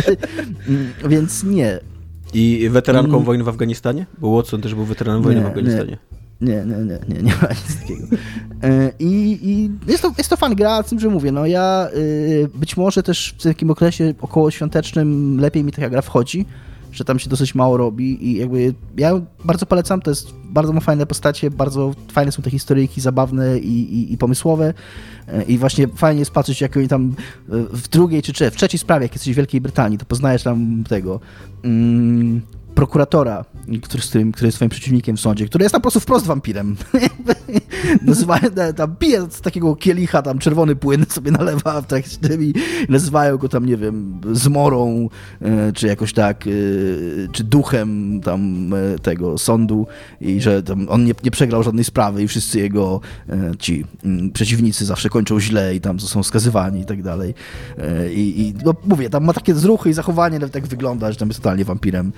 mm, 0.68 0.92
więc 1.08 1.44
nie. 1.44 1.80
I 2.34 2.68
weteranką 2.70 3.12
Mm. 3.12 3.24
wojny 3.24 3.44
w 3.44 3.48
Afganistanie? 3.48 4.06
Bo 4.18 4.36
Watson 4.36 4.60
też 4.60 4.74
był 4.74 4.84
weteranem 4.84 5.22
wojny 5.22 5.40
Nie, 5.40 5.46
w 5.46 5.48
Afganistanie. 5.50 5.98
Nie, 6.40 6.54
nie, 6.54 6.76
nie, 6.76 6.98
nie, 7.08 7.22
nie 7.22 7.32
ma 7.42 7.48
nic 7.48 7.80
takiego. 7.80 8.06
E, 8.62 8.92
I, 8.98 9.38
i 9.42 9.70
jest, 9.90 10.02
to, 10.02 10.12
jest 10.18 10.30
to 10.30 10.36
fan 10.36 10.54
gra, 10.54 10.82
z 10.82 10.86
tym, 10.86 11.00
że 11.00 11.08
mówię, 11.08 11.32
no 11.32 11.46
ja 11.46 11.88
y, 11.94 12.48
być 12.54 12.76
może 12.76 13.02
też 13.02 13.34
w 13.38 13.42
takim 13.42 13.70
okresie 13.70 14.14
około 14.20 14.50
świątecznym 14.50 15.40
lepiej 15.40 15.64
mi 15.64 15.72
taka 15.72 15.90
gra 15.90 16.02
wchodzi, 16.02 16.46
że 16.96 17.04
tam 17.04 17.18
się 17.18 17.30
dosyć 17.30 17.54
mało 17.54 17.76
robi 17.76 18.28
i 18.28 18.36
jakby 18.36 18.74
ja 18.96 19.20
bardzo 19.44 19.66
polecam, 19.66 20.00
to 20.00 20.10
jest 20.10 20.34
bardzo 20.44 20.80
fajne 20.80 21.06
postacie, 21.06 21.50
bardzo 21.50 21.94
fajne 22.12 22.32
są 22.32 22.42
te 22.42 22.50
historyjki, 22.50 23.00
zabawne 23.00 23.58
i, 23.58 23.94
i, 23.94 24.12
i 24.12 24.18
pomysłowe 24.18 24.74
E, 25.28 25.42
i 25.42 25.58
właśnie 25.58 25.88
fajnie 25.88 26.18
jest 26.18 26.30
patrzeć, 26.30 26.60
jak 26.60 26.76
oni 26.76 26.88
tam 26.88 27.14
e, 27.48 27.52
w 27.72 27.88
drugiej 27.88 28.22
czy 28.22 28.32
trze- 28.32 28.50
w 28.50 28.56
trzeciej 28.56 28.78
sprawie, 28.78 29.04
jak 29.04 29.12
jesteś 29.12 29.34
w 29.34 29.36
Wielkiej 29.36 29.60
Brytanii, 29.60 29.98
to 29.98 30.04
poznajesz 30.04 30.42
tam 30.42 30.84
tego 30.88 31.20
mm, 31.64 32.40
prokuratora, 32.74 33.44
który, 33.82 34.02
z 34.02 34.08
którym, 34.08 34.32
który 34.32 34.48
jest 34.48 34.58
twoim 34.58 34.70
przeciwnikiem 34.70 35.16
w 35.16 35.20
sądzie, 35.20 35.46
który 35.46 35.62
jest 35.62 35.72
tam 35.72 35.80
po 35.80 35.82
prostu 35.82 36.00
wprost 36.00 36.26
wampirem. 36.26 36.76
nazywają, 38.02 38.50
tam 38.76 38.96
pije 38.96 39.26
z 39.30 39.40
takiego 39.40 39.76
kielicha, 39.76 40.22
tam 40.22 40.38
czerwony 40.38 40.76
płyn 40.76 41.06
sobie 41.08 41.30
nalewa 41.30 41.80
w 41.80 41.86
trakcie 41.86 42.18
i 42.40 42.54
nazywają 42.88 43.36
go 43.36 43.48
tam, 43.48 43.66
nie 43.66 43.76
wiem, 43.76 44.20
zmorą, 44.32 45.08
e, 45.42 45.72
czy 45.72 45.86
jakoś 45.86 46.12
tak, 46.12 46.46
e, 46.46 46.50
czy 47.32 47.44
duchem 47.44 48.20
tam 48.24 48.70
e, 48.74 48.98
tego 48.98 49.38
sądu 49.38 49.86
i 50.20 50.40
że 50.40 50.62
on 50.88 51.04
nie, 51.04 51.12
nie 51.24 51.30
przegrał 51.30 51.62
żadnej 51.62 51.84
sprawy 51.84 52.22
i 52.22 52.28
wszyscy 52.28 52.60
jego 52.60 53.00
ci 53.58 53.84
mm, 54.04 54.30
przeciwnicy 54.30 54.84
zawsze 54.84 55.08
kończą 55.08 55.40
źle 55.40 55.74
i 55.74 55.80
tam 55.80 56.00
są 56.00 56.22
skazywani 56.22 56.80
i 56.80 56.84
tak 56.84 57.02
dalej. 57.02 57.34
I, 58.14 58.40
i 58.40 58.54
no, 58.64 58.74
mówię, 58.84 59.10
tam 59.10 59.24
ma 59.24 59.32
takie 59.32 59.54
zruchy 59.54 59.90
i 59.90 59.92
zachowanie, 59.92 60.38
nawet 60.38 60.52
tak 60.52 60.66
wygląda, 60.66 61.12
że 61.12 61.18
tam 61.18 61.28
jest 61.28 61.40
totalnie 61.40 61.64
wampirem. 61.64 62.12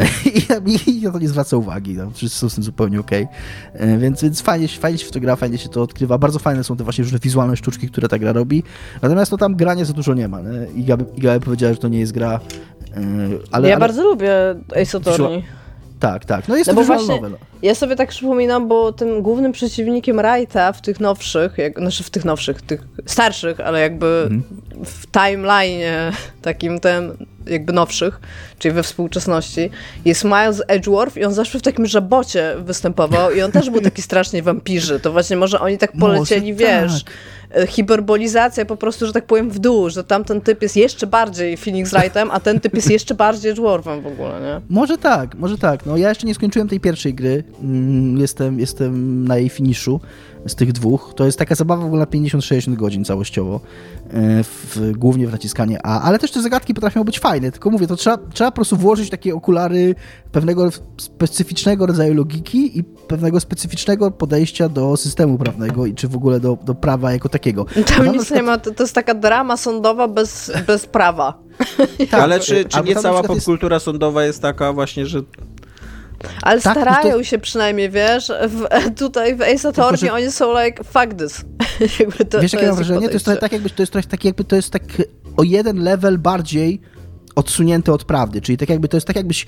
I, 0.66 0.90
i, 0.90 1.02
na 1.02 1.10
to 1.10 1.18
nie 1.18 1.28
zwraca 1.28 1.56
uwagi, 1.56 1.96
tam 1.96 2.12
wszyscy 2.14 2.38
są 2.38 2.48
z 2.48 2.54
tym 2.54 2.64
zupełnie 2.64 3.00
okej. 3.00 3.26
Okay. 3.74 3.98
Więc, 3.98 4.22
więc 4.22 4.40
fajnie, 4.40 4.68
fajnie 4.68 4.93
się 4.98 5.06
w 5.06 5.10
to 5.10 5.20
gra, 5.20 5.36
fajnie 5.36 5.58
się 5.58 5.68
to 5.68 5.82
odkrywa. 5.82 6.18
Bardzo 6.18 6.38
fajne 6.38 6.64
są 6.64 6.76
te 6.76 6.84
właśnie 6.84 7.04
różne 7.04 7.18
wizualne 7.18 7.56
sztuczki, 7.56 7.88
które 7.88 8.08
ta 8.08 8.18
gra 8.18 8.32
robi. 8.32 8.62
Natomiast 9.02 9.32
no 9.32 9.38
tam 9.38 9.56
grania 9.56 9.84
za 9.84 9.92
dużo 9.92 10.14
nie 10.14 10.28
ma. 10.28 10.40
Nie? 10.40 10.80
Iga, 10.80 10.96
Iga 11.16 11.40
powiedziała, 11.40 11.72
że 11.72 11.78
to 11.78 11.88
nie 11.88 12.00
jest 12.00 12.12
gra. 12.12 12.40
Yy, 12.80 13.38
ale, 13.50 13.68
ja 13.68 13.74
ale... 13.74 13.80
bardzo 13.80 14.04
lubię 14.04 14.32
Ace 14.82 14.98
Attorney. 14.98 15.44
Tak, 16.00 16.24
tak. 16.24 16.48
No 16.48 16.56
jest 16.56 16.68
no 16.68 16.74
to 16.74 16.84
właśnie, 16.84 17.14
nowe, 17.14 17.28
no. 17.28 17.36
Ja 17.62 17.74
sobie 17.74 17.96
tak 17.96 18.08
przypominam, 18.08 18.68
bo 18.68 18.92
tym 18.92 19.22
głównym 19.22 19.52
przeciwnikiem 19.52 20.16
Wrighta 20.16 20.72
w 20.72 20.80
tych 20.80 21.00
nowszych, 21.00 21.58
jak, 21.58 21.78
znaczy 21.78 22.04
w 22.04 22.10
tych 22.10 22.24
nowszych, 22.24 22.62
tych 22.62 22.82
starszych, 23.06 23.60
ale 23.60 23.80
jakby 23.80 24.06
mhm. 24.06 24.42
w 24.84 25.06
timeline 25.06 26.12
takim 26.42 26.80
tym 26.80 27.26
jakby 27.46 27.72
nowszych, 27.72 28.20
czyli 28.58 28.74
we 28.74 28.82
współczesności, 28.82 29.70
jest 30.04 30.24
Miles 30.24 30.62
Edgeworth 30.68 31.16
i 31.16 31.24
on 31.24 31.34
zawsze 31.34 31.58
w 31.58 31.62
takim 31.62 31.86
żabocie 31.86 32.54
występował 32.58 33.30
i 33.30 33.42
on 33.42 33.52
też 33.52 33.70
był 33.70 33.80
taki 33.80 34.02
strasznie 34.02 34.42
wampirzy. 34.42 35.00
To 35.00 35.12
właśnie 35.12 35.36
może 35.36 35.60
oni 35.60 35.78
tak 35.78 35.92
polecieli, 35.92 36.52
może 36.52 36.64
wiesz, 36.64 37.04
tak 37.04 37.14
hiperbolizacja 37.68 38.64
po 38.64 38.76
prostu, 38.76 39.06
że 39.06 39.12
tak 39.12 39.26
powiem, 39.26 39.50
w 39.50 39.58
dół, 39.58 39.90
że 39.90 40.04
tamten 40.04 40.40
typ 40.40 40.62
jest 40.62 40.76
jeszcze 40.76 41.06
bardziej 41.06 41.56
Phoenix 41.56 41.90
Wrightem, 41.90 42.30
a 42.30 42.40
ten 42.40 42.60
typ 42.60 42.74
jest 42.74 42.90
jeszcze 42.90 43.14
bardziej 43.14 43.54
Dwarfem 43.54 44.02
w 44.02 44.06
ogóle, 44.06 44.40
nie? 44.40 44.60
Może 44.68 44.98
tak, 44.98 45.34
może 45.34 45.58
tak. 45.58 45.86
No 45.86 45.96
ja 45.96 46.08
jeszcze 46.08 46.26
nie 46.26 46.34
skończyłem 46.34 46.68
tej 46.68 46.80
pierwszej 46.80 47.14
gry. 47.14 47.44
Mm, 47.62 48.18
jestem, 48.18 48.60
jestem 48.60 49.24
na 49.28 49.36
jej 49.36 49.48
finiszu 49.48 50.00
z 50.46 50.54
tych 50.54 50.72
dwóch. 50.72 51.12
To 51.16 51.26
jest 51.26 51.38
taka 51.38 51.54
zabawa 51.54 51.82
w 51.82 51.86
ogóle 51.86 52.00
na 52.00 52.06
50-60 52.06 52.74
godzin 52.74 53.04
całościowo, 53.04 53.60
e, 54.10 54.44
w, 54.44 54.92
głównie 54.96 55.26
w 55.26 55.32
naciskanie 55.32 55.78
A, 55.86 56.00
ale 56.00 56.18
też 56.18 56.30
te 56.30 56.42
zagadki 56.42 56.74
potrafią 56.74 57.04
być 57.04 57.20
fajne, 57.20 57.52
tylko 57.52 57.70
mówię, 57.70 57.86
to 57.86 57.96
trzeba, 57.96 58.18
trzeba 58.32 58.50
po 58.50 58.54
prostu 58.54 58.76
włożyć 58.76 59.10
takie 59.10 59.34
okulary 59.34 59.94
pewnego 60.32 60.70
specyficznego 60.96 61.86
rodzaju 61.86 62.14
logiki 62.14 62.78
i 62.78 62.84
pewnego 62.84 63.40
specyficznego 63.40 64.10
podejścia 64.10 64.68
do 64.68 64.96
systemu 64.96 65.38
prawnego 65.38 65.86
i 65.86 65.94
czy 65.94 66.08
w 66.08 66.16
ogóle 66.16 66.40
do, 66.40 66.58
do 66.64 66.74
prawa 66.74 67.12
jako 67.12 67.28
takiego. 67.28 67.64
Tam 67.64 68.06
nic 68.06 68.22
przykład... 68.22 68.30
nie 68.30 68.42
ma, 68.42 68.58
to, 68.58 68.70
to, 68.70 68.82
jest 68.82 68.94
taka 68.94 69.14
drama 69.14 69.56
sądowa 69.56 70.08
bez, 70.08 70.52
bez 70.66 70.86
prawa. 70.86 71.34
Tak, 72.10 72.20
ale 72.20 72.40
czy, 72.40 72.64
czy 72.64 72.82
nie 72.82 72.96
cała 72.96 73.22
popkultura 73.22 73.76
jest... 73.76 73.84
sądowa 73.84 74.24
jest 74.24 74.42
taka 74.42 74.72
właśnie, 74.72 75.06
że 75.06 75.22
ale 76.42 76.60
tak, 76.60 76.76
starają 76.76 77.16
to... 77.16 77.24
się 77.24 77.38
przynajmniej, 77.38 77.90
wiesz, 77.90 78.32
w, 78.48 78.94
tutaj 78.98 79.36
w 79.36 79.42
Ace 79.42 79.68
Attorney 79.68 79.98
że... 79.98 80.12
oni 80.12 80.30
są 80.30 80.64
like, 80.64 80.84
fuck 80.84 81.14
this. 81.18 81.44
to, 82.30 82.40
wiesz, 82.40 82.52
jakie 82.52 82.66
mam 82.66 82.76
wrażenie? 82.76 83.06
To 83.06 83.12
jest 83.12 83.24
trochę 83.24 83.40
tak, 83.40 83.52
jakby, 83.52 83.70
to 83.70 83.82
jest 83.82 83.92
trochę 83.92 84.08
tak, 84.08 84.24
jakby 84.24 84.44
to 84.44 84.56
jest 84.56 84.70
tak 84.70 84.82
o 85.36 85.42
jeden 85.42 85.82
level 85.82 86.18
bardziej 86.18 86.80
odsunięte 87.34 87.92
od 87.92 88.04
prawdy, 88.04 88.40
czyli 88.40 88.58
tak 88.58 88.68
jakby 88.68 88.88
to 88.88 88.96
jest 88.96 89.06
tak 89.06 89.16
jakbyś 89.16 89.46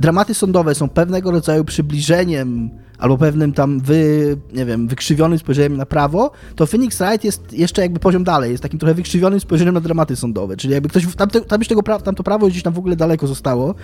dramaty 0.00 0.34
sądowe 0.34 0.74
są 0.74 0.88
pewnego 0.88 1.30
rodzaju 1.30 1.64
przybliżeniem 1.64 2.70
albo 2.98 3.18
pewnym 3.18 3.52
tam 3.52 3.80
wy, 3.80 4.36
nie 4.52 4.64
wiem, 4.64 4.88
wykrzywionym 4.88 5.38
spojrzeniem 5.38 5.76
na 5.76 5.86
prawo, 5.86 6.30
to 6.56 6.66
Phoenix 6.66 6.98
Wright 6.98 7.24
jest 7.24 7.52
jeszcze 7.52 7.82
jakby 7.82 8.00
poziom 8.00 8.24
dalej, 8.24 8.50
jest 8.50 8.62
takim 8.62 8.78
trochę 8.78 8.94
wykrzywionym 8.94 9.40
spojrzeniem 9.40 9.74
na 9.74 9.80
dramaty 9.80 10.16
sądowe, 10.16 10.56
czyli 10.56 10.74
jakby 10.74 10.88
ktoś, 10.88 11.06
tam, 11.16 11.28
tego 11.68 11.82
tam 11.82 12.14
to 12.14 12.22
prawo 12.22 12.48
gdzieś 12.48 12.62
tam 12.62 12.72
w 12.72 12.78
ogóle 12.78 12.96
daleko 12.96 13.26
zostało, 13.26 13.74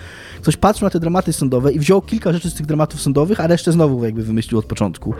ktoś 0.41 0.57
patrzył 0.57 0.85
na 0.85 0.89
te 0.89 0.99
dramaty 0.99 1.33
sądowe 1.33 1.71
i 1.71 1.79
wziął 1.79 2.01
kilka 2.01 2.33
rzeczy 2.33 2.49
z 2.49 2.53
tych 2.53 2.65
dramatów 2.65 3.01
sądowych, 3.01 3.39
a 3.39 3.47
resztę 3.47 3.71
znowu 3.71 4.05
jakby 4.05 4.23
wymyślił 4.23 4.59
od 4.59 4.65
początku. 4.65 5.13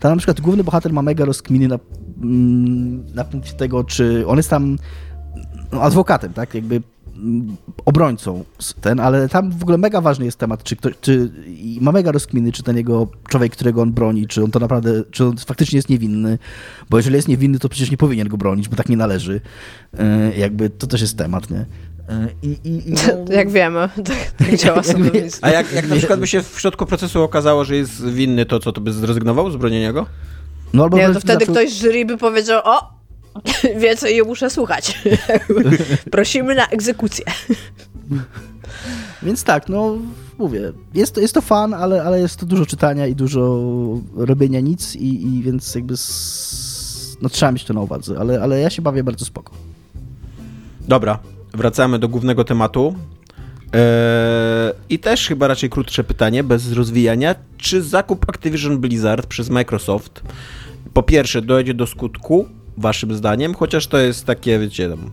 Tam 0.00 0.12
na 0.12 0.16
przykład 0.16 0.40
główny 0.40 0.64
bohater 0.64 0.92
ma 0.92 1.02
mega 1.02 1.24
rozkminy 1.24 1.68
na, 1.68 1.78
mm, 2.22 3.14
na 3.14 3.24
punkcie 3.24 3.52
tego, 3.52 3.84
czy 3.84 4.26
on 4.26 4.36
jest 4.36 4.50
tam 4.50 4.78
no, 5.72 5.82
adwokatem, 5.82 6.32
tak, 6.32 6.54
jakby 6.54 6.82
obrońcą 7.84 8.44
ten, 8.80 9.00
ale 9.00 9.28
tam 9.28 9.50
w 9.50 9.62
ogóle 9.62 9.78
mega 9.78 10.00
ważny 10.00 10.24
jest 10.24 10.38
temat, 10.38 10.62
czy, 10.62 10.76
ktoś, 10.76 10.92
czy 11.00 11.30
i 11.46 11.78
ma 11.80 11.92
mega 11.92 12.12
rozkminy, 12.12 12.52
czy 12.52 12.62
ten 12.62 12.76
jego 12.76 13.08
człowiek, 13.28 13.52
którego 13.52 13.82
on 13.82 13.92
broni, 13.92 14.26
czy 14.26 14.44
on 14.44 14.50
to 14.50 14.58
naprawdę, 14.58 15.02
czy 15.10 15.24
on 15.24 15.36
faktycznie 15.36 15.76
jest 15.76 15.88
niewinny, 15.88 16.38
bo 16.90 16.96
jeżeli 16.96 17.16
jest 17.16 17.28
niewinny, 17.28 17.58
to 17.58 17.68
przecież 17.68 17.90
nie 17.90 17.96
powinien 17.96 18.28
go 18.28 18.36
bronić, 18.36 18.68
bo 18.68 18.76
tak 18.76 18.88
nie 18.88 18.96
należy. 18.96 19.40
E, 19.98 20.36
jakby 20.36 20.70
to 20.70 20.86
też 20.86 21.00
jest 21.00 21.18
temat, 21.18 21.50
nie? 21.50 21.66
I, 22.42 22.48
i, 22.48 22.88
i 22.88 22.92
no... 23.28 23.34
Jak 23.34 23.50
wiemy, 23.50 23.88
tak, 24.08 24.30
tak 24.36 24.56
działa 24.60 24.82
A 25.42 25.50
jak, 25.50 25.72
jak 25.72 25.88
na 25.88 25.96
przykład 25.96 26.20
by 26.20 26.26
się 26.26 26.42
w 26.42 26.60
środku 26.60 26.86
procesu 26.86 27.22
okazało, 27.22 27.64
że 27.64 27.76
jest 27.76 28.08
winny, 28.08 28.46
to 28.46 28.58
co, 28.58 28.72
to 28.72 28.80
by 28.80 28.92
zrezygnował 28.92 29.50
z 29.50 29.56
bronienia 29.56 29.92
go? 29.92 30.06
No 30.72 30.82
albo 30.82 30.96
nie, 30.96 31.08
to 31.08 31.20
wtedy 31.20 31.44
zaczął... 31.44 31.54
ktoś 31.54 31.72
z 31.72 31.82
jury 31.82 32.04
by 32.04 32.16
powiedział, 32.16 32.60
o, 32.64 32.96
Wie, 33.80 33.96
co 33.96 34.06
je 34.06 34.24
muszę 34.24 34.50
słuchać. 34.50 35.02
Prosimy 36.10 36.54
na 36.54 36.66
egzekucję. 36.66 37.24
Więc 39.22 39.44
tak, 39.44 39.68
no 39.68 39.98
mówię, 40.38 40.72
jest 40.94 41.14
to, 41.14 41.20
jest 41.20 41.34
to 41.34 41.40
fan, 41.40 41.74
ale, 41.74 42.02
ale 42.02 42.20
jest 42.20 42.36
to 42.36 42.46
dużo 42.46 42.66
czytania 42.66 43.06
i 43.06 43.14
dużo 43.14 43.58
robienia 44.16 44.60
nic 44.60 44.94
i, 44.96 45.26
i 45.26 45.42
więc 45.42 45.74
jakby 45.74 45.94
s... 45.94 47.16
no 47.22 47.28
trzeba 47.28 47.52
mieć 47.52 47.64
to 47.64 47.74
na 47.74 47.80
uwadze, 47.80 48.18
ale, 48.18 48.42
ale 48.42 48.60
ja 48.60 48.70
się 48.70 48.82
bawię 48.82 49.04
bardzo 49.04 49.24
spoko. 49.24 49.52
Dobra, 50.80 51.18
wracamy 51.54 51.98
do 51.98 52.08
głównego 52.08 52.44
tematu. 52.44 52.94
Eee, 53.72 54.72
I 54.88 54.98
też 54.98 55.28
chyba 55.28 55.48
raczej 55.48 55.70
krótsze 55.70 56.04
pytanie, 56.04 56.44
bez 56.44 56.72
rozwijania. 56.72 57.34
Czy 57.58 57.82
zakup 57.82 58.28
Activision 58.28 58.78
Blizzard 58.78 59.26
przez 59.26 59.50
Microsoft 59.50 60.22
po 60.96 61.02
pierwsze 61.02 61.42
dojdzie 61.42 61.74
do 61.74 61.86
skutku, 61.86 62.48
waszym 62.76 63.14
zdaniem, 63.14 63.54
chociaż 63.54 63.86
to 63.86 63.98
jest 63.98 64.24
takie, 64.24 64.58
wiecie, 64.58 64.88
tam, 64.88 65.10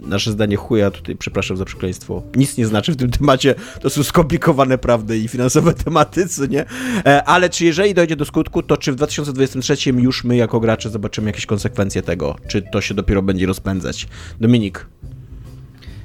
nasze 0.00 0.32
zdanie 0.32 0.56
chuja, 0.56 0.90
tutaj 0.90 1.16
przepraszam 1.16 1.56
za 1.56 1.64
przekleństwo, 1.64 2.22
nic 2.36 2.56
nie 2.56 2.66
znaczy 2.66 2.92
w 2.92 2.96
tym 2.96 3.10
temacie, 3.10 3.54
to 3.80 3.90
są 3.90 4.02
skomplikowane 4.02 4.78
prawdy 4.78 5.18
i 5.18 5.28
finansowe 5.28 5.74
tematy, 5.84 6.28
co 6.28 6.46
nie? 6.46 6.64
E, 7.06 7.24
ale 7.24 7.50
czy 7.50 7.64
jeżeli 7.64 7.94
dojdzie 7.94 8.16
do 8.16 8.24
skutku, 8.24 8.62
to 8.62 8.76
czy 8.76 8.92
w 8.92 8.96
2023 8.96 9.90
już 9.90 10.24
my 10.24 10.36
jako 10.36 10.60
gracze 10.60 10.90
zobaczymy 10.90 11.26
jakieś 11.26 11.46
konsekwencje 11.46 12.02
tego? 12.02 12.36
Czy 12.48 12.62
to 12.62 12.80
się 12.80 12.94
dopiero 12.94 13.22
będzie 13.22 13.46
rozpędzać? 13.46 14.08
Dominik. 14.40 14.86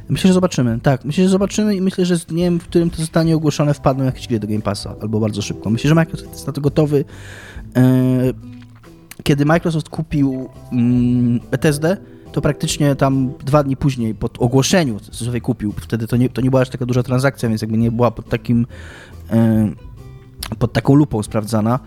Myślę, 0.09 0.27
że 0.27 0.33
zobaczymy, 0.33 0.79
tak. 0.83 1.05
Myślę, 1.05 1.23
że 1.23 1.29
zobaczymy 1.29 1.75
i 1.75 1.81
myślę, 1.81 2.05
że 2.05 2.17
z 2.17 2.25
dniem, 2.25 2.59
w 2.59 2.63
którym 2.63 2.89
to 2.89 2.97
zostanie 2.97 3.35
ogłoszone, 3.35 3.73
wpadną 3.73 4.03
jakieś 4.03 4.27
gry 4.27 4.39
do 4.39 4.47
Game 4.47 4.61
Passa, 4.61 4.95
albo 5.01 5.19
bardzo 5.19 5.41
szybko. 5.41 5.69
Myślę, 5.69 5.87
że 5.89 5.95
Microsoft 5.95 6.31
jest 6.31 6.47
na 6.47 6.53
to 6.53 6.61
gotowy. 6.61 7.05
Yy 7.75 8.52
kiedy 9.23 9.45
Microsoft 9.45 9.89
kupił 9.89 10.49
mm, 10.71 11.39
to 12.31 12.41
praktycznie 12.41 12.95
tam 12.95 13.33
dwa 13.45 13.63
dni 13.63 13.77
później, 13.77 14.15
po 14.15 14.29
ogłoszeniu, 14.39 14.99
co 14.99 15.25
sobie 15.25 15.41
kupił, 15.41 15.73
wtedy 15.77 16.07
to 16.07 16.17
nie, 16.17 16.29
to 16.29 16.41
nie 16.41 16.49
była 16.49 16.61
aż 16.61 16.69
taka 16.69 16.85
duża 16.85 17.03
transakcja, 17.03 17.49
więc 17.49 17.61
jakby 17.61 17.77
nie 17.77 17.91
była 17.91 18.11
pod 18.11 18.29
takim 18.29 18.67
e, 19.31 19.71
pod 20.59 20.73
taką 20.73 20.95
lupą 20.95 21.23
sprawdzana, 21.23 21.79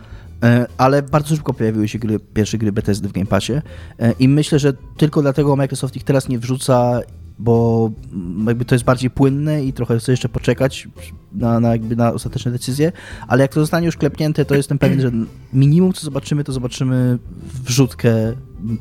e, 0.43 0.67
ale 0.79 1.03
bardzo 1.03 1.35
szybko 1.37 1.55
pojawiły 1.55 1.89
się 1.89 1.99
gry, 1.99 2.19
pierwsze 2.19 2.59
gry 2.59 2.73
Bethesdy 2.73 3.09
w 3.09 3.13
Game 3.13 3.27
Passie. 3.27 3.53
E, 3.53 4.13
i 4.19 4.29
myślę, 4.29 4.59
że 4.59 4.73
tylko 4.97 5.23
dlatego 5.23 5.57
Microsoft 5.57 5.97
ich 5.97 6.05
teraz 6.05 6.29
nie 6.29 6.39
wrzuca 6.39 7.01
bo 7.39 7.91
jakby 8.47 8.65
to 8.65 8.75
jest 8.75 8.85
bardziej 8.85 9.11
płynne 9.11 9.65
i 9.65 9.73
trochę 9.73 9.99
chcę 9.99 10.13
jeszcze 10.13 10.29
poczekać 10.29 10.89
na, 11.33 11.61
na, 11.61 11.73
jakby 11.73 11.97
na 11.97 12.13
ostateczne 12.13 12.51
decyzje, 12.51 12.93
ale 13.29 13.43
jak 13.43 13.55
to 13.55 13.61
zostanie 13.61 13.87
już 13.87 13.97
klepnięte, 13.97 14.45
to 14.45 14.55
jestem 14.55 14.79
pewien, 14.79 15.01
że 15.01 15.11
minimum 15.53 15.93
co 15.93 16.05
zobaczymy, 16.05 16.45
to 16.45 16.53
zobaczymy 16.53 17.19
wrzutkę 17.65 18.13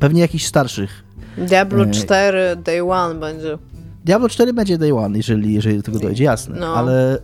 pewnie 0.00 0.20
jakichś 0.20 0.44
starszych. 0.44 1.04
Diablo 1.38 1.86
4 1.86 2.38
e, 2.38 2.56
Day 2.56 2.82
One 2.90 3.20
będzie. 3.20 3.58
Diablo 4.04 4.28
4 4.28 4.52
będzie 4.52 4.78
Day 4.78 4.94
One, 4.94 5.16
jeżeli, 5.16 5.54
jeżeli 5.54 5.76
do 5.76 5.82
tego 5.82 5.98
dojdzie, 5.98 6.24
jasne, 6.24 6.56
no. 6.60 6.74
ale 6.74 7.18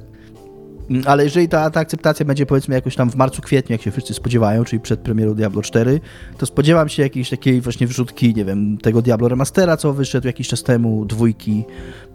ale 1.07 1.25
jeżeli 1.25 1.49
ta, 1.49 1.71
ta 1.71 1.81
akceptacja 1.81 2.27
będzie 2.27 2.47
powiedzmy 2.47 2.75
jakoś 2.75 2.97
tam 2.97 3.11
w 3.11 3.17
marcu, 3.17 3.43
kwietniu, 3.43 3.75
jak 3.75 3.83
się 3.83 3.91
wszyscy 3.91 4.15
spodziewają, 4.15 4.65
czyli 4.65 4.81
przed 4.81 5.01
premierą 5.01 5.35
Diablo 5.35 5.63
4, 5.63 6.01
to 6.39 6.47
spodziewam 6.47 6.89
się 6.89 7.03
jakiejś 7.03 7.31
takiej 7.31 7.61
właśnie 7.61 7.87
wrzutki, 7.87 8.35
nie 8.35 8.45
wiem, 8.45 8.79
tego 8.79 9.03
Diablo 9.03 9.29
Remastera, 9.29 9.77
co 9.77 9.93
wyszedł 9.93 10.27
jakiś 10.27 10.49
czas 10.49 10.63
temu, 10.63 11.05
dwójki 11.05 11.65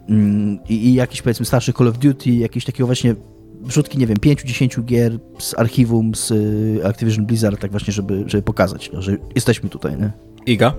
mm, 0.08 0.58
i, 0.68 0.74
i 0.74 0.94
jakiś 0.94 1.22
powiedzmy 1.22 1.46
starszy 1.46 1.72
Call 1.72 1.88
of 1.88 1.98
Duty, 1.98 2.30
jakiś 2.30 2.64
takiego 2.64 2.86
właśnie 2.86 3.14
wrzutki, 3.60 3.98
nie 3.98 4.06
wiem, 4.06 4.16
5-10 4.16 4.84
gier 4.84 5.18
z 5.38 5.58
archiwum, 5.58 6.14
z 6.14 6.30
y, 6.30 6.80
Activision 6.84 7.26
Blizzard, 7.26 7.60
tak 7.60 7.70
właśnie, 7.70 7.92
żeby, 7.92 8.24
żeby 8.26 8.42
pokazać, 8.42 8.90
no, 8.92 9.02
że 9.02 9.16
jesteśmy 9.34 9.68
tutaj, 9.68 9.96
nie? 9.96 10.12
Iga? 10.46 10.74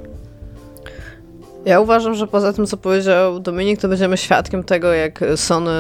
Ja 1.66 1.80
uważam, 1.80 2.16
że 2.16 2.28
poza 2.28 2.54
tym, 2.54 2.66
co 2.66 2.78
powiedział 2.78 3.40
Dominik, 3.40 3.82
to 3.82 3.88
będziemy 3.88 4.18
świadkiem 4.18 4.64
tego, 4.64 4.94
jak 4.94 5.24
Sony 5.36 5.72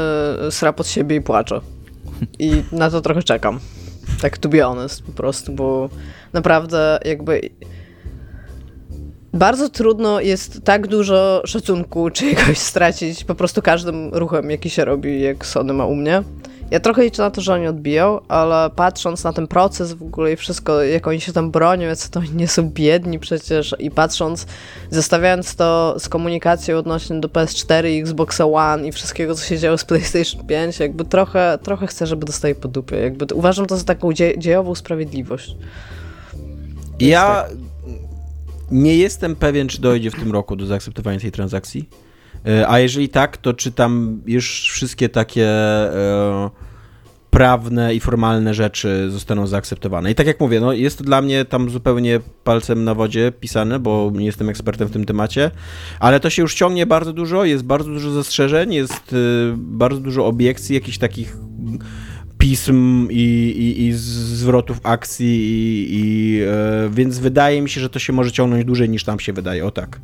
sra 0.49 0.73
pod 0.73 0.87
siebie 0.87 1.15
i 1.15 1.21
płacze. 1.21 1.61
I 2.39 2.63
na 2.71 2.89
to 2.89 3.01
trochę 3.01 3.23
czekam. 3.23 3.59
Tak 4.21 4.37
to 4.37 4.49
be 4.49 4.61
honest 4.61 5.03
po 5.03 5.11
prostu, 5.11 5.51
bo 5.51 5.89
naprawdę 6.33 6.99
jakby 7.05 7.49
bardzo 9.33 9.69
trudno 9.69 10.21
jest 10.21 10.63
tak 10.63 10.87
dużo 10.87 11.41
szacunku 11.45 12.09
czegoś 12.09 12.57
stracić 12.71 13.23
po 13.23 13.35
prostu 13.35 13.61
każdym 13.61 14.09
ruchem, 14.13 14.51
jaki 14.51 14.69
się 14.69 14.85
robi, 14.85 15.21
jak 15.21 15.45
Sony 15.45 15.73
ma 15.73 15.85
u 15.85 15.95
mnie. 15.95 16.23
Ja 16.71 16.79
trochę 16.79 17.03
liczę 17.03 17.21
na 17.21 17.31
to, 17.31 17.41
że 17.41 17.53
oni 17.53 17.67
odbiją, 17.67 18.19
ale 18.27 18.69
patrząc 18.69 19.23
na 19.23 19.33
ten 19.33 19.47
proces 19.47 19.93
w 19.93 20.03
ogóle 20.03 20.33
i 20.33 20.35
wszystko, 20.35 20.83
jak 20.83 21.07
oni 21.07 21.21
się 21.21 21.33
tam 21.33 21.51
bronią, 21.51 21.87
jak 21.87 21.97
to 21.97 22.19
oni 22.19 22.31
nie 22.31 22.47
są 22.47 22.69
biedni 22.69 23.19
przecież 23.19 23.75
i 23.79 23.91
patrząc, 23.91 24.45
zestawiając 24.89 25.55
to 25.55 25.95
z 25.99 26.09
komunikacją 26.09 26.77
odnośnie 26.77 27.19
do 27.19 27.27
PS4 27.27 28.01
Xbox 28.01 28.41
One 28.41 28.87
i 28.87 28.91
wszystkiego, 28.91 29.35
co 29.35 29.45
się 29.45 29.57
działo 29.57 29.77
z 29.77 29.85
PlayStation 29.85 30.47
5, 30.47 30.79
jakby 30.79 31.05
trochę, 31.05 31.59
trochę 31.63 31.87
chcę, 31.87 32.07
żeby 32.07 32.25
dostali 32.25 32.55
po 32.55 32.67
dupie. 32.67 32.97
Jakby 32.97 33.25
uważam 33.33 33.65
to 33.65 33.77
za 33.77 33.83
taką 33.83 34.13
dzie 34.13 34.39
dziejową 34.39 34.75
sprawiedliwość. 34.75 35.55
Ja 36.99 37.21
tak. 37.21 37.51
nie 38.71 38.97
jestem 38.97 39.35
pewien, 39.35 39.67
czy 39.67 39.81
dojdzie 39.81 40.11
w 40.11 40.15
tym 40.15 40.31
roku 40.31 40.55
do 40.55 40.65
zaakceptowania 40.65 41.19
tej 41.19 41.31
transakcji. 41.31 41.89
E, 42.47 42.69
a 42.69 42.79
jeżeli 42.79 43.09
tak, 43.09 43.37
to 43.37 43.53
czy 43.53 43.71
tam 43.71 44.21
już 44.25 44.69
wszystkie 44.71 45.09
takie 45.09 45.47
e, 45.47 46.49
prawne 47.29 47.95
i 47.95 47.99
formalne 47.99 48.53
rzeczy 48.53 49.11
zostaną 49.11 49.47
zaakceptowane? 49.47 50.11
I 50.11 50.15
tak 50.15 50.27
jak 50.27 50.39
mówię, 50.39 50.59
no 50.59 50.73
jest 50.73 50.97
to 50.97 51.03
dla 51.03 51.21
mnie 51.21 51.45
tam 51.45 51.69
zupełnie 51.69 52.19
palcem 52.43 52.83
na 52.83 52.95
wodzie 52.95 53.31
pisane, 53.39 53.79
bo 53.79 54.11
nie 54.15 54.25
jestem 54.25 54.49
ekspertem 54.49 54.87
w 54.87 54.91
tym 54.91 55.05
temacie, 55.05 55.51
ale 55.99 56.19
to 56.19 56.29
się 56.29 56.41
już 56.41 56.55
ciągnie 56.55 56.85
bardzo 56.85 57.13
dużo, 57.13 57.45
jest 57.45 57.63
bardzo 57.63 57.89
dużo 57.89 58.11
zastrzeżeń, 58.11 58.73
jest 58.73 59.13
e, 59.13 59.15
bardzo 59.57 59.99
dużo 59.99 60.25
obiekcji, 60.25 60.75
jakichś 60.75 60.97
takich 60.97 61.37
pism 62.37 63.07
i, 63.11 63.53
i, 63.57 63.87
i 63.87 63.93
zwrotów 63.93 64.79
akcji, 64.83 65.27
i, 65.27 65.87
i 65.91 66.41
więc 66.91 67.19
wydaje 67.19 67.61
mi 67.61 67.69
się, 67.69 67.81
że 67.81 67.89
to 67.89 67.99
się 67.99 68.13
może 68.13 68.31
ciągnąć 68.31 68.65
dłużej 68.65 68.89
niż 68.89 69.03
tam 69.03 69.19
się 69.19 69.33
wydaje, 69.33 69.65
o 69.65 69.71
tak. 69.71 69.99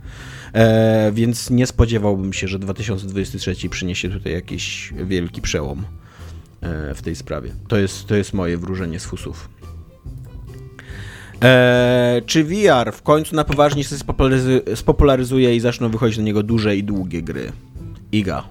E, 0.56 1.12
więc 1.12 1.50
nie 1.50 1.68
spodziewałbym 1.68 2.34
się, 2.34 2.48
że 2.48 2.60
2023 2.60 3.70
przyniesie 3.70 4.10
tutaj 4.10 4.34
jakiś 4.34 4.94
wielki 5.06 5.42
przełom 5.42 5.86
e, 6.62 6.94
w 6.94 7.02
tej 7.02 7.16
sprawie. 7.16 7.52
To 7.68 7.78
jest, 7.78 8.08
to 8.08 8.16
jest 8.16 8.34
moje 8.34 8.58
wróżenie 8.58 9.00
z 9.00 9.06
fusów. 9.06 9.50
E, 11.44 12.22
czy 12.26 12.44
VR 12.44 12.92
w 12.94 13.02
końcu 13.02 13.36
na 13.36 13.44
poważnie 13.44 13.84
się 13.84 13.96
spopularyzuje 14.76 15.56
i 15.56 15.60
zaczną 15.60 15.90
wychodzić 15.90 16.18
na 16.18 16.24
niego 16.24 16.44
duże 16.44 16.78
i 16.78 16.84
długie 16.84 17.22
gry? 17.22 17.52
Iga. 18.12 18.44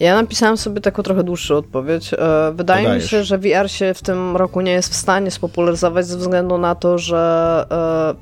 Ja 0.00 0.14
napisałam 0.14 0.56
sobie 0.56 0.80
taką 0.80 1.02
trochę 1.02 1.24
dłuższą 1.24 1.56
odpowiedź. 1.56 2.14
E, 2.14 2.16
wydaje 2.54 2.82
Podajesz. 2.82 3.04
mi 3.04 3.08
się, 3.08 3.24
że 3.24 3.38
VR 3.38 3.70
się 3.70 3.94
w 3.94 4.02
tym 4.02 4.36
roku 4.36 4.60
nie 4.60 4.72
jest 4.72 4.92
w 4.92 4.96
stanie 4.96 5.30
spopularyzować 5.30 6.06
ze 6.06 6.18
względu 6.18 6.58
na 6.58 6.74
to, 6.74 6.98
że 6.98 7.66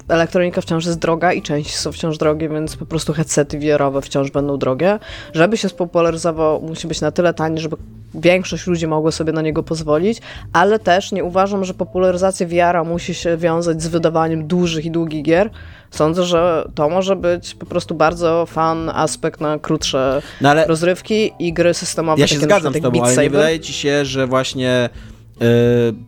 e, 0.09 0.15
elektronika 0.15 0.61
wciąż 0.61 0.87
jest 0.87 0.99
droga 0.99 1.33
i 1.33 1.43
części 1.43 1.77
są 1.77 1.93
wciąż 1.93 2.19
drogie, 2.19 2.49
więc 2.49 2.77
po 2.77 2.87
prostu 2.87 3.13
headsety 3.13 3.59
VR-owe 3.59 4.03
wciąż 4.03 4.31
będą 4.31 4.57
drogie. 4.57 4.99
Żeby 5.35 5.57
się 5.57 5.69
spopularyzował, 5.69 6.63
musi 6.63 6.89
być 6.89 7.01
na 7.01 7.11
tyle 7.11 7.35
tani, 7.35 7.61
żeby 7.61 7.77
większość 8.15 8.67
ludzi 8.67 8.87
mogło 8.87 9.13
sobie 9.13 9.33
na 9.33 9.43
niego 9.43 9.63
pozwolić, 9.63 10.21
ale 10.53 10.79
też 10.79 11.13
nie 11.13 11.25
uważam, 11.25 11.65
że 11.65 11.75
popularyzacja 11.75 12.47
VR-a 12.47 12.85
musi 12.85 13.15
się 13.15 13.37
wiązać 13.37 13.83
z 13.83 13.89
wydawaniem 13.89 14.47
dużych 14.47 14.85
i 14.85 14.91
długich 14.91 15.23
gier. 15.23 15.51
Sądzę, 15.91 16.25
że 16.25 16.69
to 16.75 16.89
może 16.89 17.17
być 17.17 17.55
po 17.55 17.67
prostu 17.67 17.95
bardzo 17.95 18.47
fan 18.47 18.91
aspekt 18.95 19.41
na 19.41 19.59
krótsze 19.59 20.23
no 20.41 20.55
rozrywki 20.67 21.33
i 21.39 21.53
gry 21.53 21.75
systemowe. 21.75 22.21
Ja 22.21 22.27
się 22.27 22.39
zgadzam 22.39 22.75
z 22.75 22.81
tobą, 22.81 23.03
ale 23.03 23.17
nie 23.17 23.31
wydaje 23.31 23.61
ci 23.61 23.73
się, 23.73 24.05
że 24.05 24.27
właśnie 24.27 24.89
yy, 25.41 25.47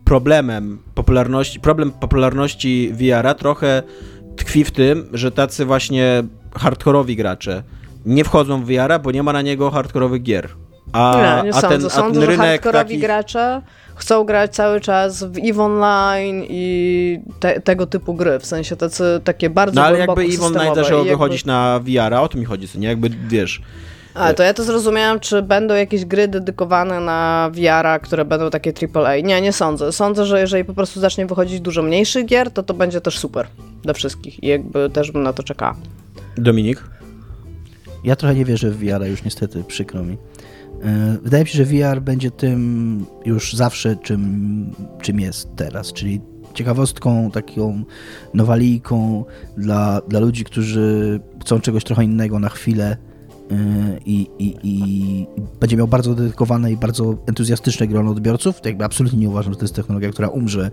problemem 0.05 0.79
popularności, 0.95 1.59
problem 1.59 1.91
popularności 1.91 2.91
VR-a 2.93 3.33
trochę 3.33 3.83
tkwi 4.35 4.63
w 4.63 4.71
tym, 4.71 5.09
że 5.13 5.31
tacy 5.31 5.65
właśnie 5.65 6.23
hardkorowi 6.55 7.15
gracze 7.15 7.63
nie 8.05 8.23
wchodzą 8.23 8.63
w 8.63 8.65
VR-a, 8.65 8.99
bo 8.99 9.11
nie 9.11 9.23
ma 9.23 9.33
na 9.33 9.41
niego 9.41 9.71
hardkorowych 9.71 10.23
gier. 10.23 10.49
A, 10.93 11.41
nie, 11.43 11.49
nie 11.49 11.55
a 11.55 11.61
sądzę. 11.61 11.89
ten, 11.89 12.05
a 12.05 12.11
ten 12.11 12.23
rynek 12.23 12.65
że 12.65 12.71
taki... 12.71 12.97
gracze 12.97 13.61
chcą 13.95 14.23
grać 14.23 14.55
cały 14.55 14.81
czas 14.81 15.23
w 15.23 15.37
EVE 15.37 15.63
Online 15.63 16.43
i 16.49 17.19
te, 17.39 17.61
tego 17.61 17.85
typu 17.85 18.13
gry, 18.13 18.39
w 18.39 18.45
sensie 18.45 18.75
tacy, 18.75 19.03
takie 19.23 19.49
bardzo 19.49 19.75
No 19.81 19.87
ale 19.87 19.99
jakby 19.99 20.21
EVE 20.21 20.45
Online 20.45 20.75
zaczęło 20.75 20.99
jakby... 20.99 21.11
wychodzić 21.11 21.45
na 21.45 21.79
VR-a, 21.83 22.21
o 22.21 22.27
to 22.27 22.37
mi 22.37 22.45
chodzi, 22.45 22.67
co 22.67 22.79
nie? 22.79 22.87
Jakby, 22.87 23.09
wiesz... 23.27 23.61
A, 24.13 24.33
to 24.33 24.43
ja 24.43 24.53
to 24.53 24.63
zrozumiałam, 24.63 25.19
czy 25.19 25.41
będą 25.41 25.75
jakieś 25.75 26.05
gry 26.05 26.27
dedykowane 26.27 26.99
na 26.99 27.51
VR-a, 27.53 27.99
które 27.99 28.25
będą 28.25 28.49
takie 28.49 28.73
AAA. 28.93 29.15
Nie, 29.15 29.41
nie 29.41 29.53
sądzę. 29.53 29.91
Sądzę, 29.91 30.25
że 30.25 30.41
jeżeli 30.41 30.65
po 30.65 30.73
prostu 30.73 30.99
zacznie 30.99 31.25
wychodzić 31.25 31.61
dużo 31.61 31.81
mniejszych 31.81 32.25
gier, 32.25 32.51
to 32.51 32.63
to 32.63 32.73
będzie 32.73 33.01
też 33.01 33.19
super 33.19 33.47
dla 33.83 33.93
wszystkich 33.93 34.43
i 34.43 34.47
jakby 34.47 34.89
też 34.89 35.11
bym 35.11 35.23
na 35.23 35.33
to 35.33 35.43
czekała. 35.43 35.75
Dominik? 36.37 36.83
Ja 38.03 38.15
trochę 38.15 38.35
nie 38.35 38.45
wierzę 38.45 38.71
w 38.71 38.77
VR-a 38.77 39.07
już 39.07 39.23
niestety, 39.23 39.63
przykro 39.63 40.03
mi. 40.03 40.17
E, 40.83 41.17
wydaje 41.23 41.43
mi 41.43 41.49
się, 41.49 41.57
że 41.57 41.65
VR 41.65 42.01
będzie 42.01 42.31
tym 42.31 43.05
już 43.25 43.53
zawsze, 43.53 43.95
czym, 43.95 44.71
czym 45.01 45.19
jest 45.19 45.55
teraz, 45.55 45.93
czyli 45.93 46.21
ciekawostką, 46.53 47.31
taką 47.31 47.83
nowalijką 48.33 49.25
dla, 49.57 50.01
dla 50.07 50.19
ludzi, 50.19 50.43
którzy 50.43 51.19
chcą 51.41 51.59
czegoś 51.59 51.83
trochę 51.83 52.03
innego 52.03 52.39
na 52.39 52.49
chwilę 52.49 52.97
e, 53.51 53.55
i, 54.05 54.27
i, 54.39 54.57
i 54.63 55.27
będzie 55.59 55.77
miał 55.77 55.87
bardzo 55.87 56.15
dedykowane 56.15 56.71
i 56.71 56.77
bardzo 56.77 57.15
entuzjastyczne 57.27 57.87
grono 57.87 58.11
odbiorców. 58.11 58.55
Jakby 58.65 58.85
absolutnie 58.85 59.19
nie 59.19 59.29
uważam, 59.29 59.53
że 59.53 59.59
to 59.59 59.65
jest 59.65 59.75
technologia, 59.75 60.09
która 60.11 60.27
umrze 60.27 60.71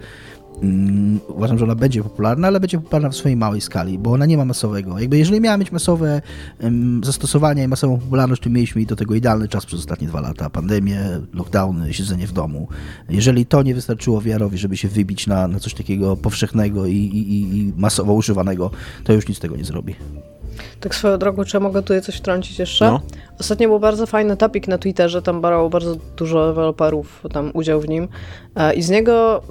Mm, 0.63 1.21
uważam, 1.29 1.59
że 1.59 1.65
ona 1.65 1.75
będzie 1.75 2.03
popularna, 2.03 2.49
ale 2.49 2.61
będzie 2.61 2.79
popularna 2.79 3.09
w 3.09 3.17
swojej 3.17 3.37
małej 3.37 3.61
skali, 3.61 3.99
bo 3.99 4.13
ona 4.13 4.27
nie 4.27 4.37
ma 4.37 4.45
masowego. 4.45 4.99
Jakby 4.99 5.19
jeżeli 5.19 5.41
miała 5.41 5.57
mieć 5.57 5.73
masowe 5.73 6.23
um, 6.63 7.01
zastosowania 7.05 7.65
i 7.65 7.69
masową 7.69 7.99
popularność, 7.99 8.43
to 8.43 8.51
mieliśmy 8.51 8.87
do 8.87 8.97
tego 8.97 9.15
idealny 9.15 9.49
czas 9.49 9.67
przez 9.67 9.81
ostatnie 9.81 10.09
dwa 10.09 10.21
lata. 10.21 10.51
Pandemię, 10.51 11.01
lockdowny, 11.35 11.95
siedzenie 11.95 12.27
w 12.27 12.33
domu. 12.33 12.69
Jeżeli 13.09 13.47
to 13.47 13.63
nie 13.63 13.75
wystarczyło 13.75 14.21
wiarowi, 14.21 14.59
żeby 14.59 14.77
się 14.77 14.89
wybić 14.89 15.27
na, 15.27 15.49
na 15.49 15.61
coś 15.61 15.75
takiego 15.75 16.17
powszechnego 16.17 16.87
i, 16.87 16.95
i, 16.95 17.59
i 17.59 17.73
masowo 17.77 18.13
używanego, 18.13 18.71
to 19.05 19.13
już 19.13 19.29
nic 19.29 19.37
z 19.37 19.41
tego 19.41 19.57
nie 19.57 19.65
zrobi. 19.65 19.95
Tak 20.81 20.95
swoją 20.95 21.19
drogą, 21.19 21.45
czy 21.45 21.57
ja 21.57 21.61
mogę 21.61 21.83
tutaj 21.83 22.03
coś 22.03 22.17
wtrącić 22.17 22.59
jeszcze? 22.59 22.87
No. 22.87 23.01
Ostatnio 23.41 23.69
był 23.69 23.81
bardzo 23.81 24.07
fajny 24.07 24.37
topik 24.37 24.69
na 24.69 24.79
Twitterze, 24.79 25.23
tam 25.23 25.41
brało 25.41 25.71
bardzo 25.71 25.97
dużo 26.17 26.47
deweloperów 26.47 27.23
tam 27.33 27.51
udział 27.55 27.81
w 27.81 27.89
nim 27.89 28.09
e, 28.57 28.75
i 28.75 28.83
z 28.83 28.91
niego 28.91 29.43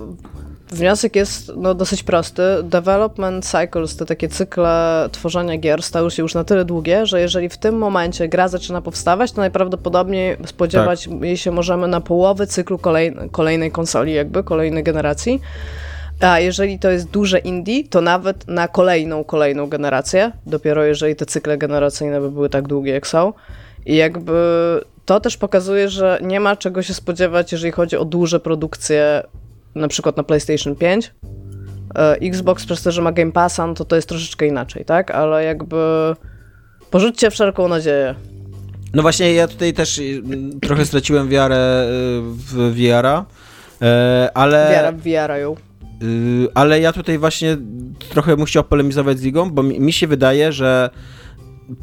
Wniosek 0.72 1.16
jest 1.16 1.52
no, 1.56 1.74
dosyć 1.74 2.04
prosty. 2.04 2.42
Development 2.64 3.46
cycles, 3.46 3.96
te 3.96 4.06
takie 4.06 4.30
cykle 4.30 5.10
tworzenia 5.12 5.58
gier 5.58 5.84
stały 5.84 6.12
się 6.12 6.24
już 6.24 6.36
na 6.36 6.44
tyle 6.44 6.66
długie, 6.66 7.06
że 7.06 7.22
jeżeli 7.22 7.50
w 7.50 7.58
tym 7.58 7.78
momencie 7.78 8.28
gra 8.28 8.48
zaczyna 8.48 8.82
powstawać, 8.82 9.32
to 9.32 9.42
najprawdopodobniej 9.42 10.38
spodziewać 10.46 11.08
tak. 11.08 11.22
jej 11.22 11.38
się 11.38 11.52
możemy 11.52 11.88
na 11.88 12.02
połowę 12.02 12.48
cyklu 12.48 12.78
kolej, 12.78 13.16
kolejnej 13.32 13.72
konsoli, 13.72 14.14
jakby 14.14 14.44
kolejnej 14.44 14.84
generacji. 14.84 15.42
A 16.22 16.40
jeżeli 16.40 16.80
to 16.80 16.92
jest 16.92 17.10
duże 17.10 17.40
indie, 17.40 17.88
to 17.90 18.02
nawet 18.02 18.48
na 18.48 18.68
kolejną, 18.68 19.24
kolejną 19.24 19.68
generację, 19.68 20.32
dopiero 20.46 20.86
jeżeli 20.86 21.16
te 21.16 21.26
cykle 21.26 21.58
generacyjne 21.58 22.22
by 22.22 22.32
były 22.32 22.50
tak 22.50 22.68
długie, 22.68 22.92
jak 22.92 23.08
są. 23.08 23.34
I 23.86 23.96
jakby 23.96 24.34
to 25.06 25.20
też 25.20 25.38
pokazuje, 25.38 25.90
że 25.90 26.20
nie 26.22 26.40
ma 26.40 26.56
czego 26.56 26.84
się 26.84 26.94
spodziewać, 26.94 27.52
jeżeli 27.52 27.72
chodzi 27.72 27.98
o 27.98 28.06
duże 28.06 28.40
produkcje 28.40 29.24
na 29.78 29.88
przykład 29.88 30.18
na 30.18 30.24
PlayStation 30.24 30.76
5. 30.76 31.14
E, 31.96 32.14
Xbox 32.22 32.66
przez 32.66 32.84
to, 32.84 32.92
że 32.92 33.02
ma 33.02 33.12
Game 33.12 33.32
Passa, 33.32 33.68
no 33.68 33.74
to 33.74 33.86
to 33.86 33.96
jest 33.96 34.10
troszeczkę 34.10 34.48
inaczej, 34.48 34.86
tak? 34.86 35.12
Ale 35.12 35.44
jakby 35.44 35.78
porzućcie 36.92 37.32
wszelką 37.32 37.68
nadzieję. 37.68 38.16
No 38.94 39.02
właśnie, 39.02 39.34
ja 39.34 39.48
tutaj 39.48 39.74
też 39.74 39.98
y, 39.98 40.24
trochę 40.62 40.86
straciłem 40.86 41.30
wiarę 41.30 41.88
y, 41.88 42.22
w 42.22 42.76
VR-a, 42.76 43.26
e, 43.82 44.32
ale... 44.34 44.70
Wiara 44.72 44.92
w 44.92 45.02
VR-a 45.02 45.38
ją. 45.38 45.56
Y, 46.04 46.48
ale 46.54 46.80
ja 46.80 46.94
tutaj 46.94 47.18
właśnie 47.18 47.58
trochę 48.10 48.38
bym 48.38 48.46
chciał 48.46 48.64
polemizować 48.64 49.20
z 49.20 49.24
Ligą, 49.24 49.52
bo 49.52 49.64
mi 49.64 49.94
się 49.94 50.08
wydaje, 50.08 50.52
że 50.52 50.90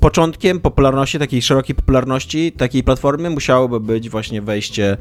początkiem 0.01 0.61
popularności, 0.61 1.19
takiej 1.19 1.43
szerokiej 1.43 1.77
popularności 1.77 2.53
takiej 2.53 2.83
platformy 2.83 3.31
musiałoby 3.31 3.81
być 3.81 4.11
właśnie 4.11 4.43
wejście 4.43 4.97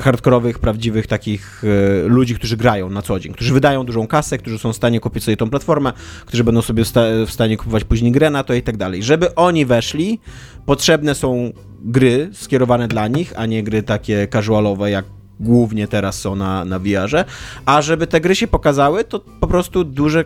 hardkorowych, 0.00 0.58
prawdziwych 0.58 1.06
takich 1.06 1.62
e, 1.64 2.08
ludzi, 2.08 2.34
którzy 2.34 2.56
grają 2.56 2.90
na 2.90 3.02
co 3.02 3.20
dzień, 3.20 3.32
którzy 3.32 3.54
wydają 3.54 3.84
dużą 3.84 4.06
kasę, 4.06 4.38
którzy 4.38 4.58
są 4.58 4.72
w 4.72 4.76
stanie 4.76 5.00
kupić 5.00 5.24
sobie 5.24 5.36
tą 5.36 5.50
platformę, 5.50 5.92
którzy 6.26 6.44
będą 6.44 6.62
sobie 6.62 6.84
w 7.26 7.30
stanie 7.30 7.56
kupować 7.56 7.84
później 7.84 8.12
grę 8.12 8.30
na 8.30 8.44
to 8.44 8.54
i 8.54 8.62
tak 8.62 8.76
dalej. 8.76 9.02
Żeby 9.02 9.34
oni 9.34 9.66
weszli, 9.66 10.20
potrzebne 10.66 11.14
są 11.14 11.52
gry 11.84 12.30
skierowane 12.32 12.88
dla 12.88 13.08
nich, 13.08 13.32
a 13.36 13.46
nie 13.46 13.62
gry 13.62 13.82
takie 13.82 14.28
casualowe, 14.28 14.90
jak 14.90 15.04
głównie 15.40 15.88
teraz 15.88 16.20
są 16.20 16.36
na, 16.36 16.64
na 16.64 16.78
VR-ze, 16.78 17.24
a 17.66 17.82
żeby 17.82 18.06
te 18.06 18.20
gry 18.20 18.36
się 18.36 18.46
pokazały, 18.46 19.04
to 19.04 19.20
po 19.20 19.46
prostu 19.46 19.84
duże 19.84 20.24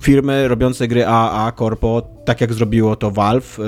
firmy 0.00 0.48
robiące 0.48 0.88
gry 0.88 1.06
AAA, 1.06 1.52
Corpo, 1.52 2.02
tak 2.24 2.40
jak 2.40 2.54
zrobiło 2.54 2.96
to 2.96 3.10
Valve, 3.10 3.58
y, 3.58 3.62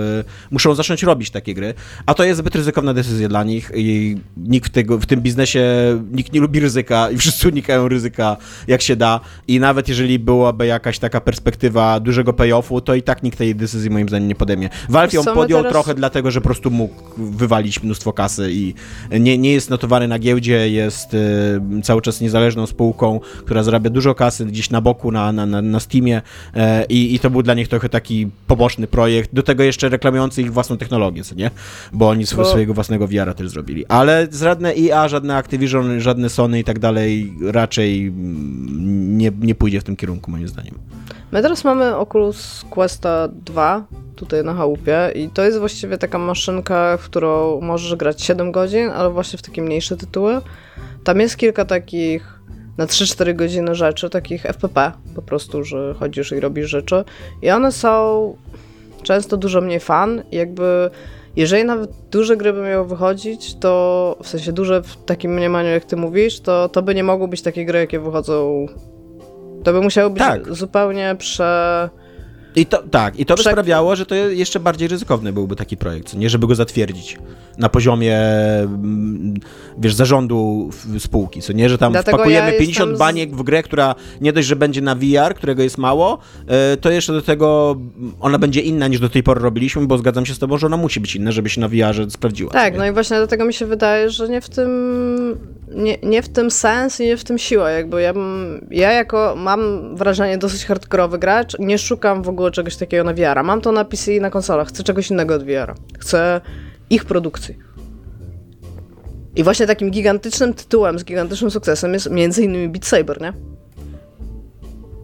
muszą 0.51 0.75
zacząć 0.75 1.03
robić 1.03 1.31
takie 1.31 1.55
gry, 1.55 1.75
a 2.07 2.15
to 2.15 2.25
jest 2.25 2.39
zbyt 2.39 2.55
ryzykowna 2.55 2.95
decyzja 2.95 3.29
dla 3.29 3.45
nich 3.45 3.73
i 3.75 4.17
nikt 4.37 4.69
w, 4.71 4.73
tego, 4.73 4.99
w 4.99 5.07
tym 5.07 5.21
biznesie, 5.21 5.63
nikt 6.13 6.33
nie 6.33 6.41
lubi 6.41 6.61
ryzyka 6.61 7.11
i 7.11 7.17
wszyscy 7.17 7.49
unikają 7.49 7.89
ryzyka 7.89 8.37
jak 8.67 8.83
się 8.83 8.97
da 8.97 9.21
i 9.49 9.61
nawet 9.61 9.89
jeżeli 9.89 10.19
byłaby 10.19 10.67
jakaś 10.67 10.99
taka 10.99 11.21
perspektywa 11.21 12.01
dużego 12.01 12.33
payoffu, 12.33 12.81
to 12.81 12.95
i 12.95 13.03
tak 13.03 13.23
nikt 13.23 13.39
tej 13.39 13.55
decyzji 13.55 13.91
moim 13.91 14.09
zdaniem 14.09 14.29
nie 14.29 14.35
podejmie. 14.35 14.69
Valve 14.89 15.13
ją 15.13 15.25
podjął 15.25 15.61
teraz- 15.61 15.73
trochę 15.73 15.95
dlatego, 15.95 16.31
że 16.31 16.41
po 16.41 16.45
prostu 16.45 16.71
mógł 16.71 16.95
wywalić 17.17 17.83
mnóstwo 17.83 18.13
kasy 18.13 18.49
i 18.53 18.75
nie, 19.21 19.39
nie 19.39 19.53
jest 19.53 19.71
notowany 19.71 20.09
na 20.09 20.19
giełdzie, 20.19 20.71
jest 20.71 21.15
y, 21.15 21.61
cały 21.83 22.03
czas 22.03 22.21
niezależną 22.21 22.67
spółką, 22.67 23.21
która 23.45 23.63
zarabia 23.63 23.91
dużo 23.91 24.15
kasy 24.15 24.47
gdzieś 24.47 24.71
na 24.71 24.81
boku, 24.81 25.13
na, 25.13 25.33
na, 25.33 25.47
na, 25.47 25.63
na 25.63 25.81
Steamie 25.81 26.20
e, 26.55 26.85
i, 26.85 27.15
i 27.15 27.19
to 27.19 27.31
był 27.31 27.43
dla 27.43 27.55
nich 27.55 27.69
trochę 27.69 27.89
taki 27.89 28.31
poboczny 28.47 28.87
projekt, 28.87 29.35
do 29.35 29.43
tego 29.43 29.63
jeszcze 29.63 29.89
reklamujący 29.89 30.43
ich 30.43 30.53
własną 30.53 30.77
technologię, 30.77 31.25
co 31.25 31.35
nie? 31.35 31.51
Bo 31.93 32.09
oni 32.09 32.27
swojego 32.27 32.75
własnego 32.75 33.07
VR-a 33.07 33.35
też 33.35 33.49
zrobili. 33.49 33.87
Ale 33.87 34.29
żadne 34.33 34.75
EA, 34.75 35.09
żadne 35.09 35.37
Activision, 35.37 36.01
żadne 36.01 36.29
Sony 36.29 36.59
i 36.59 36.65
tak 36.65 36.79
dalej 36.79 37.33
raczej 37.53 38.07
mm, 38.07 39.19
nie, 39.19 39.33
nie 39.41 39.55
pójdzie 39.55 39.81
w 39.81 39.85
tym 39.85 39.97
kierunku, 39.97 40.31
moim 40.31 40.49
zdaniem. 40.49 40.75
My 41.33 41.43
teraz 41.43 41.65
mamy 41.65 41.97
Oculus 41.97 42.65
Questa 42.71 43.29
2 43.29 43.85
tutaj 44.17 44.45
na 44.45 44.55
chałupie 44.55 45.13
i 45.15 45.29
to 45.29 45.45
jest 45.45 45.59
właściwie 45.59 45.99
taka 45.99 46.19
maszynka, 46.19 46.97
w 46.97 47.05
którą 47.05 47.61
możesz 47.61 47.95
grać 47.95 48.23
7 48.23 48.53
godzin, 48.53 48.89
ale 48.89 49.11
właśnie 49.11 49.39
w 49.39 49.43
takie 49.43 49.63
mniejsze 49.63 49.97
tytuły. 49.97 50.41
Tam 51.05 51.21
jest 51.21 51.37
kilka 51.37 51.65
takich 51.65 52.40
na 52.81 52.87
3-4 52.87 53.35
godziny 53.35 53.75
rzeczy, 53.75 54.11
takich 54.11 54.47
FPP 54.47 54.93
po 55.15 55.23
prostu, 55.23 55.65
że 55.65 55.95
chodzisz 55.95 56.33
i 56.33 56.41
robisz 56.41 56.71
rzeczy. 56.71 57.05
I 57.43 57.51
one 57.51 57.73
są 57.73 58.37
często 59.03 59.37
dużo 59.37 59.61
mniej 59.61 59.81
fan 59.81 60.23
i 60.33 60.37
jakby 60.37 60.91
jeżeli 61.37 61.65
nawet 61.65 61.91
duże 62.11 62.37
gry 62.37 62.53
by 62.53 62.63
miały 62.63 62.89
wychodzić, 62.89 63.55
to 63.55 64.17
w 64.23 64.29
sensie 64.29 64.53
duże 64.53 64.83
w 64.83 64.97
takim 64.97 65.35
mniemaniu 65.35 65.69
jak 65.69 65.85
ty 65.85 65.97
mówisz, 65.97 66.41
to, 66.41 66.69
to 66.69 66.83
by 66.83 66.95
nie 66.95 67.05
mogły 67.05 67.29
być 67.29 67.43
takie 67.43 67.65
gry, 67.65 67.79
jakie 67.79 68.01
wychodzą. 68.01 68.67
To 69.65 69.73
by 69.73 69.81
musiało 69.81 70.11
być 70.11 70.19
Tak. 70.19 70.55
zupełnie 70.55 71.17
prze... 71.19 71.91
I 72.57 72.67
to, 72.67 72.83
tak, 72.91 73.21
i 73.21 73.27
to 73.27 73.35
by 73.35 73.43
sprawiało, 73.43 73.97
że 73.97 74.07
to 74.07 74.15
jeszcze 74.15 74.61
bardziej 74.61 74.89
ryzykowny 74.89 75.33
byłby 75.33 75.57
taki 75.57 75.77
projekt, 75.77 76.15
nie 76.15 76.31
żeby 76.31 76.47
go 76.47 76.55
zatwierdzić 76.55 77.19
na 77.61 77.69
poziomie, 77.69 78.19
mm, 78.63 79.35
wiesz, 79.79 79.95
zarządu 79.95 80.71
spółki, 80.99 81.43
co 81.43 81.53
nie, 81.53 81.69
że 81.69 81.79
tam 81.79 81.93
Dlatego 81.93 82.17
wpakujemy 82.19 82.53
ja 82.53 82.59
50 82.59 82.69
jestem 82.91 82.97
z- 82.97 82.99
baniek 82.99 83.37
w 83.37 83.43
grę, 83.43 83.63
która 83.63 83.95
nie 84.21 84.33
dość, 84.33 84.49
że 84.49 84.57
będzie 84.57 84.81
na 84.81 84.95
VR, 84.95 85.35
którego 85.35 85.63
jest 85.63 85.79
mało, 85.79 86.19
e, 86.47 86.77
to 86.77 86.91
jeszcze 86.91 87.13
do 87.13 87.23
tego 87.23 87.77
ona 88.21 88.39
będzie 88.39 88.61
inna 88.61 88.89
niż 88.89 89.01
do 89.01 89.09
tej 89.09 89.23
pory 89.23 89.41
robiliśmy, 89.41 89.87
bo 89.87 89.99
zgadzam 89.99 90.27
się 90.27 90.35
z 90.35 90.39
tobą, 90.39 90.59
że 90.59 90.67
ona 90.67 90.77
musi 90.77 91.01
być 91.01 91.17
inna, 91.17 91.33
żeby 91.33 91.49
się 91.49 91.61
na 91.61 91.69
VR-ze 91.69 92.11
sprawdziła. 92.11 92.51
Tak, 92.53 92.77
no 92.79 92.87
i 92.87 92.93
właśnie 92.93 93.17
dlatego 93.17 93.45
mi 93.45 93.55
się 93.55 93.67
wydaje, 93.67 94.11
że 94.11 94.29
nie 94.29 94.41
w 94.41 94.49
tym 94.49 94.71
nie, 95.75 95.99
nie 96.03 96.23
w 96.23 96.29
tym 96.29 96.51
sens 96.51 97.01
i 97.01 97.07
nie 97.07 97.17
w 97.17 97.25
tym 97.25 97.39
siła, 97.39 97.71
jakby 97.71 98.03
ja 98.03 98.13
ja 98.71 98.93
jako 98.93 99.35
mam 99.37 99.61
wrażenie 99.97 100.39
dosyć 100.39 100.65
hardkorowy 100.65 101.19
gracz, 101.19 101.57
nie 101.59 101.79
szukam 101.79 102.23
w 102.23 102.29
ogóle 102.29 102.51
czegoś 102.51 102.77
takiego 102.77 103.05
na 103.05 103.13
VR-a. 103.15 103.43
Mam 103.43 103.61
to 103.61 103.73
na 103.73 103.85
PC 103.85 104.15
i 104.15 104.21
na 104.21 104.31
konsolach, 104.31 104.69
chcę 104.69 104.83
czegoś 104.83 105.11
innego 105.11 105.35
od 105.35 105.45
VR-a. 105.45 105.75
Chcę 105.99 106.41
ich 106.91 107.05
produkcji. 107.05 107.59
I 109.37 109.45
właśnie 109.45 109.67
takim 109.67 109.91
gigantycznym 109.91 110.55
tytułem 110.55 110.99
z 110.99 111.05
gigantycznym 111.05 111.51
sukcesem 111.51 111.95
jest 111.95 112.11
między 112.11 112.43
innymi 112.45 112.69
Beat 112.69 112.87
Saber, 112.87 113.21
nie? 113.21 113.33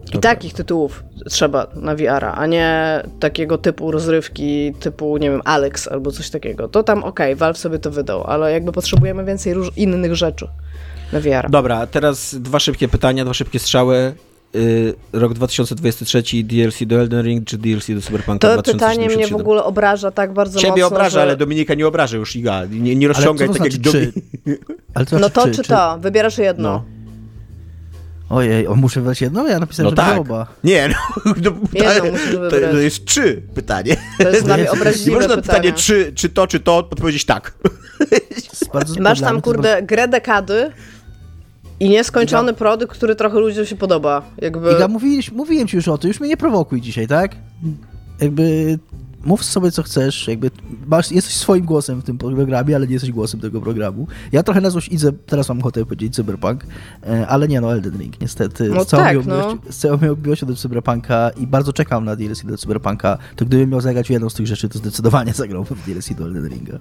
I 0.07 0.11
Dobra. 0.11 0.21
takich 0.21 0.53
tytułów 0.53 1.03
trzeba 1.29 1.67
na 1.75 1.95
VR-a, 1.95 2.33
a 2.35 2.45
nie 2.45 3.01
takiego 3.19 3.57
typu 3.57 3.91
rozrywki, 3.91 4.73
typu, 4.79 5.17
nie 5.17 5.31
wiem, 5.31 5.41
Alex 5.45 5.87
albo 5.87 6.11
coś 6.11 6.29
takiego. 6.29 6.67
To 6.67 6.83
tam 6.83 7.03
okej, 7.03 7.35
Valve 7.35 7.57
sobie 7.57 7.79
to 7.79 7.91
wydał, 7.91 8.23
ale 8.23 8.51
jakby 8.51 8.71
potrzebujemy 8.71 9.25
więcej 9.25 9.55
innych 9.75 10.15
rzeczy 10.15 10.47
na 11.13 11.19
VR. 11.19 11.49
Dobra, 11.49 11.87
teraz 11.87 12.35
dwa 12.35 12.59
szybkie 12.59 12.87
pytania, 12.87 13.25
dwa 13.25 13.33
szybkie 13.33 13.59
strzały. 13.59 14.13
Y, 14.55 14.93
rok 15.13 15.33
2023 15.33 16.23
DLC 16.43 16.75
do 16.85 16.95
Elden 17.01 17.25
Ring 17.25 17.45
czy 17.47 17.57
DLC 17.57 17.87
do 17.87 18.01
Cyberpunka 18.01 18.47
To 18.47 18.53
2077? 18.53 18.79
pytanie 18.79 19.15
mnie 19.15 19.27
w 19.27 19.41
ogóle 19.41 19.63
obraża 19.63 20.11
tak 20.11 20.33
bardzo 20.33 20.59
Ciebie 20.59 20.71
mocno, 20.71 20.87
obraża, 20.87 21.09
że... 21.09 21.21
ale 21.21 21.37
Dominika 21.37 21.73
nie 21.73 21.87
obraża 21.87 22.17
już 22.17 22.35
Iga. 22.35 22.65
Nie, 22.65 22.95
nie 22.95 23.07
rozciągaj 23.07 23.47
tak 23.47 23.57
znaczy, 23.57 23.71
jak 23.73 23.81
Dominika. 23.81 24.11
czy? 24.45 24.59
Ale 24.93 25.05
to 25.05 25.19
No 25.19 25.27
znaczy, 25.27 25.33
to 25.35 25.45
czy, 25.47 25.63
czy 25.63 25.69
to? 25.69 25.97
Wybierasz 25.99 26.37
jedno. 26.37 26.69
No. 26.69 26.83
Ojej, 28.29 28.67
o, 28.67 28.75
muszę 28.75 28.99
wybrać 28.99 29.21
jedno? 29.21 29.47
Ja 29.47 29.59
napisałem, 29.59 29.95
No 29.95 30.03
że 30.03 30.09
tak. 30.09 30.19
oba. 30.21 30.47
Nie, 30.63 30.87
no, 30.89 30.95
no 31.43 31.51
musisz 31.51 32.31
to, 32.31 32.49
to 32.71 32.77
jest 32.77 33.05
czy 33.05 33.41
pytanie. 33.55 33.97
To 34.17 34.29
jest 34.29 34.45
dla 34.45 34.55
mnie 34.55 34.63
Jezu, 34.63 34.75
Nie 34.75 34.81
obraźliwe 34.81 35.11
można 35.19 35.35
na 35.35 35.41
pytanie. 35.41 35.59
pytanie 35.59 35.73
czy, 35.83 36.11
czy 36.15 36.29
to, 36.29 36.47
czy 36.47 36.59
to, 36.59 36.77
odpowiedzieć 36.77 37.25
tak. 37.25 37.53
Masz 38.99 39.21
tam, 39.21 39.41
kurde, 39.41 39.81
grę 39.83 40.07
dekady 40.07 40.71
i 41.79 41.89
nieskończony 41.89 42.53
produkt, 42.53 42.97
który 42.97 43.15
trochę 43.15 43.39
ludziom 43.39 43.65
się 43.65 43.75
podoba. 43.75 44.21
Jakby... 44.41 44.71
Iga, 44.71 44.87
mówiliś, 44.87 45.31
mówiłem 45.31 45.67
ci 45.67 45.75
już 45.75 45.87
o 45.87 45.97
tym, 45.97 46.07
już 46.07 46.19
mnie 46.19 46.29
nie 46.29 46.37
prowokuj 46.37 46.81
dzisiaj, 46.81 47.07
tak? 47.07 47.35
Jakby 48.21 48.79
mów 49.25 49.43
sobie 49.43 49.71
co 49.71 49.83
chcesz, 49.83 50.27
jakby 50.27 50.51
masz, 50.87 51.11
jesteś 51.11 51.33
swoim 51.33 51.65
głosem 51.65 52.01
w 52.01 52.03
tym 52.03 52.17
programie, 52.17 52.75
ale 52.75 52.87
nie 52.87 52.93
jesteś 52.93 53.11
głosem 53.11 53.39
tego 53.39 53.61
programu. 53.61 54.07
Ja 54.31 54.43
trochę 54.43 54.61
na 54.61 54.69
złość 54.69 54.91
idę, 54.91 55.11
teraz 55.25 55.49
mam 55.49 55.59
ochotę 55.59 55.85
powiedzieć 55.85 56.15
Cyberpunk, 56.15 56.65
e, 57.03 57.27
ale 57.27 57.47
nie 57.47 57.61
no, 57.61 57.73
Elden 57.73 57.97
Ring, 57.97 58.21
niestety. 58.21 58.69
No 58.69 58.83
z, 58.83 58.87
całą 58.87 59.03
tak, 59.03 59.15
miłością, 59.15 60.17
miłością 60.23 60.47
do 60.47 60.55
Cyberpunka 60.55 61.29
i 61.29 61.47
bardzo 61.47 61.73
czekam 61.73 62.05
na 62.05 62.15
DLC 62.15 62.45
do 62.45 62.57
Cyberpunka, 62.57 63.17
to 63.35 63.45
gdybym 63.45 63.69
miał 63.69 63.81
zagrać 63.81 64.07
w 64.07 64.09
jedną 64.09 64.29
z 64.29 64.33
tych 64.33 64.47
rzeczy, 64.47 64.69
to 64.69 64.77
zdecydowanie 64.77 65.33
zagrałbym 65.33 65.77
w 65.77 65.85
DLC 65.85 66.13
do 66.13 66.25
Elden 66.25 66.47
Ringa. 66.47 66.79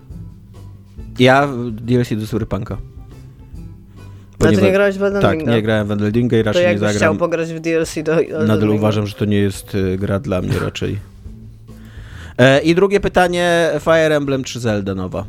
Ja 1.19 1.49
DLC 1.73 2.09
do 2.17 2.27
Cyberpunka. 2.27 2.77
A 4.37 4.39
ty 4.39 4.45
Ponieważ- 4.45 4.65
nie 4.65 4.73
grałeś 4.73 4.99
w 4.99 5.03
Elden 5.03 5.23
Tak, 5.23 5.47
nie 5.47 5.63
grałem 5.63 5.87
w 5.87 5.91
Elden 5.91 6.13
i 6.17 6.43
raczej 6.43 6.63
nie 6.63 6.69
jakbyś 6.69 6.89
chciał 6.89 6.99
zagram. 6.99 7.19
pograć 7.19 7.53
w 7.53 7.61
DLC 7.61 8.03
do 8.03 8.15
Elden 8.15 8.47
Nadal 8.47 8.71
uważam, 8.71 9.07
że 9.07 9.15
to 9.15 9.25
nie 9.25 9.39
jest 9.39 9.75
y, 9.75 9.97
gra 9.99 10.19
dla 10.19 10.43
mnie 10.43 10.59
raczej. 10.59 10.99
E, 12.39 12.61
I 12.61 12.75
drugie 12.75 13.01
pytanie, 13.01 13.71
Fire 13.81 14.17
Emblem 14.17 14.45
czy 14.45 14.61
Zelda 14.61 14.95
nowa? 14.95 15.25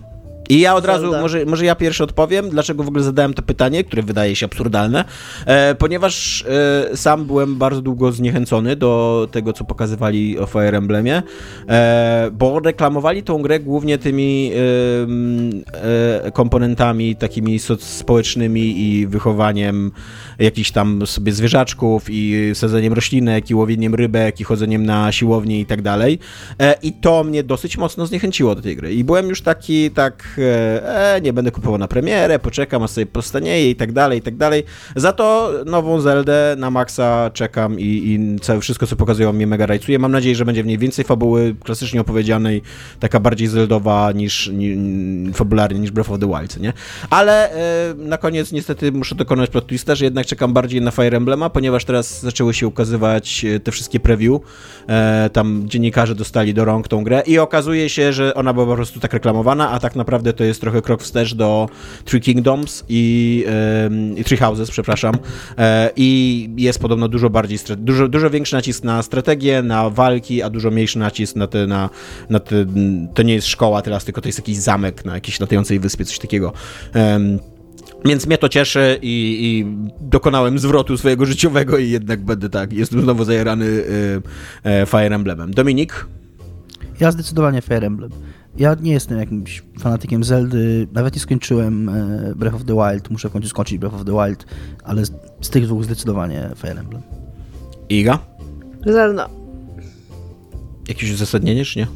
I 0.49 0.59
ja 0.59 0.75
od 0.75 0.85
razu, 0.85 1.11
może, 1.21 1.45
może 1.45 1.65
ja 1.65 1.75
pierwszy 1.75 2.03
odpowiem, 2.03 2.49
dlaczego 2.49 2.83
w 2.83 2.87
ogóle 2.87 3.03
zadałem 3.03 3.33
to 3.33 3.41
pytanie, 3.41 3.83
które 3.83 4.03
wydaje 4.03 4.35
się 4.35 4.45
absurdalne, 4.45 5.05
e, 5.45 5.75
ponieważ 5.75 6.45
e, 6.91 6.97
sam 6.97 7.25
byłem 7.25 7.55
bardzo 7.55 7.81
długo 7.81 8.11
zniechęcony 8.11 8.75
do 8.75 9.27
tego, 9.31 9.53
co 9.53 9.63
pokazywali 9.63 10.39
o 10.39 10.45
Fire 10.45 10.77
Emblemie, 10.77 11.23
e, 11.69 12.29
bo 12.33 12.59
reklamowali 12.59 13.23
tą 13.23 13.41
grę 13.41 13.59
głównie 13.59 13.97
tymi 13.97 14.51
em, 14.53 15.63
e, 16.25 16.31
komponentami 16.31 17.15
takimi 17.15 17.59
społecznymi 17.79 18.81
i 18.81 19.07
wychowaniem 19.07 19.91
jakichś 20.39 20.71
tam 20.71 21.07
sobie 21.07 21.31
zwierzaczków 21.31 22.05
i 22.09 22.51
sadzeniem 22.53 22.93
roślinek 22.93 23.49
i 23.49 23.55
łowieniem 23.55 23.95
rybek 23.95 24.39
i 24.39 24.43
chodzeniem 24.43 24.85
na 24.85 25.11
siłownię 25.11 25.59
i 25.59 25.65
tak 25.65 25.81
dalej. 25.81 26.19
E, 26.59 26.75
I 26.81 26.93
to 26.93 27.23
mnie 27.23 27.43
dosyć 27.43 27.77
mocno 27.77 28.05
zniechęciło 28.05 28.55
do 28.55 28.61
tej 28.61 28.75
gry. 28.75 28.93
I 28.93 29.03
byłem 29.03 29.29
już 29.29 29.41
taki, 29.41 29.91
tak, 29.91 30.36
e, 30.39 31.15
e, 31.15 31.21
nie 31.21 31.33
będę 31.33 31.51
kupował 31.51 31.77
na 31.77 31.87
premierę, 31.87 32.39
poczekam, 32.39 32.83
a 32.83 32.87
sobie 32.87 33.05
postanieje 33.05 33.69
i 33.69 33.75
tak 33.75 33.91
dalej, 33.91 34.19
i 34.19 34.21
tak 34.21 34.35
dalej. 34.35 34.63
Za 34.95 35.13
to 35.13 35.53
nową 35.65 36.01
Zeldę 36.01 36.55
na 36.57 36.71
maksa 36.71 37.31
czekam 37.33 37.79
i, 37.79 37.83
i 37.85 38.39
całe 38.39 38.59
wszystko, 38.59 38.87
co 38.87 38.95
pokazują 38.95 39.33
mnie 39.33 39.47
mega 39.47 39.65
rajcuje. 39.65 39.99
Mam 39.99 40.11
nadzieję, 40.11 40.35
że 40.35 40.45
będzie 40.45 40.63
w 40.63 40.65
niej 40.65 40.77
więcej 40.77 41.05
fabuły 41.05 41.55
klasycznie 41.63 42.01
opowiedzianej, 42.01 42.61
taka 42.99 43.19
bardziej 43.19 43.47
zeldowa 43.47 44.11
niż, 44.11 44.47
ni, 44.47 45.33
fabularnie 45.33 45.79
niż 45.79 45.91
Breath 45.91 46.11
of 46.11 46.19
the 46.19 46.27
Wild, 46.27 46.59
nie? 46.59 46.73
Ale 47.09 47.51
e, 47.51 47.93
na 47.93 48.17
koniec 48.17 48.51
niestety 48.51 48.91
muszę 48.91 49.15
dokonać 49.15 49.49
plot 49.49 49.67
twista, 49.67 49.95
że 49.95 50.05
jednak 50.05 50.25
czekam 50.25 50.53
bardziej 50.53 50.81
na 50.81 50.91
Fire 50.91 51.17
Emblema, 51.17 51.49
ponieważ 51.49 51.85
teraz 51.85 52.21
zaczęły 52.21 52.53
się 52.53 52.67
ukazywać 52.67 53.45
e, 53.45 53.59
te 53.59 53.71
wszystkie 53.71 53.99
preview. 53.99 54.41
E, 54.89 55.29
tam 55.33 55.63
dziennikarze 55.65 56.15
dostali 56.15 56.53
do 56.53 56.65
rąk 56.65 56.87
tą 56.87 57.03
grę 57.03 57.23
i 57.25 57.39
okazuje 57.39 57.89
się, 57.89 58.13
że 58.13 58.33
ona 58.33 58.53
była 58.53 58.65
po 58.65 58.75
prostu 58.75 58.99
tak 58.99 59.13
reklamowana, 59.13 59.71
a 59.71 59.79
tak 59.79 59.95
naprawdę 59.95 60.26
to 60.33 60.43
jest 60.43 60.61
trochę 60.61 60.81
krok 60.81 61.03
wstecz 61.03 61.33
do 61.33 61.69
Three 62.05 62.21
Kingdoms 62.21 62.83
i, 62.89 63.45
i 64.15 64.23
Three 64.23 64.37
Houses, 64.37 64.71
przepraszam. 64.71 65.15
E, 65.57 65.91
I 65.95 66.49
jest 66.57 66.79
podobno 66.79 67.07
dużo 67.07 67.29
bardziej, 67.29 67.59
dużo, 67.77 68.07
dużo 68.07 68.29
większy 68.29 68.55
nacisk 68.55 68.83
na 68.83 69.03
strategię, 69.03 69.61
na 69.61 69.89
walki, 69.89 70.41
a 70.41 70.49
dużo 70.49 70.71
mniejszy 70.71 70.99
nacisk 70.99 71.35
na 71.35 71.47
te, 71.47 71.67
na, 71.67 71.89
na 72.29 72.39
te, 72.39 72.65
to 73.13 73.23
nie 73.23 73.33
jest 73.33 73.47
szkoła 73.47 73.81
teraz, 73.81 74.05
tylko 74.05 74.21
to 74.21 74.27
jest 74.27 74.39
jakiś 74.39 74.57
zamek 74.57 75.05
na 75.05 75.13
jakiejś 75.13 75.39
latającej 75.39 75.79
wyspie, 75.79 76.05
coś 76.05 76.19
takiego. 76.19 76.53
Więc 78.05 78.27
mnie 78.27 78.37
to 78.37 78.49
cieszy 78.49 78.99
i, 79.01 79.37
i 79.41 79.65
dokonałem 80.01 80.59
zwrotu 80.59 80.97
swojego 80.97 81.25
życiowego 81.25 81.77
i 81.77 81.89
jednak 81.89 82.25
będę 82.25 82.49
tak, 82.49 82.73
jestem 82.73 83.01
znowu 83.01 83.23
zajarany 83.23 83.65
y, 83.65 84.21
y, 84.65 84.85
Fire 84.85 85.15
Emblemem. 85.15 85.53
Dominik? 85.53 86.07
Ja 86.99 87.11
zdecydowanie 87.11 87.61
Fire 87.61 87.87
Emblem. 87.87 88.11
Ja 88.57 88.75
nie 88.81 88.91
jestem 88.91 89.19
jakimś 89.19 89.63
fanatykiem 89.79 90.23
Zeldy, 90.23 90.87
nawet 90.93 91.15
nie 91.15 91.21
skończyłem 91.21 91.89
e, 91.89 92.35
Breath 92.35 92.55
of 92.55 92.63
the 92.63 92.73
Wild, 92.73 93.09
muszę 93.09 93.29
w 93.29 93.31
końcu 93.31 93.49
skończyć 93.49 93.77
Breath 93.77 93.95
of 93.95 94.05
the 94.05 94.11
Wild, 94.11 94.45
ale 94.83 95.05
z, 95.05 95.11
z 95.41 95.49
tych 95.49 95.65
dwóch 95.65 95.83
zdecydowanie 95.83 96.49
Fire 96.55 96.79
Emblem. 96.79 97.01
Iga? 97.89 98.19
Zelda. 98.85 99.29
Jakieś 100.87 101.11
uzasadnienie, 101.11 101.65
czy 101.65 101.79
nie? 101.79 101.87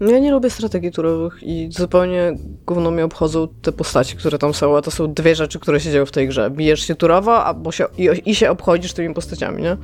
Ja 0.00 0.18
nie 0.18 0.30
lubię 0.30 0.50
strategii 0.50 0.90
turowych 0.90 1.42
i 1.42 1.68
zupełnie 1.72 2.32
gówno 2.66 2.90
mnie 2.90 3.04
obchodzą 3.04 3.48
te 3.62 3.72
postaci, 3.72 4.16
które 4.16 4.38
tam 4.38 4.54
są, 4.54 4.76
a 4.76 4.82
to 4.82 4.90
są 4.90 5.14
dwie 5.14 5.34
rzeczy, 5.34 5.58
które 5.58 5.80
się 5.80 5.90
dzieją 5.90 6.06
w 6.06 6.12
tej 6.12 6.28
grze. 6.28 6.50
Bijesz 6.50 6.80
się 6.80 6.94
turowo, 6.94 7.44
albo 7.44 7.72
się, 7.72 7.84
i, 7.98 8.30
i 8.30 8.34
się 8.34 8.50
obchodzisz 8.50 8.92
tymi 8.92 9.14
postaciami, 9.14 9.62
nie? 9.62 9.76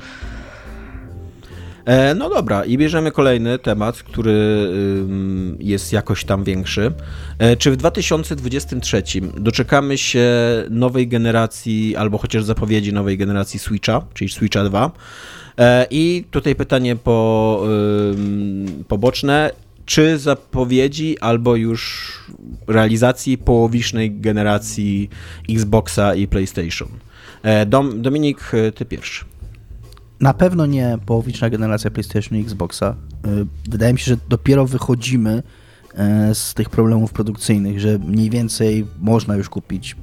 E, 1.86 2.14
no 2.14 2.28
dobra, 2.30 2.64
i 2.64 2.78
bierzemy 2.78 3.10
kolejny 3.12 3.58
temat, 3.58 4.02
który 4.02 4.68
jest 5.60 5.92
jakoś 5.92 6.24
tam 6.24 6.44
większy. 6.44 6.92
E, 7.38 7.56
czy 7.56 7.70
w 7.70 7.76
2023 7.76 9.02
doczekamy 9.36 9.98
się 9.98 10.28
nowej 10.70 11.08
generacji, 11.08 11.96
albo 11.96 12.18
chociaż 12.18 12.44
zapowiedzi 12.44 12.92
nowej 12.92 13.18
generacji 13.18 13.58
Switcha, 13.58 14.02
czyli 14.14 14.30
Switcha 14.30 14.64
2? 14.64 14.90
E, 15.58 15.86
I 15.90 16.24
tutaj 16.30 16.54
pytanie 16.54 16.96
po, 16.96 17.62
poboczne. 18.88 19.50
Czy 19.84 20.18
zapowiedzi 20.18 21.18
albo 21.18 21.56
już 21.56 22.12
realizacji 22.66 23.38
połowicznej 23.38 24.20
generacji 24.20 25.10
Xboxa 25.50 26.14
i 26.14 26.26
PlayStation? 26.28 26.88
Dom, 27.66 28.02
Dominik, 28.02 28.50
ty 28.74 28.84
pierwszy. 28.84 29.24
Na 30.20 30.34
pewno 30.34 30.66
nie 30.66 30.98
połowiczna 31.06 31.50
generacja 31.50 31.90
PlayStation 31.90 32.38
i 32.38 32.40
Xboxa. 32.42 32.94
Y, 33.26 33.46
Wydaje 33.70 33.92
mi 33.92 33.98
się, 33.98 34.04
że 34.04 34.16
dopiero 34.28 34.66
wychodzimy 34.66 35.42
e, 35.94 36.34
z 36.34 36.54
tych 36.54 36.70
problemów 36.70 37.12
produkcyjnych, 37.12 37.80
że 37.80 37.98
mniej 37.98 38.30
więcej 38.30 38.86
można 39.00 39.36
już 39.36 39.48
kupić. 39.48 39.96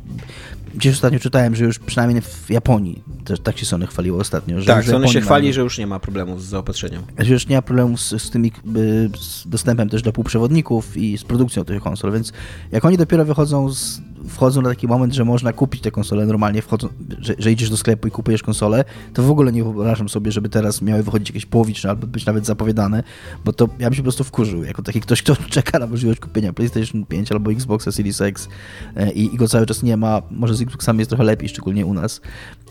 Gdzieś 0.75 0.93
ostatnio 0.93 1.19
czytałem, 1.19 1.55
że 1.55 1.65
już 1.65 1.79
przynajmniej 1.79 2.21
w 2.21 2.49
Japonii, 2.49 3.03
też 3.25 3.39
tak 3.39 3.57
się 3.57 3.65
Sony 3.65 3.87
chwaliło 3.87 4.19
ostatnio. 4.19 4.61
Że 4.61 4.67
Tak, 4.67 4.85
Sony 4.85 5.07
się 5.07 5.21
chwali, 5.21 5.43
mamy- 5.45 5.53
że 5.53 5.61
już 5.61 5.77
nie 5.77 5.87
ma 5.87 5.99
problemów 5.99 6.43
z 6.43 6.45
zaopatrzeniem. 6.45 7.01
że 7.19 7.33
już 7.33 7.47
nie 7.47 7.55
ma 7.55 7.61
problemu 7.61 7.97
z, 7.97 8.09
z 8.21 8.29
tymi 8.29 8.47
y, 8.77 9.09
z 9.19 9.47
dostępem 9.47 9.89
też 9.89 10.01
do 10.01 10.13
półprzewodników 10.13 10.97
i 10.97 11.17
z 11.17 11.23
produkcją 11.23 11.63
tych 11.65 11.81
konsol, 11.83 12.11
więc 12.11 12.33
jak 12.71 12.85
oni 12.85 12.97
dopiero 12.97 13.25
wychodzą 13.25 13.73
z, 13.73 14.01
wchodzą 14.27 14.61
na 14.61 14.69
taki 14.69 14.87
moment, 14.87 15.13
że 15.13 15.25
można 15.25 15.53
kupić 15.53 15.81
te 15.81 15.91
konsole 15.91 16.25
normalnie, 16.25 16.61
wchodzą, 16.61 16.89
że, 17.19 17.35
że 17.39 17.51
idziesz 17.51 17.69
do 17.69 17.77
sklepu 17.77 18.07
i 18.07 18.11
kupujesz 18.11 18.43
konsolę, 18.43 18.85
to 19.13 19.23
w 19.23 19.31
ogóle 19.31 19.51
nie 19.51 19.63
wyobrażam 19.63 20.09
sobie, 20.09 20.31
żeby 20.31 20.49
teraz 20.49 20.81
miały 20.81 21.03
wychodzić 21.03 21.29
jakieś 21.29 21.45
połowiczne 21.45 21.89
albo 21.89 22.07
być 22.07 22.25
nawet 22.25 22.45
zapowiadane, 22.45 23.03
bo 23.45 23.53
to 23.53 23.69
ja 23.79 23.89
bym 23.89 23.93
się 23.93 24.01
po 24.01 24.03
prostu 24.03 24.23
wkurzył, 24.23 24.63
jako 24.63 24.81
taki 24.81 25.01
ktoś, 25.01 25.23
kto 25.23 25.35
czeka 25.49 25.79
na 25.79 25.87
możliwość 25.87 26.19
kupienia 26.19 26.53
PlayStation 26.53 27.05
5 27.05 27.31
albo 27.31 27.51
Xboxa 27.51 27.91
Series 27.91 28.21
X 28.21 28.49
e, 28.95 29.11
i, 29.11 29.35
i 29.35 29.37
go 29.37 29.47
cały 29.47 29.65
czas 29.65 29.83
nie 29.83 29.97
ma, 29.97 30.21
może 30.31 30.55
z 30.55 30.61
Xboxami 30.61 30.99
jest 30.99 31.09
trochę 31.09 31.23
lepiej, 31.23 31.49
szczególnie 31.49 31.85
u 31.85 31.93
nas, 31.93 32.21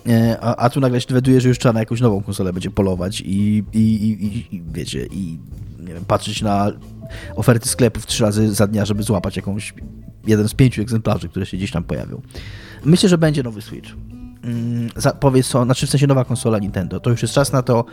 E, 0.09 0.39
a, 0.41 0.57
a 0.57 0.71
tu 0.71 0.81
nagle 0.81 1.01
się 1.01 1.09
dowiaduje, 1.09 1.41
że 1.41 1.49
już 1.49 1.59
trzeba 1.59 1.73
na 1.73 1.81
jakąś 1.81 2.01
nową 2.01 2.23
konsolę 2.23 2.53
będzie 2.53 2.71
polować 2.71 3.21
i, 3.21 3.65
i, 3.73 3.79
i, 3.79 4.57
i, 4.57 4.63
wiecie, 4.73 5.07
i 5.07 5.39
wiem, 5.79 6.05
patrzeć 6.05 6.43
na 6.43 6.73
oferty 7.37 7.69
sklepów 7.69 8.07
trzy 8.07 8.23
razy 8.25 8.55
za 8.55 8.67
dnia, 8.67 8.85
żeby 8.85 9.03
złapać 9.03 9.37
jakąś 9.37 9.75
jeden 10.27 10.49
z 10.49 10.55
pięciu 10.55 10.83
egzemplarzy, 10.83 11.29
które 11.29 11.47
się 11.47 11.57
gdzieś 11.57 11.71
tam 11.71 11.85
pojawią. 11.85 12.21
Myślę, 12.85 13.09
że 13.09 13.19
będzie 13.19 13.43
nowy 13.43 13.63
Switch. 13.63 13.91
Mm, 14.45 14.89
Zapowiedź 14.97 15.47
są, 15.47 15.65
znaczy 15.65 15.87
w 15.87 15.91
sensie 15.91 16.07
nowa 16.07 16.25
konsola 16.25 16.59
Nintendo. 16.59 17.01
To 17.01 17.11
już 17.11 17.23
jest 17.23 17.35
czas 17.35 17.53
na 17.53 17.63
to. 17.63 17.85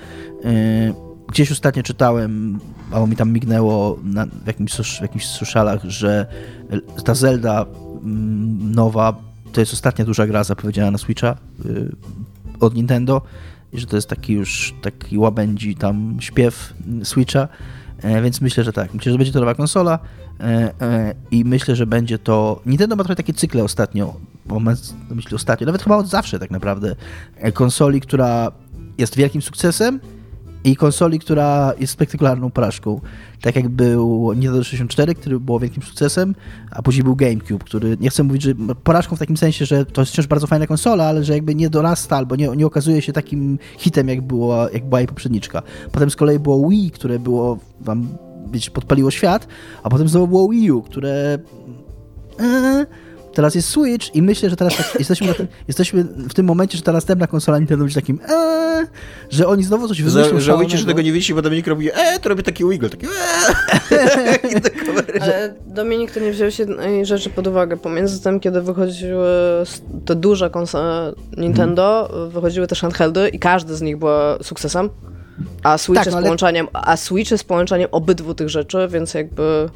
Yy, 0.43 1.09
Gdzieś 1.31 1.51
ostatnio 1.51 1.83
czytałem, 1.83 2.59
albo 2.91 3.07
mi 3.07 3.15
tam 3.15 3.31
mignęło 3.31 3.99
na, 4.03 4.25
w, 4.25 4.47
jakimś, 4.47 5.25
w 5.25 5.25
socialach, 5.25 5.83
że 5.83 6.25
ta 7.05 7.15
Zelda 7.15 7.65
mm, 8.03 8.71
nowa 8.71 9.15
to 9.51 9.59
jest 9.59 9.73
ostatnia 9.73 10.05
duża 10.05 10.27
gra 10.27 10.43
zapowiedziana 10.43 10.91
na 10.91 10.97
Switcha 10.97 11.35
yy, 11.65 11.91
od 12.59 12.75
Nintendo 12.75 13.21
i 13.73 13.79
że 13.79 13.85
to 13.85 13.95
jest 13.95 14.09
taki 14.09 14.33
już 14.33 14.73
taki 14.81 15.17
łabędzi 15.17 15.75
tam 15.75 16.17
śpiew 16.19 16.73
Switcha, 17.03 17.47
e, 18.01 18.21
więc 18.21 18.41
myślę, 18.41 18.63
że 18.63 18.73
tak. 18.73 18.93
Myślę, 18.93 19.11
że 19.11 19.17
będzie 19.17 19.33
to 19.33 19.39
nowa 19.39 19.55
konsola 19.55 19.99
i 21.31 21.45
myślę, 21.45 21.75
że 21.75 21.87
będzie 21.87 22.19
to... 22.19 22.61
Nintendo 22.65 22.95
ma 22.95 23.03
trochę 23.03 23.15
takie 23.15 23.33
cykle 23.33 23.63
ostatnio, 23.63 24.15
myśli 25.09 25.35
ostatnio, 25.35 25.65
nawet 25.65 25.83
chyba 25.83 25.97
od 25.97 26.07
zawsze 26.07 26.39
tak 26.39 26.51
naprawdę, 26.51 26.95
e, 27.37 27.51
konsoli, 27.51 28.01
która 28.01 28.51
jest 28.97 29.15
wielkim 29.15 29.41
sukcesem 29.41 29.99
i 30.63 30.75
konsoli, 30.75 31.19
która 31.19 31.73
jest 31.79 31.93
spektakularną 31.93 32.51
porażką. 32.51 33.01
Tak 33.41 33.55
jak 33.55 33.69
był 33.69 34.33
Nintendo 34.33 34.63
64, 34.63 35.15
który 35.15 35.39
było 35.39 35.59
wielkim 35.59 35.83
sukcesem, 35.83 36.35
a 36.71 36.81
później 36.81 37.03
był 37.03 37.15
GameCube, 37.15 37.65
który 37.65 37.97
nie 37.99 38.09
chcę 38.09 38.23
mówić, 38.23 38.41
że 38.41 38.53
porażką 38.83 39.15
w 39.15 39.19
takim 39.19 39.37
sensie, 39.37 39.65
że 39.65 39.85
to 39.85 40.01
jest 40.01 40.11
wciąż 40.11 40.27
bardzo 40.27 40.47
fajna 40.47 40.67
konsola, 40.67 41.05
ale 41.05 41.23
że 41.23 41.33
jakby 41.33 41.55
nie 41.55 41.69
dorasta 41.69 42.17
albo 42.17 42.35
nie, 42.35 42.47
nie 42.47 42.65
okazuje 42.65 43.01
się 43.01 43.13
takim 43.13 43.59
hitem, 43.77 44.07
jak, 44.07 44.21
było, 44.21 44.69
jak 44.69 44.85
była 44.85 44.99
jej 44.99 45.07
poprzedniczka. 45.07 45.61
Potem 45.91 46.09
z 46.09 46.15
kolei 46.15 46.39
było 46.39 46.69
Wii, 46.69 46.91
które 46.91 47.19
było 47.19 47.57
wam 47.81 48.07
wiecie, 48.51 48.71
podpaliło 48.71 49.11
świat, 49.11 49.47
a 49.83 49.89
potem 49.89 50.07
znowu 50.09 50.27
było 50.27 50.49
Wii 50.49 50.71
U, 50.71 50.81
które 50.81 51.39
Eee, 52.39 52.85
Teraz 53.33 53.55
jest 53.55 53.69
Switch 53.69 54.15
i 54.15 54.21
myślę, 54.21 54.49
że 54.49 54.55
teraz 54.55 54.77
tak, 54.77 54.95
jesteśmy, 54.99 55.27
na 55.27 55.33
tym, 55.33 55.47
jesteśmy 55.67 56.03
w 56.03 56.33
tym 56.33 56.45
momencie, 56.45 56.77
że 56.77 56.83
ta 56.83 56.91
następna 56.91 57.27
konsola 57.27 57.57
Nintendo 57.57 57.83
będzie 57.85 58.01
takim 58.01 58.19
eee, 58.29 58.85
że 59.29 59.47
oni 59.47 59.63
znowu 59.63 59.87
coś 59.87 60.01
wymyślą 60.01 60.37
Ża- 60.37 60.41
Żałujcie, 60.41 60.77
że 60.77 60.85
tego 60.85 61.01
nie 61.01 61.11
widzicie, 61.13 61.33
bo 61.35 61.41
Dominik 61.41 61.67
robi, 61.67 61.89
e, 61.91 62.19
to 62.21 62.29
robi 62.29 62.43
taki 62.43 62.65
wiggle, 62.69 62.89
taki 62.89 63.05
eee. 63.91 65.21
Ale 65.21 65.53
Dominik, 65.65 66.11
to 66.11 66.19
nie 66.19 66.31
wziąłeś 66.31 66.59
jednej 66.59 67.05
rzeczy 67.05 67.29
pod 67.29 67.47
uwagę. 67.47 67.77
Pomiędzy 67.77 68.21
tym, 68.21 68.39
kiedy 68.39 68.61
wychodziły 68.61 69.27
te 70.05 70.15
duże 70.15 70.49
konsole 70.49 71.13
Nintendo, 71.37 72.09
wychodziły 72.31 72.67
też 72.67 72.81
handheldy 72.81 73.29
i 73.29 73.39
każdy 73.39 73.75
z 73.75 73.81
nich 73.81 73.97
był 73.97 74.09
sukcesem. 74.41 74.89
A 75.63 75.77
Switch, 75.77 75.97
Tak, 75.97 76.05
jest 76.05 76.11
no 76.13 76.17
ale- 76.17 76.25
połączeniem, 76.25 76.67
a 76.73 76.97
Switch 76.97 77.31
jest 77.31 77.43
połączeniem 77.43 77.89
obydwu 77.91 78.33
tych 78.33 78.49
rzeczy, 78.49 78.87
więc 78.91 79.13
jakby 79.13 79.69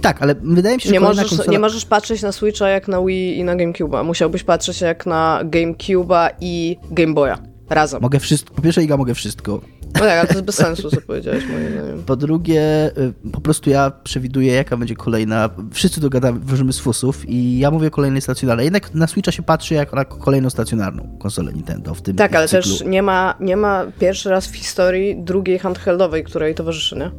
Tak, 0.00 0.22
ale 0.22 0.34
wydaje 0.34 0.76
mi 0.76 0.82
się, 0.82 0.88
że 0.88 0.92
nie 0.92 1.00
możesz, 1.00 1.28
konsola... 1.28 1.52
nie 1.52 1.58
możesz 1.58 1.84
patrzeć 1.84 2.22
na 2.22 2.32
Switcha 2.32 2.68
jak 2.68 2.88
na 2.88 3.02
Wii 3.02 3.38
i 3.38 3.44
na 3.44 3.56
GameCube'a. 3.56 4.04
Musiałbyś 4.04 4.42
patrzeć 4.44 4.80
jak 4.80 5.06
na 5.06 5.40
GameCube'a 5.44 6.28
i 6.40 6.76
Game 6.90 7.14
Boya. 7.14 7.34
Razem. 7.70 8.02
Mogę 8.02 8.20
wszystko, 8.20 8.54
po 8.54 8.62
pierwsze 8.62 8.82
Iga 8.84 8.96
mogę 8.96 9.14
wszystko. 9.14 9.60
No 9.94 10.00
tak, 10.00 10.10
ale 10.18 10.26
to 10.26 10.32
jest 10.32 10.44
bez 10.44 10.54
sensu, 10.54 10.90
co 10.90 11.00
powiedziałeś 11.00 11.44
moim 11.46 11.72
zdaniem. 11.72 12.02
Po 12.02 12.16
drugie, 12.16 12.90
y, 12.98 13.30
po 13.32 13.40
prostu 13.40 13.70
ja 13.70 13.92
przewiduję, 14.04 14.52
jaka 14.52 14.76
będzie 14.76 14.94
kolejna. 14.96 15.50
Wszyscy 15.72 16.00
dogadamy, 16.00 16.38
wróżymy 16.40 16.72
z 16.72 16.78
fusów 16.78 17.28
i 17.28 17.58
ja 17.58 17.70
mówię 17.70 17.88
o 17.88 17.90
kolejnej 17.90 18.22
stacjonarnej. 18.22 18.64
Jednak 18.64 18.94
na 18.94 19.06
Switcha 19.06 19.32
się 19.32 19.42
patrzy 19.42 19.74
jak 19.74 19.92
na 19.92 20.04
kolejną 20.04 20.50
stacjonarną 20.50 21.18
konsolę 21.20 21.52
Nintendo 21.52 21.94
w 21.94 22.02
tym 22.02 22.16
Tak, 22.16 22.36
ale 22.36 22.48
cyklu. 22.48 22.62
też 22.72 22.84
nie 22.86 23.02
ma, 23.02 23.34
nie 23.40 23.56
ma 23.56 23.84
pierwszy 24.00 24.30
raz 24.30 24.46
w 24.46 24.56
historii 24.56 25.16
drugiej 25.24 25.58
handheldowej, 25.58 26.24
której 26.24 26.54
towarzyszy, 26.54 26.96
nie? 26.96 27.10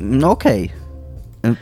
No 0.00 0.30
okej. 0.30 0.70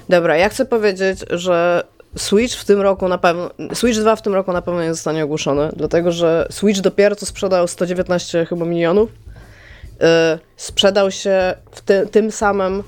Dobra, 0.09 0.36
ja 0.36 0.48
chcę 0.48 0.64
powiedzieć, 0.66 1.24
że 1.30 1.82
Switch 2.16 2.55
w 2.55 2.64
tym 2.64 2.80
roku 2.80 3.09
na 3.09 3.18
pewno, 3.18 3.51
Switch 3.72 3.98
2 3.98 4.16
w 4.16 4.22
tym 4.22 4.34
roku 4.34 4.52
na 4.52 4.62
pewno 4.62 4.82
nie 4.82 4.94
zostanie 4.94 5.24
ogłoszony, 5.24 5.70
dlatego 5.76 6.12
że 6.12 6.47
Switch 6.51 6.80
dopiero 6.80 7.16
co 7.16 7.26
sprzedał 7.26 7.68
119 7.68 8.47
chyba 8.47 8.64
milionów. 8.64 9.10
Yy, 10.01 10.06
sprzedał 10.56 11.10
się 11.10 11.55
w 11.70 11.80
ty, 11.80 12.06
tym 12.06 12.30
samym 12.30 12.82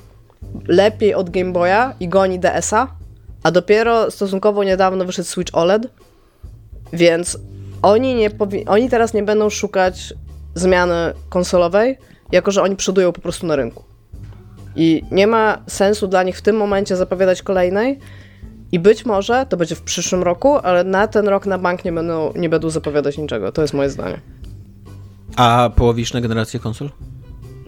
lepiej 0.69 1.15
od 1.15 1.31
Game 1.31 1.53
Boya 1.53 1.95
i 2.01 2.09
goni 2.09 2.39
DS-a, 2.39 2.89
a 3.43 3.51
dopiero 3.51 4.11
stosunkowo 4.11 4.65
niedawno 4.65 5.05
wyszedł 5.05 5.29
Switch 5.29 5.55
OLED, 5.55 5.87
więc 6.93 7.39
oni, 7.83 8.15
nie 8.15 8.31
powi- 8.31 8.65
oni 8.67 8.91
teraz 8.91 9.15
nie 9.15 9.23
będą 9.23 9.51
szukać 9.51 10.15
zmiany 10.55 10.95
konsolowej, 11.29 11.99
jako 12.33 12.51
że 12.51 12.63
oni 12.63 12.77
przodują 12.77 13.13
po 13.13 13.21
prostu 13.21 13.47
na 13.47 13.57
rynku. 13.57 13.85
I 14.77 15.03
nie 15.11 15.27
ma 15.27 15.59
sensu 15.67 16.07
dla 16.07 16.23
nich 16.23 16.39
w 16.39 16.43
tym 16.43 16.57
momencie 16.57 16.97
zapowiadać 16.97 17.43
kolejnej. 17.43 17.99
I 18.75 18.79
być 18.79 19.05
może 19.05 19.47
to 19.49 19.57
będzie 19.57 19.75
w 19.75 19.83
przyszłym 19.83 20.23
roku, 20.23 20.57
ale 20.59 20.85
na 20.85 21.07
ten 21.07 21.29
rok 21.29 21.47
na 21.47 21.59
bank 21.59 21.85
nie 21.85 21.93
będą, 21.93 22.33
nie 22.37 22.49
będą 22.49 22.71
zapowiadać 22.71 23.19
niczego. 23.19 23.53
To 23.53 23.63
jest 23.63 23.75
moje 23.75 23.91
zdanie. 23.91 24.21
A 25.37 25.71
połowiczna 25.77 26.21
generacja 26.21 26.61
konsol? 26.61 26.91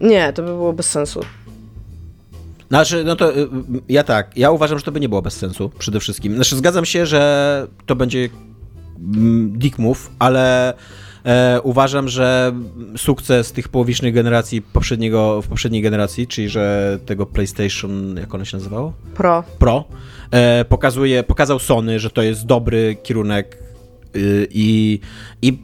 Nie, 0.00 0.32
to 0.32 0.42
by 0.42 0.48
było 0.48 0.72
bez 0.72 0.90
sensu. 0.90 1.20
Znaczy, 2.68 3.04
no 3.04 3.16
to 3.16 3.36
y, 3.36 3.40
y, 3.40 3.46
ja 3.88 4.04
tak, 4.04 4.36
ja 4.36 4.50
uważam, 4.50 4.78
że 4.78 4.84
to 4.84 4.92
by 4.92 5.00
nie 5.00 5.08
było 5.08 5.22
bez 5.22 5.34
sensu, 5.34 5.70
przede 5.78 6.00
wszystkim. 6.00 6.34
Znaczy, 6.34 6.56
zgadzam 6.56 6.84
się, 6.84 7.06
że 7.06 7.66
to 7.86 7.96
będzie 7.96 8.28
mm, 8.98 9.58
dick 9.58 9.78
move, 9.78 10.10
ale 10.18 10.74
e, 11.24 11.60
uważam, 11.62 12.08
że 12.08 12.52
sukces 12.96 13.52
tych 13.52 13.68
połowicznych 13.68 14.14
generacji 14.14 14.62
poprzedniego, 14.62 15.42
w 15.42 15.48
poprzedniej 15.48 15.82
generacji, 15.82 16.26
czyli 16.26 16.48
że 16.48 16.98
tego 17.06 17.26
PlayStation, 17.26 18.16
jak 18.16 18.34
ono 18.34 18.44
się 18.44 18.56
nazywało? 18.56 18.92
Pro. 19.14 19.44
Pro, 19.58 19.84
pokazuje, 20.68 21.22
pokazał 21.22 21.58
Sony, 21.58 21.98
że 21.98 22.10
to 22.10 22.22
jest 22.22 22.46
dobry 22.46 22.96
kierunek 23.02 23.58
y, 24.16 24.46
i, 24.50 25.00
i 25.42 25.58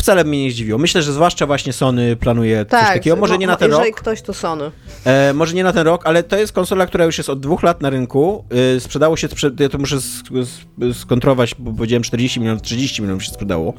wcale 0.00 0.24
mnie 0.24 0.44
nie 0.44 0.50
zdziwiło. 0.50 0.78
Myślę, 0.78 1.02
że 1.02 1.12
zwłaszcza 1.12 1.46
właśnie 1.46 1.72
Sony 1.72 2.16
planuje 2.16 2.64
tak, 2.64 2.80
coś 2.80 2.94
takiego. 2.94 3.16
Może 3.16 3.38
nie 3.38 3.46
na 3.46 3.56
ten 3.56 3.70
jeżeli 3.70 3.90
rok. 3.90 4.00
ktoś, 4.00 4.22
to 4.22 4.34
Sony. 4.34 4.70
E, 5.04 5.34
może 5.34 5.54
nie 5.54 5.64
na 5.64 5.72
ten 5.72 5.86
rok, 5.86 6.02
ale 6.04 6.22
to 6.22 6.36
jest 6.36 6.52
konsola, 6.52 6.86
która 6.86 7.04
już 7.04 7.18
jest 7.18 7.30
od 7.30 7.40
dwóch 7.40 7.62
lat 7.62 7.80
na 7.80 7.90
rynku. 7.90 8.44
E, 8.76 8.80
sprzedało 8.80 9.16
się, 9.16 9.28
ja 9.60 9.68
to 9.68 9.78
muszę 9.78 10.00
sk 10.00 10.26
sk 10.44 10.70
skontrować, 10.92 11.54
bo 11.58 11.72
powiedziałem 11.72 12.02
40 12.02 12.40
milionów, 12.40 12.62
30 12.62 13.02
milionów 13.02 13.24
się 13.24 13.30
sprzedało 13.30 13.74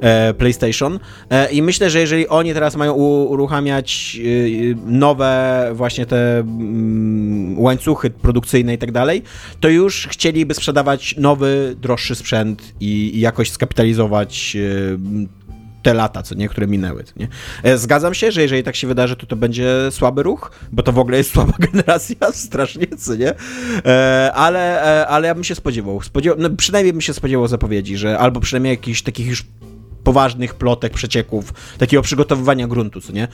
e, 0.00 0.34
PlayStation. 0.34 0.98
E, 1.30 1.52
I 1.52 1.62
myślę, 1.62 1.90
że 1.90 2.00
jeżeli 2.00 2.28
oni 2.28 2.54
teraz 2.54 2.76
mają 2.76 2.92
uruchamiać 2.92 4.20
e, 4.20 4.90
nowe 4.90 5.70
właśnie 5.74 6.06
te 6.06 6.38
mm, 6.38 7.58
łańcuchy 7.58 8.10
produkcyjne 8.10 8.74
i 8.74 8.78
tak 8.78 8.92
dalej, 8.92 9.22
to 9.60 9.68
już 9.68 10.08
chcieliby 10.10 10.54
sprzedawać 10.54 11.14
nowy, 11.18 11.76
droższy 11.80 12.14
sprzęt 12.14 12.74
i, 12.80 13.16
i 13.16 13.20
jakoś 13.20 13.50
skapitalizować 13.50 14.56
e, 14.56 15.43
te 15.84 15.94
lata, 15.94 16.22
co 16.22 16.34
nie, 16.34 16.48
które 16.48 16.66
minęły. 16.66 17.04
Nie? 17.16 17.28
E, 17.62 17.78
zgadzam 17.78 18.14
się, 18.14 18.32
że 18.32 18.42
jeżeli 18.42 18.62
tak 18.62 18.76
się 18.76 18.86
wydarzy, 18.86 19.16
to 19.16 19.26
to 19.26 19.36
będzie 19.36 19.68
słaby 19.90 20.22
ruch, 20.22 20.50
bo 20.72 20.82
to 20.82 20.92
w 20.92 20.98
ogóle 20.98 21.18
jest 21.18 21.32
słaba 21.34 21.52
generacja, 21.58 22.16
strasznie, 22.32 22.86
co 22.98 23.14
nie? 23.14 23.34
E, 23.86 24.32
ale, 24.34 24.84
e, 25.02 25.06
ale 25.06 25.28
ja 25.28 25.34
bym 25.34 25.44
się 25.44 25.54
spodziewał, 25.54 26.02
spodziewał 26.02 26.38
no 26.40 26.50
przynajmniej 26.50 26.92
bym 26.92 27.00
się 27.00 27.14
spodziewał 27.14 27.48
zapowiedzi, 27.48 27.96
że 27.96 28.18
albo 28.18 28.40
przynajmniej 28.40 28.70
jakichś 28.70 29.02
takich 29.02 29.26
już 29.26 29.44
poważnych 30.04 30.54
plotek, 30.54 30.92
przecieków, 30.92 31.52
takiego 31.78 32.02
przygotowywania 32.02 32.66
gruntu, 32.66 33.00
co 33.00 33.12
nie, 33.12 33.28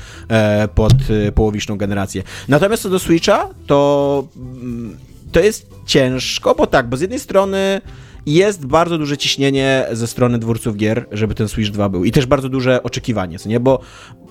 pod 0.74 0.94
połowiczną 1.34 1.76
generację. 1.76 2.22
Natomiast 2.48 2.82
co 2.82 2.90
do 2.90 2.98
Switcha, 2.98 3.48
to 3.66 4.28
mm, 4.36 4.96
to 5.32 5.40
jest 5.40 5.66
ciężko, 5.86 6.54
bo 6.54 6.66
tak, 6.66 6.88
bo 6.88 6.96
z 6.96 7.00
jednej 7.00 7.20
strony 7.20 7.80
jest 8.26 8.66
bardzo 8.66 8.98
duże 8.98 9.18
ciśnienie 9.18 9.86
ze 9.92 10.06
strony 10.06 10.38
dwórców 10.38 10.76
gier, 10.76 11.06
żeby 11.12 11.34
ten 11.34 11.48
Switch 11.48 11.70
2 11.70 11.88
był. 11.88 12.04
I 12.04 12.12
też 12.12 12.26
bardzo 12.26 12.48
duże 12.48 12.82
oczekiwanie, 12.82 13.38
co 13.38 13.48
nie? 13.48 13.60
Bo, 13.60 13.80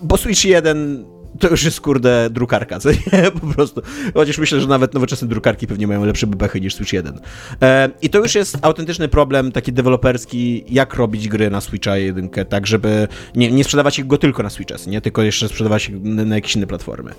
bo 0.01 0.17
Switch 0.17 0.45
1 0.45 1.05
to 1.39 1.47
już 1.47 1.64
jest, 1.64 1.81
kurde, 1.81 2.30
drukarka, 2.30 2.80
co 2.80 2.89
nie? 2.91 3.31
Po 3.41 3.47
prostu. 3.47 3.81
Chociaż 4.14 4.38
myślę, 4.38 4.61
że 4.61 4.68
nawet 4.68 4.93
nowoczesne 4.93 5.27
drukarki 5.27 5.68
pewnie 5.68 5.88
mają 5.88 6.06
lepsze 6.06 6.27
bebechy 6.27 6.61
niż 6.61 6.76
Switch 6.76 6.93
1. 6.93 7.19
E, 7.61 7.89
I 8.01 8.10
to 8.10 8.19
już 8.19 8.35
jest 8.35 8.57
autentyczny 8.61 9.07
problem 9.07 9.51
taki 9.51 9.73
deweloperski, 9.73 10.64
jak 10.69 10.93
robić 10.93 11.27
gry 11.27 11.49
na 11.49 11.61
Switcha 11.61 11.97
1, 11.97 12.30
tak 12.49 12.68
żeby 12.68 13.07
nie, 13.35 13.51
nie 13.51 13.64
sprzedawać 13.64 13.99
ich 13.99 14.07
go 14.07 14.18
tylko 14.18 14.43
na 14.43 14.49
Switcha, 14.49 14.76
nie? 14.88 15.01
Tylko 15.01 15.22
jeszcze 15.22 15.49
sprzedawać 15.49 15.89
ich 15.89 16.03
na, 16.03 16.26
na 16.26 16.35
jakieś 16.35 16.56
inne 16.56 16.68
platformy. 16.68 17.11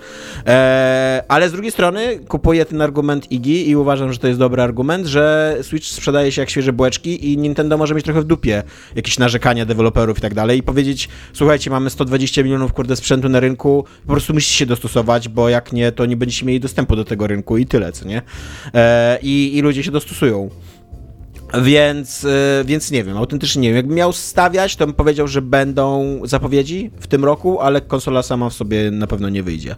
E, 0.46 1.24
ale 1.28 1.48
z 1.48 1.52
drugiej 1.52 1.70
strony 1.70 2.18
kupuję 2.28 2.64
ten 2.64 2.82
argument 2.82 3.32
Iggy 3.32 3.50
i 3.50 3.76
uważam, 3.76 4.12
że 4.12 4.18
to 4.18 4.26
jest 4.26 4.38
dobry 4.38 4.62
argument, 4.62 5.06
że 5.06 5.56
Switch 5.62 5.86
sprzedaje 5.86 6.32
się 6.32 6.42
jak 6.42 6.50
świeże 6.50 6.72
bułeczki 6.72 7.32
i 7.32 7.38
Nintendo 7.38 7.78
może 7.78 7.94
mieć 7.94 8.04
trochę 8.04 8.20
w 8.20 8.24
dupie 8.24 8.62
jakieś 8.96 9.18
narzekania 9.18 9.66
deweloperów 9.66 10.18
i 10.18 10.20
tak 10.20 10.34
dalej 10.34 10.58
i 10.58 10.62
powiedzieć, 10.62 11.08
słuchajcie, 11.32 11.70
mamy 11.70 11.90
120 11.90 12.42
milionów, 12.42 12.72
kurde, 12.72 12.96
sprzętu 12.96 13.28
na 13.28 13.40
rynku, 13.40 13.84
po 14.06 14.12
prostu 14.12 14.34
musicie 14.34 14.54
się 14.54 14.66
dostosować, 14.66 15.28
bo 15.28 15.48
jak 15.48 15.72
nie, 15.72 15.92
to 15.92 16.06
nie 16.06 16.16
będziecie 16.16 16.46
mieli 16.46 16.60
dostępu 16.60 16.96
do 16.96 17.04
tego 17.04 17.26
rynku 17.26 17.56
i 17.56 17.66
tyle, 17.66 17.92
co 17.92 18.08
nie? 18.08 18.22
E, 18.74 19.18
i, 19.22 19.56
I 19.56 19.62
ludzie 19.62 19.82
się 19.82 19.90
dostosują. 19.90 20.50
Więc, 21.62 22.24
e, 22.24 22.64
więc 22.64 22.90
nie 22.90 23.04
wiem, 23.04 23.16
autentycznie 23.16 23.62
nie 23.62 23.68
wiem. 23.68 23.76
Jakbym 23.76 23.96
miał 23.96 24.12
stawiać, 24.12 24.76
to 24.76 24.86
bym 24.86 24.94
powiedział, 24.94 25.28
że 25.28 25.42
będą 25.42 26.20
zapowiedzi 26.24 26.90
w 27.00 27.06
tym 27.06 27.24
roku, 27.24 27.60
ale 27.60 27.80
konsola 27.80 28.22
sama 28.22 28.50
w 28.50 28.54
sobie 28.54 28.90
na 28.90 29.06
pewno 29.06 29.28
nie 29.28 29.42
wyjdzie. 29.42 29.76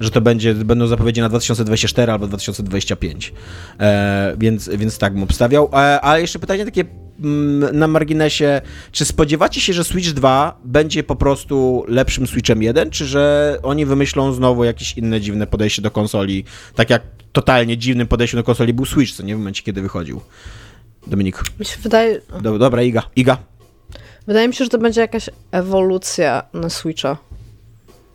Że 0.00 0.10
to 0.10 0.20
będzie, 0.20 0.54
będą 0.54 0.86
zapowiedzi 0.86 1.20
na 1.20 1.28
2024 1.28 2.12
albo 2.12 2.26
2025. 2.26 3.32
E, 3.80 4.36
więc, 4.38 4.68
więc 4.68 4.98
tak 4.98 5.12
bym 5.12 5.22
obstawiał. 5.22 5.70
E, 5.72 6.00
ale 6.00 6.20
jeszcze 6.20 6.38
pytanie 6.38 6.64
takie 6.64 6.84
na 7.72 7.88
marginesie, 7.88 8.60
czy 8.92 9.04
spodziewacie 9.04 9.60
się, 9.60 9.72
że 9.72 9.84
Switch 9.84 10.10
2 10.10 10.58
będzie 10.64 11.02
po 11.02 11.16
prostu 11.16 11.84
lepszym 11.88 12.26
Switchem 12.26 12.62
1, 12.62 12.90
czy 12.90 13.06
że 13.06 13.56
oni 13.62 13.86
wymyślą 13.86 14.32
znowu 14.32 14.64
jakieś 14.64 14.98
inne 14.98 15.20
dziwne 15.20 15.46
podejście 15.46 15.82
do 15.82 15.90
konsoli, 15.90 16.44
tak 16.74 16.90
jak 16.90 17.02
totalnie 17.32 17.76
dziwnym 17.76 18.06
podejściem 18.06 18.40
do 18.40 18.44
konsoli 18.44 18.72
był 18.72 18.84
Switch, 18.84 19.12
co 19.12 19.22
nie 19.22 19.34
w 19.34 19.38
momencie, 19.38 19.62
kiedy 19.62 19.82
wychodził. 19.82 20.20
Dominik. 21.06 21.42
Mi 21.60 21.66
się 21.66 21.76
wydaje... 21.82 22.20
Do, 22.42 22.58
dobra, 22.58 22.82
Iga. 22.82 23.02
Iga. 23.16 23.36
Wydaje 24.26 24.48
mi 24.48 24.54
się, 24.54 24.64
że 24.64 24.70
to 24.70 24.78
będzie 24.78 25.00
jakaś 25.00 25.30
ewolucja 25.52 26.42
na 26.52 26.68
Switcha. 26.68 27.16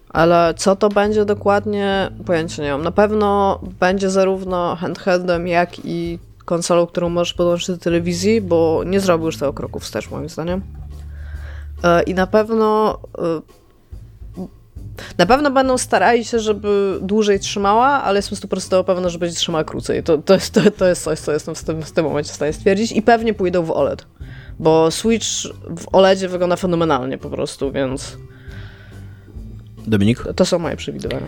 Ale 0.09 0.53
co 0.57 0.75
to 0.75 0.89
będzie 0.89 1.25
dokładnie, 1.25 2.11
pojęcia 2.25 2.63
nie 2.63 2.71
mam. 2.71 2.83
Na 2.83 2.91
pewno 2.91 3.59
będzie 3.79 4.09
zarówno 4.09 4.75
handheldem, 4.75 5.47
jak 5.47 5.85
i 5.85 6.19
konsolą, 6.45 6.87
którą 6.87 7.09
możesz 7.09 7.33
podłączyć 7.33 7.67
do 7.67 7.77
telewizji, 7.77 8.41
bo 8.41 8.83
nie 8.85 8.99
zrobił 8.99 9.25
już 9.25 9.37
tego 9.37 9.53
kroku 9.53 9.79
wstecz, 9.79 10.09
moim 10.09 10.29
zdaniem. 10.29 10.61
E, 11.83 12.03
I 12.03 12.13
na 12.13 12.27
pewno 12.27 12.99
e, 13.17 13.63
na 15.17 15.25
pewno 15.25 15.51
będą 15.51 15.77
starali 15.77 16.25
się, 16.25 16.39
żeby 16.39 16.99
dłużej 17.01 17.39
trzymała, 17.39 17.87
ale 17.87 18.17
jestem 18.17 18.37
100% 18.37 18.83
pewna, 18.83 19.09
że 19.09 19.19
będzie 19.19 19.35
trzymała 19.35 19.63
krócej. 19.63 20.03
To, 20.03 20.17
to, 20.17 20.33
jest, 20.33 20.53
to, 20.53 20.71
to 20.71 20.87
jest 20.87 21.03
coś, 21.03 21.19
co 21.19 21.31
jestem 21.31 21.55
w 21.55 21.63
tym, 21.63 21.81
w 21.81 21.91
tym 21.91 22.05
momencie 22.05 22.31
w 22.31 22.35
stanie 22.35 22.53
stwierdzić. 22.53 22.91
I 22.91 23.01
pewnie 23.01 23.33
pójdą 23.33 23.63
w 23.63 23.71
OLED. 23.71 24.05
Bo 24.59 24.91
Switch 24.91 25.27
w 25.77 25.95
OLEDzie 25.95 26.27
wygląda 26.27 26.55
fenomenalnie 26.55 27.17
po 27.17 27.29
prostu, 27.29 27.71
więc... 27.71 28.17
Dominik? 29.87 30.23
To 30.35 30.45
są 30.45 30.59
moje 30.59 30.75
przewidywania. 30.75 31.27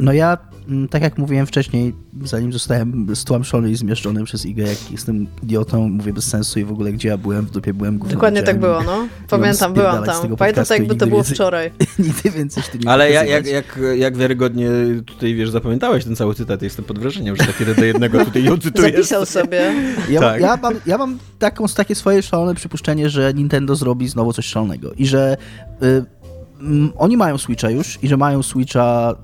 No 0.00 0.12
ja, 0.12 0.38
mm, 0.68 0.88
tak 0.88 1.02
jak 1.02 1.18
mówiłem 1.18 1.46
wcześniej, 1.46 1.94
zanim 2.24 2.52
zostałem 2.52 3.16
stłamszony 3.16 3.70
i 3.70 3.76
zmieszczony 3.76 4.24
przez 4.24 4.46
Igę, 4.46 4.62
jak 4.62 4.90
jestem 4.90 5.26
idiotą, 5.42 5.88
mówię 5.88 6.12
bez 6.12 6.24
sensu 6.24 6.60
i 6.60 6.64
w 6.64 6.72
ogóle 6.72 6.92
gdzie 6.92 7.08
ja 7.08 7.16
byłem, 7.16 7.46
w 7.46 7.50
dupie 7.50 7.74
byłem 7.74 7.98
gówno. 7.98 8.14
Dokładnie 8.14 8.42
tak 8.42 8.60
było, 8.60 8.82
no. 8.82 9.08
Pamiętam, 9.28 9.74
byłam 9.74 10.04
tam. 10.04 10.36
Pamiętam 10.36 10.64
to 10.64 10.74
jakby 10.74 10.94
to 10.94 11.06
było 11.06 11.18
więcej, 11.18 11.34
wczoraj. 11.34 11.70
nigdy 11.98 12.30
więcej 12.30 12.62
się 12.62 12.78
nie 12.78 12.88
Ale 12.88 13.10
ja, 13.10 13.24
jak, 13.24 13.46
jak, 13.46 13.80
jak 13.96 14.16
wiarygodnie 14.16 14.70
tutaj, 15.06 15.34
wiesz, 15.34 15.50
zapamiętałeś 15.50 16.04
ten 16.04 16.16
cały 16.16 16.34
cytat, 16.34 16.62
jestem 16.62 16.84
pod 16.84 16.98
wrażeniem, 16.98 17.36
że 17.36 17.44
tak 17.44 17.60
jeden 17.60 17.76
do 17.76 17.84
jednego 17.84 18.24
tutaj 18.24 18.44
ją 18.44 18.58
cytujesz. 18.58 18.92
Zapisał 18.92 19.26
sobie. 19.26 19.72
Ja, 20.10 20.20
tak. 20.20 20.40
ja, 20.40 20.58
mam, 20.62 20.74
ja 20.86 20.98
mam 20.98 21.18
taką, 21.38 21.64
takie 21.76 21.94
swoje 21.94 22.22
szalone 22.22 22.54
przypuszczenie, 22.54 23.10
że 23.10 23.34
Nintendo 23.34 23.76
zrobi 23.76 24.08
znowu 24.08 24.32
coś 24.32 24.46
szalonego 24.46 24.92
i 24.92 25.06
że... 25.06 25.36
Y, 25.82 26.19
mm, 26.60 26.92
oni 26.96 27.16
mają 27.16 27.38
Switcha 27.38 27.70
już 27.70 27.98
i 28.02 28.08
że 28.08 28.16
mają 28.16 28.42
Switcha 28.42 29.14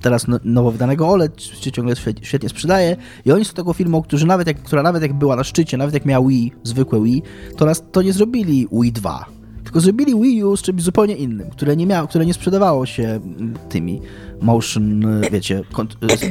teraz 0.00 0.28
no, 0.28 0.38
nowo 0.44 0.70
wydanego 0.70 1.08
OLED 1.08 1.42
się 1.42 1.72
ciągle 1.72 1.94
świetnie 2.22 2.48
sprzedaje 2.48 2.96
i 3.24 3.32
oni 3.32 3.44
są 3.44 3.54
taką 3.54 3.72
firmą, 3.72 4.02
którzy 4.02 4.26
nawet 4.26 4.46
jak, 4.46 4.62
która 4.62 4.82
nawet 4.82 5.02
jak 5.02 5.12
była 5.12 5.36
na 5.36 5.44
szczycie, 5.44 5.76
nawet 5.76 5.94
jak 5.94 6.04
miała 6.04 6.28
Wii, 6.28 6.52
zwykłe 6.62 7.02
Wii, 7.02 7.22
to, 7.56 7.64
nas, 7.64 7.82
to 7.92 8.02
nie 8.02 8.12
zrobili 8.12 8.68
Wii 8.72 8.92
2, 8.92 9.26
tylko 9.64 9.80
zrobili 9.80 10.20
Wii 10.20 10.44
U 10.44 10.56
z 10.56 10.62
czymś 10.62 10.82
zupełnie 10.82 11.16
innym, 11.16 11.50
które 11.50 11.76
nie, 11.76 11.86
miało, 11.86 12.08
które 12.08 12.26
nie 12.26 12.34
sprzedawało 12.34 12.86
się 12.86 13.20
tymi 13.68 14.00
motion, 14.42 15.04
wiecie, 15.32 15.62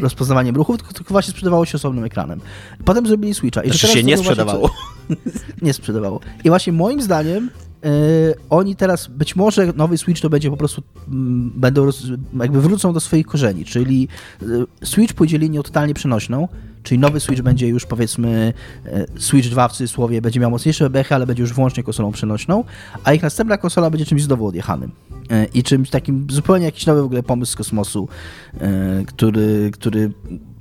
rozpoznawaniem 0.02 0.56
ruchów, 0.56 0.78
tylko, 0.78 0.94
tylko 0.94 1.14
właśnie 1.14 1.32
sprzedawało 1.32 1.65
się 1.65 1.76
osobnym 1.76 2.03
ekranem. 2.03 2.41
Potem 2.86 3.07
zrobili 3.07 3.34
Switcha. 3.34 3.64
I 3.64 3.69
znaczy 3.69 3.88
się 3.88 4.03
nie 4.03 4.18
sprzedawało. 4.18 4.69
Co, 4.69 5.15
nie 5.65 5.74
sprzedawało. 5.74 6.19
I 6.44 6.49
właśnie 6.49 6.74
moim 6.74 7.02
zdaniem 7.02 7.49
oni 8.49 8.76
teraz, 8.76 9.07
być 9.07 9.35
może 9.35 9.73
nowy 9.76 9.97
Switch 9.97 10.22
to 10.22 10.30
będzie 10.30 10.49
po 10.49 10.57
prostu, 10.57 10.81
mm, 11.07 11.51
będą, 11.55 11.89
jakby 12.39 12.61
wrócą 12.61 12.93
do 12.93 12.99
swoich 12.99 13.27
korzeni, 13.27 13.65
czyli 13.65 14.07
yy, 14.41 14.68
Switch 14.84 15.14
pójdzie 15.14 15.38
linią 15.38 15.64
totalnie 15.64 15.93
przenośną, 15.93 16.47
czyli 16.84 16.99
nowy 16.99 17.19
Switch 17.19 17.41
będzie 17.41 17.68
już 17.68 17.85
powiedzmy, 17.85 18.53
yy, 18.85 19.05
Switch 19.22 19.49
2 19.49 19.68
w 19.68 19.72
cudzysłowie 19.72 20.22
będzie 20.22 20.39
miał 20.39 20.51
mocniejsze 20.51 20.89
bechy, 20.89 21.15
ale 21.15 21.27
będzie 21.27 21.43
już 21.43 21.53
wyłącznie 21.53 21.84
konsolą 21.84 22.11
przenośną, 22.11 22.64
a 23.03 23.14
ich 23.14 23.23
następna 23.23 23.57
konsola 23.57 23.89
będzie 23.89 24.05
czymś 24.05 24.23
znowu 24.23 24.47
odjechanym 24.47 24.91
i 25.53 25.64
czymś 25.64 25.89
takim 25.89 26.27
zupełnie 26.30 26.65
jakiś 26.65 26.85
nowy 26.85 27.01
w 27.01 27.05
ogóle 27.05 27.23
pomysł 27.23 27.51
z 27.51 27.55
kosmosu, 27.55 28.07
który, 29.07 29.72
który 29.73 30.11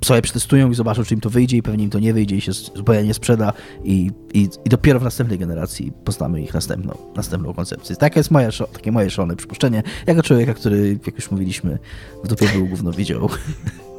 sobie 0.05 0.21
przetestują 0.21 0.71
i 0.71 0.75
zobaczą, 0.75 1.03
czy 1.03 1.13
im 1.13 1.21
to 1.21 1.29
wyjdzie 1.29 1.57
i 1.57 1.61
pewnie 1.61 1.83
im 1.83 1.89
to 1.89 1.99
nie 1.99 2.13
wyjdzie 2.13 2.35
i 2.35 2.41
się 2.41 2.51
zupełnie 2.51 3.03
nie 3.03 3.13
sprzeda 3.13 3.53
i, 3.83 4.11
i, 4.33 4.49
i 4.65 4.69
dopiero 4.69 4.99
w 4.99 5.03
następnej 5.03 5.39
generacji 5.39 5.91
poznamy 6.03 6.41
ich 6.41 6.53
następną, 6.53 6.97
następną 7.15 7.53
koncepcję. 7.53 7.95
Takie 7.95 8.19
jest 8.19 8.31
moje, 8.31 8.49
takie 8.73 8.91
moje 8.91 9.09
szalone 9.09 9.35
przypuszczenie, 9.35 9.83
jako 10.07 10.23
człowieka, 10.23 10.53
który, 10.53 10.99
jak 11.05 11.15
już 11.15 11.31
mówiliśmy, 11.31 11.77
w 12.23 12.27
dupie 12.27 12.47
był 12.53 12.67
gówno 12.67 12.91
widział. 12.91 13.29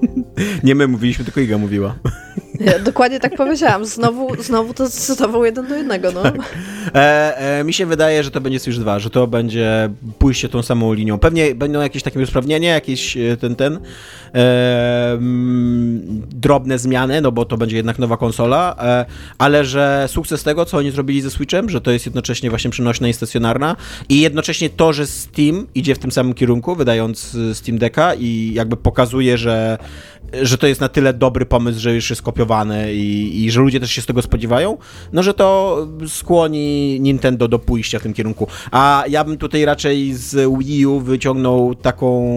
Nie 0.65 0.75
my 0.75 0.89
mówiliśmy, 0.89 1.25
tylko 1.25 1.41
Iga 1.41 1.59
mówiła. 1.59 1.95
Ja 2.61 2.79
dokładnie 2.79 3.21
tak 3.21 3.37
powiedziałam. 3.37 3.87
Znowu, 3.87 4.43
znowu 4.43 4.75
to 4.75 4.89
znowu 4.89 5.45
jeden 5.45 5.67
do 5.67 5.75
jednego, 5.75 6.13
no. 6.13 6.23
Tak. 6.23 6.35
E, 6.95 7.59
e, 7.59 7.65
mi 7.65 7.73
się 7.73 7.87
wydaje, 7.87 8.23
że 8.23 8.31
to 8.31 8.41
będzie 8.41 8.59
Switch 8.59 8.79
2, 8.79 8.99
że 8.99 9.11
to 9.11 9.27
będzie 9.27 9.91
pójście 10.19 10.49
tą 10.49 10.63
samą 10.63 10.93
linią. 10.93 11.19
Pewnie 11.19 11.55
będą 11.55 11.81
jakieś 11.81 12.03
takie 12.03 12.21
usprawnienia, 12.21 12.75
jakieś 12.75 13.17
e, 13.17 13.37
ten, 13.37 13.57
ten 13.57 13.79
e, 14.35 15.19
drobne 16.31 16.79
zmiany, 16.79 17.21
no 17.21 17.33
bo 17.33 17.45
to 17.45 17.57
będzie 17.57 17.77
jednak 17.77 17.99
nowa 17.99 18.17
konsola, 18.17 18.77
e, 18.79 19.05
ale 19.39 19.65
że 19.65 20.07
sukces 20.09 20.43
tego, 20.43 20.65
co 20.65 20.77
oni 20.77 20.91
zrobili 20.91 21.21
ze 21.21 21.31
Switchem, 21.31 21.71
że 21.71 21.81
to 21.81 21.91
jest 21.91 22.07
jednocześnie 22.07 22.51
właśnie 22.51 22.71
przenośna 22.71 23.09
i 23.09 23.13
stacjonarna 23.13 23.77
i 24.09 24.21
jednocześnie 24.21 24.71
to, 24.71 24.93
że 24.93 25.07
Steam 25.07 25.67
idzie 25.75 25.95
w 25.95 25.99
tym 25.99 26.13
samym 26.13 26.35
kierunku, 26.35 26.75
wydając 26.75 27.37
Steam 27.53 27.79
Decka 27.79 28.15
i 28.15 28.51
jakby 28.55 28.77
pokazuje, 28.77 29.39
że 29.39 29.79
że 30.43 30.59
to 30.59 30.67
jest 30.67 30.81
na 30.81 30.89
tyle 30.89 31.15
dobry 31.15 31.47
pomysł, 31.47 31.81
że 31.81 31.95
już 31.95 32.11
jest 32.11 32.23
zbudowane 32.23 32.95
i, 32.95 33.45
i 33.45 33.51
że 33.51 33.61
ludzie 33.61 33.81
też 33.81 33.91
się 33.91 34.03
z 34.03 34.07
tego 34.07 34.23
spodziewają, 34.23 34.79
no 35.13 35.23
że 35.23 35.35
to 35.35 35.89
skłoni 36.09 37.01
Nintendo 37.01 37.49
do 37.49 37.59
pójścia 37.59 37.99
w 37.99 38.03
tym 38.03 38.15
kierunku. 38.15 38.47
A 38.71 39.05
ja 39.09 39.25
bym 39.25 39.37
tutaj 39.37 39.65
raczej 39.65 40.15
z 40.15 40.59
Wii 40.59 40.87
U 40.87 41.01
wyciągnął 41.01 41.75
taką, 41.75 42.29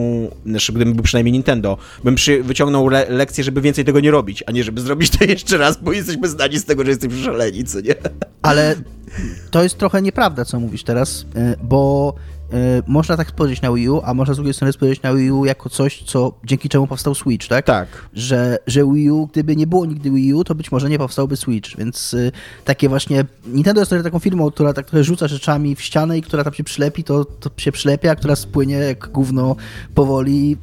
znaczy 0.45 0.73
gdybym 0.73 0.93
był 0.93 1.03
przynajmniej 1.03 1.33
Nintendo, 1.33 1.77
bym 2.03 2.15
przy, 2.15 2.43
wyciągnął 2.43 2.87
le 2.87 3.05
lekcję, 3.09 3.43
żeby 3.43 3.61
więcej 3.61 3.85
tego 3.85 3.99
nie 3.99 4.11
robić, 4.11 4.43
a 4.47 4.51
nie 4.51 4.63
żeby 4.63 4.81
zrobić 4.81 5.09
to 5.17 5.23
jeszcze 5.23 5.57
raz, 5.57 5.81
bo 5.81 5.91
jesteśmy 5.91 6.27
znani 6.27 6.59
z 6.59 6.65
tego, 6.65 6.83
że 6.83 6.89
jesteśmy 6.89 7.23
szaleni, 7.23 7.63
co 7.63 7.81
nie? 7.81 7.95
Ale 8.41 8.75
to 9.51 9.63
jest 9.63 9.77
trochę 9.77 10.01
nieprawda, 10.01 10.45
co 10.45 10.59
mówisz 10.59 10.83
teraz, 10.83 11.21
y, 11.21 11.55
bo 11.63 12.13
można 12.87 13.17
tak 13.17 13.29
spojrzeć 13.29 13.61
na 13.61 13.73
Wii 13.73 13.89
U, 13.89 14.01
a 14.03 14.13
można 14.13 14.33
z 14.33 14.37
drugiej 14.37 14.53
strony 14.53 14.73
spojrzeć 14.73 15.01
na 15.01 15.13
Wii 15.13 15.31
U 15.31 15.45
jako 15.45 15.69
coś, 15.69 16.03
co 16.03 16.33
dzięki 16.43 16.69
czemu 16.69 16.87
powstał 16.87 17.15
Switch, 17.15 17.47
tak? 17.47 17.65
Tak. 17.65 17.87
Że, 18.13 18.57
że 18.67 18.85
Wii 18.93 19.11
U, 19.11 19.27
gdyby 19.27 19.55
nie 19.55 19.67
było 19.67 19.85
nigdy 19.85 20.11
Wii 20.11 20.33
U, 20.33 20.43
to 20.43 20.55
być 20.55 20.71
może 20.71 20.89
nie 20.89 20.97
powstałby 20.97 21.37
Switch, 21.37 21.77
więc 21.77 22.13
y, 22.13 22.31
takie 22.65 22.89
właśnie... 22.89 23.25
Nintendo 23.45 23.81
jest 23.81 23.91
taką 24.03 24.19
firmą, 24.19 24.51
która 24.51 24.73
tak 24.73 24.85
trochę 24.85 25.03
rzuca 25.03 25.27
rzeczami 25.27 25.75
w 25.75 25.81
ścianę 25.81 26.17
i 26.17 26.21
która 26.21 26.43
tam 26.43 26.53
się 26.53 26.63
przylepi, 26.63 27.03
to, 27.03 27.25
to 27.25 27.49
się 27.57 27.71
przylepia, 27.71 28.11
a 28.11 28.15
która 28.15 28.35
spłynie 28.35 28.75
jak 28.75 29.11
gówno 29.11 29.55
powoli 29.95 30.57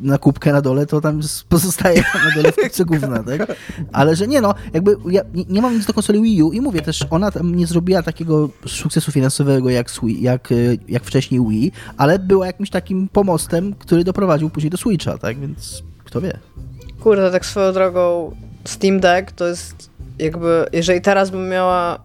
na 0.00 0.18
kubkę 0.18 0.52
na 0.52 0.60
dole, 0.60 0.86
to 0.86 1.00
tam 1.00 1.20
pozostaje 1.48 2.02
na 2.24 2.30
dole 2.34 2.52
w 2.52 2.56
kubce 2.56 2.84
gówna, 2.84 3.22
tak? 3.22 3.56
Ale 3.92 4.16
że 4.16 4.28
nie 4.28 4.40
no, 4.40 4.54
jakby 4.74 4.96
ja 5.10 5.22
nie, 5.48 5.62
mam 5.62 5.74
nic 5.74 5.86
do 5.86 5.92
konsoli 5.92 6.22
Wii 6.22 6.42
U 6.42 6.52
i 6.52 6.60
mówię 6.60 6.82
też, 6.82 7.06
ona 7.10 7.30
tam 7.30 7.54
nie 7.54 7.66
zrobiła 7.66 8.02
takiego 8.02 8.48
sukcesu 8.66 9.12
finansowego 9.12 9.70
jak, 9.70 9.90
jak, 10.20 10.48
jak 10.88 11.04
wcześniej 11.04 11.40
Wii, 11.48 11.72
ale 11.96 12.18
była 12.18 12.46
jakimś 12.46 12.70
takim 12.70 13.08
pomostem, 13.08 13.74
który 13.74 14.04
doprowadził 14.04 14.50
później 14.50 14.70
do 14.70 14.76
Switcha, 14.76 15.18
tak? 15.18 15.38
Więc 15.38 15.82
kto 16.04 16.20
wie. 16.20 16.38
Kurde, 17.00 17.30
tak 17.30 17.46
swoją 17.46 17.72
drogą 17.72 18.36
Steam 18.64 19.00
Deck 19.00 19.32
to 19.32 19.46
jest 19.46 19.90
jakby, 20.18 20.66
jeżeli 20.72 21.00
teraz 21.00 21.30
bym 21.30 21.48
miała 21.48 21.98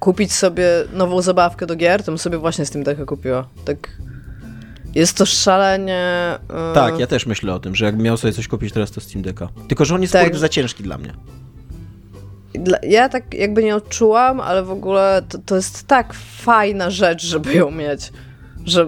kupić 0.00 0.32
sobie 0.32 0.66
nową 0.92 1.22
zabawkę 1.22 1.66
do 1.66 1.76
gier, 1.76 2.02
to 2.02 2.12
bym 2.12 2.18
sobie 2.18 2.38
właśnie 2.38 2.66
Steam 2.66 2.84
Decka 2.84 3.04
kupiła. 3.04 3.46
Tak 3.64 3.88
jest 4.94 5.16
to 5.16 5.26
szalenie... 5.26 6.38
Yy... 6.48 6.74
Tak, 6.74 6.98
ja 6.98 7.06
też 7.06 7.26
myślę 7.26 7.54
o 7.54 7.58
tym, 7.58 7.74
że 7.74 7.84
jakbym 7.84 8.04
miał 8.04 8.16
sobie 8.16 8.32
coś 8.32 8.48
kupić 8.48 8.72
teraz, 8.72 8.90
to 8.90 9.00
Steam 9.00 9.22
Decka. 9.22 9.48
Tylko, 9.68 9.84
że 9.84 9.94
on 9.94 10.02
jest 10.02 10.12
tak. 10.12 10.36
za 10.36 10.48
ciężki 10.48 10.82
dla 10.82 10.98
mnie. 10.98 11.12
Ja 12.82 13.08
tak 13.08 13.34
jakby 13.34 13.64
nie 13.64 13.76
odczułam, 13.76 14.40
ale 14.40 14.62
w 14.62 14.70
ogóle 14.70 15.22
to, 15.28 15.38
to 15.38 15.56
jest 15.56 15.86
tak 15.86 16.14
fajna 16.14 16.90
rzecz, 16.90 17.26
żeby 17.26 17.54
ją 17.54 17.70
mieć, 17.70 18.12
że 18.64 18.86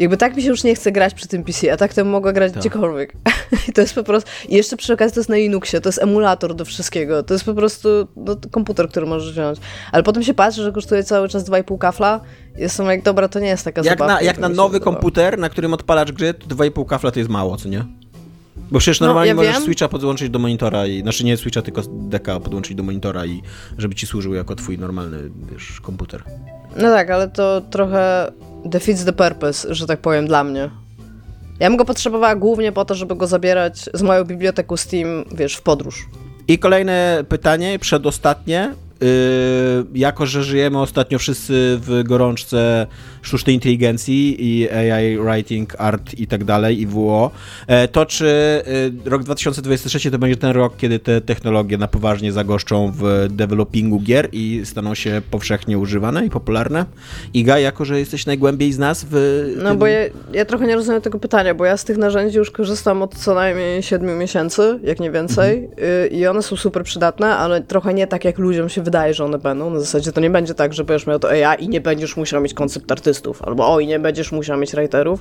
jakby 0.00 0.16
tak 0.16 0.36
mi 0.36 0.42
się 0.42 0.48
już 0.48 0.64
nie 0.64 0.74
chce 0.74 0.92
grać 0.92 1.14
przy 1.14 1.28
tym 1.28 1.44
PC, 1.44 1.72
a 1.72 1.76
tak 1.76 1.94
to 1.94 2.04
mogę 2.04 2.32
grać 2.32 2.52
tak. 2.52 2.60
gdziekolwiek. 2.60 3.12
I 3.68 3.72
to 3.72 3.80
jest 3.80 3.94
po 3.94 4.02
prostu... 4.02 4.30
I 4.48 4.56
jeszcze 4.56 4.76
przy 4.76 4.92
okazji 4.92 5.14
to 5.14 5.20
jest 5.20 5.30
na 5.30 5.36
Linuxie, 5.36 5.80
to 5.80 5.88
jest 5.88 6.02
emulator 6.02 6.54
do 6.54 6.64
wszystkiego. 6.64 7.22
To 7.22 7.34
jest 7.34 7.44
po 7.44 7.54
prostu 7.54 7.88
no, 8.16 8.36
komputer, 8.50 8.88
który 8.88 9.06
możesz 9.06 9.32
wziąć. 9.32 9.58
Ale 9.92 10.02
potem 10.02 10.22
się 10.22 10.34
patrzy, 10.34 10.62
że 10.62 10.72
kosztuje 10.72 11.04
cały 11.04 11.28
czas 11.28 11.44
2,5 11.44 11.78
kafla 11.78 12.20
jestem 12.56 12.86
jak, 12.86 13.02
dobra, 13.02 13.28
to 13.28 13.40
nie 13.40 13.48
jest 13.48 13.64
taka 13.64 13.80
jak 13.80 13.98
zabawka. 13.98 14.14
Na, 14.14 14.22
jak 14.22 14.38
na 14.38 14.48
nowy 14.48 14.80
komputer, 14.80 15.38
na 15.38 15.48
którym 15.48 15.74
odpalasz 15.74 16.12
gry, 16.12 16.34
to 16.34 16.46
2,5 16.46 16.86
kafla 16.86 17.10
to 17.10 17.18
jest 17.18 17.30
mało, 17.30 17.56
co 17.56 17.68
nie? 17.68 17.84
Bo 18.70 18.78
przecież 18.78 19.00
normalnie 19.00 19.34
no, 19.34 19.42
ja 19.42 19.48
możesz 19.48 19.60
wiem. 19.60 19.64
Switcha 19.64 19.88
podłączyć 19.88 20.30
do 20.30 20.38
monitora 20.38 20.86
i, 20.86 21.02
znaczy 21.02 21.24
nie 21.24 21.36
Switcha, 21.36 21.62
tylko 21.62 21.82
deka 21.92 22.40
podłączyć 22.40 22.74
do 22.74 22.82
monitora 22.82 23.26
i 23.26 23.42
żeby 23.78 23.94
ci 23.94 24.06
służył 24.06 24.34
jako 24.34 24.54
twój 24.54 24.78
normalny, 24.78 25.30
wiesz, 25.52 25.80
komputer. 25.80 26.22
No 26.76 26.90
tak, 26.90 27.10
ale 27.10 27.28
to 27.28 27.60
trochę 27.60 28.32
defeats 28.64 29.04
the 29.04 29.12
purpose, 29.12 29.74
że 29.74 29.86
tak 29.86 30.00
powiem, 30.00 30.26
dla 30.26 30.44
mnie. 30.44 30.70
Ja 31.60 31.68
bym 31.68 31.76
go 31.76 31.84
potrzebowała 31.84 32.36
głównie 32.36 32.72
po 32.72 32.84
to, 32.84 32.94
żeby 32.94 33.16
go 33.16 33.26
zabierać 33.26 33.90
z 33.94 34.02
moją 34.02 34.24
biblioteką 34.24 34.76
Steam, 34.76 35.24
wiesz, 35.32 35.54
w 35.54 35.62
podróż. 35.62 36.06
I 36.48 36.58
kolejne 36.58 37.24
pytanie, 37.28 37.78
przedostatnie. 37.78 38.74
Yy, 39.00 39.06
jako, 39.94 40.26
że 40.26 40.44
żyjemy 40.44 40.80
ostatnio 40.80 41.18
wszyscy 41.18 41.78
w 41.82 42.02
gorączce 42.04 42.86
sztucznej 43.22 43.54
inteligencji 43.54 44.36
i 44.38 44.70
AI 44.70 45.18
writing, 45.18 45.80
art 45.80 46.14
i 46.18 46.26
tak 46.26 46.44
dalej, 46.44 46.80
i 46.80 46.86
WO, 46.86 47.30
e, 47.66 47.88
to 47.88 48.06
czy 48.06 48.62
yy, 49.04 49.10
rok 49.10 49.22
2023 49.22 50.10
to 50.10 50.18
będzie 50.18 50.36
ten 50.36 50.50
rok, 50.50 50.76
kiedy 50.76 50.98
te 50.98 51.20
technologie 51.20 51.78
na 51.78 51.88
poważnie 51.88 52.32
zagoszczą 52.32 52.92
w 52.96 53.26
developingu 53.30 54.00
gier 54.00 54.28
i 54.32 54.62
staną 54.64 54.94
się 54.94 55.22
powszechnie 55.30 55.78
używane 55.78 56.26
i 56.26 56.30
popularne? 56.30 56.86
Iga, 57.34 57.58
jako, 57.58 57.84
że 57.84 57.98
jesteś 57.98 58.26
najgłębiej 58.26 58.72
z 58.72 58.78
nas 58.78 59.06
w... 59.10 59.44
No 59.56 59.70
tym... 59.70 59.78
bo 59.78 59.86
ja, 59.86 60.00
ja 60.32 60.44
trochę 60.44 60.66
nie 60.66 60.74
rozumiem 60.74 61.00
tego 61.00 61.18
pytania, 61.18 61.54
bo 61.54 61.64
ja 61.64 61.76
z 61.76 61.84
tych 61.84 61.96
narzędzi 61.96 62.38
już 62.38 62.50
korzystam 62.50 63.02
od 63.02 63.14
co 63.14 63.34
najmniej 63.34 63.82
7 63.82 64.18
miesięcy, 64.18 64.78
jak 64.82 65.00
nie 65.00 65.10
więcej, 65.10 65.58
mhm. 65.58 65.70
Yy, 66.02 66.08
i 66.08 66.26
one 66.26 66.42
są 66.42 66.56
super 66.56 66.84
przydatne, 66.84 67.36
ale 67.36 67.60
trochę 67.60 67.94
nie 67.94 68.06
tak, 68.06 68.24
jak 68.24 68.38
ludziom 68.38 68.68
się 68.68 68.82
wydaje, 68.82 68.89
że 69.10 69.24
one 69.24 69.38
będą. 69.38 69.70
Na 69.70 69.80
zasadzie 69.80 70.12
to 70.12 70.20
nie 70.20 70.30
będzie 70.30 70.54
tak, 70.54 70.72
że 70.72 70.84
będziesz 70.84 71.06
miał 71.06 71.18
to 71.18 71.30
AI 71.30 71.64
i 71.64 71.68
nie 71.68 71.80
będziesz 71.80 72.16
musiał 72.16 72.40
mieć 72.40 72.54
koncept 72.54 72.92
artystów, 72.92 73.42
albo 73.42 73.74
oj, 73.74 73.86
nie 73.86 73.98
będziesz 73.98 74.32
musiał 74.32 74.58
mieć 74.58 74.72
writerów, 74.72 75.20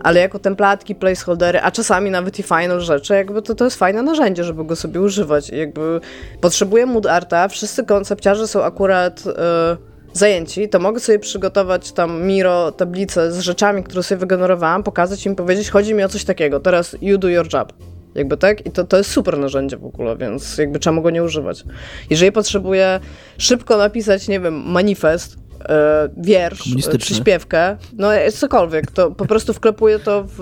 ale 0.00 0.20
jako 0.20 0.38
templatki, 0.38 0.94
placeholdery, 0.94 1.60
a 1.60 1.70
czasami 1.70 2.10
nawet 2.10 2.38
i 2.38 2.42
final 2.42 2.80
rzeczy, 2.80 3.14
jakby 3.14 3.42
to, 3.42 3.54
to 3.54 3.64
jest 3.64 3.78
fajne 3.78 4.02
narzędzie, 4.02 4.44
żeby 4.44 4.64
go 4.64 4.76
sobie 4.76 5.00
używać. 5.00 5.50
jakby 5.50 6.00
potrzebuję 6.40 6.86
mood 6.86 7.06
arta, 7.06 7.48
wszyscy 7.48 7.84
koncepciarze 7.84 8.48
są 8.48 8.64
akurat... 8.64 9.26
Yy, 9.26 9.94
zajęci, 10.14 10.68
to 10.68 10.78
mogę 10.78 11.00
sobie 11.00 11.18
przygotować 11.18 11.92
tam 11.92 12.22
Miro, 12.22 12.72
tablicę 12.72 13.32
z 13.32 13.38
rzeczami, 13.38 13.84
które 13.84 14.02
sobie 14.02 14.18
wygenerowałam, 14.18 14.82
pokazać 14.82 15.26
im, 15.26 15.36
powiedzieć, 15.36 15.70
chodzi 15.70 15.94
mi 15.94 16.04
o 16.04 16.08
coś 16.08 16.24
takiego, 16.24 16.60
teraz 16.60 16.96
you 17.00 17.18
do 17.18 17.28
your 17.28 17.46
job. 17.52 17.93
Jakby 18.14 18.36
tak? 18.36 18.66
I 18.66 18.70
to, 18.70 18.84
to 18.84 18.96
jest 18.96 19.10
super 19.10 19.38
narzędzie 19.38 19.76
w 19.76 19.84
ogóle, 19.84 20.16
więc 20.16 20.58
jakby 20.58 20.80
czemu 20.80 21.02
go 21.02 21.10
nie 21.10 21.22
używać? 21.22 21.64
Jeżeli 22.10 22.32
potrzebuję 22.32 23.00
szybko 23.38 23.76
napisać, 23.76 24.28
nie 24.28 24.40
wiem, 24.40 24.54
manifest, 24.54 25.36
e, 25.68 26.08
wiersz, 26.16 26.62
e, 26.94 26.98
przyśpiewkę, 26.98 27.76
no 27.98 28.14
e, 28.14 28.32
cokolwiek, 28.32 28.90
to 28.90 29.10
po 29.10 29.26
prostu 29.26 29.52
wklepuję 29.52 29.98
to 29.98 30.24
w 30.26 30.40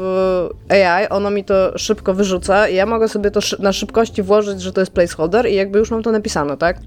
AI, 0.68 1.08
ono 1.08 1.30
mi 1.30 1.44
to 1.44 1.78
szybko 1.78 2.14
wyrzuca 2.14 2.68
i 2.68 2.74
ja 2.74 2.86
mogę 2.86 3.08
sobie 3.08 3.30
to 3.30 3.40
na 3.58 3.72
szybkości 3.72 4.22
włożyć, 4.22 4.62
że 4.62 4.72
to 4.72 4.80
jest 4.80 4.92
placeholder 4.92 5.50
i 5.50 5.54
jakby 5.54 5.78
już 5.78 5.90
mam 5.90 6.02
to 6.02 6.12
napisane, 6.12 6.56
tak? 6.56 6.80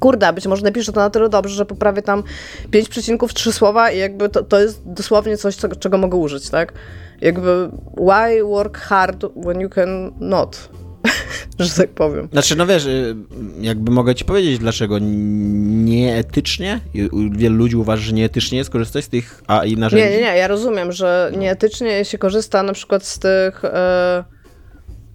Kurde, 0.00 0.32
być 0.32 0.46
może 0.46 0.62
napiszę 0.62 0.92
to 0.92 1.00
na 1.00 1.10
tyle 1.10 1.28
dobrze, 1.28 1.54
że 1.54 1.64
poprawię 1.66 2.02
tam 2.02 2.22
pięć 2.70 2.88
przecinków, 2.88 3.34
trzy 3.34 3.52
słowa 3.52 3.90
i 3.90 3.98
jakby 3.98 4.28
to, 4.28 4.42
to 4.42 4.60
jest 4.60 4.82
dosłownie 4.86 5.36
coś, 5.36 5.56
co, 5.56 5.68
czego 5.68 5.98
mogę 5.98 6.16
użyć, 6.16 6.50
tak? 6.50 6.72
Jakby 7.22 7.68
why 7.96 8.44
work 8.44 8.78
hard 8.78 9.24
when 9.44 9.60
you 9.60 9.68
can 9.68 10.12
not? 10.20 10.68
że 11.58 11.74
tak 11.74 11.90
powiem. 11.90 12.28
Znaczy, 12.32 12.56
no 12.56 12.66
wiesz, 12.66 12.86
y, 12.86 13.16
jakby 13.60 13.90
mogę 13.90 14.14
ci 14.14 14.24
powiedzieć, 14.24 14.58
dlaczego 14.58 14.98
nieetycznie, 14.98 16.80
wielu 17.30 17.56
ludzi 17.56 17.76
uważa, 17.76 18.02
że 18.02 18.12
nieetycznie 18.12 18.58
jest 18.58 18.70
korzystać 18.70 19.04
z 19.04 19.08
tych 19.08 19.42
AI 19.46 19.76
narzędzi. 19.76 20.04
Nie, 20.04 20.10
nie, 20.10 20.16
nie, 20.16 20.36
ja 20.36 20.48
rozumiem, 20.48 20.92
że 20.92 21.32
nieetycznie 21.36 22.04
się 22.04 22.18
korzysta 22.18 22.62
na 22.62 22.72
przykład 22.72 23.04
z 23.04 23.18
tych... 23.18 23.62
Yy 23.62 24.42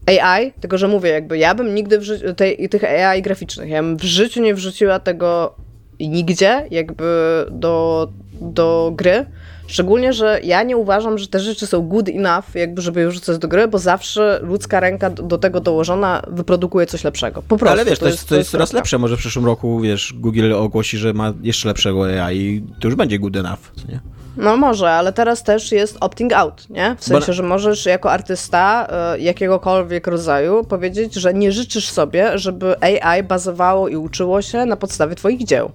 AI, 0.08 0.54
tylko 0.62 0.78
że 0.78 0.88
mówię, 0.88 1.10
jakby 1.10 1.38
ja 1.38 1.56
bym 1.56 1.76
nigdy 1.76 2.00
w 2.00 2.04
życiu, 2.04 2.34
tej, 2.34 2.70
tych 2.70 2.84
AI 2.84 3.22
graficznych, 3.22 3.70
ja 3.70 3.84
bym 3.84 3.98
w 3.98 4.04
życiu 4.04 4.42
nie 4.42 4.56
wrzuciła 4.56 5.00
tego 5.00 5.56
nigdzie, 6.00 6.68
jakby 6.72 7.46
do, 7.52 8.08
do 8.42 8.92
gry. 8.96 9.26
Szczególnie, 9.68 10.14
że 10.14 10.40
ja 10.44 10.64
nie 10.64 10.78
uważam, 10.78 11.18
że 11.18 11.28
te 11.28 11.40
rzeczy 11.40 11.68
są 11.68 11.82
good 11.82 12.10
enough, 12.10 12.56
jakby 12.56 12.82
żeby 12.82 13.00
je 13.00 13.10
wrzucać 13.10 13.38
do 13.38 13.48
gry, 13.48 13.68
bo 13.68 13.80
zawsze 13.80 14.40
ludzka 14.44 14.80
ręka 14.80 15.10
do 15.10 15.38
tego 15.38 15.60
dołożona 15.60 16.22
wyprodukuje 16.28 16.86
coś 16.86 17.04
lepszego. 17.04 17.42
Po 17.48 17.58
prostu. 17.58 17.74
Ale 17.74 17.86
wiesz, 17.86 18.00
to, 18.00 18.06
to 18.06 18.12
jest, 18.12 18.30
to 18.30 18.36
jest 18.36 18.52
coraz 18.52 18.74
lepsze. 18.74 18.98
Może 18.98 19.18
w 19.18 19.20
przyszłym 19.20 19.46
roku, 19.46 19.80
wiesz, 19.80 20.14
Google 20.18 20.54
ogłosi, 20.54 20.98
że 20.98 21.14
ma 21.14 21.34
jeszcze 21.42 21.68
lepszego 21.68 22.06
AI 22.06 22.38
i 22.38 22.64
to 22.80 22.88
już 22.88 22.96
będzie 22.96 23.20
good 23.20 23.36
enough, 23.36 23.60
nie? 23.90 24.00
No 24.38 24.58
może, 24.58 24.92
ale 24.92 25.14
teraz 25.14 25.44
też 25.44 25.72
jest 25.72 25.98
opting 26.00 26.34
out, 26.34 26.70
nie? 26.70 26.96
W 27.00 27.04
sensie, 27.04 27.34
że 27.34 27.44
możesz 27.44 27.86
jako 27.86 28.12
artysta 28.12 28.88
y, 29.16 29.20
jakiegokolwiek 29.20 30.08
rodzaju 30.08 30.64
powiedzieć, 30.64 31.14
że 31.14 31.34
nie 31.34 31.52
życzysz 31.52 31.90
sobie, 31.90 32.38
żeby 32.38 32.76
AI 32.82 33.24
bazowało 33.24 33.88
i 33.88 33.96
uczyło 33.96 34.42
się 34.42 34.66
na 34.66 34.76
podstawie 34.76 35.16
twoich 35.16 35.44
dzieł. 35.44 35.72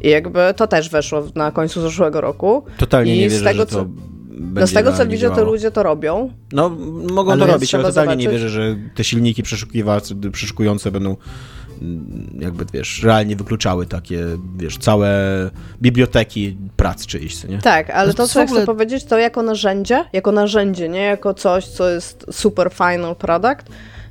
I 0.00 0.10
jakby 0.10 0.40
to 0.56 0.66
też 0.66 0.90
weszło 0.90 1.22
na 1.34 1.50
końcu 1.50 1.80
zeszłego 1.80 2.20
roku. 2.20 2.64
Totalnie 2.78 3.16
I 3.16 3.18
nie 3.18 3.28
wierzę, 3.28 3.44
tego, 3.44 3.60
że 3.60 3.66
to 3.66 3.72
co... 3.72 3.86
No 4.38 4.66
z 4.66 4.72
tego 4.72 4.92
co 4.92 5.06
widzę, 5.06 5.30
to 5.30 5.44
ludzie 5.44 5.70
to 5.70 5.82
robią. 5.82 6.30
No, 6.52 6.68
mogą 7.10 7.32
ale 7.32 7.46
to 7.46 7.52
robić, 7.52 7.74
ale 7.74 7.84
totalnie 7.84 8.10
zobaczyć. 8.10 8.26
nie 8.26 8.32
wierzę, 8.32 8.48
że 8.48 8.76
te 8.94 9.04
silniki 9.04 9.42
przeszukujące 10.32 10.90
będą 10.90 11.16
jakby, 12.38 12.64
wiesz, 12.72 13.02
realnie 13.02 13.36
wykluczały 13.36 13.86
takie, 13.86 14.24
wiesz, 14.56 14.78
całe 14.78 15.10
biblioteki 15.82 16.56
prac 16.76 17.06
czyjś, 17.06 17.44
nie? 17.44 17.58
Tak, 17.58 17.90
ale 17.90 18.14
to, 18.14 18.28
co 18.28 18.40
ja 18.40 18.46
chcę 18.46 18.66
powiedzieć, 18.66 19.04
to 19.04 19.18
jako 19.18 19.42
narzędzie, 19.42 20.04
jako 20.12 20.32
narzędzie, 20.32 20.88
nie 20.88 21.02
jako 21.02 21.34
coś, 21.34 21.66
co 21.66 21.90
jest 21.90 22.26
super 22.30 22.70
final 22.72 23.16
product, 23.16 23.66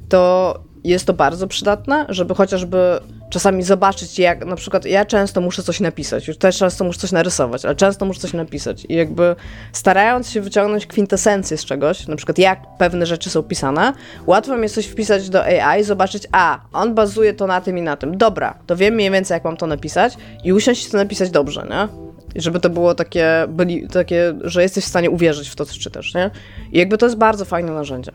to 0.10 0.60
jest 0.90 1.06
to 1.06 1.14
bardzo 1.14 1.48
przydatne, 1.48 2.06
żeby 2.10 2.36
chociażby 2.36 3.00
czasami 3.30 3.64
zobaczyć, 3.64 4.20
jak 4.20 4.46
na 4.46 4.56
przykład 4.56 4.86
ja 4.86 5.06
często 5.06 5.42
muszę 5.42 5.64
coś 5.64 5.80
napisać, 5.80 6.28
już 6.28 6.38
też 6.38 6.58
często 6.58 6.84
muszę 6.84 7.00
coś 7.00 7.12
narysować, 7.12 7.66
ale 7.66 7.76
często 7.76 8.06
muszę 8.06 8.20
coś 8.20 8.34
napisać 8.34 8.86
i 8.90 8.96
jakby 8.96 9.36
starając 9.72 10.30
się 10.30 10.42
wyciągnąć 10.42 10.86
kwintesencję 10.86 11.58
z 11.58 11.66
czegoś, 11.66 12.08
na 12.08 12.16
przykład 12.16 12.38
jak 12.38 12.60
pewne 12.78 13.06
rzeczy 13.06 13.30
są 13.30 13.44
pisane, 13.44 13.94
łatwo 14.28 14.56
mi 14.58 14.64
jest 14.64 14.76
coś 14.76 14.86
wpisać 14.86 15.30
do 15.30 15.44
AI, 15.44 15.84
zobaczyć, 15.84 16.28
a, 16.32 16.60
on 16.74 16.96
bazuje 16.96 17.34
to 17.34 17.48
na 17.48 17.62
tym 17.62 17.78
i 17.78 17.82
na 17.82 17.98
tym, 17.98 18.18
dobra, 18.18 18.58
to 18.66 18.76
wiem 18.76 18.94
mniej 18.94 19.12
więcej 19.12 19.36
jak 19.36 19.44
mam 19.44 19.58
to 19.58 19.68
napisać 19.68 20.18
i 20.44 20.54
usiąść 20.54 20.90
to 20.90 20.98
napisać 20.98 21.30
dobrze, 21.30 21.68
nie? 21.70 22.06
Żeby 22.42 22.60
to 22.60 22.70
było 22.70 22.96
takie, 22.96 23.46
byli, 23.50 23.88
takie, 23.88 24.34
że 24.42 24.62
jesteś 24.62 24.84
w 24.84 24.88
stanie 24.88 25.10
uwierzyć 25.10 25.50
w 25.50 25.56
to, 25.56 25.66
co 25.66 25.80
czytasz, 25.80 26.14
nie? 26.14 26.32
I 26.72 26.78
jakby 26.78 26.98
to 26.98 27.06
jest 27.06 27.18
bardzo 27.18 27.46
fajne 27.46 27.72
narzędzie. 27.72 28.12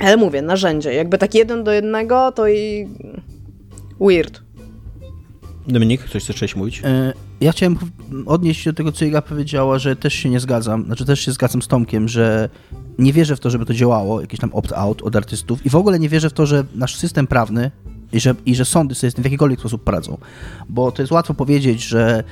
Ale 0.00 0.16
mówię, 0.16 0.42
narzędzie. 0.42 0.94
Jakby 0.94 1.18
tak 1.18 1.34
jeden 1.34 1.64
do 1.64 1.72
jednego, 1.72 2.32
to 2.32 2.48
i 2.48 2.88
weird. 4.00 4.42
Dominik, 5.68 6.08
coś 6.08 6.24
chcesz 6.24 6.56
mówić? 6.56 6.82
E, 6.84 7.12
ja 7.40 7.52
chciałem 7.52 7.78
odnieść 8.26 8.62
się 8.62 8.72
do 8.72 8.76
tego, 8.76 8.92
co 8.92 9.04
Iga 9.04 9.22
powiedziała, 9.22 9.78
że 9.78 9.96
też 9.96 10.14
się 10.14 10.30
nie 10.30 10.40
zgadzam, 10.40 10.84
znaczy 10.84 11.04
też 11.04 11.20
się 11.20 11.32
zgadzam 11.32 11.62
z 11.62 11.68
Tomkiem, 11.68 12.08
że 12.08 12.48
nie 12.98 13.12
wierzę 13.12 13.36
w 13.36 13.40
to, 13.40 13.50
żeby 13.50 13.66
to 13.66 13.74
działało, 13.74 14.20
jakiś 14.20 14.40
tam 14.40 14.50
opt-out 14.50 15.02
od 15.02 15.16
artystów 15.16 15.66
i 15.66 15.70
w 15.70 15.76
ogóle 15.76 15.98
nie 15.98 16.08
wierzę 16.08 16.30
w 16.30 16.32
to, 16.32 16.46
że 16.46 16.64
nasz 16.74 16.96
system 16.96 17.26
prawny 17.26 17.70
i 18.12 18.20
że, 18.20 18.34
i 18.46 18.54
że 18.54 18.64
sądy 18.64 18.94
sobie 18.94 19.10
z 19.10 19.14
tym 19.14 19.22
w 19.22 19.24
jakikolwiek 19.24 19.60
sposób 19.60 19.84
poradzą. 19.84 20.18
Bo 20.68 20.92
to 20.92 21.02
jest 21.02 21.12
łatwo 21.12 21.34
powiedzieć, 21.34 21.82
że 21.82 22.24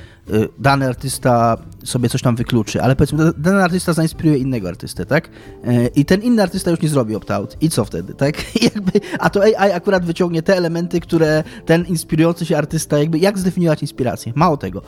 dany 0.59 0.87
artysta 0.87 1.57
sobie 1.83 2.09
coś 2.09 2.21
tam 2.21 2.35
wykluczy, 2.35 2.81
ale 2.81 2.95
powiedzmy, 2.95 3.31
dany 3.37 3.63
artysta 3.63 3.93
zainspiruje 3.93 4.37
innego 4.37 4.67
artystę, 4.67 5.05
tak? 5.05 5.27
Y, 5.27 5.89
I 5.95 6.05
ten 6.05 6.21
inny 6.21 6.43
artysta 6.43 6.71
już 6.71 6.81
nie 6.81 6.89
zrobi 6.89 7.15
opt-out. 7.15 7.57
I 7.61 7.69
co 7.69 7.85
wtedy, 7.85 8.13
tak? 8.13 8.35
jakby, 8.75 8.91
a 9.19 9.29
to 9.29 9.41
AI 9.43 9.71
akurat 9.71 10.05
wyciągnie 10.05 10.43
te 10.43 10.57
elementy, 10.57 10.99
które 10.99 11.43
ten 11.65 11.85
inspirujący 11.85 12.45
się 12.45 12.57
artysta, 12.57 12.99
jakby, 12.99 13.19
jak 13.19 13.39
zdefiniować 13.39 13.81
inspirację? 13.81 14.33
Mało 14.35 14.57
tego. 14.57 14.81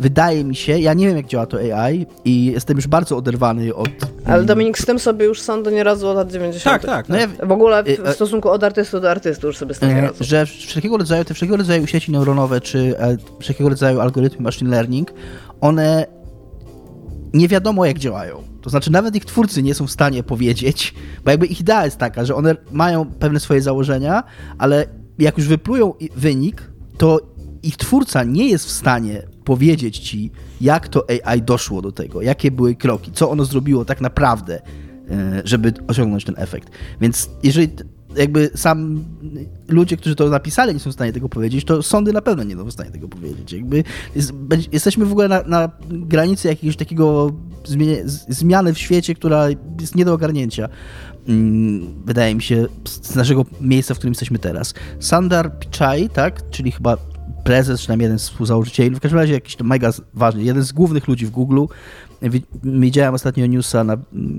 Wydaje 0.00 0.44
mi 0.44 0.56
się, 0.56 0.78
ja 0.78 0.94
nie 0.94 1.06
wiem, 1.06 1.16
jak 1.16 1.26
działa 1.26 1.46
to 1.46 1.58
AI 1.58 2.06
i 2.24 2.44
jestem 2.44 2.76
już 2.76 2.86
bardzo 2.86 3.16
oderwany 3.16 3.74
od... 3.74 3.88
Ale 4.26 4.44
Dominik, 4.44 4.78
z 4.78 4.86
tym 4.86 4.98
sobie 4.98 5.26
już 5.26 5.40
sądy 5.40 5.72
nie 5.72 5.84
radzą 5.84 6.08
od 6.08 6.16
lat 6.16 6.32
90. 6.32 6.64
Tak, 6.64 6.84
tak. 6.90 7.08
No 7.08 7.16
ja... 7.16 7.28
W 7.42 7.52
ogóle 7.52 7.84
w, 7.84 7.86
w 7.86 8.14
stosunku 8.14 8.50
od 8.50 8.64
artysty 8.64 9.00
do 9.00 9.10
artysty 9.10 9.46
już 9.46 9.56
sobie 9.56 9.74
z 9.74 9.78
tym 9.78 9.94
nie 9.94 10.00
radzą. 10.00 10.24
Że 10.24 10.46
wszelkiego 10.46 10.96
rodzaju, 10.96 11.24
te 11.24 11.34
wszelkiego 11.34 11.56
rodzaju 11.56 11.86
sieci 11.86 12.12
neuronowe, 12.12 12.60
czy 12.60 12.98
e, 12.98 13.16
wszelkiego 13.40 13.70
rodzaju 13.70 14.00
algorytmy 14.00 14.42
machine 14.42 14.70
learning, 14.70 14.83
one 15.60 16.06
nie 17.34 17.48
wiadomo 17.48 17.84
jak 17.84 17.98
działają. 17.98 18.42
To 18.60 18.70
znaczy 18.70 18.92
nawet 18.92 19.16
ich 19.16 19.24
twórcy 19.24 19.62
nie 19.62 19.74
są 19.74 19.86
w 19.86 19.90
stanie 19.90 20.22
powiedzieć, 20.22 20.94
bo 21.24 21.30
jakby 21.30 21.46
ich 21.46 21.60
idea 21.60 21.84
jest 21.84 21.96
taka, 21.96 22.24
że 22.24 22.34
one 22.34 22.56
mają 22.72 23.06
pewne 23.06 23.40
swoje 23.40 23.62
założenia, 23.62 24.22
ale 24.58 24.86
jak 25.18 25.38
już 25.38 25.48
wyplują 25.48 25.94
wynik, 26.16 26.70
to 26.98 27.20
ich 27.62 27.76
twórca 27.76 28.24
nie 28.24 28.48
jest 28.48 28.66
w 28.66 28.70
stanie 28.70 29.22
powiedzieć 29.44 29.98
ci, 29.98 30.30
jak 30.60 30.88
to 30.88 31.04
AI 31.24 31.42
doszło 31.42 31.82
do 31.82 31.92
tego, 31.92 32.22
jakie 32.22 32.50
były 32.50 32.74
kroki, 32.74 33.12
co 33.12 33.30
ono 33.30 33.44
zrobiło 33.44 33.84
tak 33.84 34.00
naprawdę, 34.00 34.62
e, 35.10 35.42
żeby 35.44 35.72
osiągnąć 35.88 36.24
ten 36.24 36.34
efekt. 36.38 36.70
Więc 37.00 37.30
jeżeli 37.42 37.68
jakby 38.16 38.50
sam 38.54 39.04
ludzie, 39.68 39.96
którzy 39.96 40.16
to 40.16 40.28
napisali, 40.28 40.74
nie 40.74 40.80
są 40.80 40.90
w 40.90 40.94
stanie 40.94 41.12
tego 41.12 41.28
powiedzieć, 41.28 41.64
to 41.64 41.82
sądy 41.82 42.12
na 42.12 42.22
pewno 42.22 42.44
nie 42.44 42.56
są 42.56 42.64
w 42.64 42.72
stanie 42.72 42.90
tego 42.90 43.08
powiedzieć. 43.08 43.52
Jakby 43.52 43.84
jest, 44.16 44.32
jesteśmy 44.72 45.04
w 45.04 45.12
ogóle 45.12 45.28
na, 45.28 45.42
na 45.42 45.70
granicy 45.90 46.48
jakiegoś 46.48 46.76
takiego 46.76 47.32
zmiany 48.28 48.74
w 48.74 48.78
świecie, 48.78 49.14
która 49.14 49.48
jest 49.80 49.94
nie 49.94 50.04
do 50.04 50.14
ogarnięcia. 50.14 50.68
Mm, 51.28 52.04
wydaje 52.04 52.34
mi 52.34 52.42
się, 52.42 52.66
z 53.02 53.14
naszego 53.14 53.44
miejsca, 53.60 53.94
w 53.94 53.98
którym 53.98 54.12
jesteśmy 54.12 54.38
teraz. 54.38 54.74
Sandar 55.00 55.58
Pichai, 55.58 56.08
tak, 56.08 56.50
czyli 56.50 56.72
chyba 56.72 56.96
prezes, 57.44 57.80
przynajmniej 57.80 58.04
jeden 58.04 58.18
z 58.18 58.22
współzałożycieli, 58.22 58.96
w 58.96 59.00
każdym 59.00 59.20
razie 59.20 59.32
jakiś 59.32 59.56
mega 59.60 59.90
ważny, 60.14 60.42
jeden 60.42 60.62
z 60.62 60.72
głównych 60.72 61.08
ludzi 61.08 61.26
w 61.26 61.30
Google, 61.30 61.64
Widziałem 62.64 63.14
ostatnio 63.14 63.46
newsa 63.46 63.84
na, 63.84 63.96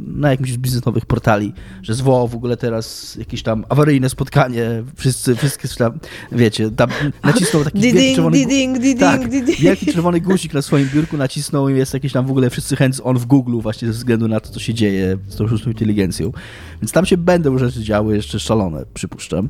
na 0.07 0.32
jakimś 0.32 0.52
z 0.52 0.57
biznesowych 0.57 1.06
portali, 1.06 1.53
że 1.82 1.94
zwołał 1.94 2.28
w 2.28 2.36
ogóle 2.36 2.57
teraz 2.57 3.16
jakieś 3.16 3.44
tam 3.44 3.66
awaryjne 3.70 4.10
spotkanie, 4.10 4.84
wszyscy, 4.95 5.36
wszystkie 5.36 5.68
tam, 5.68 5.99
wiecie, 6.32 6.72
tam 6.72 6.90
nacisnął 7.24 7.64
taki 7.64 7.80
diding, 7.80 7.95
wielki 7.95 8.16
czerwony... 8.16 8.38
Diding, 8.38 8.80
diding, 8.80 8.99
tak, 8.99 9.30
diding. 9.30 9.60
wielki 9.60 9.86
czerwony 9.86 10.22
guzik 10.22 10.53
na 10.53 10.62
swoim 10.62 10.90
biurku 10.94 11.18
nacisnął 11.18 11.70
i 11.70 11.78
jest 11.78 11.94
jakieś 11.94 12.14
tam 12.14 12.26
w 12.26 12.32
ogóle 12.32 12.49
wszyscy 12.49 12.76
hands-on 12.76 13.18
w 13.18 13.26
Google 13.26 13.60
właśnie 13.60 13.88
ze 13.88 13.94
względu 13.94 14.28
na 14.28 14.40
to, 14.40 14.49
co 14.49 14.60
się 14.60 14.74
dzieje 14.74 15.18
z 15.28 15.36
tą 15.36 15.48
sztuczną 15.48 15.72
inteligencją. 15.72 16.32
Więc 16.81 16.91
tam 16.91 17.06
się 17.06 17.18
będą 17.18 17.57
rzeczy 17.57 17.84
działy 17.84 18.15
jeszcze 18.15 18.39
szalone, 18.39 18.85
przypuszczam. 18.93 19.49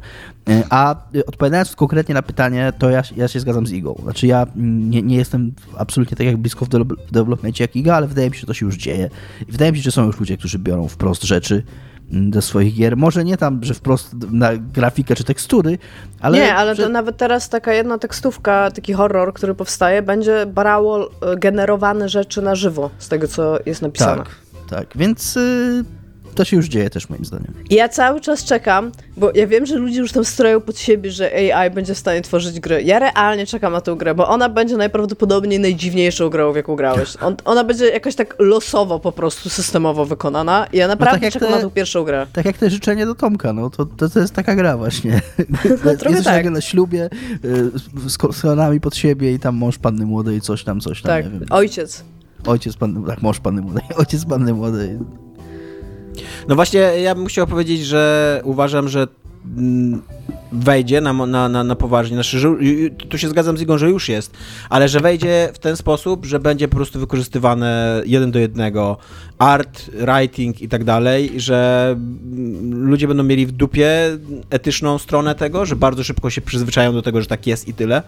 E, 0.50 0.64
a 0.70 0.96
odpowiadając 1.28 1.76
konkretnie 1.76 2.16
na 2.16 2.22
pytanie, 2.22 2.74
to 2.80 2.90
ja, 2.90 3.04
ja 3.16 3.28
się 3.28 3.40
zgadzam 3.40 3.68
z 3.68 3.72
Igą. 3.72 4.00
Znaczy 4.04 4.28
ja 4.28 4.48
nie, 4.56 5.02
nie 5.02 5.16
jestem 5.16 5.52
absolutnie 5.78 6.18
tak 6.18 6.28
jak 6.28 6.38
blisko 6.38 6.66
w 6.66 6.70
developmencie 7.12 7.64
jak 7.64 7.76
Iga, 7.76 7.96
ale 7.96 8.08
wydaje 8.08 8.30
mi 8.30 8.36
się, 8.36 8.42
że 8.42 8.48
to 8.48 8.54
się 8.54 8.66
już 8.66 8.76
dzieje. 8.76 9.10
I 9.48 9.52
wydaje 9.52 9.72
mi 9.72 9.78
się, 9.78 9.84
że 9.84 9.92
są 9.92 10.06
już 10.06 10.20
ludzie, 10.20 10.38
którzy 10.38 10.60
biorą 10.60 10.88
wprost 10.88 11.24
rzeczy 11.24 11.64
mm, 12.12 12.32
do 12.32 12.42
swoich 12.42 12.76
gier. 12.76 12.98
Może 12.98 13.26
nie 13.26 13.38
tam, 13.38 13.64
że 13.64 13.74
wprost 13.74 14.14
na 14.32 14.58
grafikę 14.58 15.16
czy 15.16 15.24
tekstury, 15.24 15.78
ale... 16.20 16.38
Nie, 16.38 16.56
ale 16.56 16.76
że... 16.76 16.84
to 16.84 16.90
nawet 16.90 17.18
teraz 17.18 17.50
taka 17.50 17.74
jedna 17.74 17.98
tekstówka, 17.98 18.72
taki 18.72 18.94
horror, 18.94 19.34
który 19.34 19.56
powstaje, 19.56 20.02
będzie 20.02 20.46
barało 20.46 21.10
e, 21.22 21.36
generowane 21.36 22.10
rzeczy 22.10 22.42
na 22.42 22.56
żywo 22.56 22.90
z 22.98 23.10
tego, 23.10 23.28
co 23.28 23.58
jest 23.66 23.82
napisane. 23.82 24.24
Tak, 24.24 24.36
tak. 24.70 24.98
Więc... 24.98 25.38
Y 25.38 26.05
to 26.36 26.46
się 26.46 26.58
już 26.58 26.66
dzieje 26.66 26.90
też 26.90 27.10
moim 27.10 27.26
zdaniem. 27.26 27.54
Ja 27.70 27.90
cały 27.90 28.22
czas 28.22 28.44
czekam, 28.44 28.92
bo 29.18 29.32
ja 29.36 29.48
wiem, 29.48 29.66
że 29.66 29.76
ludzie 29.76 30.00
już 30.00 30.12
tam 30.12 30.26
stroją 30.26 30.62
pod 30.62 30.80
siebie, 30.80 31.12
że 31.12 31.54
AI 31.54 31.72
będzie 31.72 31.96
w 31.96 31.98
stanie 31.98 32.22
tworzyć 32.22 32.60
gry. 32.60 32.84
Ja 32.84 33.00
realnie 33.00 33.46
czekam 33.46 33.74
na 33.74 33.82
tę 33.82 33.96
grę, 33.96 34.16
bo 34.16 34.28
ona 34.28 34.50
będzie 34.50 34.78
najprawdopodobniej 34.78 35.60
najdziwniejszą 35.60 36.30
grą, 36.30 36.54
w 36.54 36.56
jaką 36.56 36.76
grałeś. 36.76 37.18
On, 37.22 37.36
ona 37.46 37.64
będzie 37.64 37.90
jakoś 37.90 38.16
tak 38.16 38.36
losowo 38.40 39.00
po 39.00 39.12
prostu, 39.12 39.50
systemowo 39.50 40.06
wykonana 40.06 40.68
i 40.74 40.78
ja 40.78 40.88
naprawdę 40.88 41.18
no 41.18 41.22
tak 41.22 41.34
czekam 41.34 41.50
te, 41.50 41.56
na 41.56 41.62
tę 41.62 41.72
pierwszą 41.72 42.04
grę. 42.04 42.28
Tak 42.34 42.46
jak 42.46 42.58
te 42.58 42.70
życzenie 42.70 43.06
do 43.06 43.16
Tomka, 43.16 43.54
no 43.54 43.70
to, 43.70 43.86
to, 43.86 44.10
to 44.10 44.20
jest 44.20 44.34
taka 44.34 44.56
gra 44.56 44.78
właśnie. 44.78 45.22
No, 45.86 45.96
Trochę 46.00 46.24
tak. 46.24 46.50
na 46.50 46.62
ślubie 46.62 47.10
y, 47.46 48.10
z 48.10 48.18
koronami 48.18 48.80
pod 48.80 48.96
siebie 48.96 49.34
i 49.34 49.40
tam 49.40 49.56
mąż 49.56 49.78
panny 49.78 50.06
młodej, 50.06 50.42
coś 50.42 50.64
tam, 50.64 50.80
coś 50.80 51.02
tam, 51.02 51.24
tak. 51.24 51.26
Ojciec. 51.50 52.04
Ojciec 52.46 52.78
panny, 52.78 53.08
tak, 53.08 53.22
mąż 53.22 53.40
panny 53.40 53.62
młodej, 53.62 53.84
ojciec 53.98 54.26
panny 54.26 54.54
młodej. 54.54 55.00
No 56.48 56.56
właśnie, 56.56 56.80
ja 56.80 57.16
bym 57.16 57.26
chciał 57.26 57.48
powiedzieć, 57.48 57.86
że 57.86 58.42
uważam, 58.44 58.90
że 58.90 59.08
mm, 59.58 60.02
wejdzie 60.56 61.02
na, 61.02 61.14
na, 61.14 61.50
na, 61.50 61.64
na 61.64 61.76
poważnie. 61.76 62.16
Znaczy, 62.16 62.40
że, 62.40 62.56
tu 63.10 63.18
się 63.18 63.30
zgadzam 63.30 63.58
z 63.58 63.62
Igą, 63.62 63.78
że 63.78 63.90
już 63.90 64.10
jest, 64.10 64.32
ale 64.70 64.90
że 64.90 65.00
wejdzie 65.00 65.50
w 65.54 65.60
ten 65.60 65.78
sposób, 65.78 66.26
że 66.26 66.40
będzie 66.40 66.68
po 66.68 66.76
prostu 66.76 67.00
wykorzystywane 67.00 68.02
jeden 68.06 68.32
do 68.32 68.40
jednego 68.40 68.98
art, 69.40 69.90
writing 69.94 70.62
i 70.62 70.70
tak 70.70 70.84
dalej, 70.84 71.32
że 71.38 71.96
ludzie 72.72 73.08
będą 73.08 73.24
mieli 73.24 73.46
w 73.46 73.52
dupie 73.52 74.18
etyczną 74.50 74.98
stronę 74.98 75.36
tego, 75.36 75.66
że 75.66 75.76
bardzo 75.76 76.04
szybko 76.04 76.30
się 76.30 76.42
przyzwyczają 76.42 76.94
do 76.94 77.02
tego, 77.02 77.22
że 77.22 77.28
tak 77.28 77.48
jest 77.48 77.68
i 77.68 77.74
tyle. 77.74 78.04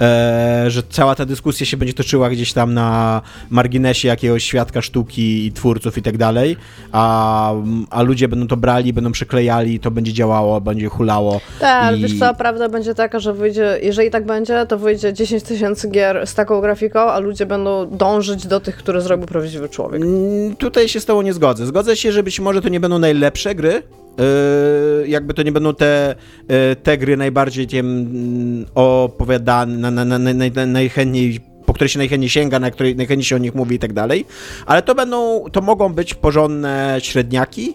E, 0.00 0.64
że 0.68 0.82
cała 0.82 1.14
ta 1.14 1.24
dyskusja 1.24 1.66
się 1.66 1.76
będzie 1.76 1.94
toczyła 1.94 2.30
gdzieś 2.30 2.52
tam 2.52 2.74
na 2.74 3.22
marginesie 3.50 4.08
jakiegoś 4.08 4.44
świadka 4.44 4.82
sztuki 4.82 5.46
i 5.46 5.52
twórców 5.52 5.98
i 5.98 6.02
tak 6.02 6.18
dalej, 6.18 6.56
a, 6.92 7.52
a 7.90 8.02
ludzie 8.02 8.28
będą 8.28 8.46
to 8.46 8.56
brali, 8.56 8.92
będą 8.92 9.12
przyklejali, 9.12 9.80
to 9.80 9.90
będzie 9.90 10.12
działało, 10.12 10.60
będzie 10.60 10.88
hulało. 10.88 11.40
Tak, 11.60 11.83
ale 11.84 11.98
wiesz 11.98 12.18
co, 12.18 12.34
prawda 12.34 12.68
będzie 12.68 12.94
taka, 12.94 13.18
że 13.18 13.32
wyjdzie, 13.32 13.78
jeżeli 13.82 14.10
tak 14.10 14.26
będzie, 14.26 14.66
to 14.66 14.78
wyjdzie 14.78 15.12
10 15.12 15.42
tysięcy 15.42 15.88
gier 15.88 16.26
z 16.26 16.34
taką 16.34 16.60
grafiką, 16.60 17.00
a 17.00 17.18
ludzie 17.18 17.46
będą 17.46 17.90
dążyć 17.90 18.46
do 18.46 18.60
tych, 18.60 18.76
które 18.76 19.00
zrobił 19.00 19.26
prawdziwy 19.26 19.68
człowiek. 19.68 20.02
Mm, 20.02 20.56
tutaj 20.56 20.88
się 20.88 21.00
z 21.00 21.04
tobą 21.04 21.22
nie 21.22 21.32
zgodzę. 21.32 21.66
Zgodzę 21.66 21.96
się, 21.96 22.12
że 22.12 22.22
być 22.22 22.40
może 22.40 22.62
to 22.62 22.68
nie 22.68 22.80
będą 22.80 22.98
najlepsze 22.98 23.54
gry, 23.54 23.82
Yy, 24.18 25.08
jakby 25.08 25.34
to 25.34 25.42
nie 25.42 25.52
będą 25.52 25.74
te, 25.74 26.14
yy, 26.48 26.76
te 26.76 26.98
gry 26.98 27.16
najbardziej 27.16 27.66
tym 27.66 27.86
mm, 27.86 28.66
opowiadane, 28.74 29.90
na, 29.90 30.04
na, 30.04 30.18
na, 30.18 30.66
najchętniej 30.66 31.40
po 31.66 31.72
której 31.74 31.88
się 31.88 31.98
najchętniej 31.98 32.30
sięga, 32.30 32.58
na 32.58 32.70
której 32.70 32.96
najchętniej 32.96 33.24
się 33.24 33.36
o 33.36 33.38
nich 33.38 33.54
mówi 33.54 33.76
i 33.76 33.78
tak 33.78 33.92
dalej, 33.92 34.26
ale 34.66 34.82
to 34.82 34.94
będą, 34.94 35.44
to 35.52 35.60
mogą 35.60 35.92
być 35.92 36.14
porządne 36.14 36.96
średniaki 36.98 37.74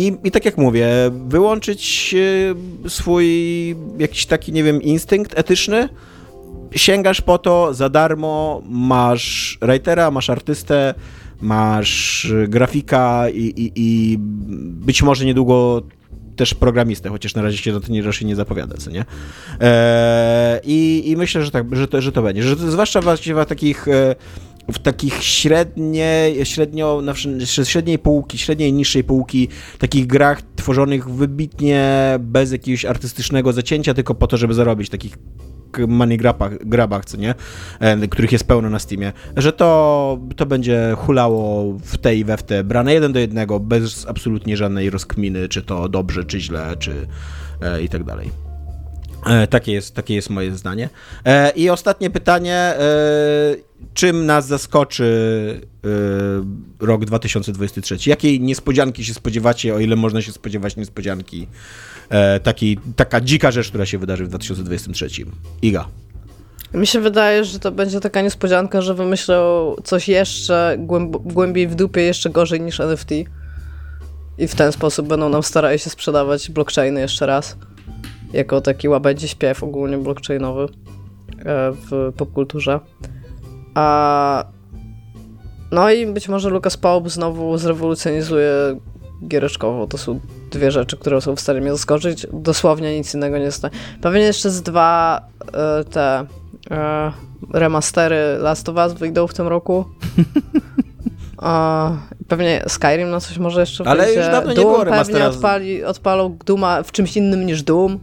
i, 0.00 0.16
i 0.24 0.30
tak 0.30 0.44
jak 0.44 0.58
mówię, 0.58 0.88
wyłączyć 1.28 2.12
yy, 2.12 2.90
swój 2.90 3.26
jakiś 3.98 4.26
taki, 4.26 4.52
nie 4.52 4.64
wiem, 4.64 4.82
instynkt 4.82 5.38
etyczny, 5.38 5.88
sięgasz 6.76 7.20
po 7.20 7.38
to 7.38 7.74
za 7.74 7.88
darmo, 7.88 8.62
masz 8.68 9.58
writera, 9.62 10.10
masz 10.10 10.30
artystę, 10.30 10.94
masz 11.40 12.32
grafika 12.48 13.28
i, 13.28 13.38
i, 13.38 13.72
i 13.76 14.16
być 14.58 15.02
może 15.02 15.24
niedługo 15.24 15.82
też 16.36 16.54
programistę, 16.54 17.08
chociaż 17.08 17.34
na 17.34 17.42
razie 17.42 17.58
się 17.58 17.80
to 17.80 17.92
nie, 17.92 18.02
nie 18.24 18.36
zapowiada, 18.36 18.76
co 18.76 18.90
nie? 18.90 19.04
Eee, 19.60 20.60
i, 20.64 21.10
I 21.10 21.16
myślę, 21.16 21.44
że 21.44 21.50
tak, 21.50 21.76
że 21.76 21.88
to, 21.88 22.00
że 22.00 22.12
to 22.12 22.22
będzie. 22.22 22.42
Że 22.42 22.56
zwłaszcza 22.56 23.00
właściwie 23.00 23.44
w 23.44 23.46
takich 23.46 23.88
e, 23.88 24.14
w 24.72 24.78
takich 24.78 25.22
średnie, 25.22 26.32
średnio, 26.44 27.02
średniej 27.64 27.98
półki, 27.98 28.38
średniej 28.38 28.72
niższej 28.72 29.04
półki, 29.04 29.48
takich 29.78 30.06
grach 30.06 30.42
tworzonych 30.56 31.10
wybitnie 31.10 32.14
bez 32.20 32.52
jakiegoś 32.52 32.84
artystycznego 32.84 33.52
zacięcia, 33.52 33.94
tylko 33.94 34.14
po 34.14 34.26
to, 34.26 34.36
żeby 34.36 34.54
zarobić 34.54 34.88
takich 34.88 35.18
money 35.88 36.18
grabach, 36.18 36.68
grabach, 36.68 37.04
co 37.04 37.16
nie? 37.16 37.34
E, 37.80 38.08
których 38.08 38.32
jest 38.32 38.44
pełno 38.44 38.70
na 38.70 38.78
Steamie, 38.78 39.12
że 39.36 39.52
to, 39.52 40.18
to 40.36 40.46
będzie 40.46 40.94
hulało 40.96 41.72
w 41.72 41.98
te 41.98 42.16
i 42.16 42.24
we 42.24 42.36
w 42.36 42.42
te, 42.42 42.64
brane 42.64 42.94
jeden 42.94 43.12
do 43.12 43.18
jednego, 43.18 43.60
bez 43.60 44.06
absolutnie 44.06 44.56
żadnej 44.56 44.90
rozkminy, 44.90 45.48
czy 45.48 45.62
to 45.62 45.88
dobrze, 45.88 46.24
czy 46.24 46.40
źle, 46.40 46.76
czy 46.78 47.06
e, 47.62 47.82
i 47.82 47.88
tak 47.88 48.04
dalej. 48.04 48.30
E, 49.26 49.46
takie, 49.46 49.72
jest, 49.72 49.94
takie 49.94 50.14
jest 50.14 50.30
moje 50.30 50.56
zdanie. 50.56 50.88
E, 51.24 51.50
I 51.50 51.70
ostatnie 51.70 52.10
pytanie. 52.10 52.54
E, 52.54 53.69
czym 53.94 54.26
nas 54.26 54.46
zaskoczy 54.46 55.60
rok 56.80 57.04
2023? 57.04 58.10
Jakiej 58.10 58.40
niespodzianki 58.40 59.04
się 59.04 59.14
spodziewacie, 59.14 59.74
o 59.74 59.78
ile 59.78 59.96
można 59.96 60.22
się 60.22 60.32
spodziewać 60.32 60.76
niespodzianki? 60.76 61.46
Taki, 62.42 62.78
taka 62.96 63.20
dzika 63.20 63.50
rzecz, 63.50 63.68
która 63.68 63.86
się 63.86 63.98
wydarzy 63.98 64.24
w 64.24 64.28
2023. 64.28 65.08
Iga. 65.62 65.88
Mi 66.74 66.86
się 66.86 67.00
wydaje, 67.00 67.44
że 67.44 67.58
to 67.58 67.72
będzie 67.72 68.00
taka 68.00 68.22
niespodzianka, 68.22 68.82
że 68.82 68.94
wymyślą 68.94 69.74
coś 69.84 70.08
jeszcze 70.08 70.76
głębiej 71.24 71.68
w 71.68 71.74
dupie, 71.74 72.00
jeszcze 72.00 72.30
gorzej 72.30 72.60
niż 72.60 72.80
NFT. 72.80 73.10
I 74.38 74.48
w 74.48 74.54
ten 74.54 74.72
sposób 74.72 75.08
będą 75.08 75.28
nam 75.28 75.42
starali 75.42 75.78
się 75.78 75.90
sprzedawać 75.90 76.50
blockchainy 76.50 77.00
jeszcze 77.00 77.26
raz 77.26 77.56
jako 78.32 78.60
taki 78.60 78.88
łabędzi 78.88 79.28
śpiew 79.28 79.62
ogólnie 79.62 79.98
blockchainowy 79.98 80.62
e, 80.62 80.66
w 81.72 82.12
popkulturze. 82.16 82.80
A 83.74 84.44
no 85.72 85.90
i 85.90 86.06
być 86.06 86.28
może 86.28 86.50
Lucas 86.50 86.76
Pope 86.76 87.10
znowu 87.10 87.58
zrewolucjonizuje 87.58 88.52
giereczkowo. 89.28 89.86
To 89.86 89.98
są 89.98 90.20
dwie 90.50 90.70
rzeczy, 90.70 90.96
które 90.96 91.20
są 91.20 91.36
w 91.36 91.40
stanie 91.40 91.60
mnie 91.60 91.70
zaskoczyć. 91.70 92.26
Dosłownie 92.32 92.96
nic 92.98 93.14
innego 93.14 93.38
nie 93.38 93.52
stanie. 93.52 93.74
Pewnie 94.00 94.20
jeszcze 94.20 94.50
z 94.50 94.62
dwa 94.62 95.20
e, 95.52 95.84
te 95.84 96.26
e, 96.70 97.12
remastery 97.52 98.16
Last 98.38 98.68
of 98.68 98.76
Us 98.76 98.92
wyjdą 98.92 99.26
w 99.26 99.34
tym 99.34 99.48
roku. 99.48 99.84
Pewnie 102.28 102.62
Skyrim 102.68 103.10
na 103.10 103.20
coś 103.20 103.38
może 103.38 103.60
jeszcze 103.60 103.84
Ale 103.88 104.04
wyjdzie. 104.04 104.20
już 104.20 104.28
dawno 104.28 104.54
Doom 104.54 104.66
nie 104.66 104.72
było 104.72 104.84
remastera. 104.84 105.18
pewnie 105.18 105.36
odpali, 105.36 105.84
odpalą 105.84 106.38
Duma 106.46 106.82
w 106.82 106.92
czymś 106.92 107.16
innym 107.16 107.46
niż 107.46 107.62
Doom. 107.62 107.98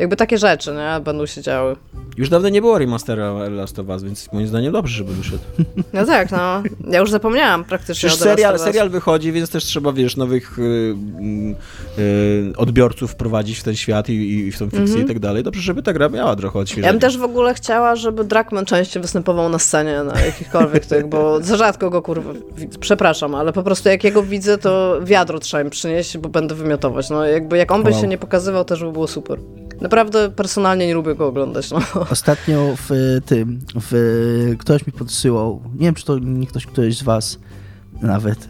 Jakby 0.00 0.16
takie 0.16 0.38
rzeczy, 0.38 0.72
nie? 0.72 1.00
Będą 1.04 1.26
się 1.26 1.42
działy. 1.42 1.76
Już 2.16 2.28
dawno 2.28 2.48
nie 2.48 2.60
było 2.60 2.78
remastera 2.78 3.32
Last 3.32 3.78
of 3.78 3.88
Us, 3.88 4.02
więc 4.02 4.32
moim 4.32 4.46
zdaniem 4.46 4.72
dobrze, 4.72 4.96
żeby 4.96 5.14
wyszedł. 5.14 5.42
No 5.92 6.06
tak, 6.06 6.30
no. 6.30 6.62
Ja 6.90 7.00
już 7.00 7.10
zapomniałam 7.10 7.64
praktycznie 7.64 8.08
Przecież 8.08 8.24
serial, 8.24 8.58
serial 8.58 8.90
wychodzi, 8.90 9.32
więc 9.32 9.50
też 9.50 9.64
trzeba, 9.64 9.92
wiesz, 9.92 10.16
nowych 10.16 10.58
y, 10.58 10.62
y, 10.62 12.02
y, 12.02 12.52
odbiorców 12.56 13.10
wprowadzić 13.10 13.58
w 13.58 13.62
ten 13.62 13.76
świat 13.76 14.08
i, 14.08 14.12
i 14.12 14.52
w 14.52 14.58
tą 14.58 14.70
fikcję 14.70 14.96
-hmm. 14.96 15.04
i 15.04 15.08
tak 15.08 15.18
dalej. 15.18 15.42
Dobrze, 15.42 15.62
żeby 15.62 15.82
ta 15.82 15.92
gra 15.92 16.08
miała 16.08 16.36
trochę 16.36 16.58
odświeżenia. 16.58 16.86
Ja 16.86 16.92
bym 16.92 17.00
też 17.00 17.18
w 17.18 17.22
ogóle 17.22 17.54
chciała, 17.54 17.96
żeby 17.96 18.24
Drakman 18.24 18.64
częściej 18.64 19.02
występował 19.02 19.48
na 19.48 19.58
scenie, 19.58 20.02
na 20.02 20.20
jakichkolwiek 20.20 20.86
tych, 20.86 21.06
bo 21.06 21.42
za 21.42 21.56
rzadko 21.64 21.90
go, 21.90 22.02
kurwa, 22.02 22.30
przepraszam, 22.80 23.34
ale 23.34 23.52
po 23.52 23.62
prostu 23.62 23.88
jak 23.88 24.04
jego 24.04 24.22
widzę, 24.22 24.58
to 24.58 25.00
wiadro 25.04 25.38
trzeba 25.38 25.62
im 25.62 25.70
przynieść, 25.70 26.18
bo 26.18 26.28
będę 26.28 26.54
wymiotować. 26.54 27.10
No 27.10 27.24
jakby 27.24 27.56
jak 27.56 27.72
on 27.72 27.82
by 27.82 27.90
wow. 27.90 28.00
się 28.00 28.08
nie 28.08 28.18
pokazywał, 28.18 28.64
też 28.64 28.84
by 28.84 28.92
było 28.92 29.06
super. 29.06 29.38
Naprawdę 29.80 30.30
personalnie 30.30 30.86
nie 30.86 30.94
lubię 30.94 31.14
go 31.14 31.26
oglądać. 31.26 31.70
No. 31.70 31.80
Ostatnio 32.10 32.76
w 32.88 33.20
tym, 33.26 33.60
w, 33.74 34.56
ktoś 34.58 34.86
mi 34.86 34.92
podsyłał, 34.92 35.62
nie 35.74 35.86
wiem 35.86 35.94
czy 35.94 36.04
to 36.04 36.18
nie 36.18 36.46
ktoś, 36.46 36.66
któryś 36.66 36.98
z 36.98 37.02
was 37.02 37.38
nawet, 38.02 38.48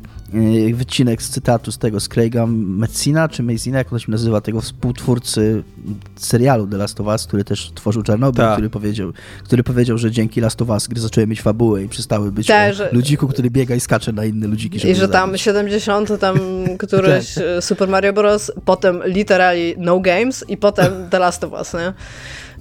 wycinek 0.74 1.22
z 1.22 1.30
cytatu 1.30 1.72
z 1.72 1.78
tego, 1.78 2.00
z 2.00 2.08
Craiga 2.08 2.46
Messina, 2.46 3.28
czy 3.28 3.42
Messina, 3.42 3.78
jak 3.78 3.92
on 3.92 3.98
się 3.98 4.10
nazywa, 4.10 4.40
tego 4.40 4.60
współtwórcy 4.60 5.62
serialu 6.16 6.66
The 6.66 6.76
Last 6.76 7.00
of 7.00 7.06
Us, 7.06 7.26
który 7.26 7.44
też 7.44 7.72
tworzył 7.74 8.02
Czarnobyl, 8.02 8.44
Ta. 8.44 8.52
który 8.52 8.70
powiedział, 8.70 9.12
który 9.44 9.62
powiedział, 9.62 9.98
że 9.98 10.10
dzięki 10.10 10.40
Last 10.40 10.62
of 10.62 10.68
Us 10.68 10.86
gry 10.86 11.00
zaczęły 11.00 11.26
mieć 11.26 11.42
fabułę 11.42 11.82
i 11.82 11.88
przestały 11.88 12.32
być 12.32 12.46
Ta, 12.46 12.72
że... 12.72 12.88
ludziku, 12.92 13.28
który 13.28 13.50
biega 13.50 13.74
i 13.74 13.80
skacze 13.80 14.12
na 14.12 14.24
inne 14.24 14.46
ludziki. 14.46 14.88
I 14.88 14.94
że 14.94 15.08
tam 15.08 15.38
70 15.38 16.20
tam 16.20 16.38
któryś 16.78 17.34
tak. 17.34 17.44
E, 17.44 17.62
Super 17.62 17.88
Mario 17.88 18.12
Bros., 18.12 18.52
potem 18.64 19.02
literally 19.04 19.74
No 19.78 20.00
Games 20.00 20.44
i 20.48 20.56
potem 20.56 20.92
The 21.10 21.18
Last 21.18 21.44
of 21.44 21.52
Us, 21.52 21.74
nie? 21.74 21.92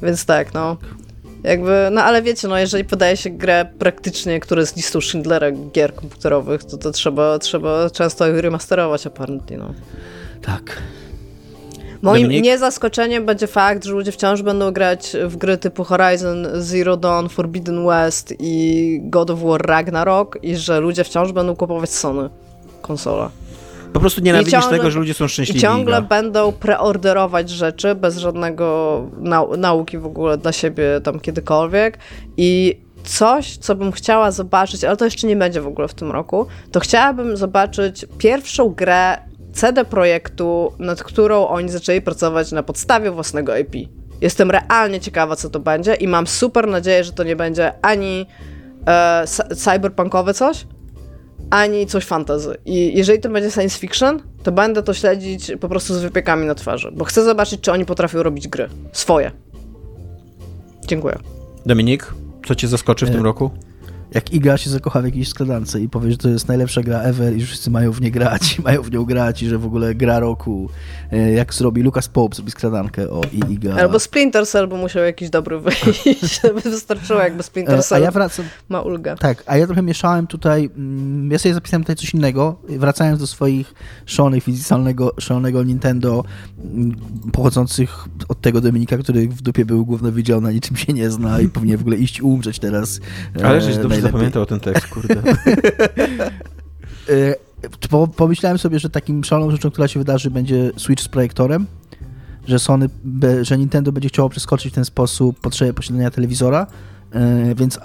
Więc 0.04 0.26
tak, 0.26 0.54
no. 0.54 0.78
Jakby, 1.44 1.88
no 1.92 2.04
ale 2.04 2.22
wiecie, 2.22 2.48
no 2.48 2.58
jeżeli 2.58 2.86
podaje 2.86 3.18
się 3.18 3.30
grę 3.30 3.66
praktycznie, 3.80 4.40
która 4.40 4.62
jest 4.62 4.76
listą 4.76 5.02
Schindlera 5.02 5.52
gier 5.52 5.96
komputerowych, 5.96 6.64
to, 6.64 6.78
to 6.78 6.92
trzeba, 6.92 7.40
trzeba 7.40 7.90
często 7.90 8.42
remasterować 8.42 9.08
apparently, 9.08 9.58
no. 9.58 9.74
Tak. 10.42 10.82
Moim 12.02 12.24
Dominik? 12.24 12.44
nie 12.44 12.58
zaskoczeniem 12.58 13.26
będzie 13.26 13.48
fakt, 13.48 13.86
że 13.86 13.92
ludzie 13.92 14.12
wciąż 14.12 14.42
będą 14.42 14.72
grać 14.72 15.16
w 15.28 15.38
gry 15.38 15.58
typu 15.58 15.84
Horizon 15.84 16.48
Zero 16.54 16.98
Dawn, 16.98 17.30
Forbidden 17.30 17.88
West 17.88 18.34
i 18.40 19.00
God 19.04 19.30
of 19.30 19.40
War 19.40 19.62
Ragnarok 19.62 20.38
i 20.44 20.56
że 20.56 20.80
ludzie 20.80 21.04
wciąż 21.04 21.32
będą 21.32 21.56
kupować 21.56 21.90
Sony 21.90 22.30
konsola. 22.82 23.32
Po 23.94 24.00
prostu 24.00 24.22
nienawidzisz 24.22 24.54
ciągle, 24.54 24.78
tego, 24.78 24.92
że 24.92 25.00
ludzie 25.00 25.14
są 25.14 25.28
szczęśliwi. 25.28 25.60
I 25.60 25.62
ciągle 25.62 26.02
będą 26.02 26.52
preorderować 26.52 27.50
rzeczy 27.50 27.96
bez 27.96 28.18
żadnego 28.18 29.08
nau 29.20 29.58
nauki 29.58 29.98
w 29.98 30.06
ogóle 30.06 30.38
dla 30.38 30.52
siebie 30.52 30.84
tam 31.04 31.20
kiedykolwiek 31.20 31.98
i 32.38 32.82
coś, 33.04 33.58
co 33.58 33.76
bym 33.76 33.92
chciała 33.92 34.32
zobaczyć, 34.32 34.84
ale 34.84 34.98
to 34.98 35.06
jeszcze 35.06 35.28
nie 35.28 35.36
będzie 35.36 35.62
w 35.62 35.68
ogóle 35.68 35.88
w 35.88 35.94
tym 35.94 36.12
roku, 36.12 36.48
to 36.72 36.80
chciałabym 36.80 37.38
zobaczyć 37.38 38.06
pierwszą 38.18 38.70
grę 38.70 39.18
CD 39.54 39.86
Projektu, 39.86 40.74
nad 40.80 41.04
którą 41.04 41.48
oni 41.48 41.70
zaczęli 41.70 42.02
pracować 42.02 42.52
na 42.52 42.64
podstawie 42.64 43.12
własnego 43.12 43.58
IP. 43.58 43.76
Jestem 44.22 44.52
realnie 44.52 45.00
ciekawa, 45.00 45.36
co 45.36 45.50
to 45.50 45.60
będzie 45.60 45.96
i 45.96 46.08
mam 46.08 46.28
super 46.28 46.68
nadzieję, 46.68 47.04
że 47.04 47.12
to 47.12 47.24
nie 47.24 47.36
będzie 47.36 47.74
ani 47.82 48.26
e, 48.88 49.24
cyberpunkowe 49.56 50.34
coś, 50.34 50.66
ani 51.50 51.88
coś 51.88 52.06
fantasy. 52.06 52.58
I 52.66 52.98
jeżeli 52.98 53.20
to 53.20 53.30
będzie 53.30 53.52
science 53.52 53.80
fiction, 53.80 54.22
to 54.44 54.52
będę 54.52 54.84
to 54.84 54.94
śledzić 54.94 55.52
po 55.60 55.70
prostu 55.70 55.94
z 55.94 56.02
wypiekami 56.02 56.46
na 56.46 56.56
twarzy, 56.56 56.92
bo 56.92 57.06
chcę 57.06 57.24
zobaczyć, 57.24 57.62
czy 57.62 57.72
oni 57.72 57.86
potrafią 57.86 58.24
robić 58.24 58.48
gry. 58.48 58.70
Swoje. 58.92 59.32
Dziękuję. 60.88 61.18
Dominik, 61.66 62.14
co 62.48 62.56
cię 62.56 62.68
zaskoczy 62.68 63.06
w 63.06 63.10
tym 63.10 63.20
e, 63.20 63.24
roku? 63.24 63.52
Jak 64.14 64.34
Iga 64.34 64.58
się 64.58 64.70
zakocha 64.70 65.02
w 65.02 65.06
jakiejś 65.06 65.30
składance 65.30 65.82
i 65.82 65.90
powie, 65.90 66.12
że 66.12 66.18
to 66.18 66.30
jest 66.30 66.48
najlepsza 66.48 66.82
gra 66.82 67.02
ever 67.02 67.36
i 67.36 67.42
że 67.42 67.48
wszyscy 67.48 67.72
mają 67.72 67.92
w 67.92 68.02
nie 68.02 68.12
grać, 68.12 68.58
mają 68.66 68.82
w 68.82 68.92
nią 68.92 69.06
grać 69.06 69.44
i 69.44 69.48
że 69.48 69.58
w 69.58 69.66
ogóle 69.66 69.96
gra 69.96 70.20
roku, 70.20 70.70
e, 71.12 71.32
jak 71.32 71.54
zrobi 71.54 71.82
Lucas 71.82 72.08
Pope, 72.08 72.36
zrobi 72.36 72.52
skladankę, 72.52 73.10
o 73.10 73.22
i 73.34 73.54
Iga. 73.54 73.76
Albo 73.76 74.00
Splinter 74.00 74.48
Cell, 74.48 74.68
bo 74.68 74.78
musiał 74.78 75.04
jakiś 75.04 75.30
dobry 75.30 75.60
wyjść, 75.60 76.04
żeby 76.42 76.62
wystarczyło 76.62 77.20
jakby 77.20 77.44
Splinter 77.44 77.84
Cell 77.84 78.02
a 78.02 78.06
ja 78.06 78.12
wracam, 78.12 78.46
ma 78.70 78.82
ulgę. 78.82 79.16
Tak, 79.16 79.44
a 79.46 79.58
ja 79.58 79.66
trochę 79.66 79.82
mieszałem 79.82 80.28
tutaj, 80.28 80.70
mm, 80.78 81.32
ja 81.32 81.40
sobie 81.40 81.54
zapisałem 81.54 81.84
tutaj 81.84 81.96
coś 81.96 82.14
innego, 82.14 82.56
wracając 82.70 83.20
do 83.20 83.28
swoich 83.28 83.74
szalonych 84.06 84.44
fizykalnego, 84.44 85.14
szalonego 85.20 85.64
Nintendo 85.64 86.24
mm, 86.64 86.96
pochodzących 87.34 88.06
od 88.28 88.42
tego 88.42 88.62
Dominika, 88.62 88.98
który 88.98 89.28
w 89.28 89.42
dupie 89.42 89.66
był 89.66 89.86
główny 89.86 90.12
widział, 90.12 90.42
na 90.42 90.52
niczym 90.52 90.78
się 90.78 90.94
nie 90.94 91.10
zna 91.10 91.42
i 91.42 91.50
powinien 91.50 91.78
w 91.78 91.82
ogóle 91.82 91.98
iść 91.98 92.22
umrzeć 92.22 92.60
teraz. 92.60 93.00
Ale 93.44 93.62
żeś 93.62 93.78
dobrze 93.78 93.99
najlepiej. 94.02 94.32
zapamiętał 94.32 94.46
ten 94.46 94.60
tekst, 94.60 94.88
kurde. 94.88 95.16
E, 97.10 97.36
pomyślałem 98.16 98.58
sobie, 98.58 98.80
że 98.80 98.90
takim 98.90 99.24
szaloną 99.24 99.52
rzeczą, 99.52 99.72
która 99.72 99.88
się 99.88 100.00
wydarzy, 100.00 100.32
będzie 100.32 100.72
Switch 100.78 101.04
z 101.04 101.08
projektorem, 101.08 101.68
że 102.48 102.60
Sony, 102.60 102.90
że 103.42 103.58
Nintendo 103.58 103.92
będzie 103.92 104.10
chciało 104.10 104.30
przeskoczyć 104.30 104.72
w 104.72 104.76
ten 104.76 104.86
sposób 104.86 105.40
potrzebę 105.40 105.74
posiadania 105.74 106.12
telewizora, 106.12 106.68
e, 107.12 107.56
więc 107.56 107.80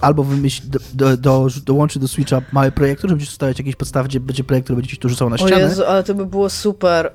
albo 0.00 0.24
wymyśl, 0.24 0.62
do, 0.94 1.16
do, 1.16 1.48
dołączy 1.64 2.00
do 2.00 2.08
Switcha 2.08 2.42
mały 2.52 2.72
projektor, 2.72 3.10
żeby 3.10 3.26
stawiać 3.26 3.58
jakieś 3.58 3.76
podstawy, 3.76 4.08
gdzie 4.08 4.20
będzie 4.20 4.44
projektor, 4.44 4.76
będzie 4.76 4.90
ci 4.90 4.96
to 4.96 5.08
rzucał 5.08 5.30
na 5.30 5.38
ścianę. 5.38 5.56
O 5.56 5.58
Jezu, 5.58 5.84
ale 5.84 6.04
to 6.04 6.14
by 6.14 6.26
było 6.26 6.50
super. 6.50 7.12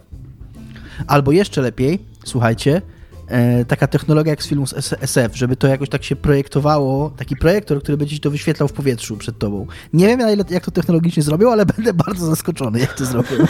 Albo 1.07 1.31
jeszcze 1.31 1.61
lepiej, 1.61 1.99
słuchajcie, 2.25 2.81
e, 3.29 3.65
taka 3.65 3.87
technologia 3.87 4.29
jak 4.29 4.43
z 4.43 4.47
filmu 4.47 4.67
z 4.67 4.93
SF, 5.01 5.35
żeby 5.35 5.55
to 5.55 5.67
jakoś 5.67 5.89
tak 5.89 6.03
się 6.03 6.15
projektowało, 6.15 7.09
taki 7.09 7.35
projektor, 7.35 7.81
który 7.83 7.97
będzie 7.97 8.15
ci 8.15 8.21
to 8.21 8.31
wyświetlał 8.31 8.67
w 8.67 8.73
powietrzu 8.73 9.17
przed 9.17 9.39
tobą. 9.39 9.67
Nie 9.93 10.07
wiem, 10.07 10.19
na 10.19 10.31
ile, 10.31 10.43
jak 10.49 10.65
to 10.65 10.71
technologicznie 10.71 11.23
zrobią, 11.23 11.51
ale 11.51 11.65
będę 11.75 11.93
bardzo 11.93 12.25
zaskoczony, 12.25 12.79
jak 12.79 12.93
to 12.93 13.05
zrobią. 13.05 13.29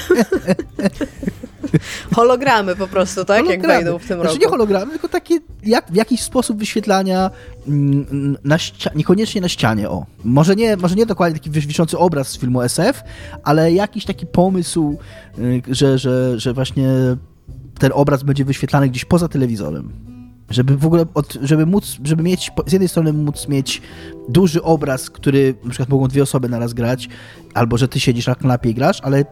Hologramy 2.16 2.76
po 2.76 2.88
prostu, 2.88 3.26
tak? 3.26 3.46
Hologramy. 3.46 3.74
Jak 3.74 3.84
wejdą 3.84 4.00
w 4.00 4.06
tym 4.06 4.18
znaczy, 4.18 4.34
roku. 4.34 4.40
nie 4.42 4.48
hologramy, 4.48 4.92
tylko 4.92 5.10
takie 5.10 5.40
jak, 5.64 5.92
w 5.92 5.96
jakiś 5.96 6.22
sposób 6.22 6.58
wyświetlania 6.58 7.32
mm, 7.68 8.38
na 8.44 8.58
niekoniecznie 8.96 9.42
na 9.42 9.50
ścianie, 9.50 9.90
o. 9.90 10.06
Może 10.24 10.56
nie, 10.56 10.78
może 10.78 10.96
nie 10.96 11.06
dokładnie 11.06 11.40
taki 11.40 11.50
wiszący 11.50 11.98
obraz 11.98 12.28
z 12.28 12.38
filmu 12.38 12.62
SF, 12.62 13.04
ale 13.44 13.72
jakiś 13.72 14.06
taki 14.06 14.26
pomysł, 14.26 14.98
y, 15.40 15.62
że, 15.68 15.98
że, 15.98 16.40
że 16.40 16.54
właśnie 16.54 16.90
ten 17.80 17.92
obraz 17.94 18.24
będzie 18.24 18.46
wyświetlany 18.46 18.90
gdzieś 18.90 19.06
poza 19.06 19.28
telewizorem. 19.28 19.92
Żeby 20.50 20.78
w 20.78 20.86
ogóle, 20.86 21.06
od, 21.14 21.38
żeby 21.42 21.66
móc, 21.66 21.98
żeby 22.04 22.24
mieć, 22.24 22.52
z 22.66 22.72
jednej 22.72 22.90
strony 22.90 23.14
móc 23.14 23.48
mieć 23.48 23.82
duży 24.30 24.64
obraz, 24.64 25.10
który 25.10 25.56
na 25.64 25.70
przykład 25.70 25.90
mogą 25.90 26.08
dwie 26.08 26.24
osoby 26.24 26.50
naraz 26.50 26.74
grać, 26.74 27.10
albo 27.54 27.78
że 27.78 27.88
ty 27.88 28.00
siedzisz 28.00 28.28
na 28.28 28.36
kanapie 28.36 28.70
i 28.70 28.74
grasz, 28.74 29.02
ale 29.02 29.26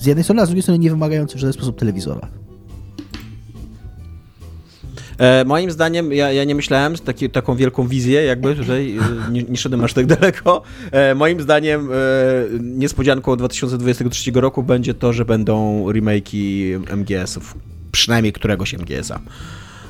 z 0.00 0.06
jednej 0.06 0.24
strony, 0.24 0.42
a 0.42 0.46
z 0.46 0.48
drugiej 0.48 0.62
strony 0.62 0.78
nie 0.78 0.90
wymagający 0.90 1.36
w 1.36 1.40
żaden 1.40 1.52
sposób 1.52 1.78
telewizora. 1.78 2.28
E, 5.18 5.44
moim 5.44 5.70
zdaniem, 5.70 6.12
ja, 6.12 6.32
ja 6.32 6.44
nie 6.44 6.54
myślałem 6.54 6.96
taki, 6.96 7.30
taką 7.30 7.56
wielką 7.56 7.88
wizję, 7.88 8.24
jakby 8.24 8.56
tutaj 8.56 8.98
e, 8.98 9.30
nie, 9.32 9.42
nie 9.42 9.56
szedłem 9.56 9.84
aż 9.84 9.92
tak 9.92 10.06
daleko. 10.06 10.62
E, 10.92 11.14
moim 11.14 11.40
zdaniem 11.40 11.88
niespodzianką 12.60 13.36
2023 13.36 14.30
roku 14.34 14.62
będzie 14.62 14.94
to, 14.94 15.12
że 15.12 15.24
będą 15.24 15.84
remake'i 15.88 16.78
MGS-ów. 16.96 17.54
Przynajmniej 17.92 18.32
któregoś 18.32 18.74
MGS-a. 18.74 19.20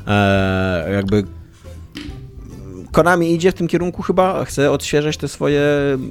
E, 0.07 0.93
jakby 0.93 1.25
Konami 2.93 3.35
idzie 3.35 3.53
w 3.53 3.55
tym 3.55 3.69
kierunku 3.69 4.03
chyba, 4.03 4.45
chce 4.45 4.71
odświeżać 4.71 5.17
te 5.17 5.29
swoje 5.29 5.63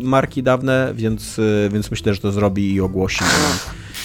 marki 0.02 0.44
dawne, 0.44 0.91
więc, 0.95 1.40
e, 1.40 1.70
więc 1.70 1.91
myślę, 1.91 2.14
że 2.14 2.22
to 2.22 2.32
zrobi 2.32 2.74
i 2.74 2.82
ogłosi. 2.82 3.24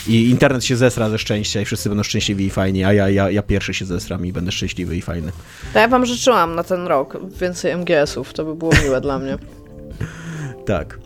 I, 0.06 0.12
I 0.12 0.30
internet 0.30 0.64
się 0.64 0.76
zesra 0.76 1.10
ze 1.10 1.18
szczęścia 1.18 1.60
i 1.60 1.64
wszyscy 1.64 1.88
będą 1.88 2.02
szczęśliwi 2.02 2.44
i 2.44 2.50
fajni, 2.50 2.84
a 2.84 2.92
ja, 2.92 3.08
ja, 3.08 3.30
ja 3.30 3.42
pierwszy 3.42 3.74
się 3.74 3.84
zesram 3.84 4.26
i 4.26 4.32
będę 4.32 4.52
szczęśliwy 4.52 4.96
i 4.96 5.02
fajny. 5.02 5.32
To 5.72 5.78
ja 5.78 5.88
wam 5.88 6.06
życzyłam 6.06 6.54
na 6.54 6.64
ten 6.64 6.86
rok 6.86 7.18
więcej 7.40 7.72
MGS-ów, 7.76 8.32
to 8.32 8.44
by 8.44 8.54
było 8.54 8.72
miłe 8.84 9.00
dla 9.00 9.18
mnie. 9.18 9.38
Tak. 10.66 10.98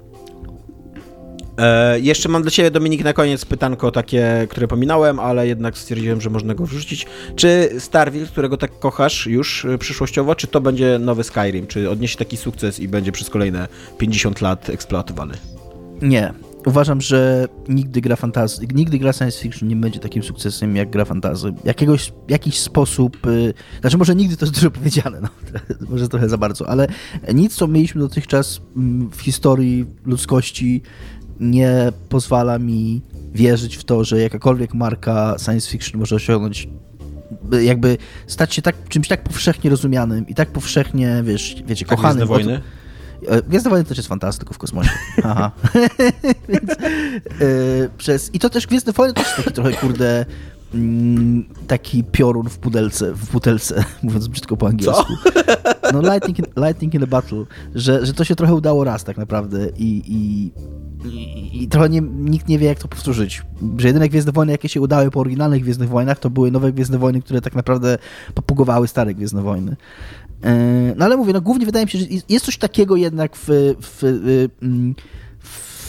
E, 1.58 2.00
jeszcze 2.00 2.28
mam 2.28 2.42
dla 2.42 2.50
Ciebie, 2.50 2.70
Dominik, 2.70 3.04
na 3.04 3.12
koniec 3.12 3.44
pytanko 3.44 3.90
takie, 3.90 4.46
które 4.50 4.68
pominąłem, 4.68 5.20
ale 5.20 5.46
jednak 5.46 5.78
stwierdziłem, 5.78 6.20
że 6.20 6.30
można 6.30 6.54
go 6.54 6.66
wrzucić. 6.66 7.06
Czy 7.36 7.70
Starfield, 7.78 8.30
którego 8.30 8.56
tak 8.56 8.78
kochasz 8.78 9.26
już 9.26 9.64
e, 9.64 9.78
przyszłościowo, 9.78 10.34
czy 10.34 10.46
to 10.46 10.60
będzie 10.60 10.98
nowy 10.98 11.24
Skyrim? 11.24 11.66
Czy 11.66 11.90
odniesie 11.90 12.16
taki 12.16 12.36
sukces 12.36 12.80
i 12.80 12.88
będzie 12.88 13.12
przez 13.12 13.30
kolejne 13.30 13.68
50 13.98 14.40
lat 14.40 14.70
eksploatowany? 14.70 15.34
Nie. 16.02 16.32
Uważam, 16.66 17.00
że 17.00 17.48
nigdy 17.68 18.00
gra 18.00 18.16
fantasy, 18.16 18.66
nigdy 18.74 18.98
gra 18.98 19.12
science 19.12 19.42
fiction 19.42 19.68
nie 19.68 19.76
będzie 19.76 20.00
takim 20.00 20.22
sukcesem 20.22 20.76
jak 20.76 20.90
gra 20.90 21.04
fantasy. 21.04 21.54
Jakiegoś, 21.64 22.12
jakiś 22.28 22.60
sposób, 22.60 23.26
y, 23.26 23.54
znaczy 23.80 23.98
może 23.98 24.14
nigdy 24.14 24.36
to 24.36 24.44
jest 24.44 24.54
dużo 24.54 24.70
powiedziane, 24.70 25.20
no, 25.22 25.28
może 25.90 26.08
trochę 26.08 26.28
za 26.28 26.38
bardzo, 26.38 26.68
ale 26.68 26.86
nic, 27.34 27.54
co 27.54 27.68
mieliśmy 27.68 28.00
dotychczas 28.00 28.60
mm, 28.76 29.10
w 29.10 29.20
historii 29.20 29.86
ludzkości 30.06 30.82
nie 31.40 31.92
pozwala 32.08 32.58
mi 32.58 33.02
wierzyć 33.34 33.76
w 33.76 33.84
to, 33.84 34.04
że 34.04 34.20
jakakolwiek 34.20 34.74
marka 34.74 35.36
science 35.44 35.70
fiction 35.70 36.00
może 36.00 36.16
osiągnąć 36.16 36.68
jakby 37.62 37.98
stać 38.26 38.54
się 38.54 38.62
tak, 38.62 38.76
czymś 38.88 39.08
tak 39.08 39.22
powszechnie 39.22 39.70
rozumianym 39.70 40.28
i 40.28 40.34
tak 40.34 40.48
powszechnie, 40.48 41.22
wiesz, 41.24 41.62
wiecie, 41.66 41.86
Tak, 41.86 41.98
kochanym. 41.98 42.28
Gwiezdne 42.28 42.44
wojny? 42.44 42.62
E, 43.26 43.42
Gwiezdne 43.42 43.70
Wojny 43.70 43.84
też 43.84 43.96
jest 43.96 44.08
fantastyką 44.08 44.54
w 44.54 44.58
kosmosie. 44.58 44.90
Aha. 45.24 45.50
Więc, 46.48 46.70
e, 46.70 46.76
przez, 47.98 48.34
I 48.34 48.38
to 48.38 48.50
też 48.50 48.66
Gwiezdne 48.66 48.92
Wojny 48.92 49.14
to 49.14 49.20
jest 49.20 49.36
taki 49.36 49.52
trochę, 49.52 49.72
kurde, 49.72 50.26
mm, 50.74 51.44
taki 51.66 52.04
piorun 52.04 52.48
w 52.48 52.58
pudelce, 52.58 53.14
w 53.14 53.32
butelce, 53.32 53.84
mówiąc 54.02 54.28
brzydko 54.28 54.56
po 54.56 54.66
angielsku. 54.66 55.12
No 55.92 56.00
lightning 56.00 56.38
in, 56.38 56.44
lightning 56.56 56.94
in 56.94 57.02
a 57.02 57.06
battle, 57.06 57.44
że, 57.74 58.06
że 58.06 58.14
to 58.14 58.24
się 58.24 58.34
trochę 58.34 58.54
udało 58.54 58.84
raz 58.84 59.04
tak 59.04 59.16
naprawdę 59.16 59.68
i, 59.76 60.02
i, 60.06 60.52
i, 61.04 61.62
i 61.62 61.68
trochę 61.68 61.88
nie, 61.88 62.00
nikt 62.00 62.48
nie 62.48 62.58
wie 62.58 62.66
jak 62.66 62.78
to 62.78 62.88
powtórzyć. 62.88 63.42
Że 63.78 63.86
jedyne 63.88 64.08
Gwiezdne 64.08 64.32
Wojny 64.32 64.52
jakie 64.52 64.68
się 64.68 64.80
udały 64.80 65.10
po 65.10 65.20
oryginalnych 65.20 65.62
Gwiezdnych 65.62 65.88
Wojnach 65.88 66.18
to 66.18 66.30
były 66.30 66.50
nowe 66.50 66.72
Gwiezdne 66.72 66.98
Wojny, 66.98 67.22
które 67.22 67.40
tak 67.40 67.54
naprawdę 67.54 67.98
popugowały 68.34 68.88
stare 68.88 69.14
Gwiezdne 69.14 69.42
Wojny. 69.42 69.76
E, 70.44 70.94
No 70.96 71.04
ale 71.04 71.16
mówię, 71.16 71.32
no 71.32 71.40
głównie 71.40 71.66
wydaje 71.66 71.84
mi 71.84 71.90
się, 71.90 71.98
że 71.98 72.04
jest- 72.28 72.44
coś 72.46 72.58
takiego 72.58 72.96
jednak 72.96 73.36
w, 73.36 73.46
w, 73.80 74.04
y, 74.04 74.50
mm, 74.62 74.94
w 74.94 75.27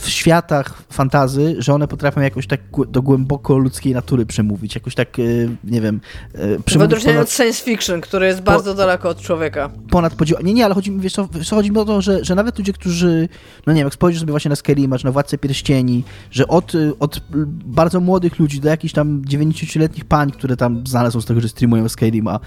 światach 0.10 0.84
fantazy, 0.90 1.56
że 1.60 1.74
one 1.74 1.88
potrafią 1.88 2.22
jakoś 2.22 2.48
tak 2.48 2.60
do 2.88 3.02
głęboko 3.02 3.58
ludzkiej 3.58 3.94
natury 3.94 4.26
przemówić, 4.26 4.76
jakoś 4.76 4.96
tak, 4.96 5.20
y, 5.20 5.50
nie 5.64 5.82
wiem, 5.82 6.02
W 6.34 6.64
przemówić 6.64 6.86
odróżnieniu 6.86 7.20
od 7.20 7.28
ponad, 7.28 7.32
science 7.32 7.64
fiction, 7.64 8.02
który 8.02 8.28
jest 8.28 8.42
bardzo 8.42 8.74
daleko 8.74 9.10
od 9.10 9.22
człowieka. 9.22 9.70
ponad 9.90 10.16
podział. 10.16 10.40
Nie, 10.44 10.54
nie, 10.54 10.66
ale 10.66 10.74
chodzi 10.74 10.92
mi, 10.92 11.02
wiesz 11.02 11.14
co, 11.14 11.30
chodzi 11.50 11.72
mi 11.72 11.78
o 11.78 11.86
to, 11.86 12.02
że, 12.02 12.26
że 12.26 12.36
nawet 12.36 12.58
ludzie, 12.58 12.74
którzy, 12.74 13.30
no 13.68 13.74
nie 13.74 13.78
wiem, 13.78 13.88
jak 13.88 13.94
spojrzysz 13.94 14.20
sobie 14.20 14.32
właśnie 14.32 14.50
na 14.50 14.56
Skyrima, 14.56 14.98
czy 14.98 15.06
na 15.06 15.12
Władcę 15.12 15.38
Pierścieni, 15.38 16.04
że 16.32 16.48
od, 16.48 16.76
y, 16.76 16.94
od 17.00 17.22
bardzo 17.66 18.00
młodych 18.00 18.40
ludzi 18.40 18.60
do 18.60 18.70
jakichś 18.70 18.94
tam 18.94 19.22
90-letnich 19.22 20.06
pań, 20.06 20.32
które 20.32 20.58
tam 20.58 20.88
znane 20.88 21.12
są 21.12 21.22
z 21.22 21.26
tego, 21.26 21.42
że 21.42 21.50
streamują 21.50 21.90
Skyrima, 21.90 22.40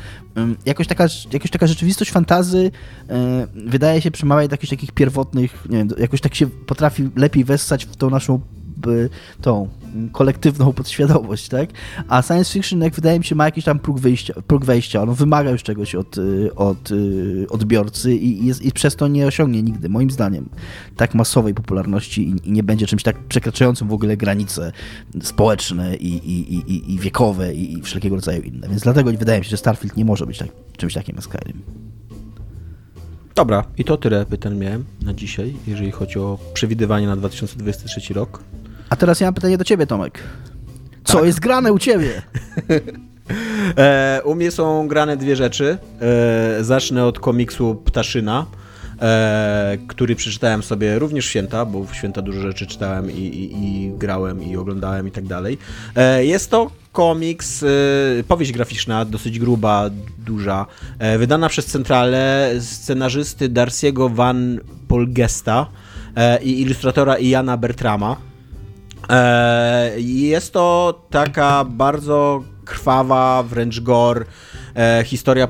jakoś 0.66 0.86
taka, 0.86 1.06
jakoś 1.32 1.51
taka 1.51 1.66
rzeczywistość 1.66 2.10
fantazy 2.10 2.59
y, 2.59 3.10
wydaje 3.55 4.01
się 4.01 4.10
przemawiać 4.10 4.48
do 4.48 4.55
jakichś 4.55 4.70
takich 4.70 4.93
pierwotnych, 4.93 5.66
nie 5.70 5.78
wiem, 5.78 5.89
jakoś 5.98 6.20
tak 6.20 6.34
się 6.34 6.47
potrafi 6.47 7.10
lepiej 7.16 7.44
wessać 7.53 7.85
w 7.87 7.97
tą 7.97 8.11
naszą 8.11 8.41
tą 9.41 9.69
kolektywną 10.12 10.73
podświadomość, 10.73 11.49
tak? 11.49 11.70
A 12.09 12.23
science 12.23 12.53
fiction, 12.53 12.81
jak 12.81 12.95
wydaje 12.95 13.19
mi 13.19 13.24
się, 13.24 13.35
ma 13.35 13.45
jakiś 13.45 13.65
tam 13.65 13.79
próg 13.79 14.01
wyjścia, 14.01 14.35
próg 14.47 14.65
wejścia. 14.65 15.03
Ono 15.03 15.15
wymaga 15.15 15.51
już 15.51 15.62
czegoś 15.62 15.95
od, 15.95 16.16
od 16.57 16.89
odbiorcy 17.51 18.15
i, 18.15 18.47
jest, 18.47 18.62
i 18.62 18.73
przez 18.73 18.97
to 18.97 19.09
nie 19.09 19.27
osiągnie 19.27 19.62
nigdy, 19.62 19.89
moim 19.89 20.11
zdaniem, 20.11 20.49
tak 20.97 21.15
masowej 21.15 21.55
popularności 21.55 22.29
i, 22.29 22.49
i 22.49 22.53
nie 22.53 22.62
będzie 22.62 22.87
czymś 22.87 23.03
tak 23.03 23.19
przekraczającym 23.29 23.89
w 23.89 23.93
ogóle 23.93 24.16
granice 24.16 24.73
społeczne 25.23 25.97
i, 25.97 26.09
i, 26.09 26.93
i- 26.95 26.99
wiekowe 26.99 27.55
i, 27.55 27.73
i 27.79 27.83
wszelkiego 27.83 28.15
rodzaju 28.16 28.43
inne. 28.43 28.69
Więc 28.69 28.83
dlatego 28.83 29.11
wydaje 29.12 29.39
mi 29.39 29.45
się, 29.45 29.51
że 29.51 29.57
Starfield 29.57 29.97
nie 29.97 30.05
może 30.05 30.27
być 30.27 30.39
tak, 30.39 30.49
czymś 30.77 30.95
takim 30.95 31.15
jak 31.16 31.24
Skyrim. 31.24 31.62
Dobra, 33.34 33.64
i 33.78 33.84
to 33.84 33.96
tyle 33.96 34.26
pytań 34.26 34.56
miałem 34.56 34.84
na 35.02 35.14
dzisiaj, 35.14 35.54
jeżeli 35.66 35.90
chodzi 35.90 36.18
o 36.18 36.38
przewidywanie 36.54 37.06
na 37.06 37.16
2023 37.16 38.14
rok. 38.14 38.42
A 38.90 38.96
teraz 38.96 39.20
ja 39.20 39.26
mam 39.26 39.34
pytanie 39.34 39.59
do 39.59 39.64
ciebie, 39.64 39.86
Tomek. 39.86 40.18
Co 41.04 41.16
Tak. 41.16 41.26
jest 41.26 41.40
grane 41.40 41.72
u 41.72 41.78
ciebie? 41.78 42.22
E, 43.78 44.20
u 44.24 44.34
mnie 44.34 44.50
są 44.50 44.88
grane 44.88 45.16
dwie 45.16 45.36
rzeczy. 45.36 45.78
E, 46.00 46.64
zacznę 46.64 47.04
od 47.04 47.18
komiksu 47.18 47.74
Ptaszyna, 47.84 48.46
e, 49.00 49.78
który 49.88 50.16
przeczytałem 50.16 50.62
sobie 50.62 50.98
również 50.98 51.26
w 51.26 51.30
święta, 51.30 51.64
bo 51.64 51.84
w 51.84 51.94
święta 51.94 52.22
dużo 52.22 52.40
rzeczy 52.40 52.66
czytałem 52.66 53.10
i, 53.10 53.14
i, 53.14 53.64
i 53.64 53.92
grałem 53.98 54.42
i 54.42 54.56
oglądałem 54.56 55.09
i 55.09 55.10
tak 55.10 55.26
dalej. 55.26 55.59
E, 55.96 56.24
jest 56.24 56.50
to 56.50 56.70
komiks, 56.93 57.62
e, 57.62 57.66
powieść 58.28 58.52
graficzna, 58.52 59.05
dosyć 59.05 59.39
gruba, 59.39 59.90
duża, 60.19 60.66
e, 60.98 61.19
wydana 61.19 61.48
przez 61.48 61.66
Centralę 61.66 62.52
scenarzysty 62.60 63.48
Darciego 63.48 64.09
Van 64.09 64.60
Polgesta 64.89 65.66
e, 66.16 66.43
i 66.43 66.60
ilustratora 66.60 67.19
Iana 67.19 67.56
Bertrama. 67.56 68.16
E, 69.10 69.90
Jest 70.01 70.52
to 70.52 71.01
taka 71.10 71.64
bardzo 71.64 72.43
krwawa, 72.64 73.43
wręcz 73.43 73.81
gore 73.81 74.24
historia 75.05 75.48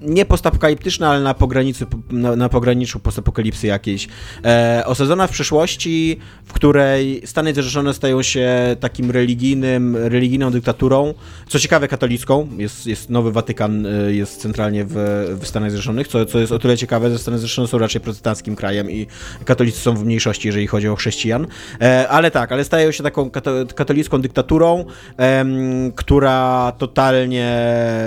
nie 0.00 0.24
postapokaliptyczna, 0.24 1.10
ale 1.10 1.20
na, 1.20 1.34
pogranicy, 1.34 1.86
na, 2.10 2.36
na 2.36 2.48
pograniczu 2.48 3.00
postapokalipsy 3.00 3.66
jakiejś. 3.66 4.08
E, 4.44 4.82
osadzona 4.86 5.26
w 5.26 5.30
przeszłości, 5.30 6.18
w 6.44 6.52
której 6.52 7.22
Stany 7.24 7.54
Zjednoczone 7.54 7.94
stają 7.94 8.22
się 8.22 8.76
takim 8.80 9.10
religijnym, 9.10 9.96
religijną 9.96 10.50
dyktaturą, 10.50 11.14
co 11.48 11.58
ciekawe 11.58 11.88
katolicką, 11.88 12.48
jest, 12.56 12.86
jest 12.86 13.10
nowy 13.10 13.32
Watykan, 13.32 13.86
e, 13.86 14.14
jest 14.14 14.40
centralnie 14.40 14.84
w, 14.88 14.94
w 15.40 15.46
Stanach 15.46 15.70
Zjednoczonych, 15.70 16.08
co, 16.08 16.26
co 16.26 16.38
jest 16.38 16.52
o 16.52 16.58
tyle 16.58 16.76
ciekawe, 16.76 17.10
że 17.10 17.18
Stany 17.18 17.38
Zjednoczone 17.38 17.68
są 17.68 17.78
raczej 17.78 18.00
protestanckim 18.00 18.56
krajem 18.56 18.90
i 18.90 19.06
katolicy 19.44 19.80
są 19.80 19.94
w 19.94 20.04
mniejszości, 20.04 20.48
jeżeli 20.48 20.66
chodzi 20.66 20.88
o 20.88 20.96
chrześcijan. 20.96 21.46
E, 21.80 22.08
ale 22.08 22.30
tak, 22.30 22.52
ale 22.52 22.64
stają 22.64 22.90
się 22.90 23.02
taką 23.02 23.30
kato, 23.30 23.50
katolicką 23.74 24.20
dyktaturą, 24.20 24.84
em, 25.16 25.92
która 25.92 26.72
totalnie 26.78 27.48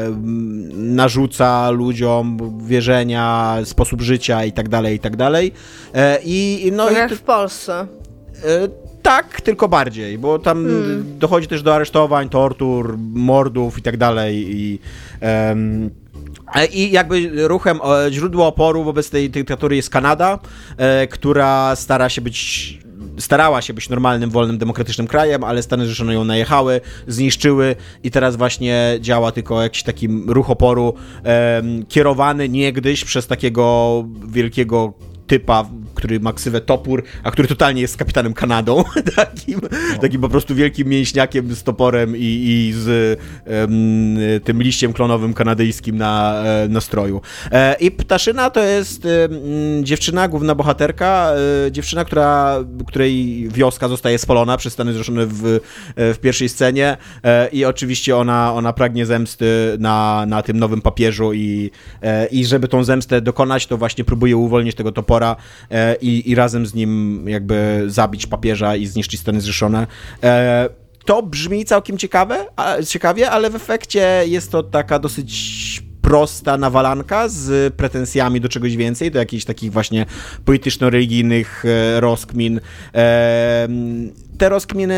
mm, 0.07 0.95
narzuca 0.95 1.71
ludziom 1.77 2.37
wierzenia, 2.67 3.57
sposób 3.63 4.01
życia 4.01 4.45
i 4.45 4.51
tak 4.51 4.69
dalej, 4.69 4.95
i 4.95 4.99
tak 4.99 5.15
dalej. 5.15 5.51
E, 5.93 6.19
I 6.23 6.69
no 6.75 6.89
i 6.89 6.93
jak 6.93 7.09
t- 7.09 7.15
w 7.15 7.21
Polsce. 7.21 7.87
e, 8.45 8.67
tak, 9.01 9.41
tylko 9.41 9.67
bardziej, 9.67 10.17
bo 10.17 10.39
tam 10.39 10.65
Hmm. 10.65 11.19
dochodzi 11.19 11.47
też 11.47 11.63
do 11.63 11.75
aresztowań, 11.75 12.29
tortur, 12.29 12.97
mordów 13.13 13.77
i 13.77 13.81
tak 13.81 13.97
dalej 13.97 14.55
i 14.55 14.79
e, 15.21 15.55
i 16.73 16.91
jakby 16.91 17.47
ruchem, 17.47 17.79
źródło 18.09 18.47
oporu 18.47 18.83
wobec 18.83 19.09
tej 19.09 19.29
dyktatury 19.29 19.75
jest 19.75 19.89
Kanada, 19.89 20.39
e, 20.77 21.07
która 21.07 21.75
stara 21.75 22.09
się 22.09 22.21
być 22.21 22.79
starała 23.19 23.61
się 23.61 23.73
być 23.73 23.89
normalnym, 23.89 24.29
wolnym, 24.29 24.57
demokratycznym 24.57 25.07
krajem, 25.07 25.43
ale 25.43 25.63
Stany 25.63 25.85
Zjednoczone 25.85 26.13
ją 26.13 26.23
najechały, 26.23 26.81
zniszczyły 27.07 27.75
i 28.03 28.11
teraz 28.11 28.35
właśnie 28.35 28.97
działa 29.01 29.31
tylko 29.31 29.61
jakiś 29.61 29.83
taki 29.83 30.07
ruch 30.27 30.49
oporu 30.49 30.93
kierowany 31.89 32.49
niegdyś 32.49 33.05
przez 33.05 33.27
takiego 33.27 34.03
wielkiego 34.27 34.93
typa, 35.27 35.65
który 35.95 36.19
ma 36.19 36.33
ksywę 36.33 36.61
topór, 36.61 37.03
a 37.23 37.31
który 37.31 37.47
totalnie 37.47 37.81
jest 37.81 37.97
kapitanem 37.97 38.33
Kanadą, 38.33 38.83
takim, 39.15 39.59
no. 39.63 39.99
takim 40.01 40.21
po 40.21 40.29
prostu 40.29 40.55
wielkim 40.55 40.87
mięśniakiem 40.87 41.55
z 41.55 41.63
toporem 41.63 42.17
i, 42.17 42.19
i 42.19 42.73
z 42.73 43.19
um, 43.45 44.17
tym 44.43 44.61
liściem 44.61 44.93
klonowym 44.93 45.33
kanadyjskim 45.33 45.97
na, 45.97 46.43
e, 46.43 46.67
na 46.67 46.81
stroju. 46.81 47.21
E, 47.51 47.75
I 47.79 47.91
Ptaszyna 47.91 48.49
to 48.49 48.63
jest 48.63 49.05
um, 49.05 49.85
dziewczyna, 49.85 50.27
główna 50.27 50.55
bohaterka, 50.55 51.31
e, 51.65 51.71
dziewczyna, 51.71 52.05
która, 52.05 52.57
której 52.87 53.47
wioska 53.49 53.87
zostaje 53.87 54.17
spalona 54.17 54.57
przez 54.57 54.73
Stany 54.73 54.93
Zjednoczone 54.93 55.25
w, 55.25 55.59
w 55.97 56.17
pierwszej 56.21 56.49
scenie 56.49 56.97
e, 57.23 57.47
i 57.47 57.65
oczywiście 57.65 58.17
ona, 58.17 58.53
ona 58.53 58.73
pragnie 58.73 59.05
zemsty 59.05 59.75
na, 59.79 60.25
na 60.27 60.41
tym 60.41 60.59
nowym 60.59 60.81
papieżu 60.81 61.33
i, 61.33 61.71
i 62.31 62.45
żeby 62.45 62.67
tą 62.67 62.83
zemstę 62.83 63.21
dokonać, 63.21 63.67
to 63.67 63.77
właśnie 63.77 64.03
próbuje 64.03 64.37
uwolnić 64.37 64.75
tego 64.75 64.91
topora 64.91 65.16
e, 65.71 65.95
i, 66.01 66.31
i 66.31 66.35
razem 66.35 66.65
z 66.65 66.73
nim 66.73 67.23
jakby 67.29 67.83
zabić 67.87 68.27
papieża 68.27 68.75
i 68.75 68.85
zniszczyć 68.85 69.19
Stany 69.19 69.41
Zrzeszone. 69.41 69.87
E, 70.23 70.69
to 71.05 71.23
brzmi 71.23 71.65
całkiem 71.65 71.97
ciekawe, 71.97 72.45
ciekawie, 72.87 73.31
ale 73.31 73.49
w 73.49 73.55
efekcie 73.55 74.23
jest 74.25 74.51
to 74.51 74.63
taka 74.63 74.99
dosyć 74.99 75.83
prosta 76.01 76.57
nawalanka 76.57 77.29
z 77.29 77.73
pretensjami 77.73 78.41
do 78.41 78.49
czegoś 78.49 78.75
więcej, 78.75 79.11
do 79.11 79.19
jakichś 79.19 79.45
takich 79.45 79.71
właśnie 79.71 80.05
polityczno-religijnych 80.45 81.63
e, 81.65 81.99
rozkmin. 81.99 82.59
E, 84.37 84.47
te 84.47 84.49
rozkminy 84.49 84.95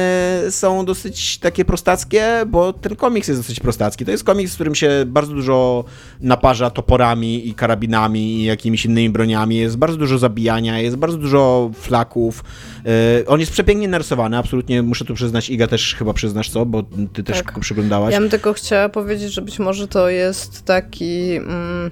są 0.50 0.86
dosyć 0.86 1.38
takie 1.38 1.66
prostackie, 1.66 2.44
bo 2.48 2.74
ten 2.74 2.96
komiks 2.96 3.28
jest 3.28 3.40
dosyć 3.40 3.60
prostacki. 3.60 4.06
To 4.06 4.12
jest 4.12 4.24
komiks, 4.24 4.52
w 4.52 4.56
którym 4.56 4.76
się 4.76 4.90
bardzo 5.08 5.34
dużo 5.34 5.86
naparza 6.22 6.70
toporami 6.70 7.48
i 7.48 7.54
karabinami 7.54 8.20
i 8.20 8.44
jakimiś 8.44 8.86
innymi 8.86 9.10
broniami. 9.10 9.56
Jest 9.56 9.78
bardzo 9.78 9.98
dużo 9.98 10.18
zabijania, 10.18 10.80
jest 10.80 10.96
bardzo 10.96 11.18
dużo 11.18 11.72
flaków. 11.74 12.44
Yy, 12.86 12.92
on 13.28 13.40
jest 13.40 13.52
przepięknie 13.52 13.88
narysowany, 13.88 14.38
absolutnie 14.38 14.84
muszę 14.84 15.06
tu 15.06 15.14
przyznać. 15.14 15.50
Iga 15.50 15.68
też 15.68 15.96
chyba 15.96 16.14
przyznasz 16.14 16.50
co, 16.50 16.66
bo 16.66 16.84
ty 17.14 17.24
też 17.24 17.38
tak. 17.38 17.60
przyglądałaś. 17.60 18.14
Ja 18.14 18.20
bym 18.20 18.30
tylko 18.30 18.54
chciała 18.54 18.90
powiedzieć, 18.90 19.34
że 19.34 19.42
być 19.42 19.60
może 19.60 19.88
to 19.88 20.10
jest 20.10 20.66
taki... 20.66 21.36
Mm 21.36 21.92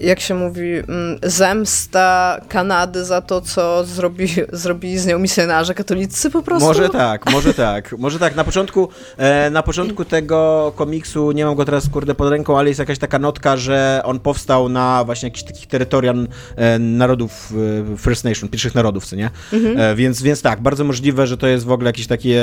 jak 0.00 0.20
się 0.20 0.34
mówi, 0.34 0.74
mm, 0.74 1.18
zemsta 1.22 2.40
Kanady 2.48 3.04
za 3.04 3.20
to, 3.20 3.40
co 3.40 3.84
zrobi, 3.84 4.28
zrobili 4.52 4.98
z 4.98 5.06
nią 5.06 5.18
misjonarze 5.18 5.74
katolicy 5.74 6.30
po 6.30 6.42
prostu? 6.42 6.68
Może 6.68 6.88
tak, 6.88 7.32
może 7.32 7.54
tak. 7.54 7.94
Może 7.98 8.18
tak. 8.18 8.36
Na 8.36 8.44
początku, 8.44 8.88
e, 9.16 9.50
na 9.50 9.62
początku 9.62 10.04
tego 10.04 10.72
komiksu, 10.76 11.32
nie 11.32 11.44
mam 11.44 11.54
go 11.54 11.64
teraz 11.64 11.88
kurde 11.88 12.14
pod 12.14 12.30
ręką, 12.30 12.58
ale 12.58 12.68
jest 12.68 12.78
jakaś 12.78 12.98
taka 12.98 13.18
notka, 13.18 13.56
że 13.56 14.00
on 14.04 14.20
powstał 14.20 14.68
na 14.68 15.04
właśnie 15.04 15.26
jakichś 15.26 15.42
takich 15.42 15.66
terytorian 15.66 16.28
e, 16.56 16.78
narodów 16.78 17.52
e, 17.92 17.96
First 17.96 18.24
Nation, 18.24 18.48
pierwszych 18.48 18.74
narodów, 18.74 19.06
co 19.06 19.16
nie? 19.16 19.30
Mhm. 19.52 19.96
więc, 19.96 20.22
więc 20.22 20.42
tak, 20.42 20.62
bardzo 20.62 20.84
możliwe, 20.84 21.26
że 21.26 21.36
to 21.36 21.46
jest 21.46 21.64
w 21.64 21.72
ogóle 21.72 21.88
jakieś 21.88 22.06
takie, 22.06 22.42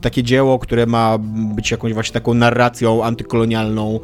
takie 0.00 0.22
dzieło, 0.22 0.58
które 0.58 0.86
ma 0.86 1.18
być 1.54 1.70
jakąś 1.70 1.92
właśnie 1.92 2.12
taką 2.12 2.34
narracją 2.34 3.04
antykolonialną 3.04 4.00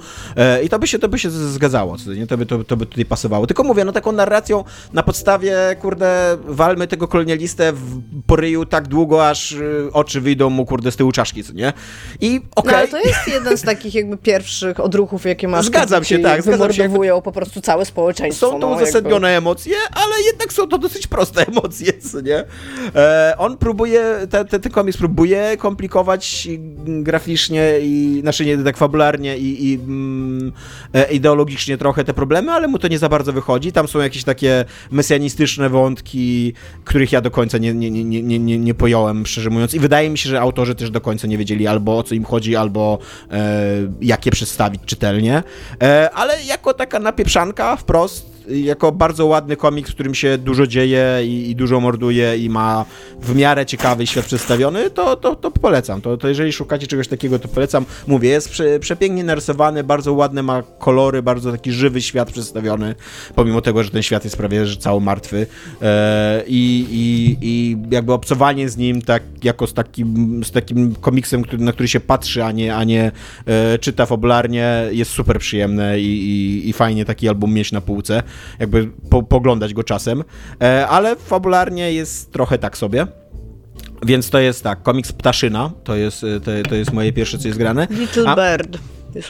i 0.64 0.68
to 0.68 0.78
by 0.78 0.86
się, 0.86 0.98
to 0.98 1.08
by 1.08 1.18
się 1.18 1.30
zgadzało, 1.30 1.96
co 1.96 2.14
nie? 2.14 2.26
To 2.26 2.38
by, 2.38 2.46
to, 2.46 2.69
to 2.70 2.76
by 2.76 2.86
tutaj 2.86 3.04
pasowało. 3.04 3.46
Tylko 3.46 3.64
mówię, 3.64 3.84
no 3.84 3.92
taką 3.92 4.12
narracją 4.12 4.64
na 4.92 5.02
podstawie, 5.02 5.56
kurde, 5.80 6.36
walmy 6.44 6.86
tego 6.86 7.08
kolonialistę 7.08 7.72
w 7.72 8.00
poryju 8.26 8.66
tak 8.66 8.88
długo, 8.88 9.28
aż 9.28 9.52
y, 9.52 9.88
oczy 9.92 10.20
wyjdą 10.20 10.50
mu, 10.50 10.66
kurde, 10.66 10.90
z 10.90 10.96
tyłu 10.96 11.12
czaszki, 11.12 11.44
co 11.44 11.52
nie? 11.52 11.72
I 12.20 12.36
okej. 12.36 12.50
Okay. 12.54 12.72
No, 12.72 12.78
ale 12.78 12.88
to 12.88 13.08
jest 13.08 13.28
jeden 13.28 13.58
z 13.58 13.62
takich 13.62 13.94
jakby 13.94 14.16
pierwszych 14.16 14.80
odruchów, 14.80 15.24
jakie 15.24 15.48
masz. 15.48 15.66
Zgadzam 15.66 16.04
się, 16.04 16.18
tak. 16.18 16.42
Wymordowują 16.42 17.16
się, 17.16 17.22
po 17.22 17.32
prostu 17.32 17.60
całe 17.60 17.84
społeczeństwo. 17.84 18.46
Są 18.46 18.60
to 18.60 18.70
no, 18.70 18.76
uzasadnione 18.76 19.32
jakby. 19.32 19.38
emocje, 19.38 19.76
ale 19.94 20.14
jednak 20.26 20.52
są 20.52 20.68
to 20.68 20.78
dosyć 20.78 21.06
proste 21.06 21.46
emocje, 21.52 21.92
co 21.92 22.20
nie? 22.20 22.44
E, 22.94 23.34
on 23.38 23.56
próbuje, 23.56 24.02
ten, 24.30 24.46
ten, 24.46 24.60
ten 24.60 24.72
komiks 24.72 24.98
próbuje 24.98 25.56
komplikować 25.56 26.48
graficznie 26.86 27.72
i, 27.80 28.18
znaczy 28.20 28.46
nie 28.46 28.58
tak 28.58 28.76
fabularnie 28.76 29.38
i, 29.38 29.70
i 29.70 29.74
mm, 29.74 30.52
e, 30.94 31.12
ideologicznie 31.12 31.78
trochę 31.78 32.04
te 32.04 32.14
problemy, 32.14 32.52
ale 32.52 32.59
mu 32.68 32.78
to 32.78 32.88
nie 32.88 32.98
za 32.98 33.08
bardzo 33.08 33.32
wychodzi. 33.32 33.72
Tam 33.72 33.88
są 33.88 33.98
jakieś 33.98 34.24
takie 34.24 34.64
mesjanistyczne 34.90 35.68
wątki, 35.68 36.52
których 36.84 37.12
ja 37.12 37.20
do 37.20 37.30
końca 37.30 37.58
nie, 37.58 37.74
nie, 37.74 37.90
nie, 37.90 38.04
nie, 38.04 38.38
nie, 38.38 38.58
nie 38.58 38.74
pojąłem, 38.74 39.26
szczerze 39.26 39.50
mówiąc. 39.50 39.74
I 39.74 39.80
wydaje 39.80 40.10
mi 40.10 40.18
się, 40.18 40.30
że 40.30 40.40
autorzy 40.40 40.74
też 40.74 40.90
do 40.90 41.00
końca 41.00 41.26
nie 41.26 41.38
wiedzieli 41.38 41.66
albo 41.66 41.98
o 41.98 42.02
co 42.02 42.14
im 42.14 42.24
chodzi, 42.24 42.56
albo 42.56 42.98
e, 43.30 43.62
jak 44.00 44.26
je 44.26 44.32
przedstawić 44.32 44.80
czytelnie. 44.86 45.42
E, 45.82 46.10
ale 46.14 46.42
jako 46.42 46.74
taka 46.74 46.98
napieprzanka 46.98 47.76
wprost 47.76 48.29
jako 48.48 48.92
bardzo 48.92 49.26
ładny 49.26 49.56
komiks, 49.56 49.90
w 49.90 49.94
którym 49.94 50.14
się 50.14 50.38
dużo 50.38 50.66
dzieje 50.66 51.20
i, 51.24 51.50
i, 51.50 51.56
dużo 51.56 51.80
morduje 51.80 52.36
i 52.36 52.50
ma 52.50 52.84
w 53.20 53.36
miarę 53.36 53.66
ciekawy 53.66 54.06
świat 54.06 54.24
przedstawiony, 54.24 54.90
to, 54.90 55.16
to, 55.16 55.36
to 55.36 55.50
polecam. 55.50 56.00
To, 56.00 56.16
to 56.16 56.28
jeżeli 56.28 56.52
szukacie 56.52 56.86
czegoś 56.86 57.08
takiego, 57.08 57.38
to 57.38 57.48
polecam. 57.48 57.84
Mówię, 58.06 58.28
jest 58.28 58.48
prze, 58.50 58.78
przepięknie 58.78 59.24
narysowany, 59.24 59.84
bardzo 59.84 60.12
ładne 60.12 60.42
ma 60.42 60.62
kolory, 60.78 61.22
bardzo 61.22 61.52
taki 61.52 61.72
żywy 61.72 62.02
świat 62.02 62.32
przedstawiony, 62.32 62.94
pomimo 63.34 63.60
tego, 63.60 63.84
że 63.84 63.90
ten 63.90 64.02
świat 64.02 64.24
jest 64.24 64.36
prawie 64.36 64.66
że 64.66 64.76
cały 64.76 65.00
martwy. 65.00 65.46
E, 65.82 66.42
i, 66.46 66.86
i, 66.90 67.36
I 67.40 67.76
jakby 67.90 68.12
obcowanie 68.12 68.68
z 68.68 68.76
nim 68.76 69.02
tak, 69.02 69.22
jako 69.44 69.66
z 69.66 69.74
takim, 69.74 70.40
z 70.44 70.50
takim 70.50 70.94
komiksem, 70.94 71.42
który, 71.42 71.62
na 71.62 71.72
który 71.72 71.88
się 71.88 72.00
patrzy, 72.00 72.44
a 72.44 72.52
nie, 72.52 72.76
a 72.76 72.84
nie 72.84 73.12
e, 73.46 73.78
czyta 73.78 74.06
fabularnie, 74.06 74.84
jest 74.90 75.10
super 75.10 75.38
przyjemne 75.38 76.00
i, 76.00 76.04
i, 76.04 76.68
i 76.68 76.72
fajnie 76.72 77.04
taki 77.04 77.28
album 77.28 77.54
mieć 77.54 77.72
na 77.72 77.80
półce 77.80 78.22
jakby 78.58 78.90
po, 79.10 79.22
poglądać 79.22 79.74
go 79.74 79.84
czasem, 79.84 80.24
e, 80.62 80.88
ale 80.88 81.16
fabularnie 81.16 81.92
jest 81.92 82.32
trochę 82.32 82.58
tak 82.58 82.78
sobie. 82.78 83.06
Więc 84.06 84.30
to 84.30 84.38
jest 84.38 84.62
tak, 84.64 84.82
komiks 84.82 85.12
Ptaszyna, 85.12 85.70
to 85.84 85.96
jest, 85.96 86.24
e, 86.24 86.40
to, 86.40 86.50
to 86.68 86.74
jest 86.74 86.92
moje 86.92 87.12
pierwsze, 87.12 87.38
co 87.38 87.48
jest 87.48 87.58
grane. 87.58 87.86
Little 87.90 88.24
A, 88.26 88.36
Bird. 88.36 88.78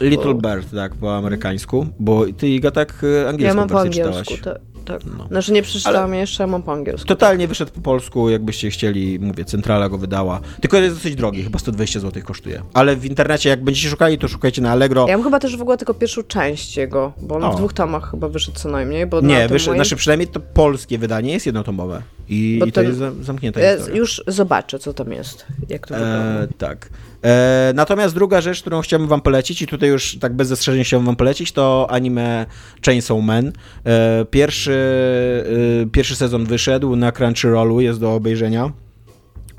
Little 0.01 0.33
Bird, 0.33 0.71
tak, 0.75 0.95
po 0.95 1.17
amerykańsku, 1.17 1.87
bo 1.99 2.25
ty 2.37 2.49
Iga 2.49 2.71
tak 2.71 3.05
angielską 3.29 3.47
ja 3.47 3.53
mam 3.53 3.69
po 3.69 3.79
angielsku, 3.79 4.35
czytałaś. 4.35 4.41
Tak 4.41 4.70
tak. 4.85 5.01
No. 5.17 5.27
Znaczy 5.27 5.51
nie 5.51 5.61
przeczytałam 5.61 6.13
jeszcze, 6.13 6.47
mam 6.47 6.63
po 6.63 6.73
angielsku. 6.73 7.07
Totalnie 7.07 7.47
wyszedł 7.47 7.71
po 7.71 7.81
polsku, 7.81 8.29
jakbyście 8.29 8.69
chcieli, 8.69 9.19
mówię, 9.19 9.45
centrala 9.45 9.89
go 9.89 9.97
wydała. 9.97 10.39
Tylko 10.61 10.77
jest 10.77 10.95
dosyć 10.95 11.15
drogi, 11.15 11.43
chyba 11.43 11.59
120 11.59 11.99
zł 11.99 12.23
kosztuje. 12.25 12.61
Ale 12.73 12.95
w 12.95 13.05
internecie, 13.05 13.49
jak 13.49 13.63
będziecie 13.63 13.89
szukali, 13.89 14.17
to 14.17 14.27
szukajcie 14.27 14.61
na 14.61 14.71
Allegro. 14.71 15.07
Ja 15.07 15.17
mam 15.17 15.23
chyba 15.23 15.39
też 15.39 15.57
w 15.57 15.61
ogóle 15.61 15.77
tylko 15.77 15.93
pierwszą 15.93 16.23
część 16.23 16.77
jego, 16.77 17.13
bo 17.21 17.35
on 17.35 17.43
o. 17.43 17.51
w 17.51 17.55
dwóch 17.55 17.73
tomach 17.73 18.11
chyba 18.11 18.27
wyszedł 18.27 18.57
co 18.57 18.69
najmniej. 18.69 19.07
Bo 19.07 19.21
nie, 19.21 19.47
wyszedł, 19.47 19.71
moim... 19.71 19.77
znaczy 19.77 19.95
przynajmniej 19.95 20.27
to 20.27 20.39
polskie 20.39 20.97
wydanie 20.97 21.33
jest 21.33 21.45
jednotomowe. 21.45 22.01
I, 22.29 22.61
i 22.67 22.71
to 22.71 22.81
jest 22.81 22.99
zamknięte. 23.21 23.61
Ja 23.61 23.73
już 23.93 24.23
zobaczę, 24.27 24.79
co 24.79 24.93
tam 24.93 25.11
jest, 25.11 25.45
jak 25.69 25.87
to 25.87 25.93
wygląda. 25.93 26.43
E, 26.43 26.47
tak. 26.57 26.89
E, 27.23 27.71
natomiast 27.75 28.15
druga 28.15 28.41
rzecz, 28.41 28.61
którą 28.61 28.81
chciałbym 28.81 29.09
wam 29.09 29.21
polecić 29.21 29.61
i 29.61 29.67
tutaj 29.67 29.89
już 29.89 30.17
tak 30.19 30.33
bez 30.33 30.47
zastrzeżeń 30.47 30.83
chciałbym 30.83 31.05
wam 31.05 31.15
polecić, 31.15 31.51
to 31.51 31.87
anime 31.89 32.45
Chainsaw 32.85 33.23
Man. 33.23 33.51
E, 33.85 34.25
pierwszy, 34.25 34.73
e, 35.83 35.85
pierwszy 35.85 36.15
sezon 36.15 36.45
wyszedł 36.45 36.95
na 36.95 37.11
Crunchyrollu, 37.11 37.81
jest 37.81 37.99
do 37.99 38.13
obejrzenia. 38.13 38.71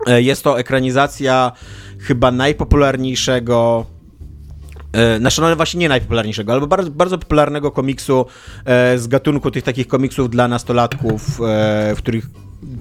E, 0.07 0.23
jest 0.23 0.45
to 0.45 0.61
ekranizacja 0.61 1.53
chyba 1.99 2.31
najpopularniejszego 2.31 3.87
Znaczy, 5.19 5.41
no 5.41 5.57
właśnie 5.57 5.81
nie 5.81 5.89
najpopularniejszego, 5.89 6.53
ale 6.53 6.67
bardzo, 6.67 6.91
bardzo 6.91 7.19
popularnego 7.19 7.71
komiksu 7.71 8.27
e, 8.65 8.99
z 8.99 9.07
gatunku 9.07 9.51
tych 9.51 9.65
takich 9.65 9.87
komiksów 9.87 10.31
dla 10.31 10.49
nastolatków, 10.49 11.41
e, 11.41 11.95
w 11.95 11.99
których 11.99 12.27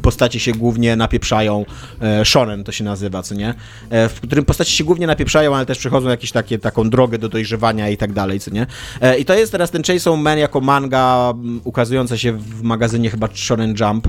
postacie 0.01 0.39
się 0.39 0.51
głównie 0.51 0.95
napieprzają, 0.95 1.65
e, 2.01 2.25
shonen 2.25 2.63
to 2.63 2.71
się 2.71 2.83
nazywa, 2.83 3.23
co 3.23 3.35
nie? 3.35 3.53
E, 3.89 4.09
w 4.09 4.21
którym 4.21 4.45
postacie 4.45 4.71
się 4.71 4.83
głównie 4.83 5.07
napieprzają, 5.07 5.55
ale 5.55 5.65
też 5.65 5.77
przechodzą 5.77 6.09
jakąś 6.09 6.31
takie, 6.31 6.59
taką 6.59 6.89
drogę 6.89 7.17
do 7.17 7.29
dojrzewania 7.29 7.89
i 7.89 7.97
tak 7.97 8.13
dalej, 8.13 8.39
co 8.39 8.51
nie? 8.51 8.67
E, 9.01 9.17
I 9.17 9.25
to 9.25 9.33
jest 9.33 9.51
teraz 9.51 9.71
ten 9.71 9.83
Chainsaw 9.83 10.19
Man 10.19 10.37
jako 10.37 10.61
manga 10.61 11.33
ukazująca 11.63 12.17
się 12.17 12.33
w 12.33 12.61
magazynie 12.61 13.09
chyba 13.09 13.27
Shonen 13.33 13.75
Jump. 13.79 14.07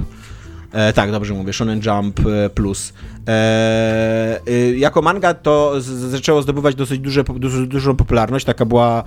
E, 0.73 0.93
tak, 0.93 1.11
dobrze 1.11 1.35
mówię, 1.35 1.53
Shonen 1.53 1.81
Jump 1.87 2.21
Plus. 2.55 2.93
E, 3.29 4.41
e, 4.47 4.73
jako 4.77 5.03
manga 5.03 5.35
to 5.35 5.81
z, 5.81 5.87
zaczęło 5.87 6.43
zdobywać 6.43 6.75
dosyć 6.75 7.01
duże, 7.01 7.25
dużą 7.67 7.97
popularność, 7.97 8.45
taka 8.45 8.65
była, 8.65 9.05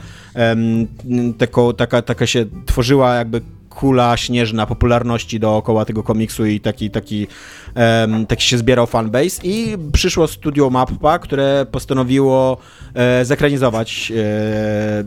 tako, 1.38 1.74
taka, 1.74 2.02
taka 2.02 2.28
się 2.28 2.46
tworzyła 2.66 3.16
jakby 3.16 3.42
kula 3.76 4.18
śnieżna 4.18 4.66
popularności 4.66 5.40
dookoła 5.40 5.86
tego 5.86 6.04
komiksu 6.04 6.46
i 6.46 6.60
taki, 6.60 6.90
taki, 6.90 7.28
um, 7.76 8.26
taki 8.26 8.44
się 8.44 8.58
zbierał 8.58 8.88
fanbase. 8.88 9.42
I 9.44 9.78
przyszło 9.94 10.28
studio 10.28 10.70
Mappa, 10.70 11.20
które 11.20 11.66
postanowiło 11.72 12.58
e, 12.94 13.26
zekranizować 13.26 14.12
e, 14.16 15.04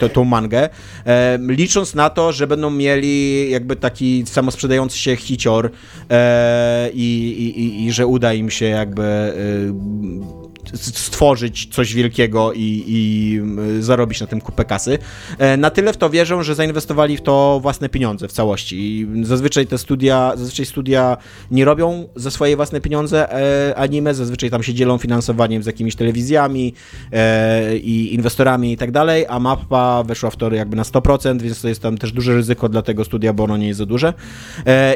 te, 0.00 0.08
tą 0.08 0.24
mangę, 0.24 0.68
e, 1.06 1.38
licząc 1.40 1.94
na 1.94 2.10
to, 2.10 2.32
że 2.32 2.46
będą 2.46 2.70
mieli 2.70 3.50
jakby 3.50 3.76
taki 3.76 4.24
samosprzedający 4.26 4.98
się 4.98 5.16
hicior 5.16 5.70
e, 6.10 6.90
i, 6.94 7.08
i, 7.56 7.86
i, 7.86 7.92
że 7.92 8.06
uda 8.06 8.32
im 8.32 8.50
się 8.50 8.66
jakby 8.66 9.02
e, 9.02 10.41
stworzyć 10.74 11.68
coś 11.72 11.94
wielkiego 11.94 12.52
i, 12.52 12.84
i 12.86 13.40
y, 13.78 13.82
zarobić 13.82 14.20
na 14.20 14.26
tym 14.26 14.40
kupę 14.40 14.64
kasy. 14.64 14.98
E, 15.38 15.56
na 15.56 15.70
tyle 15.70 15.92
w 15.92 15.96
to 15.96 16.10
wierzą, 16.10 16.42
że 16.42 16.54
zainwestowali 16.54 17.16
w 17.16 17.20
to 17.20 17.58
własne 17.62 17.88
pieniądze 17.88 18.28
w 18.28 18.32
całości. 18.32 18.76
I 18.76 19.24
zazwyczaj 19.24 19.66
te 19.66 19.78
studia, 19.78 20.32
zazwyczaj 20.36 20.66
studia 20.66 21.16
nie 21.50 21.64
robią 21.64 22.08
za 22.16 22.30
swoje 22.30 22.56
własne 22.56 22.80
pieniądze 22.80 23.32
e, 23.32 23.74
anime, 23.76 24.14
zazwyczaj 24.14 24.50
tam 24.50 24.62
się 24.62 24.74
dzielą 24.74 24.98
finansowaniem 24.98 25.62
z 25.62 25.66
jakimiś 25.66 25.96
telewizjami 25.96 26.74
e, 27.12 27.76
i 27.76 28.14
inwestorami 28.14 28.72
i 28.72 28.76
tak 28.76 28.90
dalej, 28.90 29.26
a 29.28 29.40
mapa 29.40 30.02
weszła 30.02 30.30
w 30.30 30.36
to 30.36 30.54
jakby 30.54 30.76
na 30.76 30.82
100%, 30.82 31.40
więc 31.40 31.62
to 31.62 31.68
jest 31.68 31.82
tam 31.82 31.98
też 31.98 32.12
duże 32.12 32.34
ryzyko 32.34 32.68
dla 32.68 32.82
tego 32.82 33.04
studia, 33.04 33.32
bo 33.32 33.44
ono 33.44 33.56
nie 33.56 33.66
jest 33.66 33.78
za 33.78 33.86
duże. 33.86 34.12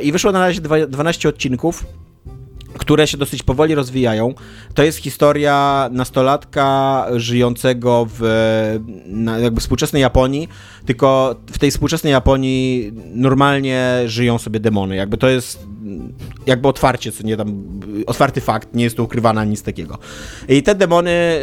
I 0.03 0.13
wyszło 0.13 0.33
na 0.33 0.41
razie 0.41 0.61
dwa- 0.61 0.87
12 0.87 1.29
odcinków 1.29 1.85
które 2.79 3.07
się 3.07 3.17
dosyć 3.17 3.43
powoli 3.43 3.75
rozwijają. 3.75 4.35
To 4.75 4.83
jest 4.83 4.99
historia 4.99 5.89
nastolatka 5.93 7.07
żyjącego 7.17 8.07
w 8.19 8.23
jakby 9.43 9.61
współczesnej 9.61 10.03
Japonii, 10.03 10.49
tylko 10.87 11.37
w 11.53 11.59
tej 11.59 11.71
współczesnej 11.71 12.11
Japonii 12.11 12.93
normalnie 13.15 14.03
żyją 14.07 14.39
sobie 14.39 14.61
demony. 14.61 14.97
Jakby 14.97 15.17
to 15.17 15.29
jest 15.29 15.67
jakby 16.47 16.69
otwarcie, 16.69 17.13
co 17.13 17.23
nie 17.23 17.37
tam, 17.37 17.63
otwarty 18.07 18.41
fakt, 18.41 18.75
nie 18.75 18.85
jest 18.85 18.97
to 18.97 19.03
ukrywane 19.03 19.41
ani 19.41 19.51
nic 19.51 19.63
takiego. 19.63 19.99
I 20.49 20.63
te 20.63 20.75
demony 20.75 21.41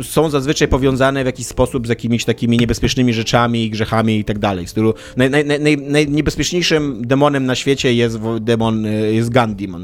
y, 0.00 0.04
są 0.04 0.30
zazwyczaj 0.30 0.68
powiązane 0.68 1.22
w 1.22 1.26
jakiś 1.26 1.46
sposób 1.46 1.86
z 1.86 1.88
jakimiś 1.88 2.24
takimi 2.24 2.58
niebezpiecznymi 2.58 3.14
rzeczami, 3.14 3.70
grzechami 3.70 4.18
i 4.18 4.24
tak 4.24 4.38
dalej. 4.38 4.66
W 4.66 4.70
stylu 4.70 4.94
naj, 5.16 5.30
naj, 5.30 5.44
naj, 5.44 5.76
najniebezpieczniejszym 5.76 7.02
demonem 7.06 7.46
na 7.46 7.54
świecie 7.54 7.94
jest 7.94 8.18
demon, 8.40 8.86
y, 8.86 9.14
jest 9.14 9.30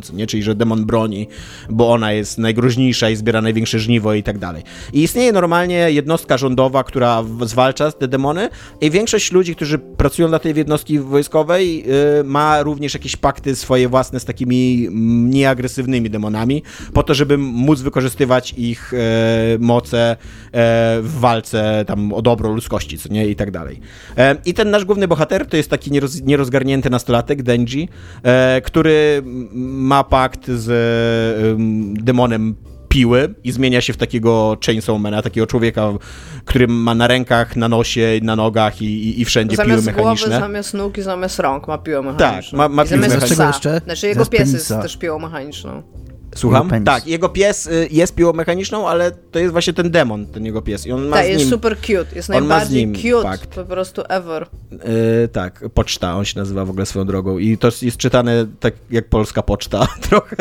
co 0.03 0.13
nie? 0.17 0.27
czyli 0.27 0.43
że 0.43 0.55
demon 0.55 0.85
broni, 0.85 1.29
bo 1.71 1.91
ona 1.91 2.13
jest 2.13 2.39
najgroźniejsza 2.39 3.11
i 3.11 3.17
zbiera 3.17 3.41
największe 3.41 3.79
żniwo 3.79 4.15
i 4.15 4.23
tak 4.23 4.39
dalej. 4.39 4.63
I 4.93 5.03
istnieje 5.03 5.33
normalnie 5.33 5.91
jednostka 5.91 6.39
rządowa, 6.39 6.85
która 6.85 7.25
zwalcza 7.45 7.93
te 7.93 8.09
demony 8.09 8.49
i 8.81 8.91
większość 9.03 9.33
ludzi, 9.33 9.57
którzy 9.57 9.79
pracują 9.79 10.29
dla 10.29 10.39
tej 10.39 10.57
jednostki 10.57 10.99
wojskowej 10.99 11.85
y, 12.21 12.25
ma 12.25 12.63
również 12.63 12.95
jakieś 12.95 13.17
pakty 13.17 13.57
swoje 13.57 13.89
własne 13.89 14.21
z 14.21 14.25
takimi 14.25 14.89
nieagresywnymi 15.31 16.11
demonami, 16.11 16.63
po 16.93 17.03
to, 17.03 17.15
żeby 17.15 17.39
móc 17.39 17.81
wykorzystywać 17.81 18.55
ich 18.57 18.95
e, 18.95 18.99
moce 19.59 20.11
e, 20.11 20.17
w 21.03 21.13
walce 21.21 21.85
tam 21.87 22.13
o 22.13 22.23
dobro 22.23 22.53
ludzkości, 22.53 22.99
co 22.99 23.09
nie, 23.09 23.29
i 23.29 23.37
tak 23.37 23.51
dalej. 23.51 23.81
E, 24.17 24.37
I 24.45 24.55
ten 24.55 24.71
nasz 24.71 24.85
główny 24.85 25.09
bohater 25.09 25.47
to 25.47 25.57
jest 25.57 25.71
taki 25.71 25.91
nieroz, 25.91 26.21
nierozgarnięty 26.23 26.91
nastolatek, 26.91 27.43
Denji, 27.43 27.89
który 28.65 29.23
ma 29.55 30.05
pakt 30.05 30.47
z 30.47 30.71
em, 31.43 31.95
demonem 31.95 32.55
piły 32.93 33.35
i 33.45 33.53
zmienia 33.53 33.81
się 33.81 33.93
w 33.93 33.97
takiego 33.97 34.57
chainsawmana, 34.67 35.23
takiego 35.23 35.47
człowieka, 35.47 35.89
który 36.45 36.69
ma 36.69 36.95
na 36.95 37.07
rękach, 37.07 37.57
na 37.57 37.69
nosie, 37.69 38.21
na 38.23 38.37
nogach 38.37 38.83
i, 38.83 38.85
i, 39.09 39.21
i 39.21 39.25
wszędzie 39.25 39.57
Zamiast 39.57 39.83
piły 39.85 39.93
głowy, 39.95 40.11
mechaniczne. 40.11 40.41
zamiast 40.41 40.75
nóg 40.75 40.99
i 40.99 41.03
zamiast 41.03 41.39
rąk 41.39 41.69
ma 41.69 41.79
piłę 41.79 42.03
mechaniczną. 42.03 42.59
ma- 42.59 42.69
ma 42.69 42.85
I 42.85 42.89
zamiast 42.89 43.09
piłę 43.15 43.21
mechaniczną. 43.21 43.37
psa. 43.37 43.61
Czego 43.61 43.75
jeszcze? 43.75 43.85
Znaczy 43.85 44.07
jego 44.07 44.27
pies 44.27 44.53
jest 44.53 44.69
też 44.69 44.97
piłą 44.97 45.19
mechaniczną. 45.19 45.83
Słucham? 46.35 46.71
Tak, 46.85 47.07
jego 47.07 47.29
pies 47.29 47.67
y, 47.67 47.89
jest 47.91 48.15
piłą 48.15 48.33
mechaniczną, 48.33 48.89
ale 48.89 49.11
to 49.11 49.39
jest 49.39 49.53
właśnie 49.53 49.73
ten 49.73 49.91
demon, 49.91 50.27
ten 50.27 50.47
jego 50.47 50.63
pies. 50.63 50.87
I 50.87 50.93
on 50.93 51.07
ma 51.09 51.17
Tak, 51.17 51.27
z 51.27 51.29
jest 51.29 51.41
nim... 51.41 51.51
super 51.51 51.77
cute. 51.81 52.07
Jest 52.17 52.29
ma 52.29 52.41
najbardziej 52.41 52.87
nim 52.87 52.97
cute 52.97 53.23
pakt. 53.23 53.47
po 53.55 53.65
prostu 53.65 54.03
ever. 54.09 54.47
y, 55.25 55.29
tak, 55.29 55.65
poczta, 55.75 56.17
on 56.17 56.25
się 56.25 56.39
nazywa 56.41 56.65
w 56.65 56.71
ogóle 56.71 56.87
swoją 56.87 57.05
drogą. 57.05 57.39
I 57.39 57.59
to 57.59 57.69
jest 57.83 57.97
czytane 57.97 58.47
tak 58.61 58.75
jak 58.91 59.09
polska 59.09 59.43
poczta 59.43 59.87
trochę, 60.09 60.37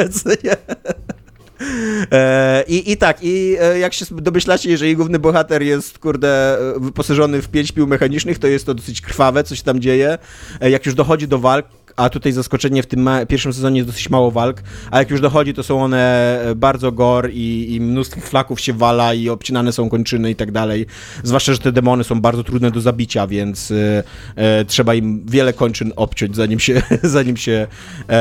I, 2.68 2.92
I 2.92 2.98
tak, 2.98 3.18
i 3.22 3.58
e, 3.62 3.80
jak 3.80 3.94
się 3.94 4.06
domyślacie, 4.12 4.70
jeżeli 4.70 4.96
główny 4.96 5.20
bohater 5.20 5.62
jest, 5.64 6.00
kurde, 6.00 6.60
e, 6.60 6.80
wyposażony 6.80 7.42
w 7.42 7.48
pięć 7.48 7.72
pił 7.72 7.88
mechanicznych, 7.88 8.40
to 8.40 8.48
jest 8.48 8.66
to 8.66 8.74
dosyć 8.74 9.02
krwawe, 9.02 9.44
coś 9.44 9.62
tam 9.62 9.80
dzieje. 9.80 10.18
E, 10.62 10.70
Jak 10.70 10.86
już 10.86 10.96
dochodzi 10.96 11.28
do 11.28 11.40
walk, 11.40 11.66
a 11.96 12.10
tutaj 12.10 12.32
zaskoczenie 12.32 12.84
w 12.84 12.88
tym 12.88 13.10
pierwszym 13.28 13.54
sezonie 13.54 13.78
jest 13.78 13.90
dosyć 13.90 14.10
mało 14.10 14.32
walk, 14.32 14.64
a 14.92 15.00
jak 15.00 15.10
już 15.10 15.22
dochodzi, 15.22 15.54
to 15.54 15.64
są 15.64 15.84
one 15.84 16.40
e, 16.46 16.56
bardzo 16.56 16.92
gore 16.92 17.30
i, 17.32 17.76
i 17.76 17.82
mnóstwo 17.82 18.22
flaków 18.22 18.60
się 18.60 18.74
wala 18.74 19.14
i 19.14 19.30
obcinane 19.30 19.72
są 19.72 19.90
kończyny 19.90 20.32
i 20.32 20.36
tak 20.36 20.52
dalej. 20.52 20.86
Zwłaszcza, 21.24 21.54
że 21.54 21.60
te 21.60 21.72
demony 21.72 22.04
są 22.04 22.22
bardzo 22.22 22.44
trudne 22.44 22.72
do 22.72 22.82
zabicia, 22.82 23.28
więc 23.28 23.72
e, 23.72 24.04
e, 24.36 24.66
trzeba 24.66 24.94
im 24.94 25.26
wiele 25.26 25.54
kończyn 25.54 25.94
obciąć, 25.96 26.36
zanim 26.36 26.60
się, 26.60 26.82
zanim 27.04 27.38
się, 27.38 27.68
e, 28.10 28.14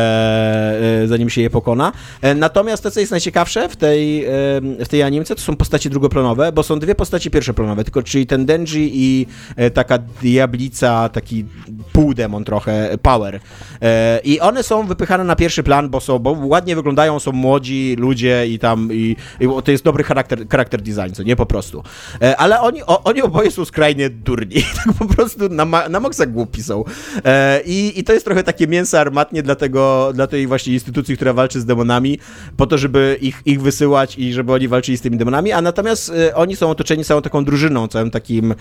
e, 1.02 1.08
zanim 1.08 1.30
się 1.30 1.40
je 1.40 1.50
pokona. 1.50 1.92
E, 2.22 2.34
natomiast 2.34 2.82
to, 2.82 2.90
co 2.90 3.00
jest 3.00 3.10
najciekawsze 3.10 3.68
w 3.68 3.76
tej, 3.76 4.26
w 4.60 4.88
tej 4.88 5.02
animce, 5.02 5.34
to 5.34 5.40
są 5.40 5.56
postaci 5.56 5.90
drugoplanowe, 5.90 6.52
bo 6.52 6.62
są 6.62 6.78
dwie 6.78 6.94
postaci 6.94 7.30
pierwszoplanowe, 7.30 7.84
tylko 7.84 8.02
czyli 8.02 8.26
ten 8.26 8.46
Denji 8.46 8.90
i 8.94 9.26
taka 9.74 9.98
diablica, 9.98 11.08
taki 11.08 11.44
półdemon 11.92 12.44
trochę, 12.44 12.98
Power. 13.02 13.40
E, 13.82 14.20
I 14.24 14.40
one 14.40 14.62
są 14.62 14.86
wypychane 14.86 15.24
na 15.24 15.36
pierwszy 15.36 15.62
plan, 15.62 15.88
bo 15.88 16.00
są, 16.00 16.18
bo 16.18 16.30
ładnie 16.30 16.76
wyglądają, 16.76 17.18
są 17.18 17.32
młodzi 17.32 17.96
ludzie 17.98 18.46
i 18.46 18.58
tam, 18.58 18.88
i, 18.92 19.16
i 19.40 19.48
to 19.64 19.70
jest 19.70 19.84
dobry 19.84 20.04
charakter, 20.04 20.48
charakter 20.48 20.82
design, 20.82 21.14
co 21.14 21.22
nie 21.22 21.36
po 21.36 21.46
prostu. 21.46 21.82
E, 22.22 22.36
Ale 22.36 22.60
oni, 22.60 22.82
o, 22.82 23.02
oni 23.02 23.22
oboje 23.22 23.50
są 23.50 23.64
skrajnie 23.64 24.10
durni, 24.10 24.62
tak 24.84 24.94
po 24.98 25.06
prostu 25.06 25.48
na, 25.48 25.88
na 25.88 26.00
maksa 26.00 26.26
głupi 26.26 26.62
są. 26.62 26.84
E, 27.24 27.60
I, 27.66 28.00
I 28.00 28.04
to 28.04 28.12
jest 28.12 28.24
trochę 28.24 28.42
takie 28.42 28.66
mięso 28.66 29.00
armatnie 29.00 29.42
dla, 29.42 29.54
tego, 29.54 30.10
dla 30.14 30.26
tej 30.26 30.46
właśnie 30.46 30.74
instytucji, 30.74 31.16
która 31.16 31.32
walczy 31.32 31.60
z 31.60 31.64
demonami, 31.64 32.18
po 32.56 32.66
to, 32.66 32.78
żeby 32.78 33.18
ich, 33.20 33.42
ich 33.46 33.62
wysyłać 33.62 34.18
i 34.18 34.32
żeby 34.32 34.52
oni 34.52 34.68
walczyli 34.68 34.98
z 34.98 35.00
tymi 35.00 35.16
demonami, 35.16 35.52
a 35.52 35.62
natomiast 35.62 36.12
oni 36.34 36.56
są 36.56 36.70
otoczeni 36.70 37.04
całą 37.04 37.22
taką 37.22 37.44
drużyną, 37.44 37.88
całym 37.88 38.10
takim 38.10 38.54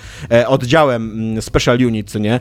oddziałem 0.48 1.12
mm, 1.12 1.42
Special 1.42 1.78
Unit, 1.86 2.12
co 2.12 2.20
nie? 2.20 2.40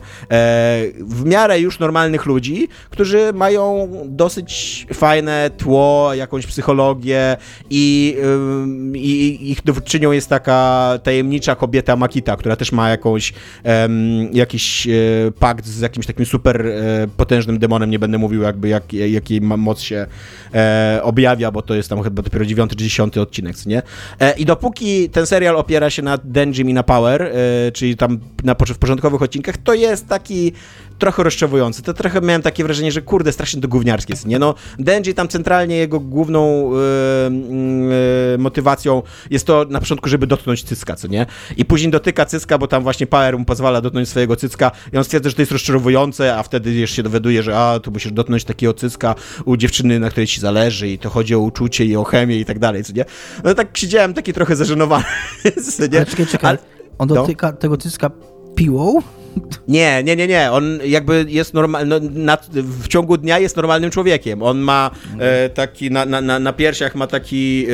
W 0.99 1.25
miarę 1.25 1.59
już 1.59 1.79
normalnych 1.79 2.25
ludzi, 2.25 2.48
którzy 2.89 3.33
mają 3.33 3.89
dosyć 4.05 4.87
fajne 4.93 5.49
tło, 5.57 6.13
jakąś 6.13 6.47
psychologię 6.47 7.37
i, 7.69 8.17
i 8.93 9.51
ich 9.51 9.63
dowódczynią 9.63 10.11
jest 10.11 10.29
taka 10.29 10.93
tajemnicza 11.03 11.55
kobieta 11.55 11.95
Makita, 11.95 12.37
która 12.37 12.55
też 12.55 12.71
ma 12.71 12.89
jakąś 12.89 13.33
jakiś 14.33 14.87
e, 14.87 14.91
pakt 15.39 15.65
z 15.65 15.79
jakimś 15.79 16.05
takim 16.05 16.25
super 16.25 16.67
e, 16.67 17.07
potężnym 17.17 17.59
demonem, 17.59 17.89
nie 17.89 17.99
będę 17.99 18.17
mówił 18.17 18.41
jakby 18.41 18.67
jak, 18.67 18.93
jak 18.93 19.29
jej 19.29 19.41
ma- 19.41 19.57
moc 19.57 19.81
się 19.81 20.05
e, 20.53 20.99
objawia, 21.03 21.51
bo 21.51 21.61
to 21.61 21.75
jest 21.75 21.89
tam 21.89 22.03
chyba 22.03 22.21
dopiero 22.21 22.45
9 22.45 22.71
czy 22.71 22.77
10 22.77 23.17
odcinek, 23.17 23.65
nie? 23.65 23.81
I 24.37 24.45
dopóki 24.45 25.09
ten 25.09 25.25
serial 25.25 25.55
opiera 25.55 25.89
się 25.89 26.01
na 26.01 26.17
Denjim 26.23 26.69
i 26.69 26.73
na 26.73 26.83
Power, 26.83 27.33
czyli 27.73 27.97
tam 27.97 28.19
na 28.43 28.55
w 28.55 28.77
porządkowych 28.77 29.21
odcinkach, 29.21 29.57
to 29.57 29.73
jest 29.73 30.07
taki 30.07 30.51
trochę 30.99 31.23
rozczarowujący. 31.23 31.81
To 31.83 31.93
trochę 31.93 32.21
miałem 32.21 32.41
takie 32.41 32.63
wrażenie, 32.63 32.91
że 32.91 33.01
kurde, 33.01 33.31
strasznie 33.31 33.61
to 33.61 33.67
gówniarskie 33.67 34.13
jest, 34.13 34.25
nie? 34.25 34.39
No, 34.39 34.55
Denji 34.79 35.13
tam 35.13 35.27
centralnie 35.27 35.75
jego 35.77 35.99
główną 35.99 36.71
e, 36.73 36.77
e, 38.35 38.37
motywacją 38.37 39.01
jest 39.29 39.45
to 39.47 39.65
na 39.69 39.79
początku, 39.79 40.09
żeby 40.09 40.27
dotknąć 40.27 40.63
cycka, 40.63 40.95
co 40.95 41.07
nie? 41.07 41.25
I 41.57 41.65
później 41.65 41.91
dotyka 41.91 42.25
cycka, 42.25 42.57
bo 42.57 42.67
tam 42.67 42.83
właśnie 42.83 43.07
Power 43.07 43.37
mu 43.39 43.45
pozwala 43.45 43.81
dotknąć 43.81 44.09
swojego 44.09 44.35
cycka 44.35 44.71
i 44.93 44.97
on 44.97 45.03
stwierdza, 45.03 45.29
że 45.29 45.35
to 45.35 45.41
jest 45.41 45.51
rozczarowujące, 45.51 46.35
a 46.37 46.43
wtedy 46.43 46.73
jeszcze 46.73 46.95
się 46.95 47.03
dowiaduje, 47.03 47.43
że 47.43 47.57
a, 47.59 47.79
tu 47.79 47.91
musisz 47.91 48.11
dotknąć 48.11 48.43
takiego 48.43 48.73
cycka 48.73 49.15
u 49.45 49.57
dziewczyny, 49.57 49.99
na 49.99 50.09
której 50.09 50.27
ci 50.27 50.39
zależy 50.41 50.89
i 50.89 50.99
to 50.99 51.09
chodzi 51.09 51.35
o 51.35 51.39
uczucie 51.39 51.85
i 51.85 51.95
o 51.95 52.03
chemię 52.03 52.35
i 52.39 52.45
tak 52.45 52.59
dalej, 52.59 52.83
co 52.83 52.93
nie? 52.93 53.05
No 53.43 53.55
tak 53.55 53.77
siedziałem 53.77 54.13
taki 54.13 54.33
trochę 54.33 54.55
zażenowany, 54.55 55.03
co 55.77 55.87
nie? 55.87 55.97
Ale 55.97 56.05
czekaj, 56.05 56.25
czekaj. 56.27 56.49
Ale- 56.49 56.59
On 56.97 57.07
No. 57.09 57.15
dotyka 57.15 57.51
tego 57.53 57.77
cycka 57.77 58.11
piłą? 58.55 58.99
Nie, 59.69 60.03
nie, 60.03 60.15
nie, 60.15 60.27
nie. 60.27 60.51
On 60.51 60.79
jakby 60.85 61.25
jest 61.27 61.53
normalny, 61.53 61.99
no, 62.11 62.37
w 62.53 62.87
ciągu 62.87 63.17
dnia 63.17 63.39
jest 63.39 63.55
normalnym 63.55 63.91
człowiekiem. 63.91 64.43
On 64.43 64.59
ma 64.59 64.91
e, 65.19 65.49
taki, 65.49 65.91
na, 65.91 66.05
na, 66.05 66.39
na, 66.39 66.53
piersiach 66.53 66.95
ma 66.95 67.07
taki 67.07 67.65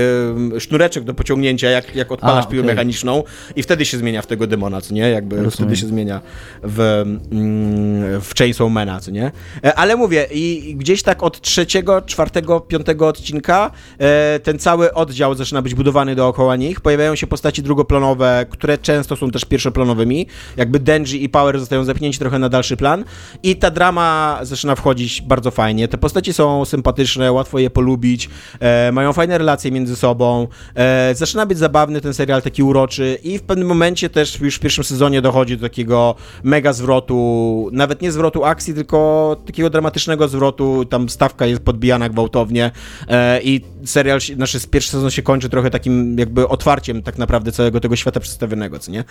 e, 0.56 0.60
sznureczek 0.60 1.03
do 1.03 1.14
pociągnięcia, 1.14 1.69
jak, 1.69 1.95
jak 1.95 2.11
odpalasz 2.11 2.45
A, 2.45 2.48
piłę 2.48 2.64
okej. 2.64 2.76
mechaniczną 2.76 3.23
i 3.56 3.64
wtedy 3.64 3.86
się 3.86 3.98
zmienia 3.98 4.22
w 4.22 4.27
tego 4.27 4.48
demona, 4.48 4.82
co 4.82 4.94
nie? 4.94 5.10
Jakby 5.10 5.36
Rozumiem. 5.36 5.52
wtedy 5.52 5.76
się 5.76 5.88
zmienia 5.88 6.22
w, 6.64 6.80
mm, 6.80 8.22
w 8.22 8.34
Chainsaw 8.38 8.69
Mana, 8.69 8.99
co 8.99 9.11
nie? 9.11 9.32
E, 9.64 9.76
ale 9.76 9.95
mówię, 9.95 10.27
i 10.32 10.76
gdzieś 10.77 11.03
tak 11.03 11.23
od 11.23 11.41
trzeciego, 11.41 12.02
czwartego, 12.02 12.61
piątego 12.61 13.07
odcinka 13.07 13.72
e, 13.98 14.40
ten 14.40 14.60
cały 14.60 14.94
oddział 14.94 15.36
zaczyna 15.36 15.61
być 15.61 15.76
budowany 15.76 16.15
dookoła 16.15 16.56
nich. 16.56 16.82
Pojawiają 16.82 17.15
się 17.15 17.27
postaci 17.27 17.64
drugoplanowe, 17.64 18.45
które 18.49 18.77
często 18.77 19.15
są 19.15 19.32
też 19.32 19.45
pierwszoplanowymi. 19.45 20.27
Jakby 20.57 20.80
Denji 20.80 21.23
i 21.23 21.30
Power 21.30 21.44
Power 21.45 21.59
zostają 21.59 21.84
zepchnięci 21.84 22.19
trochę 22.19 22.39
na 22.39 22.49
dalszy 22.49 22.77
plan 22.77 23.03
i 23.43 23.55
ta 23.55 23.72
drama 23.72 24.39
zaczyna 24.43 24.76
wchodzić 24.76 25.22
bardzo 25.22 25.51
fajnie. 25.51 25.88
Te 25.88 25.97
postaci 25.97 26.34
są 26.34 26.65
sympatyczne, 26.65 27.31
łatwo 27.31 27.59
je 27.59 27.69
polubić, 27.69 28.30
e, 28.59 28.91
mają 28.91 29.13
fajne 29.13 29.38
relacje 29.38 29.72
między 29.72 29.95
sobą, 29.95 30.47
e, 30.76 31.15
zaczyna 31.15 31.45
być 31.45 31.57
zabawny 31.57 32.01
ten 32.01 32.13
serial, 32.13 32.41
taki 32.41 32.63
uroczy 32.63 33.17
i 33.23 33.38
w 33.38 33.41
pewnym 33.43 33.67
momencie 33.67 34.09
też 34.09 34.39
już 34.39 34.55
w 34.55 34.59
pierwszym 34.59 34.84
sezonie 34.84 35.22
dochodzi 35.22 35.57
do 35.57 35.61
takiego 35.69 36.15
mega 36.43 36.73
zwrotu, 36.73 37.69
nawet 37.72 38.01
nie 38.01 38.11
zwrotu 38.11 38.43
akcji, 38.45 38.73
tylko 38.73 39.35
takiego 39.45 39.69
dramatycznego 39.69 40.27
zwrotu, 40.27 40.85
tam 40.85 41.09
stawka 41.09 41.45
jest 41.45 41.61
podbijana 41.61 42.09
gwałtownie 42.09 42.72
e, 43.07 43.41
i 43.43 43.61
serial, 43.85 44.19
się- 44.22 44.35
znaczy 44.35 44.59
pierwszy 44.72 44.91
sezon 44.91 45.09
się 45.11 45.22
kończy 45.22 45.49
trochę 45.49 45.69
takim 45.69 46.19
jakby 46.19 46.47
otwarciem 46.47 47.01
tak 47.03 47.17
naprawdę 47.17 47.51
całego 47.51 47.80
tego 47.80 47.95
świata 47.95 48.19
przedstawionego, 48.19 48.80
co 48.80 48.91
nie? 48.91 49.03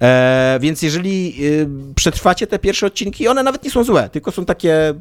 E, 0.00 0.58
więc 0.60 0.82
jeżeli 0.82 1.34
y, 1.44 1.66
przetrwacie 1.94 2.46
te 2.46 2.58
pierwsze 2.58 2.86
odcinki, 2.86 3.28
one 3.28 3.42
nawet 3.42 3.64
nie 3.64 3.70
są 3.70 3.84
złe, 3.84 4.08
tylko 4.12 4.30
są 4.32 4.44
takie 4.44 4.94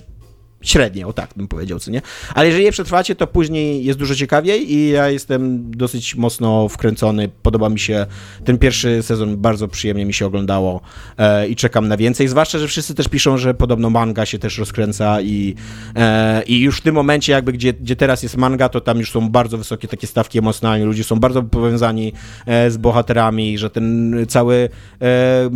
średnie, 0.61 1.07
o 1.07 1.13
tak 1.13 1.29
bym 1.35 1.47
powiedział, 1.47 1.79
co 1.79 1.91
nie? 1.91 2.01
Ale 2.35 2.47
jeżeli 2.47 2.65
je 2.65 2.71
przetrwacie, 2.71 3.15
to 3.15 3.27
później 3.27 3.85
jest 3.85 3.99
dużo 3.99 4.15
ciekawiej 4.15 4.73
i 4.73 4.89
ja 4.89 5.09
jestem 5.09 5.71
dosyć 5.71 6.15
mocno 6.15 6.69
wkręcony. 6.69 7.29
Podoba 7.41 7.69
mi 7.69 7.79
się 7.79 8.05
ten 8.45 8.57
pierwszy 8.57 9.03
sezon, 9.03 9.37
bardzo 9.37 9.67
przyjemnie 9.67 10.05
mi 10.05 10.13
się 10.13 10.25
oglądało 10.25 10.81
e, 11.17 11.47
i 11.47 11.55
czekam 11.55 11.87
na 11.87 11.97
więcej. 11.97 12.27
Zwłaszcza, 12.27 12.59
że 12.59 12.67
wszyscy 12.67 12.95
też 12.95 13.07
piszą, 13.07 13.37
że 13.37 13.53
podobno 13.53 13.89
manga 13.89 14.25
się 14.25 14.39
też 14.39 14.57
rozkręca 14.57 15.21
i, 15.21 15.55
e, 15.95 16.43
i 16.43 16.59
już 16.59 16.77
w 16.77 16.81
tym 16.81 16.95
momencie 16.95 17.31
jakby, 17.31 17.53
gdzie, 17.53 17.73
gdzie 17.73 17.95
teraz 17.95 18.23
jest 18.23 18.37
manga, 18.37 18.69
to 18.69 18.81
tam 18.81 18.99
już 18.99 19.11
są 19.11 19.29
bardzo 19.29 19.57
wysokie 19.57 19.87
takie 19.87 20.07
stawki 20.07 20.39
emocjonalne, 20.39 20.85
ludzie 20.85 21.03
są 21.03 21.19
bardzo 21.19 21.43
powiązani 21.43 22.13
e, 22.45 22.71
z 22.71 22.77
bohaterami, 22.77 23.57
że 23.57 23.69
ten 23.69 24.15
cały, 24.27 24.69
e, 25.01 25.49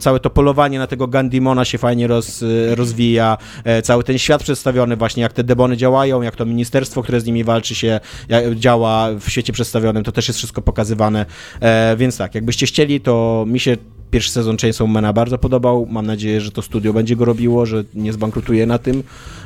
całe 0.00 0.20
to 0.20 0.30
polowanie 0.30 0.78
na 0.78 0.86
tego 0.86 1.06
Gandimona 1.06 1.64
się 1.64 1.78
fajnie 1.78 2.06
roz, 2.06 2.44
rozwija, 2.74 3.38
e, 3.64 3.82
cały 3.82 4.04
ten 4.04 4.18
świat 4.18 4.42
przedstawiony 4.52 4.96
właśnie, 4.96 5.22
jak 5.22 5.32
te 5.32 5.44
demony 5.44 5.76
działają, 5.76 6.22
jak 6.22 6.36
to 6.36 6.44
ministerstwo, 6.44 7.02
które 7.02 7.20
z 7.20 7.24
nimi 7.24 7.44
walczy 7.44 7.74
się, 7.74 8.00
jak, 8.28 8.54
działa 8.54 9.08
w 9.20 9.28
świecie 9.28 9.52
przedstawionym, 9.52 10.04
to 10.04 10.12
też 10.12 10.28
jest 10.28 10.38
wszystko 10.38 10.62
pokazywane, 10.62 11.26
e, 11.60 11.96
więc 11.96 12.16
tak, 12.16 12.34
jakbyście 12.34 12.66
chcieli, 12.66 13.00
to 13.00 13.44
mi 13.48 13.60
się 13.60 13.76
pierwszy 14.10 14.30
sezon 14.30 14.56
Chainsaw 14.56 14.88
bardzo 15.14 15.38
podobał, 15.38 15.86
mam 15.90 16.06
nadzieję, 16.06 16.40
że 16.40 16.50
to 16.50 16.62
studio 16.62 16.92
będzie 16.92 17.16
go 17.16 17.24
robiło, 17.24 17.66
że 17.66 17.84
nie 17.94 18.12
zbankrutuje 18.12 18.66
na 18.66 18.78
tym 18.78 19.02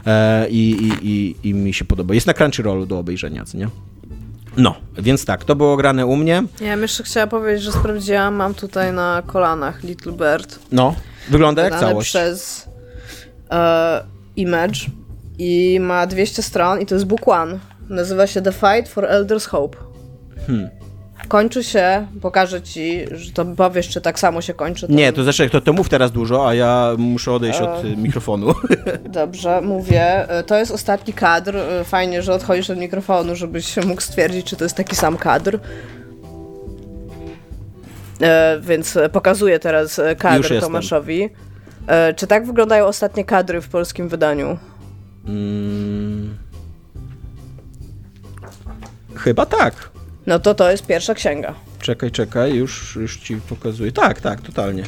e, 0.07 0.49
i, 0.51 0.91
i, 1.03 1.37
i, 1.49 1.55
mi 1.55 1.75
się 1.75 1.85
podoba. 1.85 2.15
Jest 2.15 2.27
na 2.27 2.35
Crunchyrollu 2.35 2.87
do 2.87 2.99
obejrzenia, 2.99 3.45
co 3.45 3.59
nie? 3.59 3.69
No, 4.57 4.75
więc 4.99 5.25
tak, 5.25 5.45
to 5.45 5.57
było 5.57 5.77
grane 5.77 6.07
u 6.07 6.17
mnie. 6.17 6.43
Ja 6.61 6.73
bym 6.73 6.83
jeszcze 6.83 7.03
chciała 7.03 7.27
powiedzieć, 7.27 7.63
że 7.63 7.73
sprawdziłam, 7.73 8.35
mam 8.35 8.55
tutaj 8.55 8.93
na 8.93 9.23
kolanach 9.27 9.83
Little 9.85 10.13
Bird. 10.13 10.59
No, 10.73 10.95
wygląda 11.31 11.63
jak 11.63 11.81
całość. 11.81 12.09
przez 12.09 12.69
e, 13.51 14.16
Image 14.37 14.81
i 15.39 15.79
ma 15.81 16.07
200 16.07 16.43
stron 16.43 16.81
i 16.81 16.87
to 16.87 16.95
jest 16.95 17.05
book 17.07 17.29
one. 17.29 17.59
Nazywa 17.89 18.27
się 18.27 18.43
The 18.43 18.53
Fight 18.53 18.89
for 18.89 19.05
Elder's 19.05 19.47
Hope. 19.49 19.79
Hmm. 20.47 20.69
Kończy 21.29 21.65
się, 21.65 22.07
pokażę 22.23 22.63
ci, 22.63 23.01
że 23.13 23.33
to 23.33 23.45
powiesz, 23.45 23.89
czy 23.89 24.01
tak 24.01 24.19
samo 24.19 24.41
się 24.43 24.55
kończy. 24.55 24.87
ten- 24.87 24.97
Nie, 24.97 25.13
to 25.13 25.23
znaczy, 25.25 25.51
to, 25.51 25.61
to 25.61 25.73
mów 25.73 25.89
teraz 25.89 26.13
dużo, 26.13 26.49
a 26.49 26.55
ja 26.55 26.93
muszę 26.99 27.33
odejść 27.33 27.61
od 27.61 27.85
y, 27.85 27.97
mikrofonu. 27.97 28.55
Dobrze, 29.09 29.61
mówię. 29.61 30.29
E, 30.31 30.43
To 30.43 30.57
jest 30.59 30.73
ostatni 30.73 31.13
kadr. 31.15 31.57
E, 31.57 31.85
Fajnie, 31.85 32.23
że 32.23 32.35
odchodzisz 32.35 32.71
od 32.71 32.79
mikrofonu, 32.79 33.37
żebyś 33.37 33.77
mógł 33.77 34.01
stwierdzić, 34.01 34.47
czy 34.47 34.57
to 34.57 34.65
jest 34.65 34.77
taki 34.77 34.97
sam 34.97 35.17
kadr. 35.17 35.59
E, 38.23 38.59
więc 38.63 38.97
e, 38.97 39.09
pokazuję 39.09 39.59
teraz 39.59 39.99
e, 39.99 40.17
kadr 40.17 40.37
jestem. 40.43 40.61
Tomaszowi. 40.61 41.23
E, 41.23 41.29
czy 42.17 42.27
tak 42.27 42.47
wyglądają 42.47 42.85
ostatnie 42.87 43.25
kadry 43.25 43.61
w 43.61 43.69
polskim 43.69 44.09
wydaniu? 44.09 44.59
Mm. 45.27 46.37
Chyba 49.15 49.47
tak. 49.47 49.91
No 50.27 50.39
to 50.39 50.55
to 50.55 50.71
jest 50.71 50.87
pierwsza 50.87 51.15
księga. 51.15 51.55
Czekaj, 51.81 52.11
czekaj, 52.11 52.55
już, 52.55 52.97
już 52.97 53.19
ci 53.19 53.37
pokazuję. 53.37 53.93
Tak, 53.93 54.21
tak, 54.21 54.41
totalnie. 54.41 54.85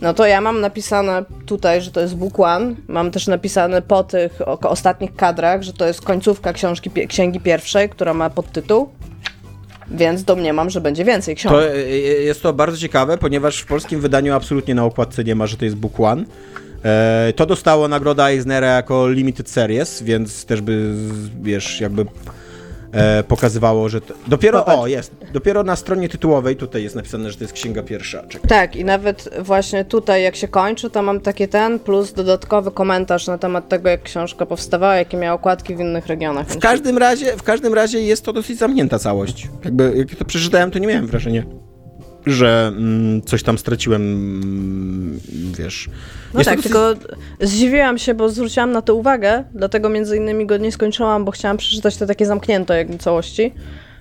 No 0.00 0.14
to 0.14 0.26
ja 0.26 0.40
mam 0.40 0.60
napisane 0.60 1.24
tutaj, 1.46 1.82
że 1.82 1.90
to 1.90 2.00
jest 2.00 2.16
book 2.16 2.40
one. 2.40 2.74
Mam 2.88 3.10
też 3.10 3.26
napisane 3.26 3.82
po 3.82 4.04
tych 4.04 4.40
ostatnich 4.46 5.16
kadrach, 5.16 5.62
że 5.62 5.72
to 5.72 5.86
jest 5.86 6.00
końcówka 6.00 6.52
książki, 6.52 6.90
księgi 7.08 7.40
pierwszej, 7.40 7.88
która 7.88 8.14
ma 8.14 8.30
podtytuł. 8.30 8.88
Więc 9.92 10.24
domniemam, 10.24 10.70
że 10.70 10.80
będzie 10.80 11.04
więcej 11.04 11.36
książek. 11.36 11.58
To 11.60 11.76
y, 11.76 11.78
y, 11.78 12.22
jest 12.22 12.42
to 12.42 12.52
bardzo 12.52 12.78
ciekawe, 12.78 13.18
ponieważ 13.18 13.60
w 13.60 13.66
polskim 13.66 14.00
wydaniu 14.00 14.34
absolutnie 14.34 14.74
na 14.74 14.84
okładce 14.84 15.24
nie 15.24 15.34
ma, 15.34 15.46
że 15.46 15.56
to 15.56 15.64
jest 15.64 15.76
Book 15.76 16.00
One. 16.00 16.24
E, 16.84 17.32
to 17.36 17.46
dostało 17.46 17.88
nagrodę 17.88 18.24
Eisnera 18.24 18.66
jako 18.66 19.08
Limited 19.08 19.50
Series, 19.50 20.02
więc 20.02 20.44
też 20.44 20.60
by, 20.60 20.94
wiesz, 21.42 21.80
jakby 21.80 22.06
e, 22.92 23.22
pokazywało, 23.22 23.88
że 23.88 24.00
to... 24.00 24.14
Dopiero, 24.26 24.58
Popatrz. 24.58 24.78
o, 24.80 24.86
jest, 24.86 25.14
dopiero 25.32 25.62
na 25.62 25.76
stronie 25.76 26.08
tytułowej 26.08 26.56
tutaj 26.56 26.82
jest 26.82 26.94
napisane, 26.96 27.30
że 27.30 27.36
to 27.36 27.44
jest 27.44 27.54
księga 27.54 27.82
pierwsza. 27.82 28.22
Czekaj. 28.28 28.48
Tak, 28.48 28.76
i 28.76 28.84
nawet 28.84 29.28
właśnie 29.38 29.84
tutaj, 29.84 30.22
jak 30.22 30.36
się 30.36 30.48
kończy, 30.48 30.90
to 30.90 31.02
mam 31.02 31.20
taki 31.20 31.48
ten, 31.48 31.78
plus 31.78 32.12
dodatkowy 32.12 32.70
komentarz 32.70 33.26
na 33.26 33.38
temat 33.38 33.68
tego, 33.68 33.88
jak 33.88 34.02
książka 34.02 34.46
powstawała, 34.46 34.94
jakie 34.96 35.16
miała 35.16 35.34
okładki 35.34 35.74
w 35.76 35.80
innych 35.80 36.06
regionach. 36.06 36.46
W 36.46 36.58
każdym 36.58 36.98
razie, 36.98 37.36
w 37.36 37.42
każdym 37.42 37.74
razie 37.74 38.00
jest 38.00 38.24
to 38.24 38.32
dosyć 38.32 38.58
zamknięta 38.58 38.98
całość. 38.98 39.48
Jakby, 39.64 39.92
jak 39.96 40.14
to 40.14 40.24
przeczytałem, 40.24 40.70
to 40.70 40.78
nie 40.78 40.86
miałem 40.86 41.06
wrażenia, 41.06 41.42
że 42.26 42.72
mm, 42.76 43.22
coś 43.22 43.42
tam 43.42 43.58
straciłem, 43.58 44.02
mm, 44.02 45.20
wiesz. 45.58 45.88
No 46.34 46.40
Jest 46.40 46.50
to 46.50 46.56
tak, 46.56 46.60
dosyć- 46.60 46.62
tylko 46.62 46.94
zdziwiłam 47.40 47.98
się, 47.98 48.14
bo 48.14 48.28
zwróciłam 48.28 48.72
na 48.72 48.82
to 48.82 48.94
uwagę, 48.94 49.44
dlatego 49.54 49.88
między 49.88 50.16
innymi 50.16 50.46
go 50.46 50.56
nie 50.56 50.72
skończyłam, 50.72 51.24
bo 51.24 51.32
chciałam 51.32 51.56
przeczytać 51.56 51.96
te 51.96 52.06
takie 52.06 52.26
zamknięte 52.26 52.76
jakby 52.76 52.98
całości, 52.98 53.52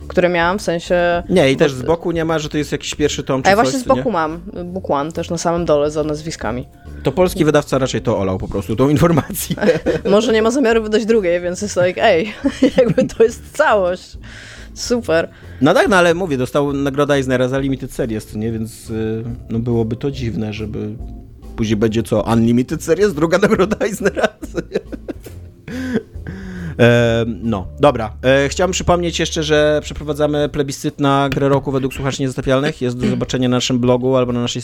które 0.08 0.30
miałam, 0.30 0.60
w 0.60 0.62
sensie... 0.62 1.24
Nie, 1.30 1.52
i 1.52 1.58
też 1.58 1.74
z 1.74 1.82
boku 1.82 2.12
nie 2.12 2.26
ma, 2.26 2.40
że 2.40 2.50
to 2.50 2.58
jest 2.58 2.72
jakiś 2.72 2.96
pierwszy 2.96 3.24
tom 3.24 3.44
czy 3.44 3.48
A 3.48 3.52
ja 3.52 3.56
coś, 3.56 3.66
właśnie 3.66 3.80
z 3.80 3.84
co 3.84 3.96
nie? 3.96 3.98
boku 3.98 4.12
mam 4.12 4.42
Book 4.66 4.90
One, 4.92 5.12
też 5.12 5.30
na 5.30 5.38
samym 5.38 5.66
dole 5.66 5.92
za 5.92 6.04
nazwiskami. 6.04 6.68
To 7.04 7.12
polski 7.12 7.46
wydawca 7.46 7.78
raczej 7.78 8.02
to 8.02 8.18
olał 8.20 8.38
po 8.38 8.48
prostu, 8.48 8.76
tą 8.76 8.90
informację. 8.90 9.56
Może 10.12 10.34
nie 10.34 10.42
ma 10.42 10.52
zamiaru 10.52 10.84
wydać 10.84 11.06
drugiej, 11.06 11.42
więc 11.42 11.62
jest 11.62 11.80
like, 11.88 12.04
ej, 12.04 12.34
jakby 12.78 13.04
to 13.04 13.24
jest 13.24 13.58
całość. 13.58 14.18
Super. 14.74 15.30
No 15.62 15.74
tak, 15.74 15.88
no 15.88 15.96
ale 15.96 16.14
mówię, 16.14 16.38
dostał 16.38 16.74
nagrodę 16.74 17.14
Eisnera 17.14 17.48
za 17.48 17.60
Limited 17.60 17.92
Series, 17.92 18.36
nie? 18.36 18.52
Więc 18.52 18.90
y, 18.90 19.24
no 19.50 19.60
byłoby 19.60 19.96
to 19.96 20.12
dziwne, 20.12 20.54
żeby 20.54 20.96
później 21.56 21.78
będzie 21.78 22.04
co, 22.04 22.24
Unlimited 22.34 22.84
Series, 22.84 23.14
druga 23.14 23.38
nagroda 23.38 23.78
Eisnera, 23.86 24.28
no, 27.44 27.68
dobra. 27.80 28.14
E, 28.24 28.50
chciałbym 28.50 28.72
przypomnieć 28.72 29.20
jeszcze, 29.20 29.44
że 29.44 29.80
przeprowadzamy 29.84 30.50
plebiscyt 30.50 31.00
na 31.00 31.30
grę 31.30 31.50
roku 31.50 31.72
według 31.72 31.94
słuchaczy 31.94 32.22
niezatapialnych. 32.22 32.82
Jest 32.82 32.98
do 32.98 33.08
zobaczenia 33.08 33.50
na 33.50 33.58
naszym 33.58 33.80
blogu 33.80 34.16
albo 34.16 34.34
na, 34.34 34.42
naszej, 34.42 34.62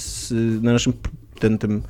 na 0.61 0.73
naszym 0.73 0.93
ten, 1.39 1.57
tym 1.57 1.81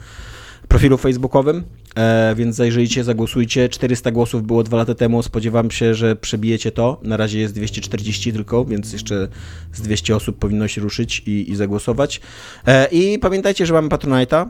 profilu 0.68 0.98
facebookowym, 0.98 1.64
e, 1.95 2.35
więc 2.35 2.56
zajrzyjcie, 2.56 3.03
zagłosujcie. 3.03 3.69
400 3.69 4.11
głosów 4.11 4.44
było 4.44 4.64
dwa 4.64 4.77
lata 4.77 4.95
temu, 4.95 5.23
spodziewam 5.23 5.72
się, 5.72 5.95
że 5.95 6.15
przebijecie 6.15 6.72
to. 6.72 6.99
Na 7.03 7.18
razie 7.18 7.39
jest 7.39 7.53
240 7.53 8.34
tylko, 8.34 8.65
więc 8.65 8.94
jeszcze 8.94 9.27
z 9.73 9.81
200 9.81 10.15
osób 10.15 10.39
powinno 10.39 10.68
się 10.68 10.81
ruszyć 10.81 11.23
i, 11.26 11.52
i 11.52 11.56
zagłosować. 11.56 12.22
E, 12.68 12.88
I 12.91 13.19
pamiętajcie, 13.19 13.65
że 13.65 13.73
mamy 13.73 13.89
Patronite'a. 13.89 14.45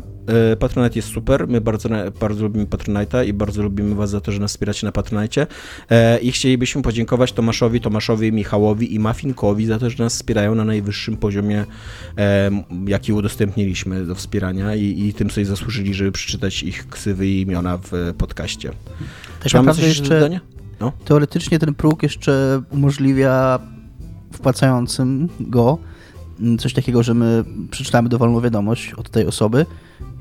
E, 0.54 0.56
Patronite 0.56 0.96
jest 0.96 1.08
super, 1.08 1.48
my 1.48 1.62
bardzo, 1.62 1.90
bardzo 2.20 2.44
lubimy 2.44 2.66
Patronite'a 2.66 3.28
i 3.28 3.34
bardzo 3.34 3.64
lubimy 3.64 3.96
was 3.96 4.10
za 4.10 4.22
to, 4.22 4.32
że 4.32 4.40
nas 4.40 4.52
wspieracie 4.52 4.86
na 4.86 4.92
Patronite. 4.92 5.48
E, 5.90 6.20
I 6.20 6.32
chcielibyśmy 6.32 6.82
podziękować 6.82 7.32
Tomaszowi, 7.32 7.82
Tomaszowi, 7.82 8.32
Michałowi 8.32 8.96
i 8.96 9.00
Mafinkowi 9.00 9.66
za 9.66 9.80
to, 9.80 9.90
że 9.90 10.04
nas 10.04 10.14
wspierają 10.14 10.56
na 10.56 10.66
najwyższym 10.66 11.18
poziomie, 11.18 11.66
jaki 12.88 13.14
udostępniliśmy 13.14 14.06
do 14.06 14.16
wspierania 14.16 14.76
i, 14.76 15.08
i 15.08 15.14
tym 15.14 15.32
sobie 15.32 15.46
zasłużyli, 15.46 15.94
żeby 16.08 16.12
przeczytać 16.12 16.64
ich 16.64 16.90
ksywy 16.90 17.28
i 17.28 17.42
imiona 17.42 17.78
w 17.78 18.14
podcaście. 18.18 18.72
Też 19.40 19.54
mamy 19.54 19.66
naprawdę 19.66 19.88
jeszcze 19.88 20.20
dodania? 20.20 20.40
No. 20.80 20.92
teoretycznie 21.06 21.60
ten 21.60 21.74
próg 21.74 22.04
jeszcze 22.04 22.62
umożliwia 22.70 23.60
wpłacającym 24.34 25.30
go 25.40 25.78
mm, 26.40 26.58
coś 26.58 26.74
takiego, 26.74 27.04
że 27.04 27.14
my 27.14 27.44
przeczytamy 27.72 28.10
dowolną 28.10 28.42
wiadomość 28.42 28.94
od 28.94 29.10
tej 29.10 29.28
osoby. 29.28 29.66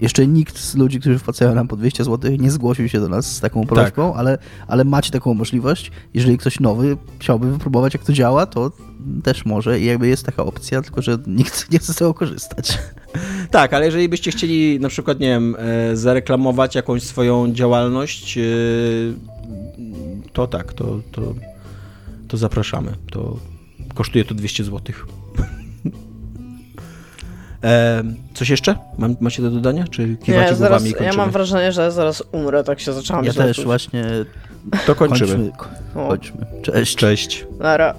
Jeszcze 0.01 0.27
nikt 0.27 0.59
z 0.59 0.75
ludzi, 0.77 1.01
którzy 1.01 1.19
wpłacają 1.19 1.55
nam 1.55 1.69
po 1.69 1.77
200 1.77 2.05
zł, 2.05 2.33
nie 2.39 2.51
zgłosił 2.51 2.89
się 2.89 3.01
do 3.01 3.09
nas 3.09 3.37
z 3.37 3.41
taką 3.41 3.67
prośbą, 3.67 4.15
ale, 4.15 4.39
ale 4.69 4.85
macie 4.85 5.11
taką 5.11 5.35
możliwość. 5.35 5.91
Jeżeli 6.15 6.39
ktoś 6.39 6.61
nowy 6.61 6.97
chciałby 7.19 7.53
wypróbować, 7.53 7.95
jak 7.95 8.05
to 8.05 8.13
działa, 8.13 8.47
to 8.47 8.73
też 9.23 9.45
może 9.45 9.81
i 9.81 9.85
jakby 9.85 10.09
jest 10.09 10.27
taka 10.27 10.45
opcja, 10.45 10.83
tylko 10.83 11.03
że 11.03 11.19
nikt 11.27 11.73
nie 11.73 11.79
chce 11.79 11.93
z 11.93 11.97
tego 11.97 12.15
korzystać. 12.15 12.79
Tak, 13.51 13.75
ale 13.75 13.87
jeżeli 13.87 14.09
byście 14.09 14.31
chcieli 14.31 14.81
na 14.81 14.89
przykład, 14.89 15.21
nie 15.21 15.29
wiem, 15.29 15.57
e, 15.59 15.97
zareklamować 15.97 16.75
jakąś 16.75 17.03
swoją 17.03 17.53
działalność, 17.53 18.39
e, 18.39 18.43
to 20.33 20.47
tak, 20.47 20.73
to, 20.73 21.01
to, 21.13 21.35
to 22.29 22.37
zapraszamy. 22.37 22.93
To 23.11 23.37
kosztuje 23.95 24.25
to 24.25 24.35
200 24.35 24.65
zł. 24.65 24.81
E, 27.65 28.03
coś 28.35 28.51
jeszcze? 28.51 28.75
Mam, 28.99 29.17
macie 29.21 29.43
do 29.43 29.51
dodania? 29.51 29.85
Czy 29.91 30.17
kiwacie 30.17 30.51
Nie, 30.51 30.57
głowami 30.57 30.91
zaraz, 30.91 31.07
ja 31.07 31.13
mam 31.13 31.31
wrażenie, 31.31 31.73
że 31.73 31.93
zaraz 31.93 32.23
umrę, 32.33 32.65
tak 32.65 32.81
się 32.81 32.93
zaczęłam 32.93 33.25
Ja 33.25 33.33
też 33.33 33.65
właśnie 33.65 34.05
To 34.87 34.95
kończymy. 34.95 35.31
kończmy. 35.31 35.51
Kończmy. 35.95 36.47
Cześć. 36.63 36.97
Cześć. 36.97 37.47
Nara. 37.59 37.95